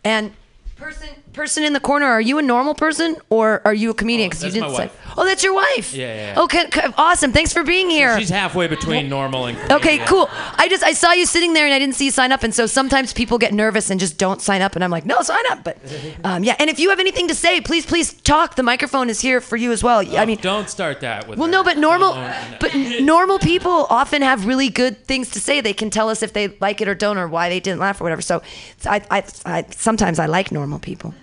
and 0.03 0.33
person, 0.75 1.09
person 1.35 1.63
in 1.63 1.73
the 1.73 1.79
corner, 1.79 2.05
are 2.07 2.21
you 2.21 2.37
a 2.37 2.41
normal 2.41 2.73
person 2.73 3.15
or 3.29 3.61
are 3.65 3.73
you 3.73 3.91
a 3.91 3.93
comedian? 3.93 4.29
Because 4.29 4.43
you 4.43 4.61
that's 4.61 4.71
my 4.73 4.77
didn't 4.85 4.91
say. 4.91 4.99
Oh, 5.17 5.25
that's 5.25 5.43
your 5.43 5.53
wife. 5.53 5.93
Yeah, 5.93 6.07
yeah, 6.13 6.33
yeah. 6.33 6.41
Okay, 6.43 6.69
c- 6.73 6.81
awesome. 6.97 7.31
Thanks 7.31 7.53
for 7.53 7.63
being 7.63 7.89
here. 7.89 8.17
She's 8.19 8.29
halfway 8.29 8.67
between 8.67 9.07
normal 9.07 9.45
and. 9.45 9.71
Okay, 9.71 9.99
cool. 9.99 10.27
I 10.57 10.67
just 10.69 10.83
I 10.83 10.91
saw 10.93 11.11
you 11.13 11.25
sitting 11.25 11.53
there 11.53 11.65
and 11.65 11.73
I 11.73 11.79
didn't 11.79 11.95
see 11.95 12.05
you 12.05 12.11
sign 12.11 12.31
up, 12.31 12.43
and 12.43 12.53
so 12.53 12.65
sometimes 12.65 13.13
people 13.13 13.37
get 13.37 13.53
nervous 13.53 13.89
and 13.89 13.99
just 13.99 14.17
don't 14.17 14.41
sign 14.41 14.61
up, 14.61 14.75
and 14.75 14.83
I'm 14.83 14.91
like, 14.91 15.05
no, 15.05 15.21
sign 15.21 15.43
up. 15.51 15.63
But 15.63 15.77
um, 16.23 16.43
yeah, 16.43 16.55
and 16.59 16.69
if 16.69 16.79
you 16.79 16.89
have 16.89 16.99
anything 16.99 17.27
to 17.29 17.35
say, 17.35 17.61
please, 17.61 17.85
please 17.85 18.13
talk. 18.13 18.55
The 18.55 18.63
microphone 18.63 19.09
is 19.09 19.21
here 19.21 19.39
for 19.41 19.55
you 19.55 19.71
as 19.71 19.83
well. 19.83 20.03
I 20.17 20.25
mean, 20.25 20.37
Don't 20.41 20.69
start 20.69 20.99
that 21.01 21.27
with. 21.27 21.39
well, 21.39 21.47
her. 21.47 21.51
no, 21.51 21.63
but 21.63 21.77
normal, 21.77 22.13
Don't. 22.13 22.59
but 22.59 22.75
normal 23.01 23.39
people 23.39 23.87
often 23.89 24.21
have 24.21 24.45
really 24.45 24.69
good 24.69 25.05
things 25.05 25.29
to 25.31 25.39
say. 25.39 25.61
They 25.61 25.73
can 25.73 25.89
tell 25.89 26.09
us 26.09 26.23
if 26.23 26.33
they 26.33 26.49
like 26.59 26.81
it 26.81 26.87
or 26.89 26.95
don't, 26.95 27.17
or 27.17 27.27
why 27.27 27.47
they 27.49 27.59
didn't 27.61 27.79
laugh 27.79 28.01
or 28.01 28.03
whatever. 28.03 28.21
So, 28.21 28.41
I, 28.85 29.01
I, 29.09 29.23
I 29.45 29.65
sometimes 29.71 30.19
I 30.19 30.25
like 30.25 30.51
normal 30.51 30.79
people. 30.79 31.13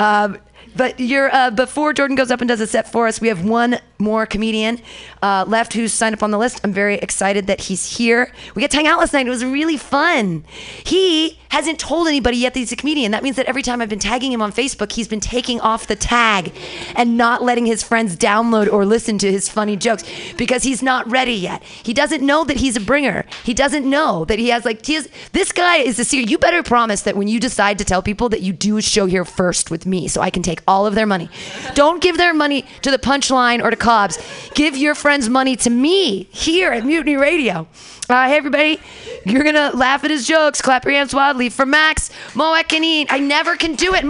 Um, 0.00 0.38
but 0.76 1.00
uh, 1.00 1.50
before 1.50 1.92
Jordan 1.92 2.16
goes 2.16 2.30
up 2.30 2.40
and 2.40 2.48
does 2.48 2.60
a 2.60 2.66
set 2.66 2.90
for 2.90 3.06
us. 3.06 3.20
We 3.20 3.28
have 3.28 3.44
one 3.44 3.78
more 3.98 4.26
comedian 4.26 4.80
uh, 5.22 5.44
left 5.46 5.72
who's 5.72 5.92
signed 5.92 6.14
up 6.14 6.22
on 6.22 6.30
the 6.30 6.38
list. 6.38 6.60
I'm 6.64 6.72
very 6.72 6.96
excited 6.96 7.46
that 7.46 7.60
he's 7.60 7.96
here. 7.96 8.32
We 8.54 8.62
got 8.62 8.70
to 8.72 8.76
hang 8.76 8.86
out 8.86 8.98
last 8.98 9.12
night. 9.12 9.26
It 9.26 9.30
was 9.30 9.44
really 9.44 9.76
fun. 9.76 10.44
He 10.84 11.38
hasn't 11.54 11.78
told 11.78 12.08
anybody 12.08 12.36
yet 12.38 12.52
that 12.52 12.58
he's 12.58 12.72
a 12.72 12.76
comedian. 12.76 13.12
That 13.12 13.22
means 13.22 13.36
that 13.36 13.46
every 13.46 13.62
time 13.62 13.80
I've 13.80 13.88
been 13.88 14.00
tagging 14.00 14.32
him 14.32 14.42
on 14.42 14.52
Facebook, 14.52 14.90
he's 14.90 15.06
been 15.06 15.20
taking 15.20 15.60
off 15.60 15.86
the 15.86 15.94
tag 15.94 16.52
and 16.96 17.16
not 17.16 17.44
letting 17.44 17.64
his 17.64 17.82
friends 17.84 18.16
download 18.16 18.72
or 18.72 18.84
listen 18.84 19.18
to 19.18 19.30
his 19.30 19.48
funny 19.48 19.76
jokes 19.76 20.02
because 20.36 20.64
he's 20.64 20.82
not 20.82 21.08
ready 21.08 21.32
yet. 21.32 21.62
He 21.62 21.94
doesn't 21.94 22.26
know 22.26 22.42
that 22.42 22.56
he's 22.56 22.76
a 22.76 22.80
bringer. 22.80 23.24
He 23.44 23.54
doesn't 23.54 23.88
know 23.88 24.24
that 24.24 24.40
he 24.40 24.48
has 24.48 24.64
like 24.64 24.84
he 24.84 24.94
has, 24.94 25.08
this 25.30 25.52
guy 25.52 25.76
is 25.76 25.98
a 26.00 26.04
serious. 26.04 26.28
You 26.28 26.38
better 26.38 26.64
promise 26.64 27.02
that 27.02 27.16
when 27.16 27.28
you 27.28 27.38
decide 27.38 27.78
to 27.78 27.84
tell 27.84 28.02
people 28.02 28.28
that 28.30 28.42
you 28.42 28.52
do 28.52 28.76
a 28.76 28.82
show 28.82 29.06
here 29.06 29.24
first 29.24 29.70
with 29.70 29.86
me, 29.86 30.08
so 30.08 30.20
I 30.20 30.30
can 30.30 30.42
take 30.42 30.60
all 30.66 30.86
of 30.86 30.96
their 30.96 31.06
money. 31.06 31.28
Don't 31.74 32.02
give 32.02 32.16
their 32.16 32.34
money 32.34 32.64
to 32.82 32.90
the 32.90 32.98
Punchline 32.98 33.62
or 33.62 33.70
to 33.70 33.76
Cobb's. 33.76 34.18
Give 34.54 34.76
your 34.76 34.96
friends' 34.96 35.28
money 35.28 35.54
to 35.56 35.70
me 35.70 36.24
here 36.32 36.72
at 36.72 36.84
Mutiny 36.84 37.16
Radio. 37.16 37.68
Uh, 38.06 38.28
hey 38.28 38.36
everybody, 38.36 38.78
you're 39.24 39.44
gonna 39.44 39.70
laugh 39.74 40.04
at 40.04 40.10
his 40.10 40.26
jokes. 40.26 40.60
Clap 40.60 40.84
your 40.84 40.92
hands 40.92 41.14
wildly 41.14 41.43
for 41.52 41.66
Max 41.66 42.10
Moakanine. 42.32 43.06
I 43.10 43.18
never 43.18 43.56
can 43.56 43.74
do 43.74 43.94
it. 43.94 44.04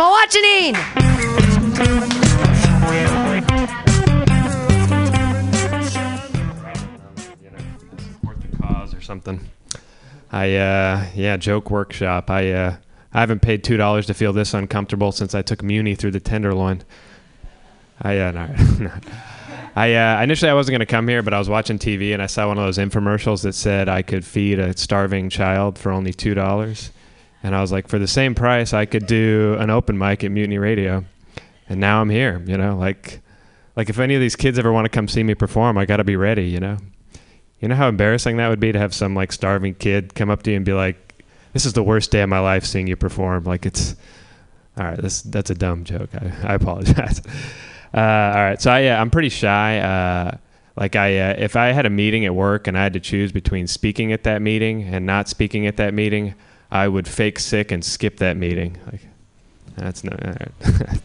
Or 8.93 9.01
something. 9.01 9.41
I 10.33 10.57
uh, 10.57 11.07
yeah, 11.15 11.37
joke 11.37 11.71
workshop. 11.71 12.31
I 12.31 12.53
uh, 12.53 12.77
I 13.13 13.21
haven't 13.21 13.43
paid 13.43 13.63
two 13.63 13.77
dollars 13.77 14.07
to 14.07 14.15
feel 14.15 14.33
this 14.33 14.55
uncomfortable 14.55 15.13
since 15.13 15.35
I 15.35 15.43
took 15.43 15.63
Muni 15.63 15.95
through 15.95 16.11
the 16.11 16.21
tenderloin. 16.21 16.83
I 18.03 18.19
uh, 18.19 18.31
no, 18.33 18.47
no. 18.81 18.93
I 19.77 19.95
uh, 19.95 20.23
initially 20.23 20.51
I 20.51 20.55
wasn't 20.55 20.75
gonna 20.75 20.87
come 20.87 21.09
here, 21.09 21.23
but 21.23 21.35
I 21.35 21.39
was 21.39 21.49
watching 21.49 21.79
TV 21.79 22.13
and 22.13 22.23
I 22.23 22.27
saw 22.27 22.49
one 22.49 22.59
of 22.59 22.65
those 22.65 22.79
infomercials 22.79 23.43
that 23.43 23.55
said 23.55 23.89
I 23.89 24.03
could 24.03 24.25
feed 24.25 24.59
a 24.59 24.77
starving 24.77 25.31
child 25.31 25.79
for 25.79 25.93
only 25.93 26.13
two 26.13 26.35
dollars, 26.35 26.91
and 27.45 27.55
I 27.55 27.61
was 27.61 27.71
like, 27.71 27.89
for 27.89 27.99
the 27.99 28.09
same 28.09 28.35
price, 28.35 28.73
I 28.73 28.87
could 28.87 29.07
do 29.07 29.55
an 29.61 29.69
open 29.69 29.99
mic 29.99 30.25
at 30.25 30.31
Mutiny 30.31 30.57
Radio, 30.57 31.05
and 31.69 31.79
now 31.79 32.01
I'm 32.01 32.09
here. 32.09 32.43
You 32.47 32.57
know, 32.57 32.77
like 32.77 33.21
like 33.77 33.91
if 33.91 33.99
any 33.99 34.15
of 34.15 34.21
these 34.21 34.35
kids 34.35 34.59
ever 34.59 34.73
want 34.73 34.87
to 34.87 34.89
come 34.89 35.07
see 35.07 35.23
me 35.23 35.35
perform, 35.35 35.77
I 35.77 35.85
got 35.85 35.99
to 35.99 36.05
be 36.05 36.17
ready. 36.17 36.49
You 36.49 36.59
know. 36.59 36.79
You 37.61 37.69
know 37.69 37.77
how 37.77 37.89
embarrassing 37.89 38.39
that 38.39 38.49
would 38.49 38.61
be 38.61 38.73
to 38.73 38.79
have 38.79 38.93
some 38.93 39.15
like 39.15 39.31
starving 39.31 39.75
kid 39.75 40.15
come 40.15 40.29
up 40.29 40.43
to 40.43 40.51
you 40.51 40.57
and 40.57 40.65
be 40.65 40.73
like, 40.73 41.25
"This 41.53 41.67
is 41.67 41.75
the 41.75 41.83
worst 41.83 42.11
day 42.11 42.23
of 42.23 42.29
my 42.29 42.41
life 42.41 42.65
seeing 42.65 42.87
you 42.87 42.97
perform." 42.97 43.45
Like 43.45 43.67
it's 43.67 43.95
all 44.79 44.85
right. 44.85 44.99
This 44.99 45.23
that's 45.23 45.51
a 45.51 45.55
dumb 45.55 45.85
joke. 45.85 46.11
I, 46.15 46.53
I 46.53 46.55
apologize. 46.61 47.21
Uh, 47.95 48.01
all 48.01 48.45
right. 48.45 48.61
So 48.61 48.71
I, 48.71 48.81
yeah, 48.81 49.01
I'm 49.01 49.11
pretty 49.11 49.29
shy. 49.29 49.79
Uh, 49.79 50.37
like 50.77 50.97
I, 50.97 51.19
uh, 51.19 51.35
if 51.39 51.57
I 51.57 51.67
had 51.67 51.87
a 51.87 51.91
meeting 51.91 52.25
at 52.25 52.35
work 52.35 52.67
and 52.67 52.77
I 52.77 52.83
had 52.83 52.95
to 52.95 53.01
choose 53.01 53.31
between 53.31 53.67
speaking 53.67 54.13
at 54.13 54.25
that 54.25 54.43
meeting 54.43 54.83
and 54.83 55.07
not 55.07 55.29
speaking 55.29 55.67
at 55.69 55.77
that 55.77 55.95
meeting, 55.95 56.35
I 56.71 56.89
would 56.89 57.07
fake 57.07 57.39
sick 57.39 57.71
and 57.71 57.85
skip 57.85 58.19
that 58.19 58.37
meeting. 58.37 58.79
Like 58.91 59.01
that's 59.77 60.05
not. 60.05 60.23
Right. 60.25 60.51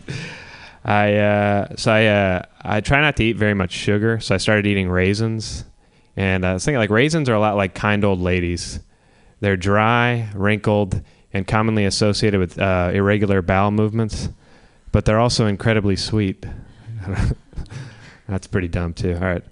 I 0.85 1.15
uh, 1.15 1.75
so 1.75 1.91
I 1.91 2.05
uh, 2.05 2.43
I 2.61 2.81
try 2.81 3.01
not 3.01 3.15
to 3.17 3.23
eat 3.23 3.35
very 3.35 3.53
much 3.53 3.71
sugar, 3.71 4.19
so 4.19 4.33
I 4.33 4.37
started 4.37 4.65
eating 4.65 4.89
raisins. 4.89 5.65
And 6.15 6.45
I 6.45 6.53
was 6.53 6.65
thinking 6.65 6.79
like 6.79 6.89
raisins 6.89 7.29
are 7.29 7.33
a 7.33 7.39
lot 7.39 7.55
like 7.55 7.73
kind 7.73 8.03
old 8.03 8.19
ladies. 8.19 8.79
They're 9.39 9.57
dry, 9.57 10.29
wrinkled, 10.33 11.01
and 11.31 11.47
commonly 11.47 11.85
associated 11.85 12.39
with 12.39 12.59
uh, 12.59 12.91
irregular 12.93 13.41
bowel 13.41 13.71
movements, 13.71 14.29
but 14.91 15.05
they're 15.05 15.19
also 15.19 15.45
incredibly 15.45 15.95
sweet. 15.95 16.45
That's 18.27 18.47
pretty 18.47 18.67
dumb 18.67 18.93
too. 18.93 19.13
All 19.13 19.21
right, 19.21 19.43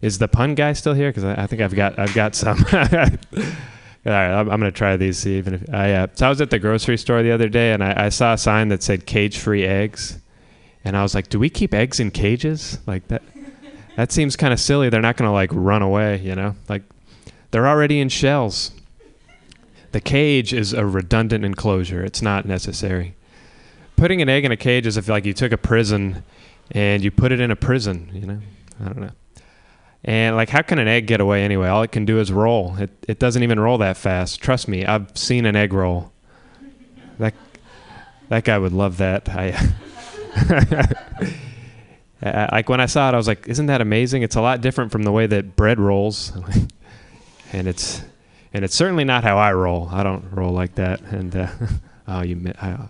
is 0.00 0.18
the 0.18 0.28
pun 0.28 0.54
guy 0.54 0.72
still 0.72 0.94
here? 0.94 1.10
Because 1.10 1.24
I, 1.24 1.42
I 1.42 1.46
think 1.46 1.60
I've 1.62 1.74
got 1.74 1.98
I've 1.98 2.14
got 2.14 2.34
some. 2.34 2.64
All 4.06 4.12
right, 4.12 4.30
I'm, 4.30 4.50
I'm 4.50 4.60
gonna 4.60 4.70
try 4.70 4.96
these. 4.96 5.18
See 5.18 5.38
even 5.38 5.54
if 5.54 5.72
I 5.72 5.92
uh, 5.92 6.06
so 6.14 6.26
I 6.26 6.28
was 6.28 6.40
at 6.40 6.50
the 6.50 6.58
grocery 6.58 6.98
store 6.98 7.22
the 7.22 7.32
other 7.32 7.48
day 7.48 7.72
and 7.72 7.82
I, 7.82 8.06
I 8.06 8.08
saw 8.10 8.34
a 8.34 8.38
sign 8.38 8.68
that 8.68 8.82
said 8.82 9.06
cage-free 9.06 9.64
eggs, 9.64 10.18
and 10.84 10.96
I 10.96 11.02
was 11.02 11.14
like, 11.14 11.28
do 11.28 11.38
we 11.38 11.48
keep 11.48 11.72
eggs 11.72 12.00
in 12.00 12.10
cages 12.10 12.78
like 12.86 13.08
that? 13.08 13.22
That 13.96 14.12
seems 14.12 14.36
kind 14.36 14.52
of 14.52 14.60
silly. 14.60 14.90
They're 14.90 15.00
not 15.00 15.16
gonna 15.16 15.32
like 15.32 15.50
run 15.52 15.80
away, 15.80 16.20
you 16.20 16.34
know? 16.34 16.54
Like 16.68 16.82
they're 17.50 17.66
already 17.66 18.00
in 18.00 18.08
shells. 18.08 18.72
The 19.92 20.00
cage 20.00 20.52
is 20.52 20.72
a 20.72 20.84
redundant 20.84 21.44
enclosure. 21.44 22.04
It's 22.04 22.20
not 22.20 22.44
necessary. 22.44 23.14
Putting 23.96 24.20
an 24.20 24.28
egg 24.28 24.44
in 24.44 24.50
a 24.50 24.56
cage 24.56 24.86
is 24.86 24.96
if 24.96 25.08
like 25.08 25.24
you 25.24 25.32
took 25.32 25.52
a 25.52 25.56
prison 25.56 26.24
and 26.72 27.02
you 27.02 27.10
put 27.10 27.30
it 27.32 27.40
in 27.40 27.50
a 27.50 27.56
prison, 27.56 28.10
you 28.12 28.26
know? 28.26 28.40
I 28.80 28.84
don't 28.86 29.00
know. 29.00 29.12
And 30.04 30.36
like 30.36 30.50
how 30.50 30.62
can 30.62 30.78
an 30.78 30.86
egg 30.86 31.06
get 31.06 31.20
away 31.20 31.42
anyway? 31.44 31.68
All 31.68 31.82
it 31.82 31.92
can 31.92 32.04
do 32.04 32.20
is 32.20 32.30
roll. 32.30 32.76
It 32.76 32.90
it 33.08 33.18
doesn't 33.18 33.42
even 33.42 33.58
roll 33.58 33.78
that 33.78 33.96
fast. 33.96 34.40
Trust 34.40 34.68
me, 34.68 34.84
I've 34.84 35.16
seen 35.16 35.46
an 35.46 35.56
egg 35.56 35.72
roll. 35.72 36.12
That 37.18 37.34
that 38.28 38.44
guy 38.44 38.58
would 38.58 38.72
love 38.72 38.98
that. 38.98 39.28
I 39.30 39.56
like 42.52 42.68
when 42.68 42.80
I 42.80 42.86
saw 42.86 43.08
it, 43.08 43.14
I 43.14 43.16
was 43.16 43.26
like, 43.26 43.46
"Isn't 43.48 43.66
that 43.66 43.80
amazing?" 43.80 44.22
It's 44.22 44.36
a 44.36 44.42
lot 44.42 44.60
different 44.60 44.92
from 44.92 45.04
the 45.04 45.12
way 45.12 45.26
that 45.26 45.56
bread 45.56 45.80
rolls, 45.80 46.32
and 47.52 47.66
it's 47.66 48.02
and 48.52 48.64
it's 48.64 48.74
certainly 48.74 49.04
not 49.04 49.24
how 49.24 49.38
I 49.38 49.52
roll. 49.52 49.88
I 49.90 50.02
don't 50.02 50.24
roll 50.32 50.52
like 50.52 50.74
that. 50.74 51.00
And 51.02 51.34
uh, 51.34 51.48
oh, 52.08 52.22
you 52.22 52.52
I, 52.60 52.88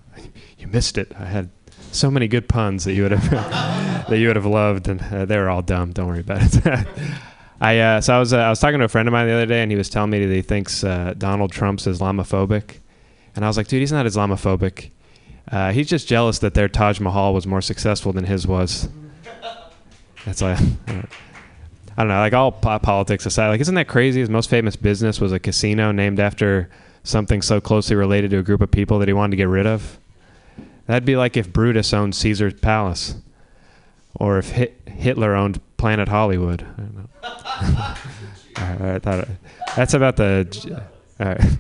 you 0.58 0.66
missed 0.66 0.98
it. 0.98 1.12
I 1.18 1.26
had 1.26 1.50
so 1.94 2.10
many 2.10 2.28
good 2.28 2.48
puns 2.48 2.84
that 2.84 2.92
you 2.92 3.02
would 3.02 3.12
have 3.12 3.30
that 4.08 4.18
you 4.18 4.26
would 4.26 4.36
have 4.36 4.46
loved, 4.46 4.88
and 4.88 5.00
uh, 5.02 5.24
they 5.24 5.38
were 5.38 5.48
all 5.48 5.62
dumb. 5.62 5.92
Don't 5.92 6.08
worry 6.08 6.20
about 6.20 6.42
it. 6.42 6.86
I 7.60 7.78
uh, 7.78 8.00
so 8.00 8.14
I 8.14 8.18
was 8.18 8.32
uh, 8.32 8.38
I 8.38 8.50
was 8.50 8.60
talking 8.60 8.78
to 8.78 8.84
a 8.84 8.88
friend 8.88 9.08
of 9.08 9.12
mine 9.12 9.26
the 9.26 9.32
other 9.32 9.46
day, 9.46 9.62
and 9.62 9.70
he 9.70 9.76
was 9.76 9.88
telling 9.88 10.10
me 10.10 10.24
that 10.26 10.34
he 10.34 10.42
thinks 10.42 10.84
uh, 10.84 11.14
Donald 11.16 11.52
Trump's 11.52 11.86
Islamophobic, 11.86 12.80
and 13.36 13.44
I 13.44 13.48
was 13.48 13.56
like, 13.56 13.68
dude, 13.68 13.80
he's 13.80 13.92
not 13.92 14.06
Islamophobic. 14.06 14.90
Uh, 15.50 15.72
he's 15.72 15.88
just 15.88 16.08
jealous 16.08 16.38
that 16.40 16.54
their 16.54 16.68
Taj 16.68 17.00
Mahal 17.00 17.34
was 17.34 17.46
more 17.46 17.60
successful 17.60 18.12
than 18.12 18.24
his 18.24 18.46
was. 18.46 18.88
That's 20.24 20.40
like, 20.40 20.58
I 20.88 21.04
don't, 21.98 22.08
know, 22.08 22.14
like 22.14 22.32
all 22.32 22.50
po- 22.50 22.78
politics 22.78 23.26
aside, 23.26 23.48
like 23.48 23.60
isn't 23.60 23.74
that 23.74 23.88
crazy? 23.88 24.20
His 24.20 24.30
most 24.30 24.48
famous 24.48 24.74
business 24.74 25.20
was 25.20 25.32
a 25.32 25.38
casino 25.38 25.92
named 25.92 26.18
after 26.18 26.70
something 27.02 27.42
so 27.42 27.60
closely 27.60 27.94
related 27.94 28.30
to 28.30 28.38
a 28.38 28.42
group 28.42 28.62
of 28.62 28.70
people 28.70 28.98
that 28.98 29.08
he 29.08 29.12
wanted 29.12 29.32
to 29.32 29.36
get 29.36 29.48
rid 29.48 29.66
of. 29.66 29.98
That'd 30.86 31.04
be 31.04 31.16
like 31.16 31.36
if 31.36 31.52
Brutus 31.52 31.92
owned 31.94 32.14
Caesar's 32.14 32.54
Palace, 32.54 33.16
or 34.14 34.38
if 34.38 34.50
Hit- 34.50 34.80
Hitler 34.86 35.34
owned 35.34 35.60
Planet 35.76 36.08
Hollywood. 36.08 36.66
I 37.22 38.76
right, 38.80 39.02
thought- 39.02 39.28
that's 39.76 39.94
about 39.94 40.16
the. 40.16 40.82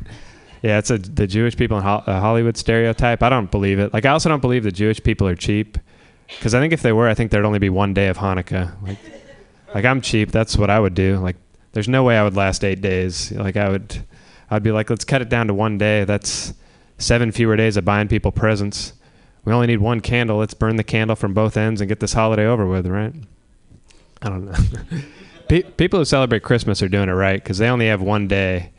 Yeah, 0.62 0.78
it's 0.78 0.88
a 0.88 0.96
the 0.96 1.26
Jewish 1.26 1.56
people 1.58 1.76
in 1.76 1.82
Hol- 1.82 2.04
uh, 2.06 2.20
Hollywood 2.20 2.56
stereotype. 2.56 3.22
I 3.22 3.28
don't 3.28 3.50
believe 3.50 3.78
it. 3.78 3.92
Like 3.92 4.06
I 4.06 4.10
also 4.12 4.30
don't 4.30 4.40
believe 4.40 4.62
the 4.62 4.72
Jewish 4.72 4.98
people 5.02 5.28
are 5.28 5.34
cheap, 5.34 5.76
because 6.26 6.54
I 6.54 6.60
think 6.60 6.72
if 6.72 6.80
they 6.80 6.90
were, 6.92 7.06
I 7.06 7.12
think 7.12 7.30
there'd 7.30 7.44
only 7.44 7.58
be 7.58 7.68
one 7.68 7.92
day 7.92 8.08
of 8.08 8.16
Hanukkah. 8.16 8.72
Like, 8.82 8.96
like 9.74 9.84
I'm 9.84 10.00
cheap. 10.00 10.32
That's 10.32 10.56
what 10.56 10.70
I 10.70 10.80
would 10.80 10.94
do. 10.94 11.18
Like, 11.18 11.36
there's 11.72 11.86
no 11.86 12.02
way 12.02 12.16
I 12.16 12.24
would 12.24 12.34
last 12.34 12.64
eight 12.64 12.80
days. 12.80 13.30
Like 13.30 13.58
I 13.58 13.68
would, 13.68 14.06
I'd 14.50 14.62
be 14.62 14.72
like, 14.72 14.88
let's 14.88 15.04
cut 15.04 15.20
it 15.20 15.28
down 15.28 15.48
to 15.48 15.54
one 15.54 15.76
day. 15.76 16.04
That's 16.04 16.54
seven 16.96 17.30
fewer 17.30 17.56
days 17.56 17.76
of 17.76 17.84
buying 17.84 18.08
people 18.08 18.32
presents. 18.32 18.94
We 19.44 19.52
only 19.52 19.66
need 19.66 19.80
one 19.80 20.00
candle. 20.00 20.38
Let's 20.38 20.54
burn 20.54 20.76
the 20.76 20.84
candle 20.84 21.16
from 21.16 21.34
both 21.34 21.56
ends 21.56 21.80
and 21.80 21.88
get 21.88 22.00
this 22.00 22.14
holiday 22.14 22.46
over 22.46 22.66
with, 22.66 22.86
right? 22.86 23.12
I 24.22 24.28
don't 24.28 24.46
know. 24.46 25.00
Pe- 25.48 25.62
people 25.62 25.98
who 25.98 26.04
celebrate 26.04 26.42
Christmas 26.42 26.82
are 26.82 26.88
doing 26.88 27.08
it 27.10 27.12
right 27.12 27.42
because 27.42 27.58
they 27.58 27.68
only 27.68 27.88
have 27.88 28.00
one 28.00 28.26
day, 28.26 28.70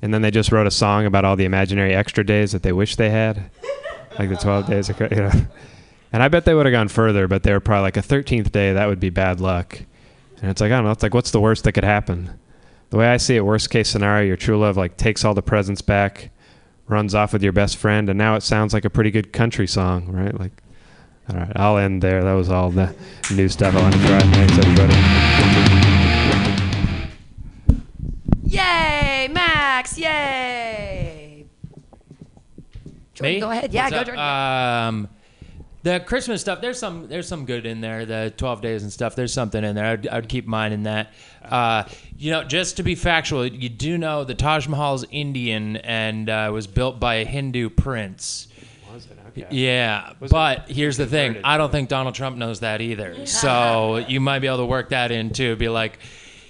and 0.00 0.14
then 0.14 0.22
they 0.22 0.30
just 0.30 0.50
wrote 0.50 0.66
a 0.66 0.70
song 0.70 1.04
about 1.04 1.24
all 1.24 1.36
the 1.36 1.44
imaginary 1.44 1.94
extra 1.94 2.24
days 2.24 2.52
that 2.52 2.62
they 2.62 2.72
wish 2.72 2.96
they 2.96 3.10
had, 3.10 3.50
like 4.18 4.30
the 4.30 4.36
12 4.36 4.66
days. 4.66 4.88
Of, 4.88 5.00
you 5.00 5.08
know. 5.08 5.32
And 6.12 6.22
I 6.22 6.28
bet 6.28 6.46
they 6.46 6.54
would 6.54 6.64
have 6.64 6.72
gone 6.72 6.88
further, 6.88 7.28
but 7.28 7.42
they 7.42 7.52
were 7.52 7.60
probably 7.60 7.82
like 7.82 7.96
a 7.98 8.00
13th 8.00 8.52
day. 8.52 8.72
That 8.72 8.86
would 8.86 9.00
be 9.00 9.10
bad 9.10 9.40
luck. 9.40 9.80
And 10.40 10.50
it's 10.50 10.60
like 10.60 10.72
I 10.72 10.76
don't 10.76 10.84
know. 10.84 10.92
It's 10.92 11.02
like 11.02 11.12
what's 11.12 11.32
the 11.32 11.40
worst 11.40 11.64
that 11.64 11.72
could 11.72 11.84
happen? 11.84 12.38
The 12.90 12.96
way 12.96 13.08
I 13.08 13.16
see 13.16 13.36
it, 13.36 13.44
worst 13.44 13.70
case 13.70 13.88
scenario, 13.88 14.26
your 14.26 14.36
true 14.36 14.58
love 14.58 14.76
like 14.76 14.96
takes 14.96 15.24
all 15.24 15.34
the 15.34 15.42
presents 15.42 15.82
back, 15.82 16.30
runs 16.88 17.14
off 17.14 17.32
with 17.32 17.42
your 17.42 17.52
best 17.52 17.76
friend, 17.76 18.08
and 18.08 18.18
now 18.18 18.34
it 18.36 18.42
sounds 18.42 18.72
like 18.74 18.84
a 18.84 18.90
pretty 18.90 19.10
good 19.10 19.32
country 19.32 19.66
song, 19.66 20.06
right? 20.12 20.38
Like, 20.38 20.62
all 21.30 21.36
right, 21.36 21.52
I'll 21.56 21.78
end 21.78 22.02
there. 22.02 22.22
That 22.22 22.34
was 22.34 22.50
all 22.50 22.70
the 22.70 22.94
new 23.32 23.48
stuff 23.48 23.74
I 23.74 23.80
wanted 23.80 23.98
to 24.00 24.06
try. 24.06 24.20
Thanks, 24.20 24.58
everybody. 24.58 24.94
Yay, 28.44 29.28
Max! 29.32 29.98
Yay! 29.98 31.46
Jordan, 33.14 33.34
Me? 33.34 33.40
go 33.40 33.50
ahead. 33.50 33.72
Yeah, 33.72 33.84
What's 33.84 33.94
go, 33.94 34.00
up? 34.00 34.06
Jordan. 34.06 34.24
Um, 34.24 35.08
the 35.84 36.00
Christmas 36.00 36.40
stuff. 36.40 36.60
There's 36.60 36.78
some. 36.78 37.08
There's 37.08 37.28
some 37.28 37.44
good 37.44 37.66
in 37.66 37.80
there. 37.80 38.06
The 38.06 38.32
12 38.36 38.60
days 38.62 38.82
and 38.82 38.92
stuff. 38.92 39.14
There's 39.14 39.32
something 39.32 39.62
in 39.62 39.74
there. 39.74 39.84
I'd, 39.84 40.08
I'd 40.08 40.28
keep 40.28 40.46
mine 40.46 40.72
in 40.72 40.84
that. 40.84 41.12
Uh, 41.44 41.84
you 42.18 42.30
know, 42.30 42.42
just 42.42 42.78
to 42.78 42.82
be 42.82 42.94
factual, 42.94 43.46
you 43.46 43.68
do 43.68 43.98
know 43.98 44.24
the 44.24 44.34
Taj 44.34 44.66
Mahal 44.66 44.94
is 44.94 45.04
Indian 45.10 45.76
and 45.76 46.28
uh, 46.30 46.50
was 46.52 46.66
built 46.66 46.98
by 46.98 47.16
a 47.16 47.24
Hindu 47.24 47.68
prince. 47.68 48.48
Was 48.92 49.04
it? 49.06 49.18
Okay. 49.28 49.46
Yeah, 49.50 50.12
Was 50.20 50.30
but 50.30 50.70
it 50.70 50.76
here's 50.76 50.96
the 50.96 51.06
thing. 51.06 51.38
I 51.44 51.58
don't 51.58 51.70
think 51.70 51.90
Donald 51.90 52.14
Trump 52.14 52.36
knows 52.38 52.60
that 52.60 52.80
either. 52.80 53.14
So 53.26 53.96
you 54.08 54.20
might 54.20 54.38
be 54.38 54.46
able 54.46 54.58
to 54.58 54.66
work 54.66 54.88
that 54.88 55.10
in 55.10 55.30
too. 55.30 55.54
Be 55.56 55.68
like, 55.68 55.98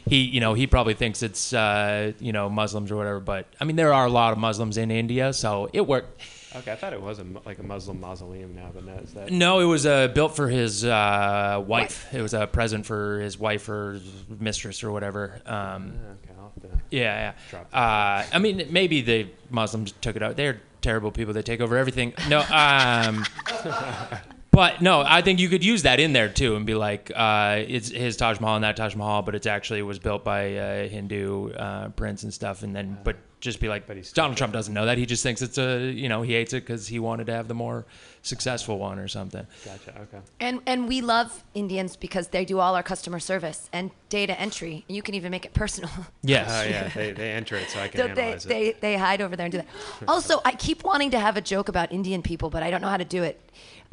he, 0.06 0.22
you 0.22 0.40
know, 0.40 0.54
he 0.54 0.66
probably 0.66 0.94
thinks 0.94 1.22
it's, 1.22 1.52
uh, 1.52 2.12
you 2.20 2.32
know, 2.32 2.48
Muslims 2.48 2.92
or 2.92 2.96
whatever. 2.96 3.20
But 3.20 3.46
I 3.60 3.64
mean, 3.64 3.74
there 3.76 3.92
are 3.92 4.06
a 4.06 4.10
lot 4.10 4.32
of 4.32 4.38
Muslims 4.38 4.76
in 4.76 4.90
India, 4.92 5.32
so 5.32 5.68
it 5.72 5.86
worked. 5.86 6.20
Okay, 6.56 6.70
I 6.70 6.76
thought 6.76 6.92
it 6.92 7.02
was 7.02 7.18
a, 7.18 7.26
like 7.44 7.58
a 7.58 7.62
Muslim 7.64 8.00
mausoleum 8.00 8.54
now, 8.54 8.70
but 8.72 8.84
no, 8.84 8.94
is 8.94 9.12
that? 9.14 9.32
No, 9.32 9.58
it 9.58 9.64
was 9.64 9.86
uh, 9.86 10.08
built 10.08 10.36
for 10.36 10.48
his 10.48 10.84
uh, 10.84 11.62
wife. 11.66 12.06
It 12.14 12.22
was 12.22 12.32
a 12.32 12.46
present 12.46 12.86
for 12.86 13.18
his 13.20 13.38
wife 13.38 13.68
or 13.68 14.00
mistress 14.38 14.84
or 14.84 14.92
whatever. 14.92 15.40
Um, 15.46 15.94
Okay, 16.22 16.30
I'll 16.38 16.52
have 16.54 16.70
to 16.70 16.78
yeah, 16.90 17.32
yeah. 17.52 17.58
Uh, 17.72 18.24
I 18.32 18.38
mean, 18.38 18.68
maybe 18.70 19.00
the 19.00 19.28
Muslims 19.50 19.92
took 20.00 20.14
it 20.14 20.22
out. 20.22 20.36
They're 20.36 20.60
terrible 20.80 21.10
people. 21.10 21.34
They 21.34 21.42
take 21.42 21.60
over 21.60 21.76
everything. 21.76 22.12
No, 22.28 22.40
um, 22.50 23.24
but 24.52 24.80
no, 24.80 25.02
I 25.04 25.22
think 25.22 25.40
you 25.40 25.48
could 25.48 25.64
use 25.64 25.82
that 25.82 25.98
in 25.98 26.12
there 26.12 26.28
too 26.28 26.54
and 26.54 26.64
be 26.64 26.74
like, 26.74 27.10
uh, 27.14 27.64
it's 27.66 27.88
his 27.88 28.16
Taj 28.16 28.38
Mahal 28.38 28.56
and 28.56 28.64
that 28.64 28.76
Taj 28.76 28.94
Mahal, 28.94 29.22
but 29.22 29.34
it's 29.34 29.46
actually 29.48 29.82
was 29.82 29.98
built 29.98 30.22
by 30.22 30.42
a 30.42 30.88
Hindu 30.88 31.52
uh, 31.52 31.88
prince 31.90 32.22
and 32.22 32.32
stuff. 32.32 32.62
And 32.62 32.76
then, 32.76 32.98
but 33.02 33.16
just 33.44 33.60
be 33.60 33.68
like, 33.68 33.86
but 33.86 33.96
he's 33.96 34.10
Donald 34.10 34.38
Trump 34.38 34.54
doesn't 34.54 34.72
know 34.72 34.86
that. 34.86 34.96
He 34.96 35.04
just 35.04 35.22
thinks 35.22 35.42
it's 35.42 35.58
a, 35.58 35.78
you 35.92 36.08
know, 36.08 36.22
he 36.22 36.32
hates 36.32 36.54
it 36.54 36.62
because 36.62 36.88
he 36.88 36.98
wanted 36.98 37.26
to 37.26 37.34
have 37.34 37.46
the 37.46 37.54
more 37.54 37.84
successful 38.22 38.78
one 38.78 38.98
or 38.98 39.06
something. 39.06 39.46
Gotcha. 39.64 39.90
Okay. 40.00 40.18
And 40.40 40.60
and 40.66 40.88
we 40.88 41.02
love 41.02 41.44
Indians 41.52 41.94
because 41.94 42.28
they 42.28 42.46
do 42.46 42.58
all 42.58 42.74
our 42.74 42.82
customer 42.82 43.20
service 43.20 43.68
and 43.70 43.90
data 44.08 44.38
entry. 44.40 44.84
You 44.88 45.02
can 45.02 45.14
even 45.14 45.30
make 45.30 45.44
it 45.44 45.52
personal. 45.52 45.90
Yes. 46.22 46.48
Oh 46.50 46.68
yeah, 46.68 46.88
they, 46.88 47.12
they 47.12 47.32
enter 47.32 47.54
it 47.56 47.68
so 47.68 47.80
I 47.80 47.88
can 47.88 48.00
So 48.00 48.06
they, 48.14 48.22
analyze 48.22 48.46
it. 48.46 48.48
they 48.48 48.72
they 48.80 48.96
hide 48.96 49.20
over 49.20 49.36
there 49.36 49.44
and 49.44 49.52
do 49.52 49.58
that. 49.58 49.66
Also, 50.08 50.40
I 50.44 50.52
keep 50.52 50.82
wanting 50.82 51.10
to 51.10 51.20
have 51.20 51.36
a 51.36 51.42
joke 51.42 51.68
about 51.68 51.92
Indian 51.92 52.22
people, 52.22 52.48
but 52.48 52.62
I 52.62 52.70
don't 52.70 52.80
know 52.80 52.88
how 52.88 52.96
to 52.96 53.04
do 53.04 53.22
it. 53.22 53.38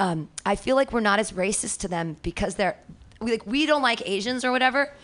Um, 0.00 0.30
I 0.46 0.56
feel 0.56 0.76
like 0.76 0.92
we're 0.94 1.00
not 1.00 1.18
as 1.18 1.32
racist 1.32 1.80
to 1.80 1.88
them 1.88 2.16
because 2.22 2.54
they're 2.54 2.78
we, 3.20 3.32
like 3.32 3.46
we 3.46 3.66
don't 3.66 3.82
like 3.82 4.00
Asians 4.08 4.44
or 4.46 4.50
whatever. 4.50 4.94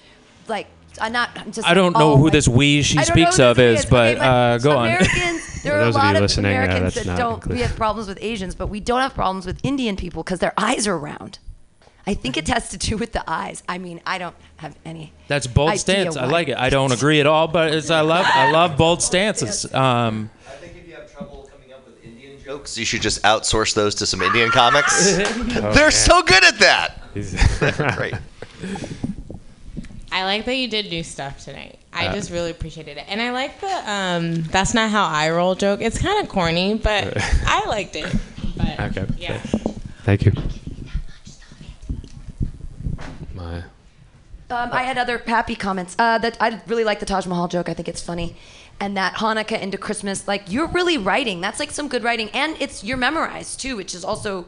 Like 0.49 0.69
I'm 1.01 1.13
not 1.13 1.31
I'm 1.37 1.53
just. 1.53 1.67
I 1.69 1.75
don't 1.75 1.93
know 1.93 2.13
oh, 2.13 2.17
who 2.17 2.31
this 2.31 2.49
we 2.49 2.83
she 2.83 2.99
I 2.99 3.05
don't 3.05 3.17
know 3.17 3.23
speaks 3.25 3.39
of 3.41 3.57
this 3.57 3.81
is, 3.85 3.87
but 3.91 4.17
Okay, 4.17 4.25
uh, 4.27 4.59
go 4.59 4.77
on. 4.77 4.87
Americans, 4.89 5.63
there 5.63 5.73
For 5.73 5.79
are 5.79 5.81
a 5.81 5.85
those 5.85 5.97
of 5.97 6.03
lot 6.03 6.11
you 6.11 6.17
of 6.17 6.23
listening, 6.23 6.57
uh, 6.57 6.63
Americans 6.63 6.95
that's 6.95 7.07
that 7.07 7.13
not 7.13 7.19
don't. 7.19 7.35
included. 7.35 7.55
We 7.57 7.63
have 7.63 7.77
problems 7.77 8.09
with 8.09 8.19
Asians, 8.21 8.55
but 8.55 8.67
we 8.69 8.81
don't 8.81 9.01
have 9.01 9.15
problems 9.15 9.47
with 9.47 9.61
Indian 9.65 9.97
people 9.97 10.23
because 10.23 10.39
their 10.41 10.55
eyes 10.57 10.87
are 10.87 10.99
round. 10.99 11.39
I 12.07 12.15
think 12.15 12.39
it 12.39 12.49
has 12.49 12.71
to 12.71 12.79
do 12.79 12.97
with 12.97 13.13
the 13.13 13.23
eyes. 13.31 13.63
I 13.69 13.77
mean, 13.77 14.01
I 14.07 14.17
don't 14.17 14.35
have 14.57 14.75
any. 14.87 15.13
That's 15.29 15.47
bold 15.47 15.69
idea 15.71 15.79
stance. 15.79 16.17
I 16.17 16.25
why. 16.25 16.33
like 16.33 16.49
it. 16.49 16.57
I 16.57 16.71
don't 16.71 16.91
agree 16.91 17.21
at 17.21 17.27
all, 17.27 17.49
but 17.49 17.75
it's 17.75 17.91
I 17.91 18.01
love 18.01 18.25
I 18.27 18.51
love 18.51 18.77
bold 18.79 19.03
stances. 19.03 19.67
Um, 19.75 20.31
I 20.47 20.51
think 20.53 20.75
if 20.77 20.89
you 20.89 20.95
have 20.95 21.13
trouble 21.13 21.49
coming 21.53 21.71
up 21.75 21.85
with 21.87 22.03
Indian 22.03 22.43
jokes, 22.43 22.79
you 22.79 22.87
should 22.87 23.03
just 23.03 23.23
outsource 23.25 23.75
those 23.75 23.95
to 23.97 24.07
some 24.07 24.23
Indian 24.23 24.51
comics. 24.51 25.17
They're 25.17 25.63
man. 25.63 25.91
so 25.91 26.23
good 26.23 26.45
at 26.45 26.59
that. 26.61 27.03
He's- 27.13 27.95
great. 27.97 28.15
I 30.11 30.25
like 30.25 30.45
that 30.47 30.55
you 30.55 30.69
did 30.69 30.91
new 30.91 31.03
stuff 31.03 31.45
tonight. 31.45 31.79
I 31.93 32.07
Uh, 32.07 32.13
just 32.15 32.31
really 32.31 32.51
appreciated 32.51 32.97
it, 32.97 33.05
and 33.09 33.21
I 33.21 33.31
like 33.33 33.61
the 33.61 33.91
um, 33.93 34.43
"that's 34.45 34.73
not 34.75 34.91
how 34.91 35.07
I 35.07 35.31
roll" 35.31 35.55
joke. 35.55 35.81
It's 35.81 35.99
kind 35.99 36.23
of 36.23 36.29
corny, 36.31 36.75
but 36.75 37.17
I 37.47 37.67
liked 37.67 37.95
it. 37.97 38.11
But 38.57 38.81
Okay. 38.97 39.07
yeah. 39.19 39.39
Thank 40.05 40.25
you. 40.25 40.33
My. 43.35 43.59
Um, 44.51 44.71
I 44.73 44.83
had 44.83 44.97
other 44.97 45.19
happy 45.19 45.55
comments. 45.55 45.95
Uh, 45.99 46.19
that 46.19 46.37
I 46.41 46.61
really 46.67 46.85
like 46.85 47.01
the 47.01 47.07
Taj 47.07 47.27
Mahal 47.27 47.49
joke. 47.49 47.69
I 47.69 47.75
think 47.75 47.89
it's 47.89 48.03
funny. 48.03 48.37
and 48.81 48.97
that 48.97 49.15
Hanukkah 49.15 49.61
into 49.61 49.77
Christmas, 49.77 50.29
like 50.29 50.45
you're 50.53 50.69
really 50.69 50.97
writing. 50.97 51.41
That's 51.41 51.59
like 51.59 51.71
some 51.73 51.89
good 51.89 52.05
writing, 52.05 52.31
and 52.33 52.57
it's 52.61 52.85
you're 52.85 52.97
memorized 52.97 53.61
too, 53.61 53.77
which 53.77 53.95
is 53.95 54.05
also 54.05 54.47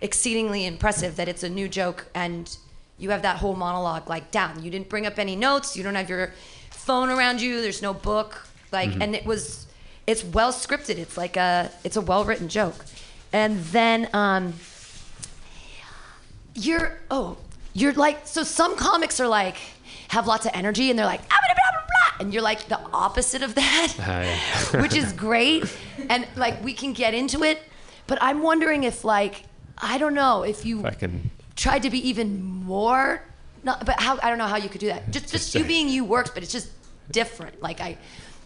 exceedingly 0.00 0.64
impressive. 0.64 1.16
That 1.16 1.28
it's 1.28 1.42
a 1.42 1.48
new 1.50 1.68
joke 1.68 2.06
and 2.14 2.56
you 3.04 3.10
have 3.10 3.22
that 3.22 3.36
whole 3.36 3.54
monologue 3.54 4.08
like 4.08 4.30
down. 4.30 4.64
You 4.64 4.70
didn't 4.70 4.88
bring 4.88 5.06
up 5.06 5.18
any 5.18 5.36
notes. 5.36 5.76
You 5.76 5.82
don't 5.84 5.94
have 5.94 6.08
your 6.08 6.32
phone 6.70 7.10
around 7.10 7.40
you. 7.40 7.60
There's 7.60 7.82
no 7.82 7.92
book. 7.94 8.46
Like, 8.72 8.90
Mhm. 8.90 9.02
and 9.02 9.14
it 9.14 9.24
was, 9.26 9.66
it's 10.06 10.24
well 10.24 10.52
scripted. 10.52 10.96
It's 10.98 11.16
like 11.16 11.36
a, 11.36 11.70
it's 11.84 11.96
a 11.96 12.00
well 12.00 12.24
written 12.24 12.48
joke. 12.48 12.84
And 13.32 13.60
then, 13.66 14.08
um, 14.14 14.54
you're, 16.54 16.98
oh, 17.10 17.36
you're 17.72 17.92
like, 17.92 18.26
so 18.26 18.42
some 18.42 18.76
comics 18.76 19.20
are 19.20 19.28
like, 19.28 19.56
have 20.08 20.26
lots 20.26 20.46
of 20.46 20.52
energy 20.54 20.90
and 20.90 20.98
they're 20.98 21.06
like, 21.06 21.20
"Ah, 21.30 21.36
blah, 21.46 21.54
blah, 21.54 21.70
blah, 21.80 21.86
blah," 21.88 22.20
and 22.24 22.32
you're 22.32 22.42
like 22.42 22.68
the 22.68 22.78
opposite 22.92 23.42
of 23.42 23.54
that 23.56 23.92
yeah. 23.98 24.80
which 24.82 24.94
is 24.94 25.12
great 25.12 25.64
and 26.08 26.26
like 26.36 26.62
we 26.62 26.72
can 26.72 26.92
get 26.92 27.14
into 27.14 27.42
it 27.42 27.60
but 28.06 28.16
i'm 28.20 28.40
wondering 28.42 28.84
if 28.84 29.02
like 29.04 29.42
i 29.78 29.98
don't 29.98 30.14
know 30.14 30.42
if 30.44 30.64
you 30.64 30.78
If 30.80 30.86
I 30.86 30.90
can. 30.90 31.30
Tried 31.56 31.82
to 31.82 31.90
be 31.90 32.08
even 32.08 32.42
more 32.42 33.22
not, 33.62 33.84
but 33.86 34.00
how 34.00 34.18
i 34.22 34.28
don't 34.28 34.38
know 34.38 34.46
how 34.46 34.56
you 34.56 34.68
could 34.68 34.80
do 34.80 34.88
that. 34.88 35.10
Just 35.10 35.28
just 35.30 35.54
you 35.54 35.64
being 35.64 35.88
you 35.88 36.04
works 36.04 36.30
but 36.30 36.42
it's 36.42 36.52
just 36.52 36.68
different. 37.10 37.62
Like 37.62 37.80
i 37.80 37.96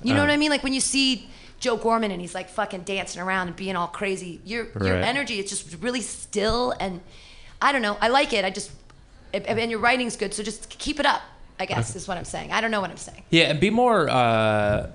you 0.02 0.14
know 0.14 0.20
Uh. 0.20 0.26
what 0.26 0.30
i 0.30 0.36
mean? 0.36 0.50
Like 0.50 0.62
when 0.62 0.72
you 0.72 0.80
see 0.80 1.28
joe 1.60 1.76
gorman 1.76 2.12
and 2.12 2.20
he's 2.20 2.34
like 2.36 2.48
fucking 2.48 2.82
dancing 2.82 3.20
around 3.20 3.48
and 3.48 3.56
being 3.56 3.74
all 3.74 3.88
crazy 3.88 4.40
your 4.44 4.68
your 4.80 4.96
energy 4.96 5.40
is 5.40 5.48
just 5.50 5.76
really 5.82 6.00
still 6.02 6.72
and 6.78 7.00
i 7.60 7.72
don't 7.72 7.82
know. 7.82 7.96
I 8.00 8.08
like 8.08 8.32
it. 8.32 8.44
I 8.44 8.50
just 8.50 8.70
and 9.34 9.70
your 9.70 9.80
writing's 9.80 10.16
good 10.16 10.32
so 10.32 10.42
just 10.42 10.68
keep 10.70 11.00
it 11.00 11.06
up 11.06 11.20
i 11.60 11.66
guess 11.66 11.96
is 11.96 12.06
what 12.08 12.16
i'm 12.16 12.24
saying. 12.24 12.52
I 12.52 12.60
don't 12.60 12.70
know 12.70 12.80
what 12.80 12.90
i'm 12.90 12.96
saying. 12.96 13.24
Yeah, 13.30 13.50
and 13.50 13.58
be 13.60 13.70
more 13.70 14.08
uh, 14.08 14.90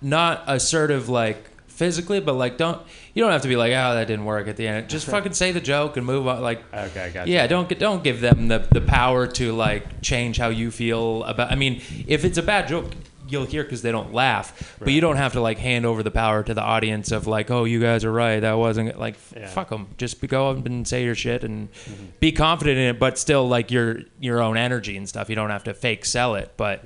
not 0.00 0.44
assertive 0.46 1.08
like 1.08 1.38
physically, 1.66 2.20
but 2.20 2.34
like 2.34 2.56
don't 2.56 2.80
you 3.14 3.22
don't 3.22 3.30
have 3.30 3.42
to 3.42 3.48
be 3.48 3.56
like, 3.56 3.70
oh, 3.72 3.94
that 3.94 4.06
didn't 4.08 4.24
work 4.24 4.48
at 4.48 4.56
the 4.56 4.66
end. 4.66 4.88
Just 4.88 5.06
fucking 5.06 5.34
say 5.34 5.52
the 5.52 5.60
joke 5.60 5.96
and 5.96 6.04
move 6.04 6.26
on. 6.26 6.42
Like, 6.42 6.62
okay, 6.74 7.12
gotcha. 7.14 7.30
Yeah, 7.30 7.46
don't 7.46 7.78
don't 7.78 8.02
give 8.02 8.20
them 8.20 8.48
the 8.48 8.58
the 8.58 8.80
power 8.80 9.26
to 9.28 9.52
like 9.52 10.02
change 10.02 10.36
how 10.36 10.48
you 10.48 10.70
feel 10.70 11.22
about. 11.24 11.52
I 11.52 11.54
mean, 11.54 11.80
if 12.06 12.24
it's 12.24 12.38
a 12.38 12.42
bad 12.42 12.68
joke. 12.68 12.92
You'll 13.26 13.46
hear 13.46 13.64
because 13.64 13.80
they 13.80 13.90
don't 13.90 14.12
laugh, 14.12 14.76
but 14.78 14.92
you 14.92 15.00
don't 15.00 15.16
have 15.16 15.32
to 15.32 15.40
like 15.40 15.56
hand 15.56 15.86
over 15.86 16.02
the 16.02 16.10
power 16.10 16.42
to 16.42 16.52
the 16.52 16.60
audience 16.60 17.10
of 17.10 17.26
like, 17.26 17.50
oh, 17.50 17.64
you 17.64 17.80
guys 17.80 18.04
are 18.04 18.12
right, 18.12 18.38
that 18.40 18.58
wasn't 18.58 18.98
like, 18.98 19.14
Yeah. 19.34 19.48
fuck 19.48 19.70
them. 19.70 19.88
Just 19.96 20.20
be, 20.20 20.26
go 20.26 20.50
up 20.50 20.66
and 20.66 20.86
say 20.86 21.04
your 21.04 21.14
shit 21.14 21.42
and 21.42 21.72
mm-hmm. 21.72 22.04
be 22.20 22.32
confident 22.32 22.76
in 22.76 22.84
it, 22.94 22.98
but 22.98 23.16
still 23.16 23.48
like 23.48 23.70
your 23.70 24.00
your 24.20 24.42
own 24.42 24.58
energy 24.58 24.98
and 24.98 25.08
stuff. 25.08 25.30
You 25.30 25.36
don't 25.36 25.48
have 25.48 25.64
to 25.64 25.72
fake 25.72 26.04
sell 26.04 26.34
it, 26.34 26.52
but 26.58 26.84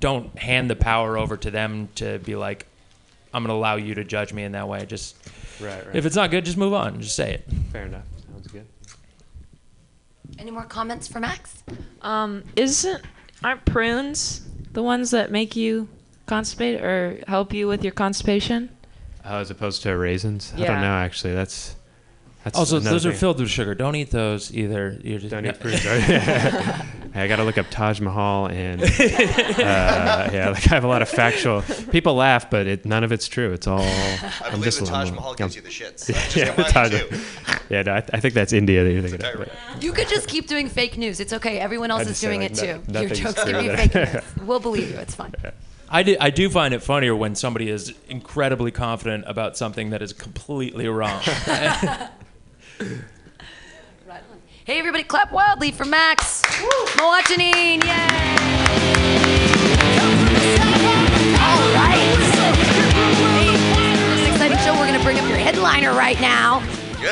don't 0.00 0.36
hand 0.38 0.70
the 0.70 0.76
power 0.76 1.18
over 1.18 1.36
to 1.36 1.50
them 1.50 1.90
to 1.96 2.20
be 2.20 2.36
like, 2.36 2.64
I'm 3.34 3.42
gonna 3.42 3.52
allow 3.52 3.76
you 3.76 3.94
to 3.96 4.02
judge 4.02 4.32
me 4.32 4.44
in 4.44 4.52
that 4.52 4.68
way. 4.68 4.86
Just 4.86 5.14
Right, 5.60 5.86
right. 5.86 5.96
if 5.96 6.04
it's 6.04 6.16
not 6.16 6.30
good, 6.30 6.44
just 6.44 6.56
move 6.58 6.74
on. 6.74 7.00
Just 7.00 7.16
say 7.16 7.34
it. 7.34 7.44
Fair 7.72 7.84
enough. 7.86 8.04
Sounds 8.32 8.46
good. 8.48 8.66
any 10.38 10.50
more 10.50 10.64
comments 10.64 11.06
for 11.08 11.20
max 11.20 11.62
Um, 12.02 12.42
isn't 12.56 13.02
aren't 13.44 13.64
prunes 13.64 14.42
the 14.72 14.82
ones 14.82 15.10
that 15.12 15.30
make 15.30 15.54
you 15.56 15.88
constipate 16.26 16.82
or 16.82 17.22
help 17.28 17.52
you 17.54 17.68
with 17.68 17.84
your 17.84 17.92
constipation? 17.92 18.68
Oh, 19.24 19.38
as 19.38 19.50
opposed 19.50 19.82
to 19.82 19.96
raisins? 19.96 20.52
I 20.54 20.58
don't 20.64 20.80
know. 20.80 20.94
Actually, 20.94 21.34
that's 21.34 21.75
that's 22.46 22.56
also, 22.58 22.76
another 22.76 22.90
those 22.90 23.06
are 23.06 23.12
filled 23.12 23.40
with 23.40 23.50
sugar. 23.50 23.74
Don't 23.74 23.96
eat 23.96 24.12
those 24.12 24.54
either. 24.54 24.96
You're 25.02 25.18
just 25.18 25.32
Don't 25.32 25.44
eat 25.44 25.58
prunes. 25.60 25.84
I 27.12 27.26
got 27.26 27.36
to 27.36 27.44
look 27.44 27.58
up 27.58 27.66
Taj 27.70 27.98
Mahal 28.00 28.46
and 28.46 28.80
uh, 28.84 28.86
yeah, 29.58 30.50
like 30.54 30.70
I 30.70 30.74
have 30.76 30.84
a 30.84 30.86
lot 30.86 31.02
of 31.02 31.08
factual. 31.08 31.62
People 31.90 32.14
laugh, 32.14 32.48
but 32.48 32.68
it, 32.68 32.84
none 32.84 33.02
of 33.02 33.10
it's 33.10 33.26
true. 33.26 33.52
It's 33.52 33.66
all. 33.66 33.80
I 33.80 34.30
I'm 34.44 34.50
believe 34.52 34.64
just 34.64 34.78
the 34.78 34.86
Taj 34.86 35.10
Mahal 35.10 35.34
gives 35.34 35.56
you 35.56 35.62
the 35.62 35.70
shits. 35.70 36.08
Yeah, 36.08 36.14
Just 36.28 36.36
yeah, 36.36 36.62
Taj- 36.68 37.62
yeah 37.68 37.82
no, 37.82 37.94
I, 37.94 38.04
I 38.12 38.20
think 38.20 38.34
that's 38.34 38.52
India 38.52 38.84
that 38.84 38.92
you're 38.92 39.02
thinking 39.02 39.24
of. 39.24 39.38
but- 39.38 39.82
You 39.82 39.92
could 39.92 40.06
just 40.08 40.28
keep 40.28 40.46
doing 40.46 40.68
fake 40.68 40.96
news. 40.96 41.18
It's 41.18 41.32
okay. 41.32 41.58
Everyone 41.58 41.90
else 41.90 42.06
is 42.06 42.20
doing 42.20 42.42
like, 42.42 42.52
it 42.52 42.54
too. 42.54 42.92
Your 42.92 43.08
jokes 43.08 43.42
true 43.42 43.52
give 43.52 43.64
you 43.64 43.76
fake 43.76 43.94
news. 43.94 44.22
We'll 44.46 44.60
believe 44.60 44.90
you. 44.90 44.98
It's 44.98 45.16
fine. 45.16 45.32
I 45.88 46.02
do, 46.02 46.16
I 46.20 46.30
do 46.30 46.48
find 46.50 46.74
it 46.74 46.82
funnier 46.82 47.16
when 47.16 47.34
somebody 47.34 47.70
is 47.70 47.92
incredibly 48.08 48.70
confident 48.72 49.24
about 49.26 49.56
something 49.56 49.90
that 49.90 50.02
is 50.02 50.12
completely 50.12 50.86
wrong. 50.88 51.20
Hey, 52.78 54.78
everybody, 54.78 55.02
clap 55.02 55.32
wildly 55.32 55.70
for 55.70 55.86
Max 55.86 56.42
Moachanin. 56.96 57.82
Yay! 57.82 57.88
All 61.40 61.72
right. 61.72 62.18
Hey, 63.32 63.56
this 64.16 64.28
exciting 64.28 64.58
show. 64.58 64.74
We're 64.74 64.86
going 64.86 64.98
to 64.98 65.04
bring 65.04 65.18
up 65.18 65.26
your 65.26 65.38
headliner 65.38 65.92
right 65.92 66.20
now. 66.20 66.60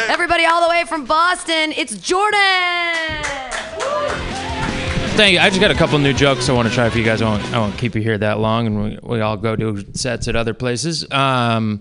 Everybody, 0.09 0.45
all 0.45 0.63
the 0.63 0.69
way 0.69 0.85
from 0.85 1.07
Boston, 1.07 1.73
it's 1.73 1.97
Jordan. 1.97 2.35
Thank 5.17 5.33
you. 5.35 5.39
I 5.39 5.49
just 5.49 5.61
got 5.61 5.71
a 5.71 5.75
couple 5.75 5.99
new 5.99 6.13
jokes 6.13 6.49
I 6.49 6.53
want 6.53 6.69
to 6.69 6.75
try 6.75 6.91
for 6.91 6.99
you 6.99 7.05
guys. 7.05 7.23
I 7.23 7.31
won't, 7.31 7.45
I 7.55 7.59
won't 7.59 7.79
keep 7.79 7.95
you 7.95 8.03
here 8.03 8.19
that 8.19 8.39
long, 8.39 8.67
and 8.67 8.83
we, 8.83 8.99
we 9.03 9.21
all 9.21 9.39
go 9.39 9.57
do 9.57 9.83
sets 9.95 10.29
at 10.29 10.37
other 10.37 10.53
places. 10.53 11.11
Um, 11.11 11.81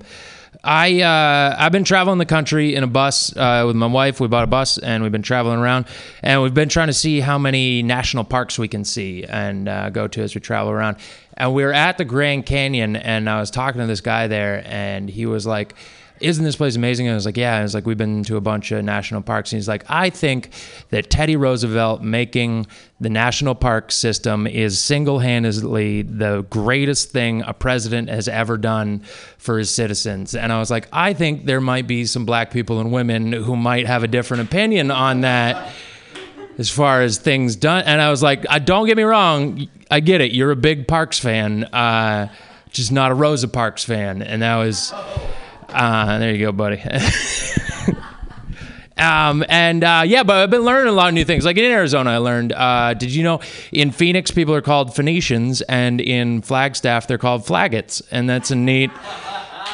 I 0.63 1.01
uh, 1.01 1.55
I've 1.59 1.73
been 1.73 1.83
traveling 1.83 2.19
the 2.19 2.25
country 2.25 2.73
in 2.73 2.83
a 2.83 2.87
bus 2.87 3.35
uh, 3.35 3.63
with 3.67 3.75
my 3.75 3.87
wife. 3.87 4.21
We 4.21 4.29
bought 4.29 4.45
a 4.45 4.47
bus 4.47 4.77
and 4.77 5.03
we've 5.03 5.11
been 5.11 5.21
traveling 5.21 5.59
around, 5.59 5.87
and 6.21 6.41
we've 6.41 6.53
been 6.53 6.69
trying 6.69 6.87
to 6.87 6.93
see 6.93 7.19
how 7.19 7.37
many 7.37 7.83
national 7.83 8.23
parks 8.23 8.57
we 8.57 8.69
can 8.69 8.85
see 8.85 9.25
and 9.25 9.67
uh, 9.67 9.89
go 9.89 10.07
to 10.07 10.21
as 10.21 10.33
we 10.33 10.39
travel 10.39 10.71
around. 10.71 10.97
And 11.35 11.53
we 11.53 11.63
were 11.63 11.73
at 11.73 11.97
the 11.97 12.05
Grand 12.05 12.45
Canyon, 12.45 12.95
and 12.95 13.29
I 13.29 13.41
was 13.41 13.51
talking 13.51 13.81
to 13.81 13.87
this 13.87 13.99
guy 13.99 14.27
there, 14.27 14.63
and 14.65 15.09
he 15.09 15.25
was 15.25 15.45
like 15.45 15.75
isn't 16.23 16.43
this 16.43 16.55
place 16.55 16.75
amazing? 16.75 17.07
And 17.07 17.13
I 17.13 17.15
was 17.15 17.25
like, 17.25 17.37
yeah. 17.37 17.57
And 17.57 17.65
it's 17.65 17.73
like, 17.73 17.85
we've 17.85 17.97
been 17.97 18.23
to 18.23 18.37
a 18.37 18.41
bunch 18.41 18.71
of 18.71 18.83
national 18.83 19.21
parks. 19.21 19.51
And 19.51 19.57
he's 19.57 19.67
like, 19.67 19.83
I 19.89 20.09
think 20.09 20.49
that 20.89 21.09
Teddy 21.09 21.35
Roosevelt 21.35 22.01
making 22.01 22.67
the 22.99 23.09
national 23.09 23.55
park 23.55 23.91
system 23.91 24.47
is 24.47 24.79
single 24.79 25.19
handedly 25.19 26.03
the 26.03 26.45
greatest 26.49 27.11
thing 27.11 27.43
a 27.45 27.53
president 27.53 28.09
has 28.09 28.27
ever 28.27 28.57
done 28.57 28.99
for 29.37 29.57
his 29.57 29.69
citizens. 29.69 30.33
And 30.35 30.53
I 30.53 30.59
was 30.59 30.71
like, 30.71 30.87
I 30.93 31.13
think 31.13 31.45
there 31.45 31.61
might 31.61 31.85
be 31.87 32.05
some 32.05 32.25
black 32.25 32.51
people 32.51 32.79
and 32.79 32.91
women 32.91 33.33
who 33.33 33.55
might 33.57 33.85
have 33.85 34.03
a 34.03 34.07
different 34.07 34.43
opinion 34.43 34.89
on 34.89 35.21
that 35.21 35.73
as 36.57 36.69
far 36.69 37.01
as 37.01 37.17
things 37.17 37.55
done. 37.55 37.83
And 37.85 38.01
I 38.01 38.09
was 38.09 38.23
like, 38.23 38.45
I 38.49 38.59
don't 38.59 38.85
get 38.87 38.95
me 38.95 39.03
wrong, 39.03 39.67
I 39.91 39.99
get 39.99 40.21
it. 40.21 40.31
You're 40.31 40.51
a 40.51 40.55
big 40.55 40.87
Parks 40.87 41.19
fan, 41.19 41.65
uh, 41.65 42.29
just 42.69 42.91
not 42.91 43.11
a 43.11 43.15
Rosa 43.15 43.47
Parks 43.47 43.83
fan. 43.83 44.21
And 44.21 44.41
that 44.41 44.55
was, 44.57 44.93
uh, 45.73 46.19
there 46.19 46.31
you 46.33 46.45
go, 46.45 46.51
buddy. 46.51 46.81
Um, 48.97 49.43
and 49.49 49.83
uh, 49.83 50.03
yeah, 50.05 50.23
but 50.23 50.37
I've 50.37 50.49
been 50.49 50.61
learning 50.61 50.89
a 50.89 50.95
lot 50.95 51.07
of 51.07 51.13
new 51.13 51.25
things. 51.25 51.45
Like 51.45 51.57
in 51.57 51.65
Arizona, 51.65 52.11
I 52.11 52.17
learned. 52.17 52.53
Uh, 52.53 52.93
did 52.93 53.13
you 53.13 53.23
know 53.23 53.41
in 53.71 53.91
Phoenix 53.91 54.31
people 54.31 54.53
are 54.53 54.61
called 54.61 54.95
Phoenicians, 54.95 55.61
and 55.63 55.99
in 55.99 56.41
Flagstaff 56.41 57.07
they're 57.07 57.17
called 57.17 57.43
Flaggots, 57.43 58.01
and 58.11 58.29
that's 58.29 58.51
a 58.51 58.55
neat, 58.55 58.91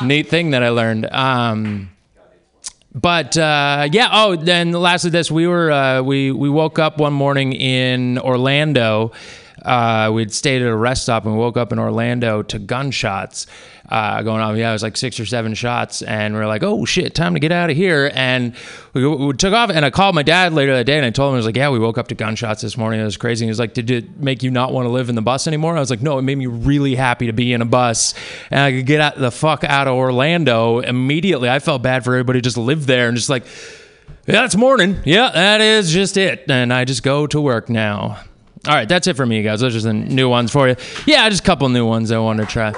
neat 0.02 0.28
thing 0.30 0.52
that 0.52 0.64
I 0.64 0.70
learned. 0.70 1.12
Um, 1.12 1.92
but 2.96 3.38
uh, 3.38 3.90
yeah. 3.92 4.10
Oh, 4.12 4.36
then 4.36 4.72
lastly, 4.72 5.10
this 5.10 5.30
we 5.30 5.48
were 5.48 5.72
uh, 5.72 6.02
we 6.02 6.32
we 6.32 6.50
woke 6.50 6.80
up 6.80 6.98
one 6.98 7.14
morning 7.14 7.54
in 7.54 8.18
Orlando. 8.20 9.12
Uh, 9.64 10.12
we'd 10.14 10.34
stayed 10.34 10.62
at 10.62 10.68
a 10.68 10.76
rest 10.76 11.04
stop 11.04 11.26
and 11.26 11.34
we 11.34 11.40
woke 11.40 11.58
up 11.58 11.72
in 11.72 11.80
Orlando 11.80 12.42
to 12.44 12.60
gunshots 12.60 13.48
uh, 13.90 14.22
going 14.22 14.40
off. 14.40 14.56
Yeah, 14.56 14.70
it 14.70 14.74
was 14.74 14.84
like 14.84 14.96
six 14.96 15.20
or 15.20 15.26
seven 15.26 15.54
shots, 15.56 16.02
and 16.02 16.36
we 16.36 16.40
are 16.40 16.48
like, 16.48 16.64
"Oh 16.64 16.86
shit, 16.86 17.16
time 17.16 17.34
to 17.34 17.40
get 17.40 17.52
out 17.52 17.70
of 17.70 17.76
here!" 17.76 18.12
And 18.14 18.56
we, 18.94 19.06
we 19.06 19.34
took 19.34 19.54
off. 19.54 19.70
And 19.70 19.84
I 19.84 19.90
called 19.90 20.16
my 20.16 20.24
dad 20.24 20.54
later 20.54 20.74
that 20.76 20.86
day, 20.86 20.98
and 20.98 21.06
I 21.06 21.10
told 21.10 21.30
him 21.30 21.34
I 21.34 21.38
was 21.38 21.46
like, 21.46 21.56
"Yeah, 21.56 21.70
we 21.70 21.80
woke 21.80 21.98
up 21.98 22.08
to 22.10 22.16
gunshots 22.16 22.62
this 22.62 22.78
morning. 22.78 23.00
It 23.00 23.04
was 23.04 23.18
crazy." 23.18 23.46
And 23.46 23.48
he 23.48 23.52
was 23.52 23.60
like, 23.60 23.74
"Did 23.74 23.90
it 23.90 24.20
make 24.20 24.44
you 24.44 24.52
not 24.52 24.74
want 24.74 24.86
to 24.86 24.90
live 24.90 25.10
in 25.10 25.16
the 25.16 25.22
bus 25.22 25.48
anymore?" 25.48 25.76
I 25.76 25.80
was 25.80 25.90
like, 25.90 26.02
"No, 26.02 26.20
it 26.20 26.22
made 26.22 26.38
me 26.38 26.46
really 26.46 26.96
happy 26.96 27.26
to 27.28 27.34
be 27.34 27.52
in 27.52 27.62
a 27.62 27.66
bus, 27.66 28.14
and 28.52 28.60
I 28.60 28.72
could 28.72 28.86
get 28.86 29.02
out 29.02 29.18
the 29.18 29.32
fuck 29.32 29.64
out 29.64 29.88
of 29.88 29.96
Orlando 29.96 30.80
immediately." 30.80 31.50
I 31.50 31.60
felt 31.60 31.82
bad 31.82 32.04
for 32.04 32.14
everybody 32.14 32.42
just 32.42 32.58
lived 32.58 32.84
there 32.84 33.08
and 33.08 33.18
just 33.18 33.30
like. 33.30 33.46
Yeah, 34.28 34.46
it's 34.46 34.56
morning. 34.56 34.98
Yeah, 35.06 35.32
that 35.32 35.60
is 35.60 35.92
just 35.92 36.16
it. 36.16 36.52
And 36.52 36.72
I 36.72 36.86
just 36.86 37.02
go 37.02 37.26
to 37.26 37.42
work 37.42 37.68
now. 37.68 38.20
All 38.68 38.74
right, 38.76 38.88
that's 38.90 39.08
it 39.08 39.16
for 39.16 39.26
me, 39.26 39.42
guys. 39.42 39.62
Those 39.62 39.76
are 39.76 39.82
the 39.82 39.94
new 39.94 40.30
ones 40.30 40.52
for 40.52 40.68
you. 40.68 40.76
Yeah, 41.06 41.28
just 41.30 41.42
a 41.42 41.46
couple 41.46 41.70
new 41.70 41.86
ones 41.86 42.12
I 42.12 42.20
want 42.20 42.40
to 42.40 42.46
try. 42.46 42.74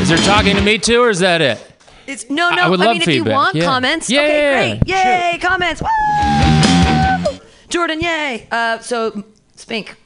Is 0.00 0.08
there 0.08 0.18
talking 0.18 0.54
to 0.56 0.62
me 0.62 0.78
too, 0.78 1.00
or 1.02 1.10
is 1.10 1.20
that 1.20 1.40
it? 1.40 1.72
It's 2.06 2.28
no, 2.30 2.50
no. 2.50 2.62
I 2.62 2.68
would 2.68 2.80
I 2.80 2.84
love 2.84 2.94
mean, 2.94 3.02
if 3.02 3.08
you 3.08 3.14
feedback, 3.24 3.32
want 3.34 3.54
yeah. 3.56 3.64
comments, 3.64 4.08
Yeah, 4.10 4.20
okay, 4.20 4.38
yeah, 4.38 4.76
great, 4.76 4.82
yeah. 4.86 5.32
yay, 5.32 5.38
comments, 5.38 5.82
Woo! 5.82 7.38
Jordan, 7.68 8.00
yay. 8.00 8.46
Uh, 8.50 8.78
so, 8.78 9.24
Spink. 9.56 9.96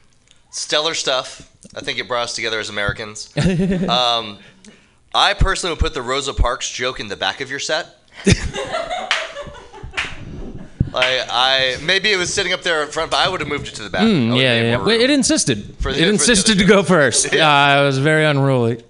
Stellar 0.49 0.93
stuff. 0.95 1.51
I 1.75 1.81
think 1.81 1.99
it 1.99 2.07
brought 2.07 2.23
us 2.23 2.33
together 2.35 2.59
as 2.59 2.69
Americans. 2.69 3.31
um, 3.87 4.39
I 5.13 5.33
personally 5.35 5.73
would 5.73 5.79
put 5.79 5.93
the 5.93 6.01
Rosa 6.01 6.33
Parks 6.33 6.69
joke 6.71 6.99
in 6.99 7.07
the 7.07 7.15
back 7.15 7.39
of 7.41 7.49
your 7.51 7.59
set. 7.59 7.97
I, 10.93 11.25
I 11.77 11.83
maybe 11.83 12.11
it 12.11 12.17
was 12.17 12.33
sitting 12.33 12.53
up 12.53 12.61
there 12.63 12.81
in 12.83 12.89
front, 12.89 13.11
but 13.11 13.17
I 13.25 13.29
would 13.29 13.39
have 13.39 13.49
moved 13.49 13.67
it 13.67 13.75
to 13.75 13.83
the 13.83 13.89
back. 13.89 14.01
Mm, 14.03 14.35
yeah, 14.39 14.61
yeah. 14.61 14.77
more 14.77 14.85
Well, 14.87 14.95
room. 14.95 15.01
it 15.01 15.09
insisted. 15.09 15.75
For 15.79 15.91
the- 15.91 15.97
it 15.97 16.01
for 16.01 16.05
the 16.05 16.09
insisted 16.09 16.57
to 16.59 16.65
go 16.65 16.83
first. 16.83 17.33
Uh, 17.33 17.37
I 17.45 17.81
was 17.81 17.97
very 17.97 18.25
unruly. 18.25 18.83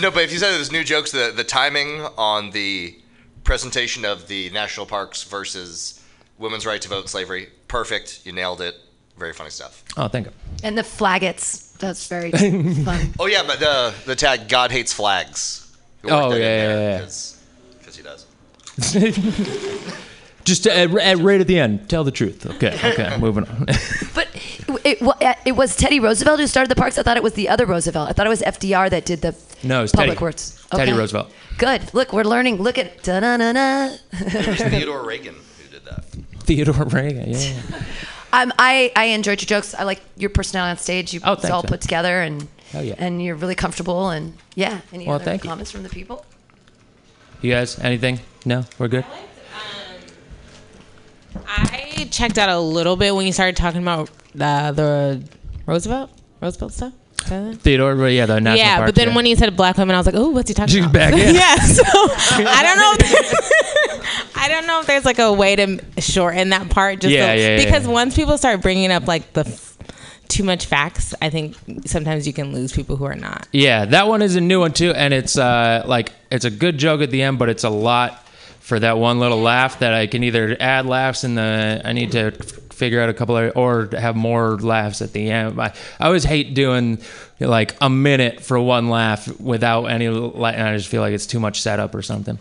No, 0.00 0.10
but 0.10 0.22
if 0.24 0.32
you 0.32 0.38
said 0.38 0.54
it 0.54 0.58
was 0.58 0.70
new 0.72 0.84
jokes, 0.84 1.10
the 1.12 1.32
the 1.34 1.44
timing 1.44 2.00
on 2.16 2.50
the 2.50 2.96
presentation 3.44 4.04
of 4.04 4.28
the 4.28 4.50
national 4.50 4.86
parks 4.86 5.24
versus 5.24 6.00
women's 6.38 6.64
right 6.64 6.80
to 6.82 6.88
vote, 6.88 7.08
slavery, 7.08 7.48
perfect. 7.68 8.20
You 8.24 8.32
nailed 8.32 8.60
it. 8.60 8.76
Very 9.18 9.32
funny 9.34 9.50
stuff. 9.50 9.84
Oh, 9.96 10.08
thank 10.08 10.26
you. 10.26 10.32
And 10.64 10.76
the 10.78 10.82
flaggets. 10.82 11.72
That's 11.78 12.06
very 12.08 12.30
fun. 12.84 13.12
Oh 13.18 13.26
yeah, 13.26 13.42
but 13.46 13.58
the 13.60 13.92
the 14.06 14.14
tag 14.16 14.48
God 14.48 14.70
hates 14.70 14.92
flags. 14.92 15.58
Oh, 16.04 16.28
worked 16.28 16.30
that 16.30 16.36
in 16.36 16.42
yeah, 16.42 16.68
yeah, 16.68 16.98
yeah. 16.98 16.98
Because 17.78 17.96
he 17.96 18.02
does. 18.02 18.26
Just 20.44 20.66
uh, 20.66 20.70
at, 20.70 20.90
at 20.96 21.16
uh, 21.18 21.22
right 21.22 21.40
at 21.40 21.46
the 21.46 21.58
end, 21.58 21.88
tell 21.88 22.04
the 22.04 22.10
truth. 22.10 22.46
Okay, 22.46 22.76
okay, 22.84 23.16
moving 23.18 23.44
on. 23.46 23.66
But 24.14 24.28
it, 24.84 25.00
wa- 25.00 25.16
uh, 25.20 25.34
it 25.44 25.52
was 25.52 25.76
Teddy 25.76 26.00
Roosevelt 26.00 26.40
who 26.40 26.46
started 26.46 26.70
the 26.70 26.74
parks. 26.74 26.98
I 26.98 27.02
thought 27.02 27.16
it 27.16 27.22
was 27.22 27.34
the 27.34 27.48
other 27.48 27.66
Roosevelt. 27.66 28.08
I 28.08 28.12
thought 28.12 28.26
it 28.26 28.30
was 28.30 28.42
FDR 28.42 28.90
that 28.90 29.04
did 29.04 29.20
the 29.22 29.34
No, 29.62 29.82
it's 29.84 29.92
public 29.92 30.14
Teddy. 30.18 30.22
words. 30.24 30.66
Teddy 30.70 30.92
Roosevelt. 30.92 31.30
Good. 31.58 31.92
Look, 31.94 32.12
we're 32.12 32.24
learning. 32.24 32.56
Look 32.56 32.78
at 32.78 33.02
da 33.02 33.20
na 33.20 33.36
na 33.36 33.52
na. 33.52 33.94
It 34.12 34.46
was 34.48 34.58
Theodore 34.70 35.04
Reagan 35.06 35.34
who 35.34 35.68
did 35.70 35.84
that. 35.84 36.04
Theodore 36.44 36.84
Reagan. 36.86 37.30
Yeah. 37.30 37.52
Um, 38.32 38.52
I 38.58 38.90
I 38.96 39.04
enjoyed 39.14 39.40
your 39.42 39.46
jokes. 39.46 39.74
I 39.74 39.84
like 39.84 40.00
your 40.16 40.30
personality 40.30 40.70
on 40.70 40.76
stage. 40.78 41.12
You 41.14 41.20
Oh, 41.24 41.34
it's 41.34 41.44
all 41.50 41.62
man. 41.62 41.68
put 41.68 41.80
together 41.82 42.20
and 42.22 42.48
Hell 42.72 42.82
yeah. 42.82 42.94
and 42.98 43.22
you're 43.22 43.36
really 43.36 43.54
comfortable 43.54 44.08
and 44.10 44.32
yeah. 44.54 44.80
Any 44.92 45.06
Well, 45.06 45.16
other 45.16 45.24
thank 45.26 45.44
you. 45.44 45.50
comments 45.50 45.70
from 45.70 45.82
the 45.82 45.90
people? 45.90 46.24
You 47.42 47.52
guys, 47.52 47.78
anything? 47.78 48.20
No, 48.46 48.64
we're 48.78 48.88
good. 48.88 49.04
I 51.46 52.08
checked 52.10 52.38
out 52.38 52.48
a 52.48 52.58
little 52.58 52.96
bit 52.96 53.14
when 53.14 53.26
you 53.26 53.32
started 53.32 53.56
talking 53.56 53.82
about 53.82 54.10
the 54.34 54.72
the 54.74 55.22
Roosevelt 55.66 56.10
Roosevelt 56.40 56.72
stuff. 56.72 56.92
Is 57.24 57.28
that 57.30 57.42
it? 57.52 57.58
Theodore, 57.60 58.08
yeah, 58.08 58.26
the 58.26 58.40
national 58.40 58.58
yeah, 58.58 58.76
park, 58.78 58.88
but 58.88 58.94
then 58.96 59.08
yeah. 59.08 59.14
when 59.14 59.24
he 59.26 59.34
said 59.36 59.56
black 59.56 59.76
women, 59.76 59.94
I 59.94 59.98
was 59.98 60.06
like, 60.06 60.16
"Oh, 60.16 60.30
what's 60.30 60.48
he 60.48 60.54
talking 60.54 60.74
She's 60.74 60.84
about?" 60.84 60.92
back 60.92 61.12
in. 61.14 61.34
yeah, 61.34 61.54
so 61.56 61.82
I 61.84 62.62
don't 62.64 62.78
know. 62.78 62.92
If 62.98 64.36
I 64.36 64.48
don't 64.48 64.66
know 64.66 64.80
if 64.80 64.86
there's 64.86 65.04
like 65.04 65.20
a 65.20 65.32
way 65.32 65.54
to 65.56 65.80
shorten 65.98 66.48
that 66.50 66.68
part. 66.70 67.00
Just 67.00 67.12
Yeah, 67.14 67.26
so- 67.26 67.34
yeah, 67.34 67.56
yeah, 67.58 67.64
because 67.64 67.86
yeah. 67.86 67.92
once 67.92 68.16
people 68.16 68.36
start 68.38 68.60
bringing 68.60 68.90
up 68.90 69.06
like 69.06 69.32
the 69.34 69.42
f- 69.46 69.78
too 70.28 70.42
much 70.42 70.66
facts, 70.66 71.14
I 71.22 71.30
think 71.30 71.56
sometimes 71.86 72.26
you 72.26 72.32
can 72.32 72.52
lose 72.52 72.72
people 72.72 72.96
who 72.96 73.04
are 73.04 73.14
not. 73.14 73.46
Yeah, 73.52 73.84
that 73.84 74.08
one 74.08 74.20
is 74.22 74.34
a 74.34 74.40
new 74.40 74.58
one 74.60 74.72
too, 74.72 74.90
and 74.92 75.14
it's 75.14 75.38
uh 75.38 75.84
like 75.86 76.10
it's 76.30 76.44
a 76.44 76.50
good 76.50 76.76
joke 76.78 77.02
at 77.02 77.10
the 77.10 77.22
end, 77.22 77.38
but 77.38 77.48
it's 77.48 77.62
a 77.64 77.70
lot 77.70 78.26
for 78.62 78.78
that 78.78 78.96
one 78.96 79.18
little 79.18 79.40
laugh 79.40 79.80
that 79.80 79.92
I 79.92 80.06
can 80.06 80.22
either 80.22 80.56
add 80.60 80.86
laughs 80.86 81.24
in 81.24 81.34
the 81.34 81.82
I 81.84 81.92
need 81.92 82.12
to 82.12 82.26
f- 82.26 82.34
figure 82.70 83.00
out 83.00 83.08
a 83.08 83.14
couple 83.14 83.36
of 83.36 83.56
or 83.56 83.88
have 83.92 84.14
more 84.14 84.56
laughs 84.56 85.02
at 85.02 85.12
the 85.12 85.30
end. 85.30 85.60
I, 85.60 85.74
I 85.98 86.06
always 86.06 86.22
hate 86.22 86.54
doing 86.54 86.98
like 87.40 87.76
a 87.80 87.90
minute 87.90 88.40
for 88.40 88.60
one 88.60 88.88
laugh 88.88 89.28
without 89.40 89.86
any. 89.86 90.06
and 90.06 90.46
I 90.46 90.76
just 90.76 90.88
feel 90.88 91.00
like 91.02 91.12
it's 91.12 91.26
too 91.26 91.40
much 91.40 91.60
setup 91.60 91.92
or 91.94 92.02
something. 92.02 92.38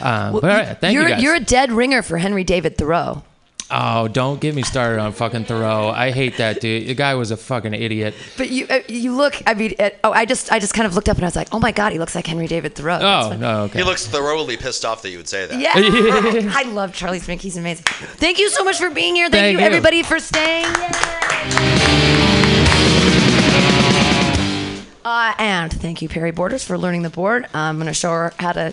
Um, 0.00 0.32
but 0.32 0.42
all 0.44 0.50
right, 0.50 0.76
thank 0.80 0.94
you're 0.94 1.04
you 1.04 1.08
guys. 1.08 1.22
you're 1.22 1.34
a 1.36 1.40
dead 1.40 1.70
ringer 1.70 2.02
for 2.02 2.18
Henry 2.18 2.42
David 2.42 2.76
Thoreau. 2.76 3.22
Oh, 3.70 4.08
don't 4.08 4.40
get 4.40 4.54
me 4.54 4.62
started 4.62 5.00
on 5.00 5.12
fucking 5.12 5.44
Thoreau. 5.46 5.88
I 5.88 6.10
hate 6.10 6.36
that 6.38 6.60
dude. 6.60 6.86
The 6.86 6.94
guy 6.94 7.14
was 7.14 7.30
a 7.30 7.36
fucking 7.36 7.74
idiot. 7.74 8.14
But 8.36 8.50
you 8.50 8.66
uh, 8.68 8.80
you 8.88 9.14
look. 9.14 9.34
I 9.46 9.54
mean, 9.54 9.74
uh, 9.78 9.90
oh, 10.04 10.12
I 10.12 10.24
just 10.24 10.52
I 10.52 10.58
just 10.58 10.74
kind 10.74 10.86
of 10.86 10.94
looked 10.94 11.08
up 11.08 11.16
and 11.16 11.24
I 11.24 11.26
was 11.28 11.36
like, 11.36 11.48
oh 11.52 11.58
my 11.58 11.72
god, 11.72 11.92
he 11.92 11.98
looks 11.98 12.14
like 12.14 12.26
Henry 12.26 12.46
David 12.46 12.74
Thoreau. 12.74 12.98
That's 12.98 13.26
Oh 13.26 13.30
fun. 13.30 13.40
no, 13.40 13.62
okay. 13.64 13.78
He 13.78 13.84
looks 13.84 14.06
thoroughly 14.06 14.56
pissed 14.56 14.84
off 14.84 15.02
that 15.02 15.10
you 15.10 15.18
would 15.18 15.28
say 15.28 15.46
that. 15.46 15.58
Yeah, 15.60 15.72
I 15.76 16.64
love 16.70 16.94
Charlie 16.94 17.18
Smith. 17.18 17.40
He's 17.40 17.56
amazing. 17.56 17.84
Thank 17.84 18.38
you 18.38 18.48
so 18.50 18.64
much 18.64 18.78
for 18.78 18.90
being 18.90 19.14
here. 19.14 19.28
Thank, 19.30 19.42
Thank 19.42 19.52
you, 19.54 19.60
you. 19.60 19.66
everybody 19.66 20.02
for 20.02 20.18
staying. 20.18 20.66
Uh, 25.06 25.34
and 25.38 25.70
thank 25.70 26.00
you, 26.00 26.08
Perry 26.08 26.30
Borders, 26.30 26.64
for 26.64 26.78
learning 26.78 27.02
the 27.02 27.10
board. 27.10 27.46
I'm 27.52 27.76
going 27.76 27.88
to 27.88 27.92
show 27.94 28.10
her 28.10 28.32
how 28.38 28.52
to 28.52 28.72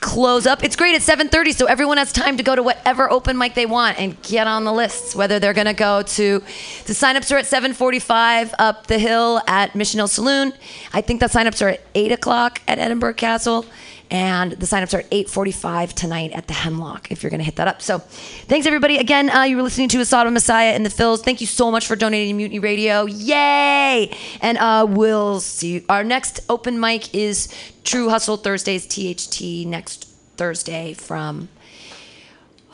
close 0.00 0.46
up. 0.46 0.64
It's 0.64 0.76
great 0.76 0.94
at 0.94 1.02
7:30, 1.02 1.52
so 1.52 1.66
everyone 1.66 1.98
has 1.98 2.12
time 2.12 2.36
to 2.36 2.42
go 2.42 2.56
to 2.56 2.62
whatever 2.62 3.10
open 3.10 3.36
mic 3.36 3.54
they 3.54 3.66
want 3.66 3.98
and 3.98 4.20
get 4.22 4.46
on 4.46 4.64
the 4.64 4.72
lists. 4.72 5.14
Whether 5.14 5.38
they're 5.38 5.54
going 5.54 5.66
to 5.66 5.74
go 5.74 6.02
to 6.02 6.42
the 6.86 6.92
signups 6.92 7.30
are 7.32 7.38
at 7.38 7.46
7:45 7.46 8.54
up 8.58 8.86
the 8.86 8.98
hill 8.98 9.40
at 9.46 9.74
Mission 9.74 9.98
Hill 9.98 10.08
Saloon. 10.08 10.52
I 10.92 11.00
think 11.00 11.20
the 11.20 11.26
signups 11.26 11.64
are 11.64 11.68
at 11.68 11.80
8 11.94 12.12
o'clock 12.12 12.60
at 12.66 12.78
Edinburgh 12.78 13.14
Castle. 13.14 13.66
And 14.10 14.52
the 14.52 14.66
signups 14.66 14.92
are 14.92 15.00
at 15.00 15.10
8:45 15.10 15.92
tonight 15.94 16.32
at 16.32 16.48
the 16.48 16.52
Hemlock. 16.54 17.12
If 17.12 17.22
you're 17.22 17.30
going 17.30 17.38
to 17.38 17.44
hit 17.44 17.56
that 17.56 17.68
up, 17.68 17.80
so 17.80 17.98
thanks 17.98 18.66
everybody 18.66 18.96
again. 18.96 19.30
Uh, 19.30 19.42
you 19.42 19.56
were 19.56 19.62
listening 19.62 19.88
to 19.90 19.98
Asada 19.98 20.32
Messiah 20.32 20.74
in 20.74 20.82
the 20.82 20.88
Phils. 20.88 21.20
Thank 21.20 21.40
you 21.40 21.46
so 21.46 21.70
much 21.70 21.86
for 21.86 21.94
donating 21.94 22.34
to 22.34 22.36
Mutiny 22.36 22.58
Radio. 22.58 23.06
Yay! 23.06 24.10
And 24.40 24.58
uh, 24.58 24.86
we'll 24.88 25.40
see. 25.40 25.74
You. 25.74 25.84
Our 25.88 26.02
next 26.02 26.40
open 26.48 26.80
mic 26.80 27.14
is 27.14 27.48
True 27.84 28.08
Hustle 28.08 28.36
Thursdays 28.36 28.86
THT 28.86 29.66
next 29.66 30.08
Thursday 30.36 30.92
from 30.94 31.48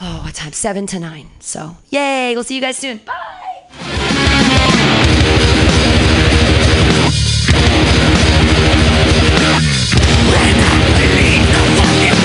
oh 0.00 0.22
what 0.24 0.34
time? 0.34 0.52
Seven 0.52 0.86
to 0.86 0.98
nine. 0.98 1.28
So 1.40 1.76
yay! 1.90 2.34
We'll 2.34 2.44
see 2.44 2.54
you 2.54 2.62
guys 2.62 2.78
soon. 2.78 2.98
Bye. 2.98 3.36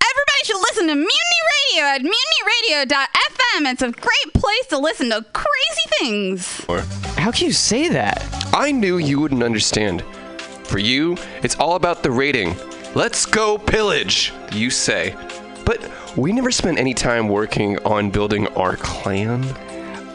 Everybody 0.00 0.42
should 0.44 0.60
listen 0.60 0.86
to 0.88 0.94
Mutiny 0.94 1.40
Radio 1.74 1.84
at 1.84 2.00
mutinyradio.fm. 2.02 3.72
It's 3.72 3.82
a 3.82 3.90
great 3.90 4.34
place 4.34 4.66
to 4.68 4.78
listen 4.78 5.10
to 5.10 5.24
crazy 5.32 5.82
things. 5.98 6.64
How 7.18 7.30
can 7.30 7.46
you 7.46 7.52
say 7.52 7.88
that? 7.88 8.24
I 8.54 8.72
knew 8.72 8.98
you 8.98 9.20
wouldn't 9.20 9.42
understand. 9.42 10.02
For 10.64 10.78
you, 10.78 11.16
it's 11.42 11.56
all 11.56 11.76
about 11.76 12.02
the 12.02 12.10
rating. 12.10 12.56
Let's 12.94 13.26
go 13.26 13.58
pillage, 13.58 14.32
you 14.52 14.70
say. 14.70 15.14
But 15.64 15.90
we 16.16 16.32
never 16.32 16.50
spent 16.50 16.78
any 16.78 16.94
time 16.94 17.28
working 17.28 17.78
on 17.84 18.10
building 18.10 18.46
our 18.48 18.76
clan. 18.76 19.42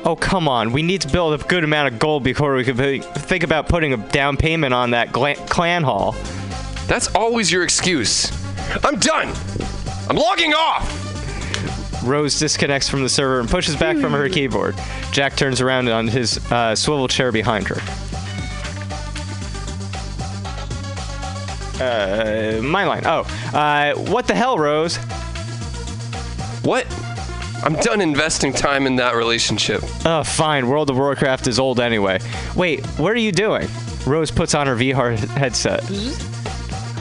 Oh, 0.05 0.15
come 0.15 0.47
on. 0.47 0.71
We 0.71 0.81
need 0.81 1.01
to 1.01 1.07
build 1.09 1.39
a 1.39 1.43
good 1.45 1.63
amount 1.63 1.93
of 1.93 1.99
gold 1.99 2.23
before 2.23 2.55
we 2.55 2.63
can 2.63 3.01
think 3.01 3.43
about 3.43 3.67
putting 3.67 3.93
a 3.93 3.97
down 3.97 4.37
payment 4.37 4.73
on 4.73 4.91
that 4.91 5.11
clan 5.11 5.83
hall. 5.83 6.15
That's 6.87 7.13
always 7.15 7.51
your 7.51 7.63
excuse. 7.63 8.31
I'm 8.83 8.97
done. 8.99 9.33
I'm 10.09 10.15
logging 10.15 10.53
off. 10.53 12.03
Rose 12.03 12.39
disconnects 12.39 12.87
from 12.87 13.03
the 13.03 13.09
server 13.09 13.41
and 13.41 13.49
pushes 13.49 13.75
back 13.75 13.97
from 13.97 14.13
her 14.13 14.29
keyboard. 14.29 14.75
Jack 15.11 15.35
turns 15.35 15.59
around 15.59 15.89
on 15.89 16.07
his 16.07 16.37
uh, 16.51 16.75
swivel 16.75 17.07
chair 17.07 17.31
behind 17.31 17.67
her. 17.67 17.75
Uh, 21.81 22.61
my 22.61 22.85
line. 22.85 23.03
Oh, 23.05 23.21
uh, 23.53 23.93
what 24.11 24.27
the 24.27 24.35
hell, 24.35 24.57
Rose? 24.57 24.97
I'm 27.63 27.73
done 27.75 28.01
investing 28.01 28.53
time 28.53 28.87
in 28.87 28.95
that 28.97 29.15
relationship. 29.15 29.81
Oh, 30.05 30.23
fine. 30.23 30.67
World 30.67 30.89
of 30.89 30.97
Warcraft 30.97 31.47
is 31.47 31.59
old 31.59 31.79
anyway. 31.79 32.19
Wait, 32.55 32.85
what 32.97 33.11
are 33.11 33.19
you 33.19 33.31
doing? 33.31 33.67
Rose 34.05 34.31
puts 34.31 34.55
on 34.55 34.65
her 34.67 34.75
VR 34.75 35.17
headset. 35.17 35.83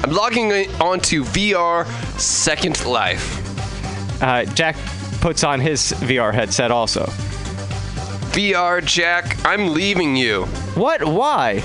I'm 0.04 0.10
logging 0.12 0.50
in- 0.50 0.70
onto 0.80 1.24
VR 1.24 1.86
Second 2.18 2.84
Life. 2.84 4.22
Uh, 4.22 4.44
Jack 4.46 4.76
puts 5.20 5.44
on 5.44 5.60
his 5.60 5.92
VR 5.92 6.32
headset 6.34 6.70
also. 6.70 7.04
VR 8.32 8.84
Jack, 8.84 9.36
I'm 9.44 9.74
leaving 9.74 10.16
you. 10.16 10.44
What? 10.74 11.04
Why? 11.04 11.62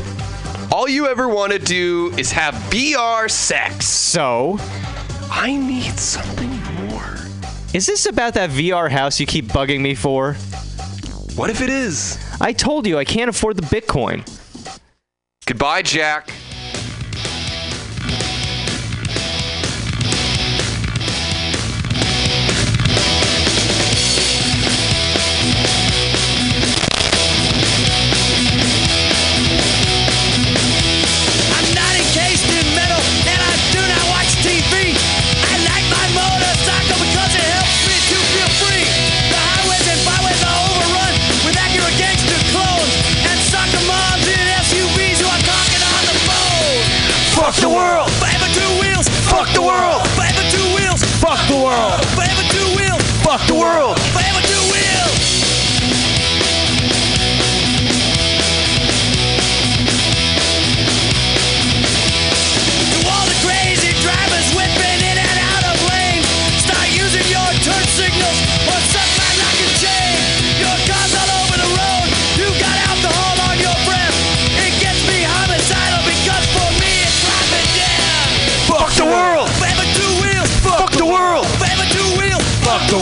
All 0.71 0.87
you 0.87 1.07
ever 1.07 1.27
want 1.27 1.51
to 1.51 1.59
do 1.59 2.11
is 2.17 2.31
have 2.31 2.53
VR 2.71 3.29
sex. 3.29 3.85
So? 3.87 4.57
I 5.31 5.55
need 5.55 5.99
something. 5.99 6.52
Is 7.73 7.87
this 7.87 8.05
about 8.05 8.35
that 8.35 8.51
VR 8.51 8.91
house 8.91 9.19
you 9.19 9.25
keep 9.25 9.45
bugging 9.45 9.81
me 9.81 9.95
for? 9.95 10.33
What 11.35 11.49
if 11.49 11.59
it 11.59 11.69
is? 11.69 12.19
I 12.39 12.53
told 12.53 12.85
you 12.85 12.99
I 12.99 13.03
can't 13.03 13.31
afford 13.31 13.57
the 13.57 13.63
Bitcoin. 13.63 14.21
Goodbye, 15.47 15.81
Jack. 15.81 16.29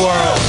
World. 0.01 0.40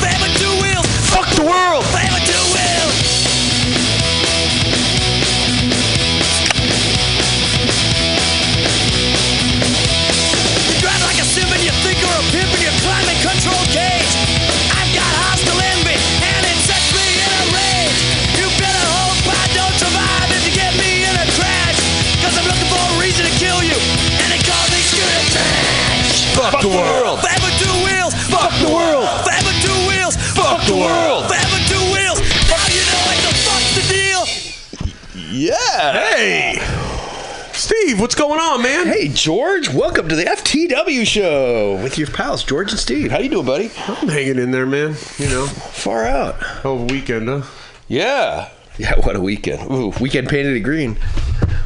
What's 38.03 38.17
going 38.17 38.41
on, 38.41 38.61
man? 38.61 38.89
Hey, 38.89 39.07
George. 39.07 39.73
Welcome 39.73 40.09
to 40.09 40.17
the 40.17 40.25
FTW 40.25 41.07
show 41.07 41.81
with 41.81 41.99
your 41.99 42.09
pals, 42.09 42.43
George 42.43 42.73
and 42.73 42.81
Steve. 42.81 43.13
How 43.13 43.21
you 43.21 43.29
doing, 43.29 43.47
buddy? 43.47 43.71
I'm 43.87 44.09
hanging 44.09 44.41
in 44.41 44.51
there, 44.51 44.67
man. 44.67 44.97
You 45.19 45.29
know, 45.29 45.47
far 45.47 46.05
out. 46.05 46.35
Oh, 46.65 46.85
weekend, 46.87 47.29
huh? 47.29 47.43
Yeah. 47.87 48.51
Yeah, 48.77 48.99
what 48.99 49.15
a 49.15 49.21
weekend. 49.21 49.71
Ooh, 49.71 49.93
weekend 50.01 50.29
painted 50.29 50.65
green 50.65 50.97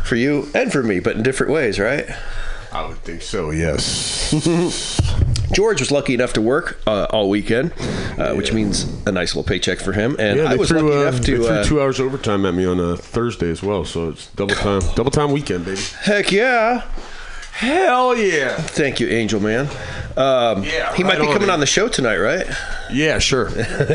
for 0.05 0.17
you 0.17 0.47
and 0.55 0.71
for 0.71 0.83
me, 0.83 1.01
but 1.01 1.17
in 1.17 1.23
different 1.23 1.55
ways, 1.55 1.79
right? 1.79 2.07
I 2.71 2.87
would 2.87 2.99
think 2.99 3.23
so, 3.23 3.51
yes. 3.51 4.96
George 5.53 5.81
was 5.81 5.91
lucky 5.91 6.15
enough 6.15 6.33
to 6.35 6.41
work 6.41 6.81
uh, 6.87 7.07
all 7.11 7.31
weekend, 7.31 7.73
uh, 8.19 8.35
which 8.35 8.53
means 8.53 8.85
a 9.07 9.13
nice 9.13 9.35
little 9.35 9.49
paycheck 9.49 9.79
for 9.79 9.93
him. 9.93 10.17
And 10.19 10.39
yeah, 10.39 10.51
I 10.51 10.57
was 10.57 10.69
threw, 10.69 10.81
lucky 10.83 10.97
uh, 10.97 11.01
enough 11.03 11.21
they 11.21 11.33
to. 11.33 11.37
threw 11.37 11.47
Uh, 11.49 11.65
two 11.65 11.81
hours 11.81 12.01
overtime 12.01 12.45
at 12.47 12.55
me 12.55 12.65
on 12.67 12.81
a 12.81 12.97
Thursday 12.97 13.51
as 13.51 13.63
well, 13.63 13.85
so 13.85 14.09
it's 14.09 14.29
double 14.33 14.55
time, 14.55 14.83
double 14.95 15.11
time 15.11 15.33
weekend, 15.33 15.65
baby. 15.65 15.81
heck 16.03 16.33
yeah. 16.33 16.85
Hell 17.57 18.17
yeah. 18.17 18.55
Thank 18.57 19.01
you, 19.01 19.09
Angel 19.09 19.41
Man. 19.41 19.67
Um, 20.17 20.63
Yeah, 20.65 20.95
he 20.95 21.03
might 21.03 21.19
right 21.19 21.27
be 21.27 21.33
coming 21.33 21.51
on 21.51 21.61
the 21.61 21.67
show 21.67 21.89
tonight, 21.89 22.17
right? 22.19 22.47
Yeah, 22.91 23.19
sure. 23.19 23.51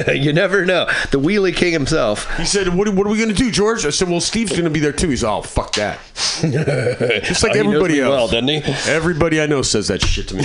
you 0.14 0.34
never 0.34 0.66
know. 0.66 0.86
The 1.12 1.20
Wheelie 1.20 1.56
King 1.56 1.72
himself. 1.74 2.30
He 2.38 2.46
said, 2.46 2.68
"What, 2.70 2.90
what 2.90 3.08
are 3.08 3.10
we 3.10 3.18
going 3.18 3.30
to 3.30 3.36
do, 3.36 3.50
George?" 3.52 3.86
I 3.86 3.90
said, 3.90 4.10
"Well, 4.10 4.20
Steve's 4.20 4.52
going 4.52 4.66
to 4.66 4.70
be 4.70 4.80
there 4.80 4.92
too." 4.92 5.10
He's 5.10 5.24
all, 5.24 5.40
"Oh, 5.40 5.44
fuck 5.44 5.74
that." 5.74 6.00
Just 6.42 7.44
like 7.44 7.56
Oh, 7.56 7.60
everybody 7.60 8.00
else. 8.02 8.10
well, 8.12 8.28
doesn't 8.28 8.48
he? 8.48 8.62
Everybody 8.92 9.42
I 9.42 9.46
know 9.48 9.62
says 9.62 9.88
that 9.88 10.02
shit 10.02 10.28
to 10.30 10.36
me. 10.36 10.44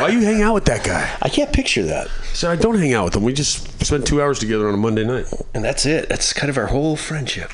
Why 0.00 0.08
you 0.08 0.20
hang 0.20 0.42
out 0.42 0.54
with 0.54 0.64
that 0.66 0.84
guy? 0.84 1.10
I 1.20 1.28
can't 1.28 1.52
picture 1.52 1.82
that. 1.84 2.08
So 2.32 2.50
I 2.50 2.56
don't 2.56 2.78
hang 2.78 2.92
out 2.94 3.04
with 3.06 3.16
him. 3.16 3.22
We 3.24 3.32
just 3.32 3.84
spent 3.84 4.06
two 4.06 4.22
hours 4.22 4.38
together 4.38 4.68
on 4.68 4.74
a 4.74 4.78
Monday 4.78 5.04
night. 5.04 5.26
And 5.54 5.64
that's 5.64 5.84
it. 5.86 6.08
That's 6.08 6.32
kind 6.32 6.48
of 6.50 6.56
our 6.58 6.66
whole 6.66 6.96
friendship. 6.96 7.50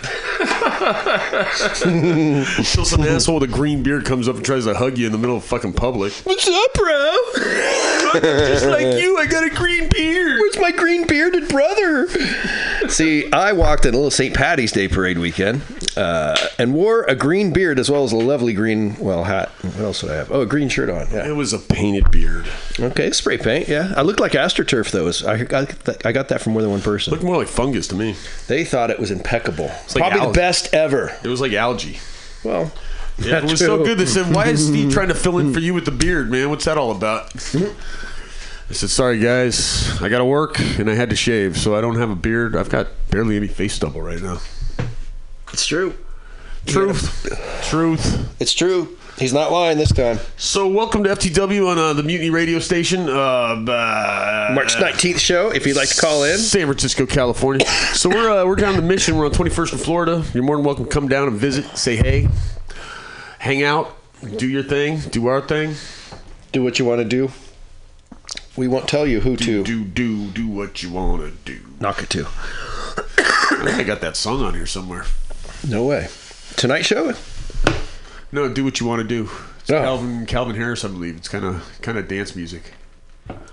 Until 1.85 2.85
some 2.85 3.03
asshole 3.03 3.41
with 3.41 3.51
a 3.51 3.53
green 3.53 3.83
beard 3.83 4.05
comes 4.05 4.29
up 4.29 4.37
and 4.37 4.45
tries 4.49 4.65
to 4.65 4.73
hug 4.73 4.97
you 4.97 5.05
in 5.05 5.13
the 5.13 5.19
middle 5.19 5.37
of 5.37 5.45
fucking 5.45 5.75
public. 5.75 6.11
What's 6.25 6.49
up, 6.49 6.73
bro? 6.73 7.17
Just 8.23 8.65
like 8.65 8.97
you, 8.97 9.19
I 9.19 9.27
got 9.27 9.45
a 9.45 9.51
green 9.51 9.91
beard. 9.91 10.41
Where's 10.41 10.59
my 10.59 10.73
green 10.73 11.07
bearded 11.07 11.49
brother? 11.49 12.09
See, 12.89 13.31
I 13.31 13.53
walked 13.53 13.85
in 13.85 13.93
a 13.93 13.97
little 13.99 14.11
St. 14.11 14.35
Patty's 14.35 14.73
Day 14.73 14.89
parade 14.89 15.19
weekend 15.19 15.61
uh, 15.99 16.35
and 16.59 16.73
wore 16.73 17.03
a 17.03 17.15
green 17.15 17.53
beard 17.53 17.79
as 17.79 17.91
well 17.91 18.05
as 18.05 18.13
a 18.13 18.17
lovely 18.17 18.55
green, 18.55 18.97
well, 18.99 19.25
hat. 19.25 19.51
What 19.61 19.81
else 19.81 20.01
did 20.01 20.13
I 20.13 20.15
have? 20.15 20.33
Oh, 20.33 20.41
a 20.41 20.47
green 20.47 20.71
shirt 20.71 20.89
on. 20.89 21.11
Yeah. 21.11 21.29
It 21.29 21.37
was 21.37 21.53
a 21.53 21.59
painted 21.59 22.11
beard. 22.11 22.49
Okay, 22.81 23.11
spray 23.11 23.37
paint. 23.37 23.69
Yeah, 23.69 23.93
I 23.99 24.01
looked 24.01 24.19
like 24.21 24.33
AstroTurf 24.33 24.91
though. 24.93 25.31
I 25.31 25.45
got 25.45 25.69
that, 25.81 26.07
I 26.07 26.13
got 26.13 26.29
that 26.29 26.41
from 26.41 26.55
more 26.55 26.63
than 26.63 26.71
one 26.71 26.81
person. 26.81 27.11
Looked 27.11 27.23
more 27.23 27.37
like 27.37 27.49
fungus 27.49 27.87
to 27.89 27.95
me. 27.95 28.17
They 28.47 28.65
thought 28.65 28.91
it 28.91 28.99
was 28.99 29.11
impeccable. 29.11 29.67
like 29.67 29.97
Probably 29.97 30.27
the 30.27 30.33
best 30.33 30.73
ever. 30.73 31.15
It 31.23 31.29
was 31.29 31.43
like 31.43 31.53
algae. 31.53 31.99
Well, 32.45 32.73
Yeah, 33.19 33.39
it 33.39 33.45
was 33.45 33.59
so 33.59 33.83
good. 33.85 33.99
They 33.99 34.07
said, 34.07 34.35
"Why 34.35 34.47
is 34.47 34.67
Steve 34.67 34.93
trying 34.93 35.09
to 35.09 35.15
fill 35.15 35.39
in 35.39 35.53
for 35.53 35.61
you 35.61 35.75
with 35.75 35.85
the 35.85 35.91
beard, 35.91 36.31
man? 36.31 36.51
What's 36.51 36.65
that 36.67 36.79
all 36.79 36.91
about?" 36.93 37.35
I 37.35 38.73
said, 38.73 38.91
"Sorry, 38.91 39.19
guys, 39.19 40.01
I 40.01 40.09
got 40.09 40.19
to 40.19 40.25
work 40.25 40.59
and 40.61 40.89
I 40.91 40.95
had 40.95 41.11
to 41.11 41.17
shave, 41.17 41.57
so 41.57 41.75
I 41.75 41.81
don't 41.81 41.97
have 41.97 42.11
a 42.11 42.17
beard. 42.17 42.55
I've 42.55 42.69
got 42.69 42.89
barely 43.11 43.37
any 43.37 43.49
face 43.49 43.75
stubble 43.75 44.03
right 44.03 44.23
now." 44.23 44.39
It's 45.53 45.67
true. 45.67 45.95
Truth. 46.67 47.29
Truth. 47.69 48.41
It's 48.41 48.53
true. 48.53 48.97
He's 49.19 49.33
not 49.33 49.51
lying 49.51 49.79
this 49.79 49.91
time. 49.91 50.19
So, 50.37 50.69
welcome 50.69 51.03
to 51.05 51.11
FTW 51.11 51.67
on 51.67 51.79
uh, 51.79 51.93
the 51.93 52.03
Mutiny 52.05 52.31
Radio 52.31 52.61
Station. 52.61 53.09
Uh, 53.09 53.13
uh, 53.13 54.53
March 54.55 54.77
19th 54.77 55.19
show, 55.19 55.51
if 55.51 55.67
you'd 55.67 55.77
like 55.77 55.89
to 55.89 56.01
call 56.01 56.23
in. 56.25 56.39
San 56.39 56.67
Francisco, 56.67 57.05
California. 57.07 57.67
So 57.95 58.09
we're 58.11 58.31
uh, 58.31 58.45
we're 58.45 58.55
down 58.55 58.77
the 58.77 58.83
mission. 58.83 59.17
We're 59.17 59.25
on 59.25 59.33
21st 59.33 59.73
in 59.73 59.79
Florida. 59.79 60.25
You're 60.35 60.45
more 60.45 60.57
than 60.57 60.65
welcome 60.65 60.85
to 60.85 60.91
come 60.91 61.09
down 61.09 61.27
and 61.27 61.37
visit, 61.37 61.65
say 61.77 61.97
hey, 61.97 62.29
hang 63.39 63.63
out, 63.63 63.97
do 64.37 64.49
your 64.49 64.63
thing, 64.63 64.99
do 65.11 65.27
our 65.27 65.41
thing. 65.41 65.75
Do 66.51 66.63
what 66.65 66.79
you 66.79 66.85
want 66.87 67.01
to 67.01 67.05
do. 67.05 67.31
We 68.57 68.69
won't 68.69 68.89
tell 68.89 69.07
you 69.07 69.21
who 69.21 69.37
to. 69.37 69.63
Do 69.63 69.85
do 69.85 70.29
do 70.29 70.49
what 70.49 70.83
you 70.83 70.91
want 70.91 71.23
to 71.23 71.31
do. 71.53 71.61
Knock 71.79 72.03
it 72.03 72.11
to. 72.11 72.27
I 72.27 73.77
I 73.79 73.83
got 73.83 74.01
that 74.01 74.17
song 74.17 74.43
on 74.43 74.55
here 74.55 74.67
somewhere. 74.67 75.05
No 75.69 75.85
way. 75.85 76.09
Tonight 76.57 76.83
show? 76.83 77.13
No, 78.33 78.49
do 78.53 78.65
what 78.65 78.81
you 78.81 78.87
want 78.87 79.03
to 79.03 79.09
do. 79.09 79.29
It's 79.61 79.71
Oh. 79.71 79.81
Calvin 79.81 80.27
Calvin 80.27 80.57
Harris, 80.57 80.85
I 80.85 80.89
believe. 80.89 81.17
It's 81.19 81.29
kind 81.29 81.45
of 81.45 81.69
kind 81.83 81.99
of 81.99 82.09
dance 82.09 82.35
music. 82.35 82.73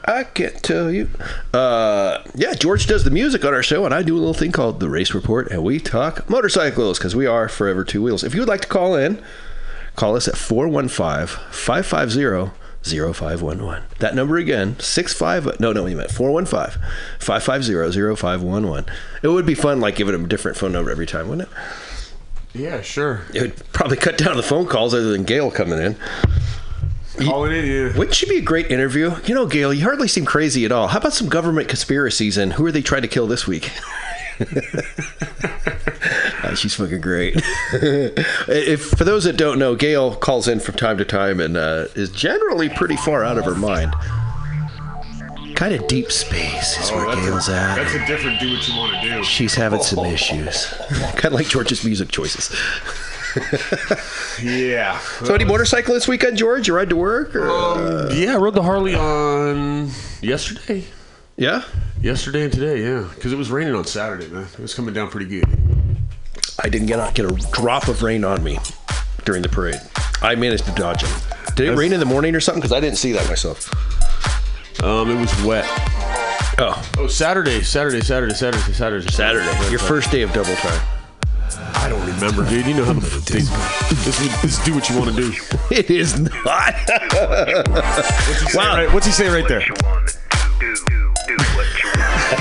I 0.05 0.23
can't 0.23 0.63
tell 0.63 0.89
you. 0.89 1.09
Uh, 1.53 2.23
yeah, 2.33 2.53
George 2.53 2.87
does 2.87 3.03
the 3.03 3.11
music 3.11 3.43
on 3.43 3.53
our 3.53 3.63
show, 3.63 3.83
and 3.85 3.93
I 3.93 4.03
do 4.03 4.15
a 4.15 4.19
little 4.19 4.33
thing 4.33 4.53
called 4.53 4.79
the 4.79 4.89
Race 4.89 5.13
Report, 5.13 5.51
and 5.51 5.63
we 5.63 5.79
talk 5.79 6.29
motorcycles 6.29 6.97
because 6.97 7.13
we 7.15 7.25
are 7.25 7.49
forever 7.49 7.83
two 7.83 8.01
wheels. 8.01 8.23
If 8.23 8.33
you 8.33 8.39
would 8.39 8.47
like 8.47 8.61
to 8.61 8.67
call 8.69 8.95
in, 8.95 9.21
call 9.95 10.15
us 10.15 10.27
at 10.27 10.37
415 10.37 11.27
550 11.51 12.51
0511. 12.83 13.83
That 13.99 14.13
number 14.15 14.37
again, 14.37 14.79
65. 14.79 15.59
No, 15.59 15.73
no, 15.73 15.85
you 15.87 15.97
meant 15.97 16.11
415 16.11 16.81
550 17.19 18.15
0511. 18.15 18.85
It 19.23 19.27
would 19.29 19.45
be 19.45 19.55
fun, 19.55 19.79
like 19.79 19.95
giving 19.95 20.13
them 20.13 20.25
a 20.25 20.27
different 20.27 20.57
phone 20.57 20.71
number 20.71 20.91
every 20.91 21.07
time, 21.07 21.27
wouldn't 21.27 21.49
it? 21.49 21.55
Yeah, 22.53 22.81
sure. 22.81 23.23
It 23.33 23.41
would 23.41 23.73
probably 23.73 23.97
cut 23.97 24.17
down 24.17 24.37
the 24.37 24.43
phone 24.43 24.67
calls 24.67 24.93
other 24.93 25.11
than 25.11 25.23
Gail 25.23 25.51
coming 25.51 25.79
in. 25.79 25.97
Calling 27.19 27.53
in, 27.53 27.65
yeah. 27.65 27.97
Wouldn't 27.97 28.15
she 28.15 28.27
be 28.27 28.37
a 28.37 28.41
great 28.41 28.71
interview? 28.71 29.15
You 29.25 29.35
know, 29.35 29.45
Gail, 29.45 29.73
you 29.73 29.83
hardly 29.83 30.07
seem 30.07 30.25
crazy 30.25 30.65
at 30.65 30.71
all. 30.71 30.87
How 30.89 30.99
about 30.99 31.13
some 31.13 31.27
government 31.27 31.67
conspiracies 31.69 32.37
and 32.37 32.53
who 32.53 32.65
are 32.65 32.71
they 32.71 32.81
trying 32.81 33.01
to 33.01 33.07
kill 33.07 33.27
this 33.27 33.47
week? 33.47 33.71
Uh, 36.43 36.53
she's 36.53 36.75
fucking 36.75 37.01
great. 37.01 37.33
if 37.73 38.89
for 38.91 39.03
those 39.03 39.23
that 39.23 39.35
don't 39.35 39.57
know, 39.57 39.73
Gail 39.75 40.15
calls 40.15 40.47
in 40.47 40.59
from 40.59 40.75
time 40.75 40.95
to 40.99 41.05
time 41.05 41.39
and 41.39 41.57
uh, 41.57 41.87
is 41.95 42.11
generally 42.11 42.69
pretty 42.69 42.95
far 42.97 43.23
out 43.23 43.39
of 43.39 43.45
her 43.45 43.55
mind. 43.55 43.91
Kind 45.55 45.73
of 45.73 45.87
deep 45.87 46.11
space 46.11 46.77
is 46.79 46.91
where 46.91 47.07
Oh, 47.07 47.15
that's 47.15 47.25
Gail's 47.25 47.49
a, 47.49 47.53
at. 47.55 47.75
That's 47.77 47.95
a 47.95 48.05
different 48.05 48.39
do 48.39 48.51
what 48.53 48.67
you 48.67 48.77
want 48.77 49.01
to 49.01 49.09
do. 49.09 49.23
She's 49.23 49.55
having 49.55 49.81
some 49.81 50.05
issues. 50.05 50.67
kind 51.13 51.25
of 51.25 51.33
like 51.33 51.47
George's 51.47 51.83
music 51.83 52.09
choices. 52.09 52.55
Yeah. 54.43 54.99
So, 55.23 55.33
any 55.33 55.45
motorcycle 55.45 55.95
this 55.95 56.07
weekend, 56.07 56.37
George? 56.37 56.67
You 56.67 56.75
ride 56.75 56.89
to 56.89 56.95
work? 56.95 57.35
Or, 57.35 57.49
Um, 57.49 58.09
yeah, 58.15 58.35
I 58.35 58.37
rode 58.37 58.53
the 58.53 58.61
Harley 58.63 58.93
on 58.93 59.89
yesterday. 60.21 60.85
Yeah? 61.37 61.63
Yesterday 62.01 62.43
and 62.45 62.53
today, 62.53 62.81
yeah. 62.81 63.07
Because 63.13 63.33
it 63.33 63.35
was 63.37 63.49
raining 63.51 63.75
on 63.75 63.85
Saturday, 63.85 64.27
man. 64.27 64.43
It 64.53 64.59
was 64.59 64.73
coming 64.73 64.93
down 64.93 65.09
pretty 65.09 65.27
good. 65.27 65.45
I 66.63 66.69
didn't 66.69 66.87
get, 66.87 67.13
get 67.13 67.25
a 67.29 67.35
drop 67.51 67.87
of 67.87 68.01
rain 68.03 68.23
on 68.23 68.43
me 68.43 68.57
during 69.25 69.41
the 69.41 69.49
parade. 69.49 69.81
I 70.21 70.35
managed 70.35 70.65
to 70.65 70.71
dodge 70.71 71.03
it. 71.03 71.09
Did 71.55 71.69
it 71.69 71.77
rain 71.77 71.93
in 71.93 71.99
the 71.99 72.05
morning 72.05 72.35
or 72.35 72.39
something? 72.39 72.61
Because 72.61 72.71
I 72.71 72.79
didn't 72.79 72.97
see 72.97 73.11
that 73.13 73.27
myself. 73.27 73.69
Um, 74.83 75.09
it 75.11 75.19
was 75.19 75.43
wet. 75.43 75.65
Oh. 76.57 76.81
Oh, 76.97 77.07
Saturday, 77.07 77.61
Saturday, 77.61 77.99
Saturday, 78.01 78.33
Saturday, 78.33 78.71
Saturday. 78.73 79.07
Saturday. 79.11 79.69
Your 79.69 79.79
first 79.79 80.11
day 80.11 80.21
of 80.21 80.31
double 80.31 80.55
time. 80.55 80.81
I 81.75 81.89
don't 81.89 82.05
remember, 82.07 82.47
dude. 82.49 82.65
You 82.65 82.75
know 82.75 82.85
how 82.85 82.93
the 82.93 82.99
they, 83.31 83.39
this, 84.05 84.43
is- 84.43 84.59
do 84.65 84.73
what 84.73 84.89
you 84.89 84.97
want 84.97 85.13
to 85.15 85.21
do. 85.21 85.33
It 85.71 85.89
is 85.89 86.19
not. 86.19 86.75
What's 86.85 88.41
he 88.41 88.47
say 88.49 88.57
Wow. 88.57 88.75
right, 88.77 88.93
what's 88.93 89.05
he 89.05 89.11
say 89.11 89.27
right 89.29 89.47
there? 89.47 89.65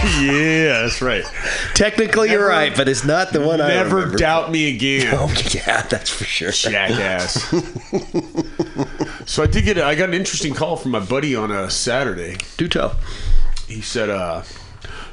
yeah, 0.20 0.82
that's 0.82 1.00
right. 1.00 1.24
Technically, 1.72 2.30
you're 2.30 2.46
right, 2.46 2.76
but 2.76 2.88
it's 2.88 3.04
not 3.04 3.32
the 3.32 3.40
one 3.40 3.60
I 3.60 3.68
Never 3.68 4.10
doubt 4.10 4.50
me 4.50 4.74
again. 4.74 5.14
Oh, 5.24 5.32
yeah, 5.50 5.82
that's 5.82 6.10
for 6.10 6.24
sure. 6.24 6.50
Jackass. 6.50 7.34
so 9.26 9.42
I 9.42 9.46
did 9.46 9.64
get 9.64 9.78
a, 9.78 9.84
I 9.84 9.94
got 9.94 10.08
an 10.10 10.14
interesting 10.14 10.52
call 10.52 10.76
from 10.76 10.90
my 10.90 11.00
buddy 11.00 11.34
on 11.34 11.50
a 11.50 11.70
Saturday. 11.70 12.36
Do 12.58 12.68
tell. 12.68 12.96
He 13.66 13.80
said, 13.80 14.10
uh, 14.10 14.42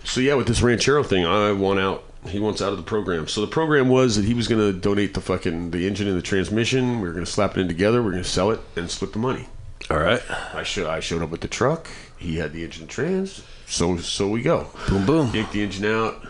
so 0.03 0.19
yeah, 0.19 0.33
with 0.33 0.47
this 0.47 0.61
Ranchero 0.61 1.03
thing, 1.03 1.25
I 1.25 1.53
want 1.53 1.79
out. 1.79 2.03
He 2.27 2.39
wants 2.39 2.61
out 2.61 2.71
of 2.71 2.77
the 2.77 2.83
program. 2.83 3.27
So 3.27 3.41
the 3.41 3.47
program 3.47 3.87
was 3.87 4.17
that 4.17 4.25
he 4.25 4.33
was 4.33 4.47
going 4.47 4.61
to 4.61 4.77
donate 4.77 5.13
the 5.13 5.21
fucking 5.21 5.71
the 5.71 5.87
engine 5.87 6.07
and 6.07 6.17
the 6.17 6.21
transmission. 6.21 6.99
We 6.99 7.07
were 7.07 7.13
going 7.13 7.25
to 7.25 7.31
slap 7.31 7.57
it 7.57 7.61
in 7.61 7.67
together. 7.67 8.01
We 8.01 8.09
are 8.09 8.11
going 8.11 8.23
to 8.23 8.29
sell 8.29 8.51
it 8.51 8.59
and 8.75 8.91
split 8.91 9.13
the 9.13 9.19
money. 9.19 9.47
All 9.89 9.99
right. 9.99 10.21
I 10.53 10.63
showed 10.63 10.87
I 10.87 10.99
showed 10.99 11.21
up 11.21 11.29
with 11.29 11.41
the 11.41 11.47
truck. 11.47 11.89
He 12.17 12.37
had 12.37 12.53
the 12.53 12.63
engine 12.63 12.87
trans. 12.87 13.43
So 13.71 13.97
so 13.97 14.27
we 14.27 14.41
go. 14.41 14.67
Boom 14.89 15.05
boom. 15.05 15.33
Yanked 15.33 15.53
the 15.53 15.63
engine 15.63 15.85
out. 15.85 16.27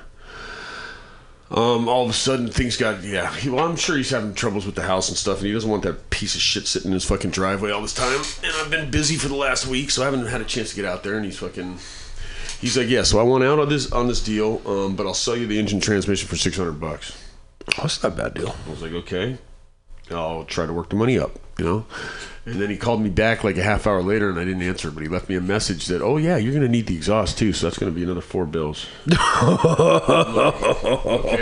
Um, 1.50 1.90
all 1.90 2.06
of 2.06 2.10
a 2.10 2.14
sudden 2.14 2.48
things 2.48 2.78
got 2.78 3.04
yeah. 3.04 3.34
He, 3.36 3.50
well, 3.50 3.68
I'm 3.68 3.76
sure 3.76 3.98
he's 3.98 4.12
having 4.12 4.34
troubles 4.34 4.66
with 4.66 4.76
the 4.76 4.84
house 4.84 5.10
and 5.10 5.18
stuff, 5.18 5.40
and 5.40 5.48
he 5.48 5.52
doesn't 5.52 5.70
want 5.70 5.84
that 5.84 6.12
piece 6.12 6.36
of 6.36 6.42
shit 6.42 6.68
sitting 6.68 6.90
in 6.90 6.94
his 6.94 7.04
fucking 7.04 7.32
driveway 7.32 7.72
all 7.72 7.82
this 7.82 7.96
time. 7.96 8.22
And 8.44 8.54
I've 8.58 8.70
been 8.70 8.92
busy 8.92 9.16
for 9.16 9.28
the 9.28 9.36
last 9.36 9.66
week, 9.68 9.90
so 9.90 10.04
I 10.04 10.06
haven't 10.06 10.28
had 10.28 10.40
a 10.40 10.46
chance 10.46 10.70
to 10.70 10.76
get 10.76 10.86
out 10.86 11.04
there. 11.04 11.16
And 11.16 11.26
he's 11.26 11.40
fucking. 11.40 11.80
He's 12.62 12.78
like, 12.78 12.90
yeah. 12.90 13.02
So 13.02 13.20
I 13.20 13.24
want 13.24 13.44
out 13.44 13.58
on 13.58 13.68
this 13.68 13.92
on 13.92 14.08
this 14.08 14.24
deal, 14.24 14.62
um, 14.66 14.96
but 14.96 15.08
I'll 15.08 15.16
sell 15.16 15.36
you 15.36 15.48
the 15.48 15.60
engine 15.60 15.80
transmission 15.80 16.28
for 16.28 16.36
six 16.36 16.56
hundred 16.56 16.80
bucks. 16.80 17.18
Oh, 17.78 17.82
that's 17.82 18.02
not 18.04 18.14
a 18.14 18.16
bad 18.16 18.36
deal. 18.36 18.56
I 18.68 18.70
was 18.70 18.84
like, 18.84 18.94
okay. 18.94 19.40
I'll 20.10 20.46
try 20.46 20.66
to 20.66 20.74
work 20.74 20.90
the 20.90 20.96
money 20.96 21.18
up, 21.20 21.40
you 21.58 21.66
know. 21.66 21.86
And 22.46 22.56
then 22.56 22.72
he 22.72 22.78
called 22.78 23.02
me 23.02 23.10
back 23.10 23.44
like 23.44 23.58
a 23.58 23.64
half 23.64 23.86
hour 23.86 24.02
later, 24.02 24.30
and 24.30 24.40
I 24.40 24.44
didn't 24.44 24.64
answer. 24.64 24.90
But 24.90 25.04
he 25.04 25.10
left 25.10 25.30
me 25.30 25.36
a 25.36 25.42
message 25.42 25.86
that, 25.88 26.02
oh 26.02 26.18
yeah, 26.18 26.38
you're 26.38 26.54
gonna 26.54 26.68
need 26.68 26.88
the 26.88 26.96
exhaust 26.96 27.38
too, 27.38 27.54
so 27.54 27.68
that's 27.68 27.78
gonna 27.78 27.92
be 27.92 28.04
another 28.04 28.22
four 28.22 28.46
bills. 28.46 28.88
okay, 29.08 29.20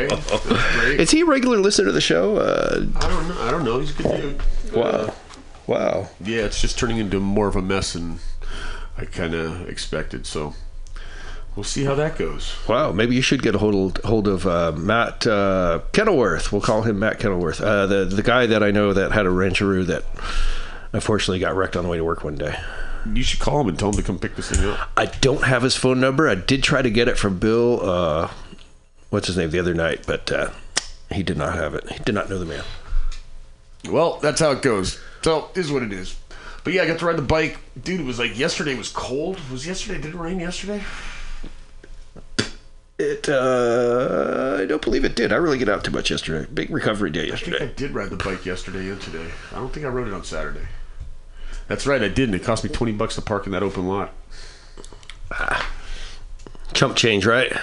that's 0.07 0.45
great. 0.75 0.99
Is 0.99 1.11
he 1.11 1.21
a 1.21 1.25
regular 1.25 1.57
listener 1.57 1.85
to 1.85 1.91
the 1.93 2.01
show? 2.01 2.35
Uh, 2.37 2.85
I 2.97 3.07
don't 3.09 3.29
know. 3.29 3.41
I 3.41 3.51
don't 3.51 3.63
know. 3.63 3.79
He's 3.79 3.97
a 3.97 4.03
good 4.03 4.21
dude. 4.21 4.41
wow. 4.73 5.13
Wow. 5.67 6.09
Yeah, 6.19 6.41
it's 6.41 6.59
just 6.61 6.77
turning 6.77 6.97
into 6.97 7.19
more 7.19 7.47
of 7.47 7.55
a 7.55 7.61
mess 7.61 7.93
than 7.93 8.19
I 8.97 9.05
kind 9.05 9.33
of 9.33 9.69
expected. 9.69 10.25
So 10.25 10.53
we'll 11.59 11.65
see 11.65 11.83
how 11.83 11.93
that 11.93 12.17
goes. 12.17 12.55
Wow, 12.69 12.93
maybe 12.93 13.15
you 13.15 13.21
should 13.21 13.41
get 13.41 13.53
a 13.53 13.57
hold 13.57 13.97
hold 14.05 14.29
of 14.29 14.47
uh, 14.47 14.71
Matt 14.71 15.27
uh, 15.27 15.81
Kenilworth. 15.91 16.53
We'll 16.53 16.61
call 16.61 16.83
him 16.83 16.99
Matt 16.99 17.19
Kenilworth, 17.19 17.59
uh, 17.59 17.85
the 17.85 18.05
the 18.05 18.23
guy 18.23 18.45
that 18.45 18.63
I 18.63 18.71
know 18.71 18.93
that 18.93 19.11
had 19.11 19.25
a 19.25 19.29
Ranchero 19.29 19.83
that 19.83 20.05
unfortunately 20.93 21.39
got 21.39 21.57
wrecked 21.57 21.75
on 21.75 21.83
the 21.83 21.89
way 21.89 21.97
to 21.97 22.05
work 22.05 22.23
one 22.23 22.35
day. 22.35 22.57
You 23.13 23.23
should 23.23 23.41
call 23.41 23.59
him 23.59 23.67
and 23.67 23.77
tell 23.77 23.89
him 23.89 23.95
to 23.95 24.03
come 24.03 24.19
pick 24.19 24.37
this 24.37 24.51
thing 24.51 24.69
up. 24.69 24.89
I 24.95 25.07
don't 25.07 25.43
have 25.43 25.61
his 25.63 25.75
phone 25.75 25.99
number. 25.99 26.29
I 26.29 26.35
did 26.35 26.63
try 26.63 26.81
to 26.81 26.89
get 26.89 27.09
it 27.09 27.17
from 27.17 27.39
Bill. 27.39 27.81
Uh, 27.81 28.31
what's 29.09 29.27
his 29.27 29.35
name 29.35 29.51
the 29.51 29.59
other 29.59 29.73
night, 29.73 30.05
but 30.07 30.31
uh, 30.31 30.51
he 31.11 31.23
did 31.23 31.35
not 31.35 31.55
have 31.55 31.75
it. 31.75 31.89
He 31.91 31.99
did 32.05 32.15
not 32.15 32.29
know 32.29 32.39
the 32.39 32.45
man. 32.45 32.63
Well, 33.89 34.17
that's 34.21 34.39
how 34.39 34.51
it 34.51 34.61
goes. 34.61 34.97
So 35.23 35.49
this 35.53 35.65
is 35.65 35.73
what 35.73 35.83
it 35.83 35.91
is. 35.91 36.17
But 36.63 36.71
yeah, 36.71 36.83
I 36.83 36.87
got 36.87 36.99
to 36.99 37.05
ride 37.05 37.17
the 37.17 37.21
bike, 37.21 37.57
dude. 37.81 37.99
It 37.99 38.05
was 38.05 38.17
like 38.17 38.39
yesterday 38.39 38.75
was 38.75 38.89
cold. 38.89 39.37
Was 39.51 39.67
yesterday? 39.67 39.99
Did 39.99 40.13
it 40.13 40.17
rain 40.17 40.39
yesterday? 40.39 40.81
It, 43.01 43.29
uh, 43.29 44.57
I 44.59 44.65
don't 44.65 44.81
believe 44.81 45.05
it 45.05 45.15
did. 45.15 45.31
I 45.31 45.37
really 45.37 45.57
get 45.57 45.69
out 45.69 45.85
too 45.85 45.91
much 45.91 46.11
yesterday. 46.11 46.45
Big 46.53 46.69
recovery 46.69 47.09
day 47.09 47.27
yesterday. 47.27 47.55
I 47.55 47.59
think 47.59 47.71
I 47.71 47.73
did 47.73 47.91
ride 47.91 48.09
the 48.09 48.17
bike 48.17 48.45
yesterday 48.45 48.89
and 48.89 49.01
today. 49.01 49.25
I 49.53 49.55
don't 49.55 49.71
think 49.71 49.85
I 49.85 49.89
rode 49.89 50.09
it 50.09 50.13
on 50.13 50.25
Saturday. 50.25 50.67
That's 51.69 51.87
right, 51.87 52.03
I 52.03 52.09
did, 52.09 52.27
and 52.27 52.35
it 52.35 52.43
cost 52.43 52.63
me 52.63 52.69
twenty 52.69 52.91
bucks 52.91 53.15
to 53.15 53.21
park 53.21 53.45
in 53.45 53.53
that 53.53 53.63
open 53.63 53.87
lot. 53.87 54.13
Chump 56.73 56.97
change, 56.97 57.25
right? 57.25 57.53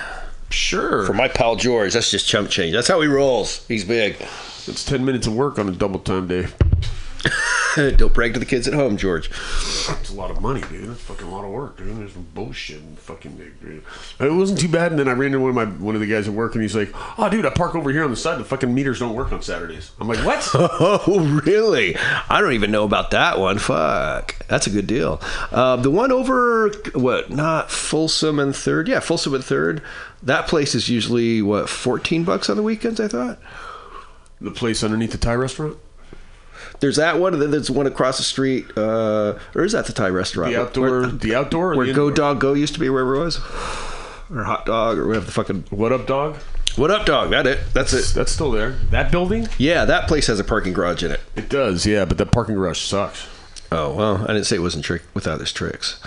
Sure. 0.48 1.04
For 1.04 1.12
my 1.12 1.28
pal 1.28 1.56
George, 1.56 1.92
that's 1.92 2.10
just 2.10 2.26
chump 2.26 2.48
change. 2.48 2.72
That's 2.72 2.88
how 2.88 3.00
he 3.02 3.08
rolls. 3.08 3.66
He's 3.66 3.84
big. 3.84 4.16
It's 4.66 4.84
ten 4.84 5.04
minutes 5.04 5.26
of 5.26 5.34
work 5.34 5.58
on 5.58 5.68
a 5.68 5.72
double 5.72 5.98
time 6.00 6.28
day. 6.28 6.46
don't 7.96 8.12
brag 8.12 8.34
to 8.34 8.40
the 8.40 8.46
kids 8.46 8.66
at 8.66 8.74
home, 8.74 8.96
George. 8.96 9.28
It's 9.28 10.10
a 10.10 10.14
lot 10.14 10.30
of 10.30 10.40
money, 10.40 10.62
dude. 10.62 10.88
That's 10.88 11.00
fucking 11.02 11.26
a 11.26 11.30
lot 11.30 11.44
of 11.44 11.50
work, 11.50 11.76
dude. 11.76 11.96
There's 11.98 12.12
some 12.12 12.26
bullshit 12.34 12.80
and 12.80 12.98
fucking. 12.98 13.36
Dude. 13.36 13.82
It 14.20 14.32
wasn't 14.32 14.60
too 14.60 14.68
bad, 14.68 14.92
and 14.92 14.98
then 14.98 15.08
I 15.08 15.12
ran 15.12 15.26
into 15.26 15.40
one 15.40 15.50
of 15.50 15.56
my 15.56 15.64
one 15.64 15.94
of 15.94 16.00
the 16.00 16.06
guys 16.06 16.28
at 16.28 16.34
work, 16.34 16.54
and 16.54 16.62
he's 16.62 16.74
like, 16.76 16.90
"Oh, 17.18 17.28
dude, 17.28 17.46
I 17.46 17.50
park 17.50 17.74
over 17.74 17.90
here 17.90 18.04
on 18.04 18.10
the 18.10 18.16
side. 18.16 18.38
The 18.38 18.44
fucking 18.44 18.72
meters 18.72 19.00
don't 19.00 19.14
work 19.14 19.32
on 19.32 19.42
Saturdays." 19.42 19.90
I'm 20.00 20.08
like, 20.08 20.24
"What?" 20.24 20.48
Oh, 20.78 21.40
really? 21.44 21.96
I 21.96 22.40
don't 22.40 22.52
even 22.52 22.70
know 22.70 22.84
about 22.84 23.10
that 23.12 23.38
one. 23.38 23.58
Fuck. 23.58 24.36
That's 24.48 24.66
a 24.66 24.70
good 24.70 24.86
deal. 24.86 25.20
Uh, 25.50 25.76
the 25.76 25.90
one 25.90 26.12
over, 26.12 26.70
what, 26.94 27.30
not 27.30 27.70
Folsom 27.70 28.38
and 28.38 28.54
Third? 28.54 28.88
Yeah, 28.88 29.00
Folsom 29.00 29.34
and 29.34 29.44
Third. 29.44 29.82
That 30.22 30.46
place 30.48 30.74
is 30.74 30.88
usually, 30.88 31.42
what, 31.42 31.68
14 31.68 32.24
bucks 32.24 32.48
on 32.50 32.56
the 32.56 32.62
weekends, 32.62 33.00
I 33.00 33.08
thought? 33.08 33.38
The 34.40 34.50
place 34.50 34.82
underneath 34.84 35.12
the 35.12 35.18
Thai 35.18 35.34
restaurant? 35.34 35.76
There's 36.80 36.96
that 36.96 37.18
one, 37.18 37.32
and 37.32 37.42
then 37.42 37.50
there's 37.50 37.70
one 37.70 37.86
across 37.86 38.18
the 38.18 38.24
street. 38.24 38.66
Uh, 38.76 39.38
or 39.54 39.64
is 39.64 39.72
that 39.72 39.86
the 39.86 39.92
Thai 39.92 40.08
restaurant? 40.08 40.52
The 40.52 40.60
outdoor, 40.60 41.00
Where, 41.00 41.06
the 41.06 41.34
outdoor, 41.34 41.72
or 41.72 41.76
where 41.76 41.86
the 41.86 41.92
Go? 41.92 42.10
Dog 42.10 42.40
Go 42.40 42.52
used 42.52 42.74
to 42.74 42.80
be, 42.80 42.88
wherever 42.90 43.16
it 43.16 43.20
was? 43.24 43.38
Or 44.30 44.44
Hot 44.44 44.66
Dog, 44.66 44.98
or 44.98 45.06
whatever 45.06 45.26
the 45.26 45.32
fucking. 45.32 45.64
What 45.70 45.92
up, 45.92 46.06
dog? 46.06 46.36
What 46.76 46.90
up, 46.90 47.06
dog? 47.06 47.30
That 47.30 47.46
it. 47.46 47.60
That's 47.72 47.92
it. 47.94 48.12
That's 48.14 48.30
still 48.30 48.50
there. 48.50 48.72
That 48.90 49.10
building? 49.10 49.48
Yeah, 49.56 49.86
that 49.86 50.08
place 50.08 50.26
has 50.26 50.38
a 50.38 50.44
parking 50.44 50.74
garage 50.74 51.02
in 51.02 51.10
it. 51.10 51.20
It 51.34 51.48
does, 51.48 51.86
yeah, 51.86 52.04
but 52.04 52.18
the 52.18 52.26
parking 52.26 52.54
garage 52.54 52.80
sucks. 52.80 53.26
Oh 53.72 53.94
well, 53.94 54.22
I 54.24 54.28
didn't 54.28 54.44
say 54.44 54.56
it 54.56 54.60
wasn't 54.60 54.84
trick 54.84 55.02
without 55.14 55.40
its 55.40 55.52
tricks. 55.52 55.98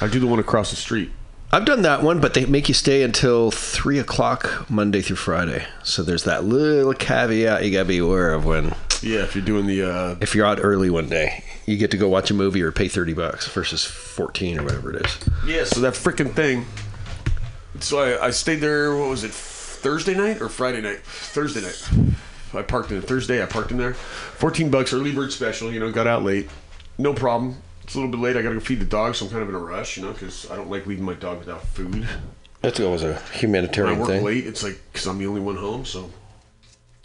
I 0.00 0.08
do 0.08 0.18
the 0.18 0.26
one 0.26 0.38
across 0.38 0.70
the 0.70 0.76
street. 0.76 1.10
I've 1.54 1.64
done 1.64 1.82
that 1.82 2.02
one, 2.02 2.20
but 2.20 2.34
they 2.34 2.46
make 2.46 2.66
you 2.66 2.74
stay 2.74 3.04
until 3.04 3.52
three 3.52 4.00
o'clock 4.00 4.68
Monday 4.68 5.00
through 5.00 5.14
Friday. 5.14 5.64
So 5.84 6.02
there's 6.02 6.24
that 6.24 6.42
little 6.42 6.92
caveat 6.94 7.64
you 7.64 7.70
gotta 7.70 7.84
be 7.84 7.98
aware 7.98 8.34
of 8.34 8.44
when 8.44 8.74
Yeah, 9.02 9.20
if 9.20 9.36
you're 9.36 9.44
doing 9.44 9.66
the 9.66 9.88
uh, 9.88 10.16
if 10.20 10.34
you're 10.34 10.46
out 10.46 10.58
early 10.60 10.90
one 10.90 11.08
day, 11.08 11.44
you 11.64 11.76
get 11.76 11.92
to 11.92 11.96
go 11.96 12.08
watch 12.08 12.28
a 12.32 12.34
movie 12.34 12.60
or 12.60 12.72
pay 12.72 12.88
thirty 12.88 13.12
bucks 13.12 13.46
versus 13.46 13.84
fourteen 13.84 14.58
or 14.58 14.64
whatever 14.64 14.96
it 14.96 15.06
is. 15.06 15.18
Yeah, 15.46 15.62
so 15.62 15.78
that 15.78 15.92
freaking 15.92 16.34
thing. 16.34 16.66
So 17.78 18.00
I, 18.00 18.26
I 18.26 18.30
stayed 18.30 18.56
there. 18.56 18.96
What 18.96 19.08
was 19.08 19.22
it? 19.22 19.30
Thursday 19.30 20.16
night 20.16 20.42
or 20.42 20.48
Friday 20.48 20.80
night? 20.80 21.04
Thursday 21.04 21.60
night. 21.60 21.88
I 22.52 22.62
parked 22.62 22.90
in 22.90 23.00
Thursday. 23.00 23.40
I 23.40 23.46
parked 23.46 23.70
in 23.70 23.78
there. 23.78 23.94
Fourteen 23.94 24.72
bucks 24.72 24.92
early 24.92 25.12
bird 25.12 25.30
special. 25.30 25.72
You 25.72 25.78
know, 25.78 25.92
got 25.92 26.08
out 26.08 26.24
late. 26.24 26.50
No 26.98 27.14
problem. 27.14 27.58
It's 27.84 27.94
a 27.94 27.98
little 27.98 28.10
bit 28.10 28.20
late. 28.20 28.36
I 28.36 28.42
got 28.42 28.48
to 28.48 28.54
go 28.54 28.60
feed 28.60 28.80
the 28.80 28.86
dog, 28.86 29.14
so 29.14 29.26
I'm 29.26 29.30
kind 29.30 29.42
of 29.42 29.48
in 29.50 29.54
a 29.54 29.58
rush. 29.58 29.96
You 29.96 30.04
know, 30.04 30.12
because 30.12 30.50
I 30.50 30.56
don't 30.56 30.70
like 30.70 30.86
leaving 30.86 31.04
my 31.04 31.14
dog 31.14 31.38
without 31.38 31.62
food. 31.68 32.08
That's 32.62 32.80
always 32.80 33.02
a 33.02 33.20
humanitarian 33.32 33.98
When 33.98 34.08
I 34.08 34.12
work 34.12 34.16
thing. 34.18 34.24
late, 34.24 34.46
it's 34.46 34.62
like 34.62 34.80
because 34.90 35.06
I'm 35.06 35.18
the 35.18 35.26
only 35.26 35.42
one 35.42 35.56
home. 35.56 35.84
So, 35.84 36.10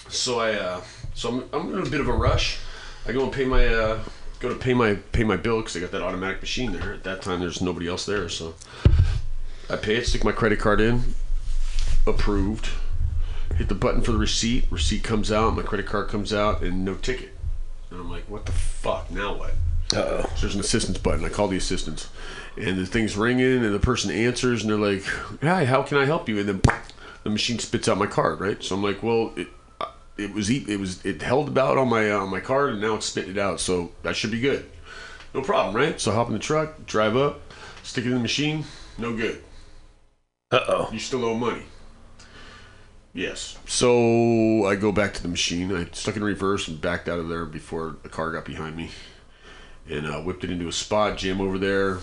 so 0.07 0.39
I, 0.39 0.53
uh, 0.53 0.81
so 1.13 1.29
I'm, 1.29 1.49
I'm 1.51 1.73
in 1.77 1.85
a 1.85 1.89
bit 1.89 1.99
of 1.99 2.07
a 2.07 2.13
rush. 2.13 2.59
I 3.05 3.11
go 3.11 3.23
and 3.23 3.31
pay 3.31 3.43
my, 3.43 3.67
uh, 3.67 3.99
go 4.39 4.47
to 4.49 4.55
pay 4.55 4.73
my 4.73 4.95
pay 5.11 5.25
my 5.25 5.35
bill 5.35 5.57
because 5.57 5.75
I 5.75 5.81
got 5.81 5.91
that 5.91 6.01
automatic 6.01 6.39
machine 6.39 6.71
there. 6.71 6.93
At 6.93 7.03
that 7.03 7.21
time, 7.21 7.41
there's 7.41 7.61
nobody 7.61 7.89
else 7.89 8.05
there, 8.05 8.29
so 8.29 8.55
I 9.69 9.75
pay 9.75 9.97
it, 9.97 10.07
stick 10.07 10.23
my 10.23 10.31
credit 10.31 10.59
card 10.59 10.79
in, 10.79 11.13
approved. 12.07 12.69
Hit 13.57 13.67
the 13.67 13.75
button 13.75 14.01
for 14.01 14.13
the 14.13 14.17
receipt. 14.17 14.65
Receipt 14.69 15.03
comes 15.03 15.29
out. 15.31 15.55
My 15.55 15.63
credit 15.63 15.87
card 15.87 16.07
comes 16.07 16.31
out, 16.31 16.61
and 16.61 16.85
no 16.85 16.95
ticket. 16.95 17.31
And 17.91 17.99
I'm 17.99 18.09
like, 18.09 18.29
what 18.29 18.45
the 18.45 18.53
fuck? 18.53 19.11
Now 19.11 19.35
what? 19.35 19.51
Uh-oh. 19.93 20.21
So 20.35 20.41
there's 20.41 20.55
an 20.55 20.59
assistance 20.59 20.97
button. 20.97 21.25
I 21.25 21.29
call 21.29 21.47
the 21.47 21.57
assistance, 21.57 22.09
and 22.57 22.77
the 22.77 22.85
thing's 22.85 23.17
ringing, 23.17 23.63
and 23.65 23.73
the 23.73 23.79
person 23.79 24.11
answers, 24.11 24.61
and 24.61 24.69
they're 24.69 24.77
like, 24.77 25.03
"Hi, 25.41 25.65
how 25.65 25.81
can 25.81 25.97
I 25.97 26.05
help 26.05 26.29
you?" 26.29 26.39
And 26.39 26.47
then 26.47 26.61
the 27.23 27.29
machine 27.29 27.59
spits 27.59 27.87
out 27.87 27.97
my 27.97 28.05
card, 28.05 28.39
right? 28.39 28.63
So 28.63 28.75
I'm 28.75 28.83
like, 28.83 29.01
"Well, 29.01 29.33
it, 29.35 29.47
it 30.17 30.33
was 30.33 30.49
it 30.49 30.79
was 30.79 31.03
it 31.05 31.21
held 31.21 31.47
about 31.47 31.77
on 31.77 31.89
my 31.89 32.11
uh, 32.11 32.19
on 32.19 32.29
my 32.29 32.39
card, 32.39 32.73
and 32.73 32.81
now 32.81 32.95
it's 32.95 33.07
spitting 33.07 33.31
it 33.31 33.37
out, 33.37 33.59
so 33.59 33.91
that 34.03 34.15
should 34.15 34.31
be 34.31 34.39
good. 34.39 34.69
No 35.33 35.41
problem, 35.41 35.75
right?" 35.75 35.99
So 35.99 36.11
I 36.11 36.15
hop 36.15 36.27
in 36.27 36.33
the 36.33 36.39
truck, 36.39 36.85
drive 36.85 37.17
up, 37.17 37.41
stick 37.83 38.05
it 38.05 38.09
in 38.09 38.15
the 38.15 38.19
machine. 38.19 38.65
No 38.97 39.15
good. 39.15 39.41
Uh 40.51 40.59
oh. 40.67 40.89
You 40.91 40.99
still 40.99 41.25
owe 41.25 41.35
money. 41.35 41.63
Yes. 43.13 43.57
So 43.65 44.65
I 44.65 44.75
go 44.75 44.91
back 44.91 45.13
to 45.15 45.21
the 45.21 45.27
machine. 45.27 45.75
I 45.75 45.87
stuck 45.93 46.15
in 46.15 46.23
reverse 46.23 46.67
and 46.67 46.79
backed 46.79 47.07
out 47.07 47.19
of 47.19 47.27
there 47.27 47.45
before 47.45 47.97
the 48.03 48.09
car 48.09 48.31
got 48.31 48.45
behind 48.45 48.75
me, 48.75 48.91
and 49.89 50.05
uh, 50.07 50.19
whipped 50.21 50.43
it 50.43 50.51
into 50.51 50.67
a 50.67 50.71
spot. 50.71 51.17
Jam 51.17 51.41
over 51.41 51.57
there. 51.57 51.99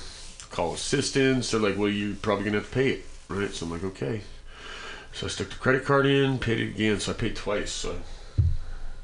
Call 0.50 0.74
assistance. 0.74 1.50
They're 1.50 1.60
like, 1.60 1.76
"Well, 1.76 1.88
you're 1.88 2.14
probably 2.16 2.44
gonna 2.44 2.58
have 2.58 2.68
to 2.68 2.74
pay 2.74 2.88
it, 2.90 3.04
right?" 3.28 3.50
So 3.52 3.66
I'm 3.66 3.72
like, 3.72 3.84
"Okay." 3.84 4.22
So 5.12 5.26
I 5.26 5.30
stuck 5.30 5.48
the 5.48 5.54
credit 5.56 5.84
card 5.84 6.06
in, 6.06 6.38
paid 6.38 6.60
it 6.60 6.68
again. 6.68 7.00
So 7.00 7.12
I 7.12 7.14
paid 7.14 7.36
twice. 7.36 7.72
So 7.72 7.96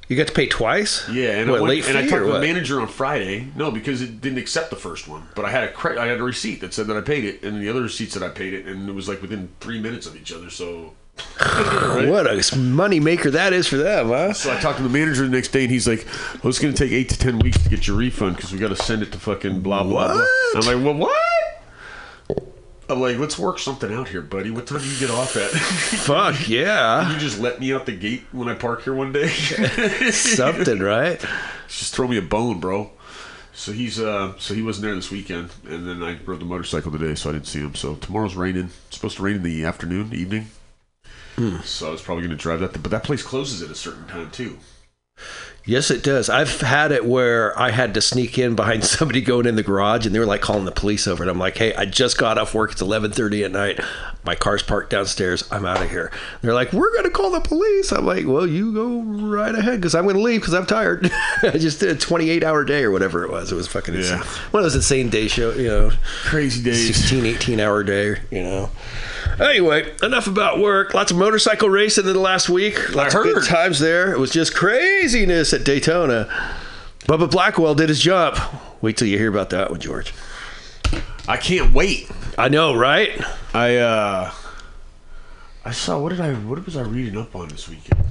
You 0.08 0.16
got 0.16 0.26
to 0.26 0.32
pay 0.34 0.46
twice? 0.46 1.08
yeah, 1.08 1.38
and 1.38 1.50
what, 1.50 1.60
I 1.60 1.62
went, 1.62 1.88
and 1.88 1.96
I 1.96 2.02
talked 2.06 2.24
to 2.26 2.32
the 2.32 2.38
manager 2.40 2.80
on 2.82 2.88
Friday. 2.88 3.48
No, 3.56 3.70
because 3.70 4.02
it 4.02 4.20
didn't 4.20 4.38
accept 4.38 4.68
the 4.68 4.76
first 4.76 5.08
one. 5.08 5.26
But 5.34 5.46
I 5.46 5.50
had 5.50 5.64
a 5.64 5.72
cre- 5.72 5.98
I 5.98 6.06
had 6.06 6.20
a 6.20 6.22
receipt 6.22 6.60
that 6.60 6.74
said 6.74 6.86
that 6.88 6.96
I 6.98 7.00
paid 7.00 7.24
it, 7.24 7.42
and 7.42 7.62
the 7.62 7.68
other 7.70 7.82
receipts 7.82 8.12
that 8.14 8.22
I 8.22 8.28
paid 8.28 8.52
it, 8.52 8.66
and 8.66 8.88
it 8.88 8.92
was 8.92 9.08
like 9.08 9.22
within 9.22 9.48
three 9.60 9.80
minutes 9.80 10.06
of 10.06 10.14
each 10.16 10.32
other. 10.32 10.50
So 10.50 10.92
What 12.08 12.26
a 12.26 12.56
money 12.56 13.00
maker 13.00 13.30
that 13.30 13.52
is 13.52 13.66
for 13.66 13.76
them, 13.76 14.08
huh? 14.08 14.32
So 14.32 14.52
I 14.52 14.60
talked 14.60 14.78
to 14.78 14.82
the 14.82 14.88
manager 14.88 15.24
the 15.24 15.30
next 15.30 15.48
day, 15.48 15.62
and 15.62 15.70
he's 15.70 15.86
like, 15.86 16.06
"Well, 16.42 16.48
it's 16.48 16.58
going 16.58 16.72
to 16.72 16.78
take 16.84 16.92
eight 16.92 17.08
to 17.10 17.18
ten 17.18 17.38
weeks 17.38 17.62
to 17.62 17.68
get 17.68 17.86
your 17.86 17.96
refund 17.96 18.36
because 18.36 18.52
we 18.52 18.58
got 18.58 18.68
to 18.68 18.76
send 18.76 19.02
it 19.02 19.12
to 19.12 19.18
fucking 19.18 19.60
blah 19.60 19.82
blah 19.82 20.12
blah." 20.12 20.26
I'm 20.54 20.60
like, 20.60 20.84
"Well, 20.84 20.94
what?" 20.94 21.18
I'm 22.88 23.00
like, 23.00 23.18
"Let's 23.18 23.38
work 23.38 23.58
something 23.58 23.92
out 23.92 24.08
here, 24.08 24.22
buddy. 24.22 24.50
What 24.50 24.66
time 24.66 24.80
do 24.80 24.88
you 24.88 24.98
get 24.98 25.10
off 25.10 25.36
at?" 25.36 25.50
Fuck 25.50 26.48
yeah! 26.48 27.04
Can 27.04 27.14
you 27.14 27.20
just 27.20 27.40
let 27.40 27.60
me 27.60 27.72
out 27.72 27.86
the 27.86 27.92
gate 27.92 28.24
when 28.32 28.48
I 28.48 28.54
park 28.54 28.82
here 28.82 28.94
one 28.94 29.12
day? 29.12 29.28
Something, 30.10 30.80
right? 30.80 31.20
Just 31.68 31.94
throw 31.94 32.08
me 32.08 32.18
a 32.18 32.22
bone, 32.22 32.60
bro. 32.60 32.90
So 33.54 33.72
he's 33.72 34.00
uh, 34.00 34.32
so 34.38 34.54
he 34.54 34.62
wasn't 34.62 34.84
there 34.84 34.94
this 34.94 35.10
weekend, 35.10 35.50
and 35.68 35.86
then 35.86 36.02
I 36.02 36.18
rode 36.24 36.40
the 36.40 36.46
motorcycle 36.46 36.90
today, 36.90 37.14
so 37.14 37.30
I 37.30 37.34
didn't 37.34 37.46
see 37.46 37.60
him. 37.60 37.74
So 37.74 37.96
tomorrow's 37.96 38.34
raining. 38.34 38.70
It's 38.88 38.96
supposed 38.96 39.18
to 39.18 39.22
rain 39.22 39.36
in 39.36 39.42
the 39.42 39.64
afternoon, 39.64 40.12
evening. 40.14 40.48
So 41.64 41.88
I 41.88 41.90
was 41.90 42.02
probably 42.02 42.22
going 42.24 42.36
to 42.36 42.42
drive 42.42 42.60
that, 42.60 42.72
but 42.82 42.90
that 42.90 43.04
place 43.04 43.22
closes 43.22 43.62
at 43.62 43.70
a 43.70 43.74
certain 43.74 44.06
time 44.06 44.30
too. 44.30 44.58
Yes, 45.64 45.92
it 45.92 46.02
does. 46.02 46.28
I've 46.28 46.60
had 46.60 46.90
it 46.90 47.04
where 47.04 47.56
I 47.56 47.70
had 47.70 47.94
to 47.94 48.00
sneak 48.00 48.36
in 48.36 48.56
behind 48.56 48.82
somebody 48.98 49.20
going 49.20 49.46
in 49.46 49.54
the 49.54 49.62
garage, 49.62 50.06
and 50.06 50.14
they 50.14 50.18
were 50.18 50.26
like 50.26 50.40
calling 50.40 50.64
the 50.64 50.72
police 50.72 51.06
over, 51.06 51.22
and 51.22 51.30
I'm 51.30 51.38
like, 51.38 51.56
"Hey, 51.56 51.72
I 51.74 51.84
just 51.84 52.18
got 52.18 52.36
off 52.36 52.52
work. 52.52 52.72
It's 52.72 52.82
11:30 52.82 53.44
at 53.44 53.52
night. 53.52 53.80
My 54.24 54.34
car's 54.34 54.62
parked 54.62 54.90
downstairs. 54.90 55.44
I'm 55.52 55.64
out 55.64 55.80
of 55.80 55.88
here." 55.88 56.10
They're 56.40 56.54
like, 56.54 56.72
"We're 56.72 56.92
gonna 56.96 57.10
call 57.10 57.30
the 57.30 57.40
police." 57.40 57.92
I'm 57.92 58.04
like, 58.04 58.26
"Well, 58.26 58.46
you 58.46 58.72
go 58.74 59.02
right 59.02 59.54
ahead, 59.54 59.80
because 59.80 59.94
I'm 59.94 60.06
gonna 60.06 60.18
leave 60.18 60.40
because 60.40 60.54
I'm 60.54 60.66
tired. 60.66 61.08
I 61.42 61.58
just 61.58 61.78
did 61.78 61.90
a 61.90 61.96
28 61.96 62.42
hour 62.42 62.64
day 62.64 62.82
or 62.82 62.90
whatever 62.90 63.22
it 63.22 63.30
was. 63.30 63.52
It 63.52 63.54
was 63.54 63.68
fucking 63.68 63.94
insane. 63.94 64.18
One 64.50 64.64
of 64.64 64.64
those 64.64 64.74
insane 64.74 65.10
day 65.10 65.28
show, 65.28 65.52
you 65.52 65.68
know, 65.68 65.92
crazy 66.24 66.60
days, 66.62 66.88
16, 66.88 67.24
18 67.24 67.60
hour 67.60 67.84
day, 67.84 68.16
you 68.32 68.42
know." 68.42 68.70
Anyway, 69.40 69.92
enough 70.02 70.26
about 70.26 70.58
work. 70.58 70.94
Lots 70.94 71.10
of 71.10 71.16
motorcycle 71.16 71.68
racing 71.68 72.06
in 72.06 72.12
the 72.12 72.20
last 72.20 72.48
week. 72.48 72.94
Lots 72.94 73.14
of 73.14 73.22
good 73.24 73.44
times 73.44 73.78
there. 73.78 74.12
It 74.12 74.18
was 74.18 74.30
just 74.30 74.54
craziness 74.54 75.52
at 75.52 75.64
Daytona. 75.64 76.28
Bubba 77.00 77.30
Blackwell 77.30 77.74
did 77.74 77.88
his 77.88 78.00
jump. 78.00 78.38
Wait 78.82 78.96
till 78.96 79.08
you 79.08 79.18
hear 79.18 79.28
about 79.28 79.50
that 79.50 79.70
one, 79.70 79.80
George. 79.80 80.12
I 81.26 81.36
can't 81.36 81.72
wait. 81.72 82.10
I 82.36 82.48
know, 82.48 82.74
right? 82.74 83.20
I 83.54 83.76
uh 83.76 84.32
I 85.64 85.70
saw 85.70 85.98
what 86.00 86.10
did 86.10 86.20
I 86.20 86.34
what 86.34 86.64
was 86.64 86.76
I 86.76 86.82
reading 86.82 87.16
up 87.18 87.34
on 87.34 87.48
this 87.48 87.68
weekend? 87.68 88.02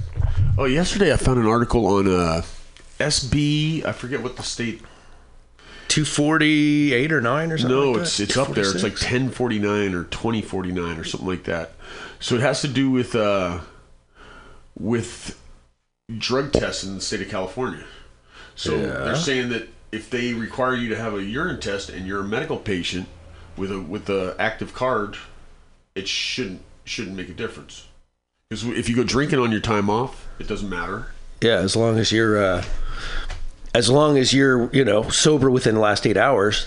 Oh, 0.58 0.64
yesterday 0.64 1.12
I 1.12 1.16
found 1.16 1.38
an 1.38 1.46
article 1.46 1.86
on 1.86 2.08
uh 2.08 2.42
SB, 2.98 3.84
I 3.84 3.92
forget 3.92 4.22
what 4.22 4.36
the 4.36 4.42
state 4.42 4.80
248 5.92 7.12
or 7.12 7.20
9 7.20 7.52
or 7.52 7.58
something 7.58 7.76
No, 7.76 7.90
like 7.92 8.00
it's 8.02 8.16
that? 8.16 8.22
it's 8.24 8.36
up 8.38 8.48
there. 8.54 8.64
It's 8.64 8.82
like 8.82 8.92
1049 8.94 9.94
or 9.94 10.04
2049 10.04 10.98
or 10.98 11.04
something 11.04 11.28
like 11.28 11.44
that. 11.44 11.72
So 12.18 12.34
it 12.36 12.40
has 12.40 12.62
to 12.62 12.68
do 12.68 12.90
with 12.90 13.14
uh 13.14 13.60
with 14.78 15.38
drug 16.16 16.52
tests 16.52 16.82
in 16.84 16.94
the 16.94 17.00
state 17.02 17.20
of 17.20 17.28
California. 17.28 17.84
So 18.54 18.76
Yeah. 18.76 19.04
they're 19.04 19.16
saying 19.16 19.50
that 19.50 19.68
if 19.92 20.08
they 20.08 20.32
require 20.32 20.74
you 20.74 20.88
to 20.88 20.96
have 20.96 21.12
a 21.14 21.22
urine 21.22 21.60
test 21.60 21.90
and 21.90 22.06
you're 22.06 22.20
a 22.20 22.24
medical 22.24 22.56
patient 22.56 23.06
with 23.58 23.70
a 23.70 23.78
with 23.78 24.08
a 24.08 24.34
active 24.38 24.72
card, 24.72 25.18
it 25.94 26.08
shouldn't 26.08 26.62
shouldn't 26.84 27.16
make 27.16 27.28
a 27.28 27.34
difference. 27.34 27.86
Because 28.48 28.64
if 28.64 28.88
you 28.88 28.96
go 28.96 29.04
drinking 29.04 29.38
on 29.40 29.52
your 29.52 29.60
time 29.60 29.90
off, 29.90 30.26
it 30.38 30.48
doesn't 30.48 30.70
matter. 30.70 31.08
Yeah, 31.42 31.56
as 31.58 31.76
long 31.76 31.98
as 31.98 32.12
you're 32.12 32.42
uh, 32.42 32.64
as 33.74 33.88
long 33.88 34.18
as 34.18 34.32
you're, 34.32 34.70
you 34.72 34.84
know, 34.84 35.08
sober 35.08 35.50
within 35.50 35.74
the 35.74 35.80
last 35.80 36.06
eight 36.06 36.16
hours. 36.16 36.66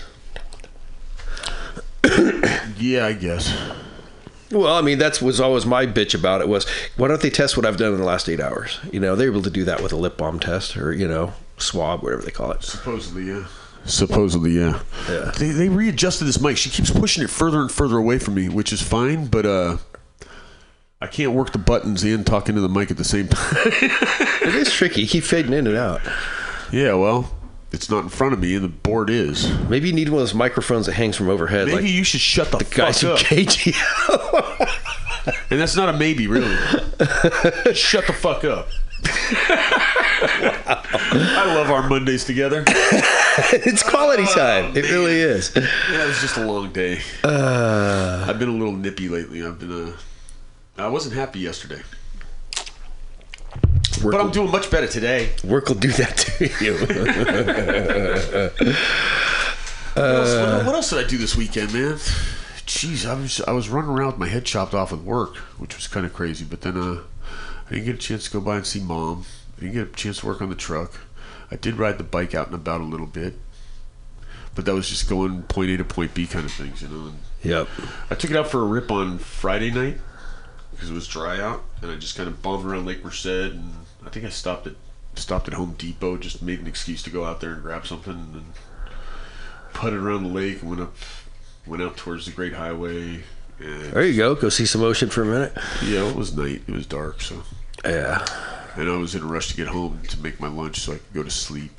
yeah, 2.78 3.06
I 3.06 3.12
guess. 3.12 3.56
Well, 4.50 4.72
I 4.72 4.80
mean, 4.80 4.98
that 4.98 5.20
was 5.20 5.40
always 5.40 5.66
my 5.66 5.86
bitch 5.86 6.14
about 6.14 6.40
it 6.40 6.48
was 6.48 6.66
why 6.96 7.08
don't 7.08 7.20
they 7.20 7.30
test 7.30 7.56
what 7.56 7.66
I've 7.66 7.76
done 7.76 7.92
in 7.92 7.98
the 7.98 8.04
last 8.04 8.28
eight 8.28 8.40
hours? 8.40 8.78
You 8.92 9.00
know, 9.00 9.16
they're 9.16 9.26
able 9.28 9.42
to 9.42 9.50
do 9.50 9.64
that 9.64 9.82
with 9.82 9.92
a 9.92 9.96
lip 9.96 10.16
balm 10.16 10.38
test 10.38 10.76
or 10.76 10.92
you 10.92 11.08
know 11.08 11.32
swab, 11.58 12.02
whatever 12.02 12.22
they 12.22 12.30
call 12.30 12.52
it. 12.52 12.62
Supposedly, 12.62 13.24
yeah. 13.24 13.46
Supposedly, 13.84 14.52
yeah. 14.52 14.80
Yeah. 15.08 15.32
They, 15.38 15.50
they 15.50 15.68
readjusted 15.68 16.26
this 16.26 16.40
mic. 16.40 16.56
She 16.56 16.70
keeps 16.70 16.90
pushing 16.90 17.22
it 17.22 17.30
further 17.30 17.60
and 17.60 17.70
further 17.70 17.96
away 17.96 18.18
from 18.18 18.34
me, 18.34 18.48
which 18.48 18.72
is 18.72 18.82
fine, 18.82 19.26
but 19.26 19.46
uh, 19.46 19.76
I 21.00 21.06
can't 21.06 21.32
work 21.32 21.52
the 21.52 21.58
buttons 21.58 22.02
and 22.02 22.26
talk 22.26 22.48
into 22.48 22.60
the 22.60 22.68
mic 22.68 22.90
at 22.90 22.96
the 22.96 23.04
same 23.04 23.28
time. 23.28 23.46
it 23.64 24.54
is 24.54 24.72
tricky. 24.72 25.02
You 25.02 25.08
keep 25.08 25.24
fading 25.24 25.52
in 25.52 25.66
and 25.66 25.76
out. 25.76 26.00
Yeah, 26.72 26.94
well, 26.94 27.30
it's 27.72 27.90
not 27.90 28.04
in 28.04 28.08
front 28.08 28.32
of 28.32 28.40
me, 28.40 28.56
the 28.58 28.68
board 28.68 29.10
is. 29.10 29.52
Maybe 29.68 29.88
you 29.88 29.94
need 29.94 30.08
one 30.08 30.22
of 30.22 30.28
those 30.28 30.34
microphones 30.34 30.86
that 30.86 30.92
hangs 30.94 31.16
from 31.16 31.28
overhead. 31.28 31.66
Maybe 31.68 31.82
like 31.82 31.90
you 31.90 32.04
should 32.04 32.20
shut 32.20 32.50
the, 32.50 32.64
guys 32.64 33.02
fuck 33.02 33.12
up. 33.12 33.26
KG. 33.26 33.74
and 35.50 35.60
that's 35.60 35.76
not 35.76 35.88
a 35.88 35.92
maybe, 35.92 36.26
really. 36.26 36.54
Shut 37.74 38.06
the 38.06 38.12
fuck 38.12 38.44
up. 38.44 38.68
I 41.08 41.54
love 41.54 41.70
our 41.70 41.88
Mondays 41.88 42.24
together. 42.24 42.64
it's 42.66 43.82
quality 43.82 44.24
time. 44.26 44.76
It 44.76 44.90
really 44.90 45.20
is. 45.20 45.52
Yeah, 45.54 46.04
it 46.04 46.06
was 46.06 46.20
just 46.20 46.36
a 46.36 46.46
long 46.46 46.72
day. 46.72 47.00
Uh, 47.22 48.24
I've 48.28 48.38
been 48.38 48.48
a 48.48 48.52
little 48.52 48.74
nippy 48.74 49.08
lately. 49.08 49.44
I've 49.44 49.58
been. 49.58 49.88
Uh, 49.88 49.92
I 50.78 50.88
wasn't 50.88 51.14
happy 51.14 51.40
yesterday. 51.40 51.82
Work 54.02 54.12
but 54.12 54.20
I'm 54.20 54.26
will- 54.26 54.32
doing 54.32 54.50
much 54.50 54.70
better 54.70 54.86
today. 54.86 55.30
Work 55.44 55.68
will 55.68 55.74
do 55.76 55.90
that 55.92 56.16
to 56.16 56.44
you. 56.64 58.52
What 59.94 60.04
else, 60.04 60.28
Uh, 60.28 60.56
what, 60.58 60.66
what 60.66 60.74
else 60.74 60.90
did 60.90 61.04
I 61.04 61.08
do 61.08 61.16
this 61.16 61.36
weekend, 61.36 61.72
man? 61.72 61.94
Jeez, 62.66 63.08
I 63.08 63.14
was 63.14 63.40
I 63.42 63.52
was 63.52 63.68
running 63.70 63.90
around 63.90 64.08
with 64.08 64.18
my 64.18 64.28
head 64.28 64.44
chopped 64.44 64.74
off 64.74 64.92
with 64.92 65.00
work, 65.00 65.36
which 65.58 65.74
was 65.76 65.86
kind 65.88 66.04
of 66.04 66.12
crazy. 66.12 66.44
But 66.44 66.60
then 66.60 66.76
uh, 66.76 67.00
I 67.66 67.70
didn't 67.74 67.86
get 67.86 67.94
a 67.94 67.98
chance 67.98 68.24
to 68.24 68.30
go 68.30 68.40
by 68.40 68.56
and 68.56 68.66
see 68.66 68.80
mom. 68.80 69.24
I 69.56 69.60
didn't 69.60 69.74
get 69.74 69.88
a 69.88 69.92
chance 69.92 70.18
to 70.20 70.26
work 70.26 70.42
on 70.42 70.50
the 70.50 70.54
truck. 70.54 71.00
I 71.50 71.56
did 71.56 71.76
ride 71.78 71.96
the 71.96 72.04
bike 72.04 72.34
out 72.34 72.46
and 72.48 72.54
about 72.54 72.82
a 72.82 72.84
little 72.84 73.06
bit, 73.06 73.34
but 74.54 74.66
that 74.66 74.74
was 74.74 74.88
just 74.88 75.08
going 75.08 75.44
point 75.44 75.70
A 75.70 75.76
to 75.78 75.84
point 75.84 76.12
B 76.12 76.26
kind 76.26 76.44
of 76.44 76.52
things, 76.52 76.82
you 76.82 76.88
know. 76.88 77.06
And 77.06 77.18
Yep. 77.42 77.68
I 78.10 78.14
took 78.16 78.30
it 78.32 78.36
out 78.36 78.48
for 78.48 78.60
a 78.60 78.64
rip 78.66 78.90
on 78.90 79.18
Friday 79.18 79.70
night 79.70 79.98
because 80.72 80.90
it 80.90 80.94
was 80.94 81.06
dry 81.06 81.40
out, 81.40 81.62
and 81.80 81.90
I 81.90 81.94
just 81.96 82.16
kind 82.16 82.28
of 82.28 82.42
bombed 82.42 82.66
around 82.66 82.84
Lake 82.84 83.02
Merced, 83.04 83.24
and 83.26 83.72
I 84.06 84.08
think 84.10 84.24
I 84.24 84.30
stopped 84.30 84.66
at 84.66 84.74
stopped 85.14 85.48
at 85.48 85.54
Home 85.54 85.74
Depot, 85.78 86.16
just 86.16 86.42
made 86.42 86.60
an 86.60 86.66
excuse 86.66 87.02
to 87.02 87.10
go 87.10 87.24
out 87.24 87.40
there 87.40 87.52
and 87.52 87.62
grab 87.62 87.86
something, 87.86 88.12
and 88.12 88.34
then 88.34 88.44
putted 89.72 89.98
around 89.98 90.22
the 90.22 90.28
lake 90.28 90.60
and 90.62 90.70
went 90.70 90.82
up, 90.82 90.94
went 91.66 91.82
out 91.82 91.96
towards 91.96 92.26
the 92.26 92.32
Great 92.32 92.52
Highway. 92.54 93.22
And 93.58 93.92
there 93.92 94.04
you 94.04 94.16
go. 94.16 94.34
Go 94.34 94.48
see 94.50 94.66
some 94.66 94.82
ocean 94.82 95.08
for 95.08 95.22
a 95.22 95.26
minute. 95.26 95.52
yeah, 95.84 96.06
it 96.08 96.14
was 96.16 96.36
night. 96.36 96.62
It 96.66 96.72
was 96.74 96.86
dark, 96.86 97.20
so 97.22 97.42
Yeah. 97.84 98.24
and 98.76 98.88
I 98.90 98.96
was 98.96 99.14
in 99.14 99.22
a 99.22 99.26
rush 99.26 99.48
to 99.48 99.56
get 99.56 99.68
home 99.68 100.00
to 100.08 100.20
make 100.20 100.38
my 100.40 100.48
lunch 100.48 100.80
so 100.80 100.92
I 100.92 100.96
could 100.96 101.14
go 101.14 101.22
to 101.22 101.30
sleep. 101.30 101.72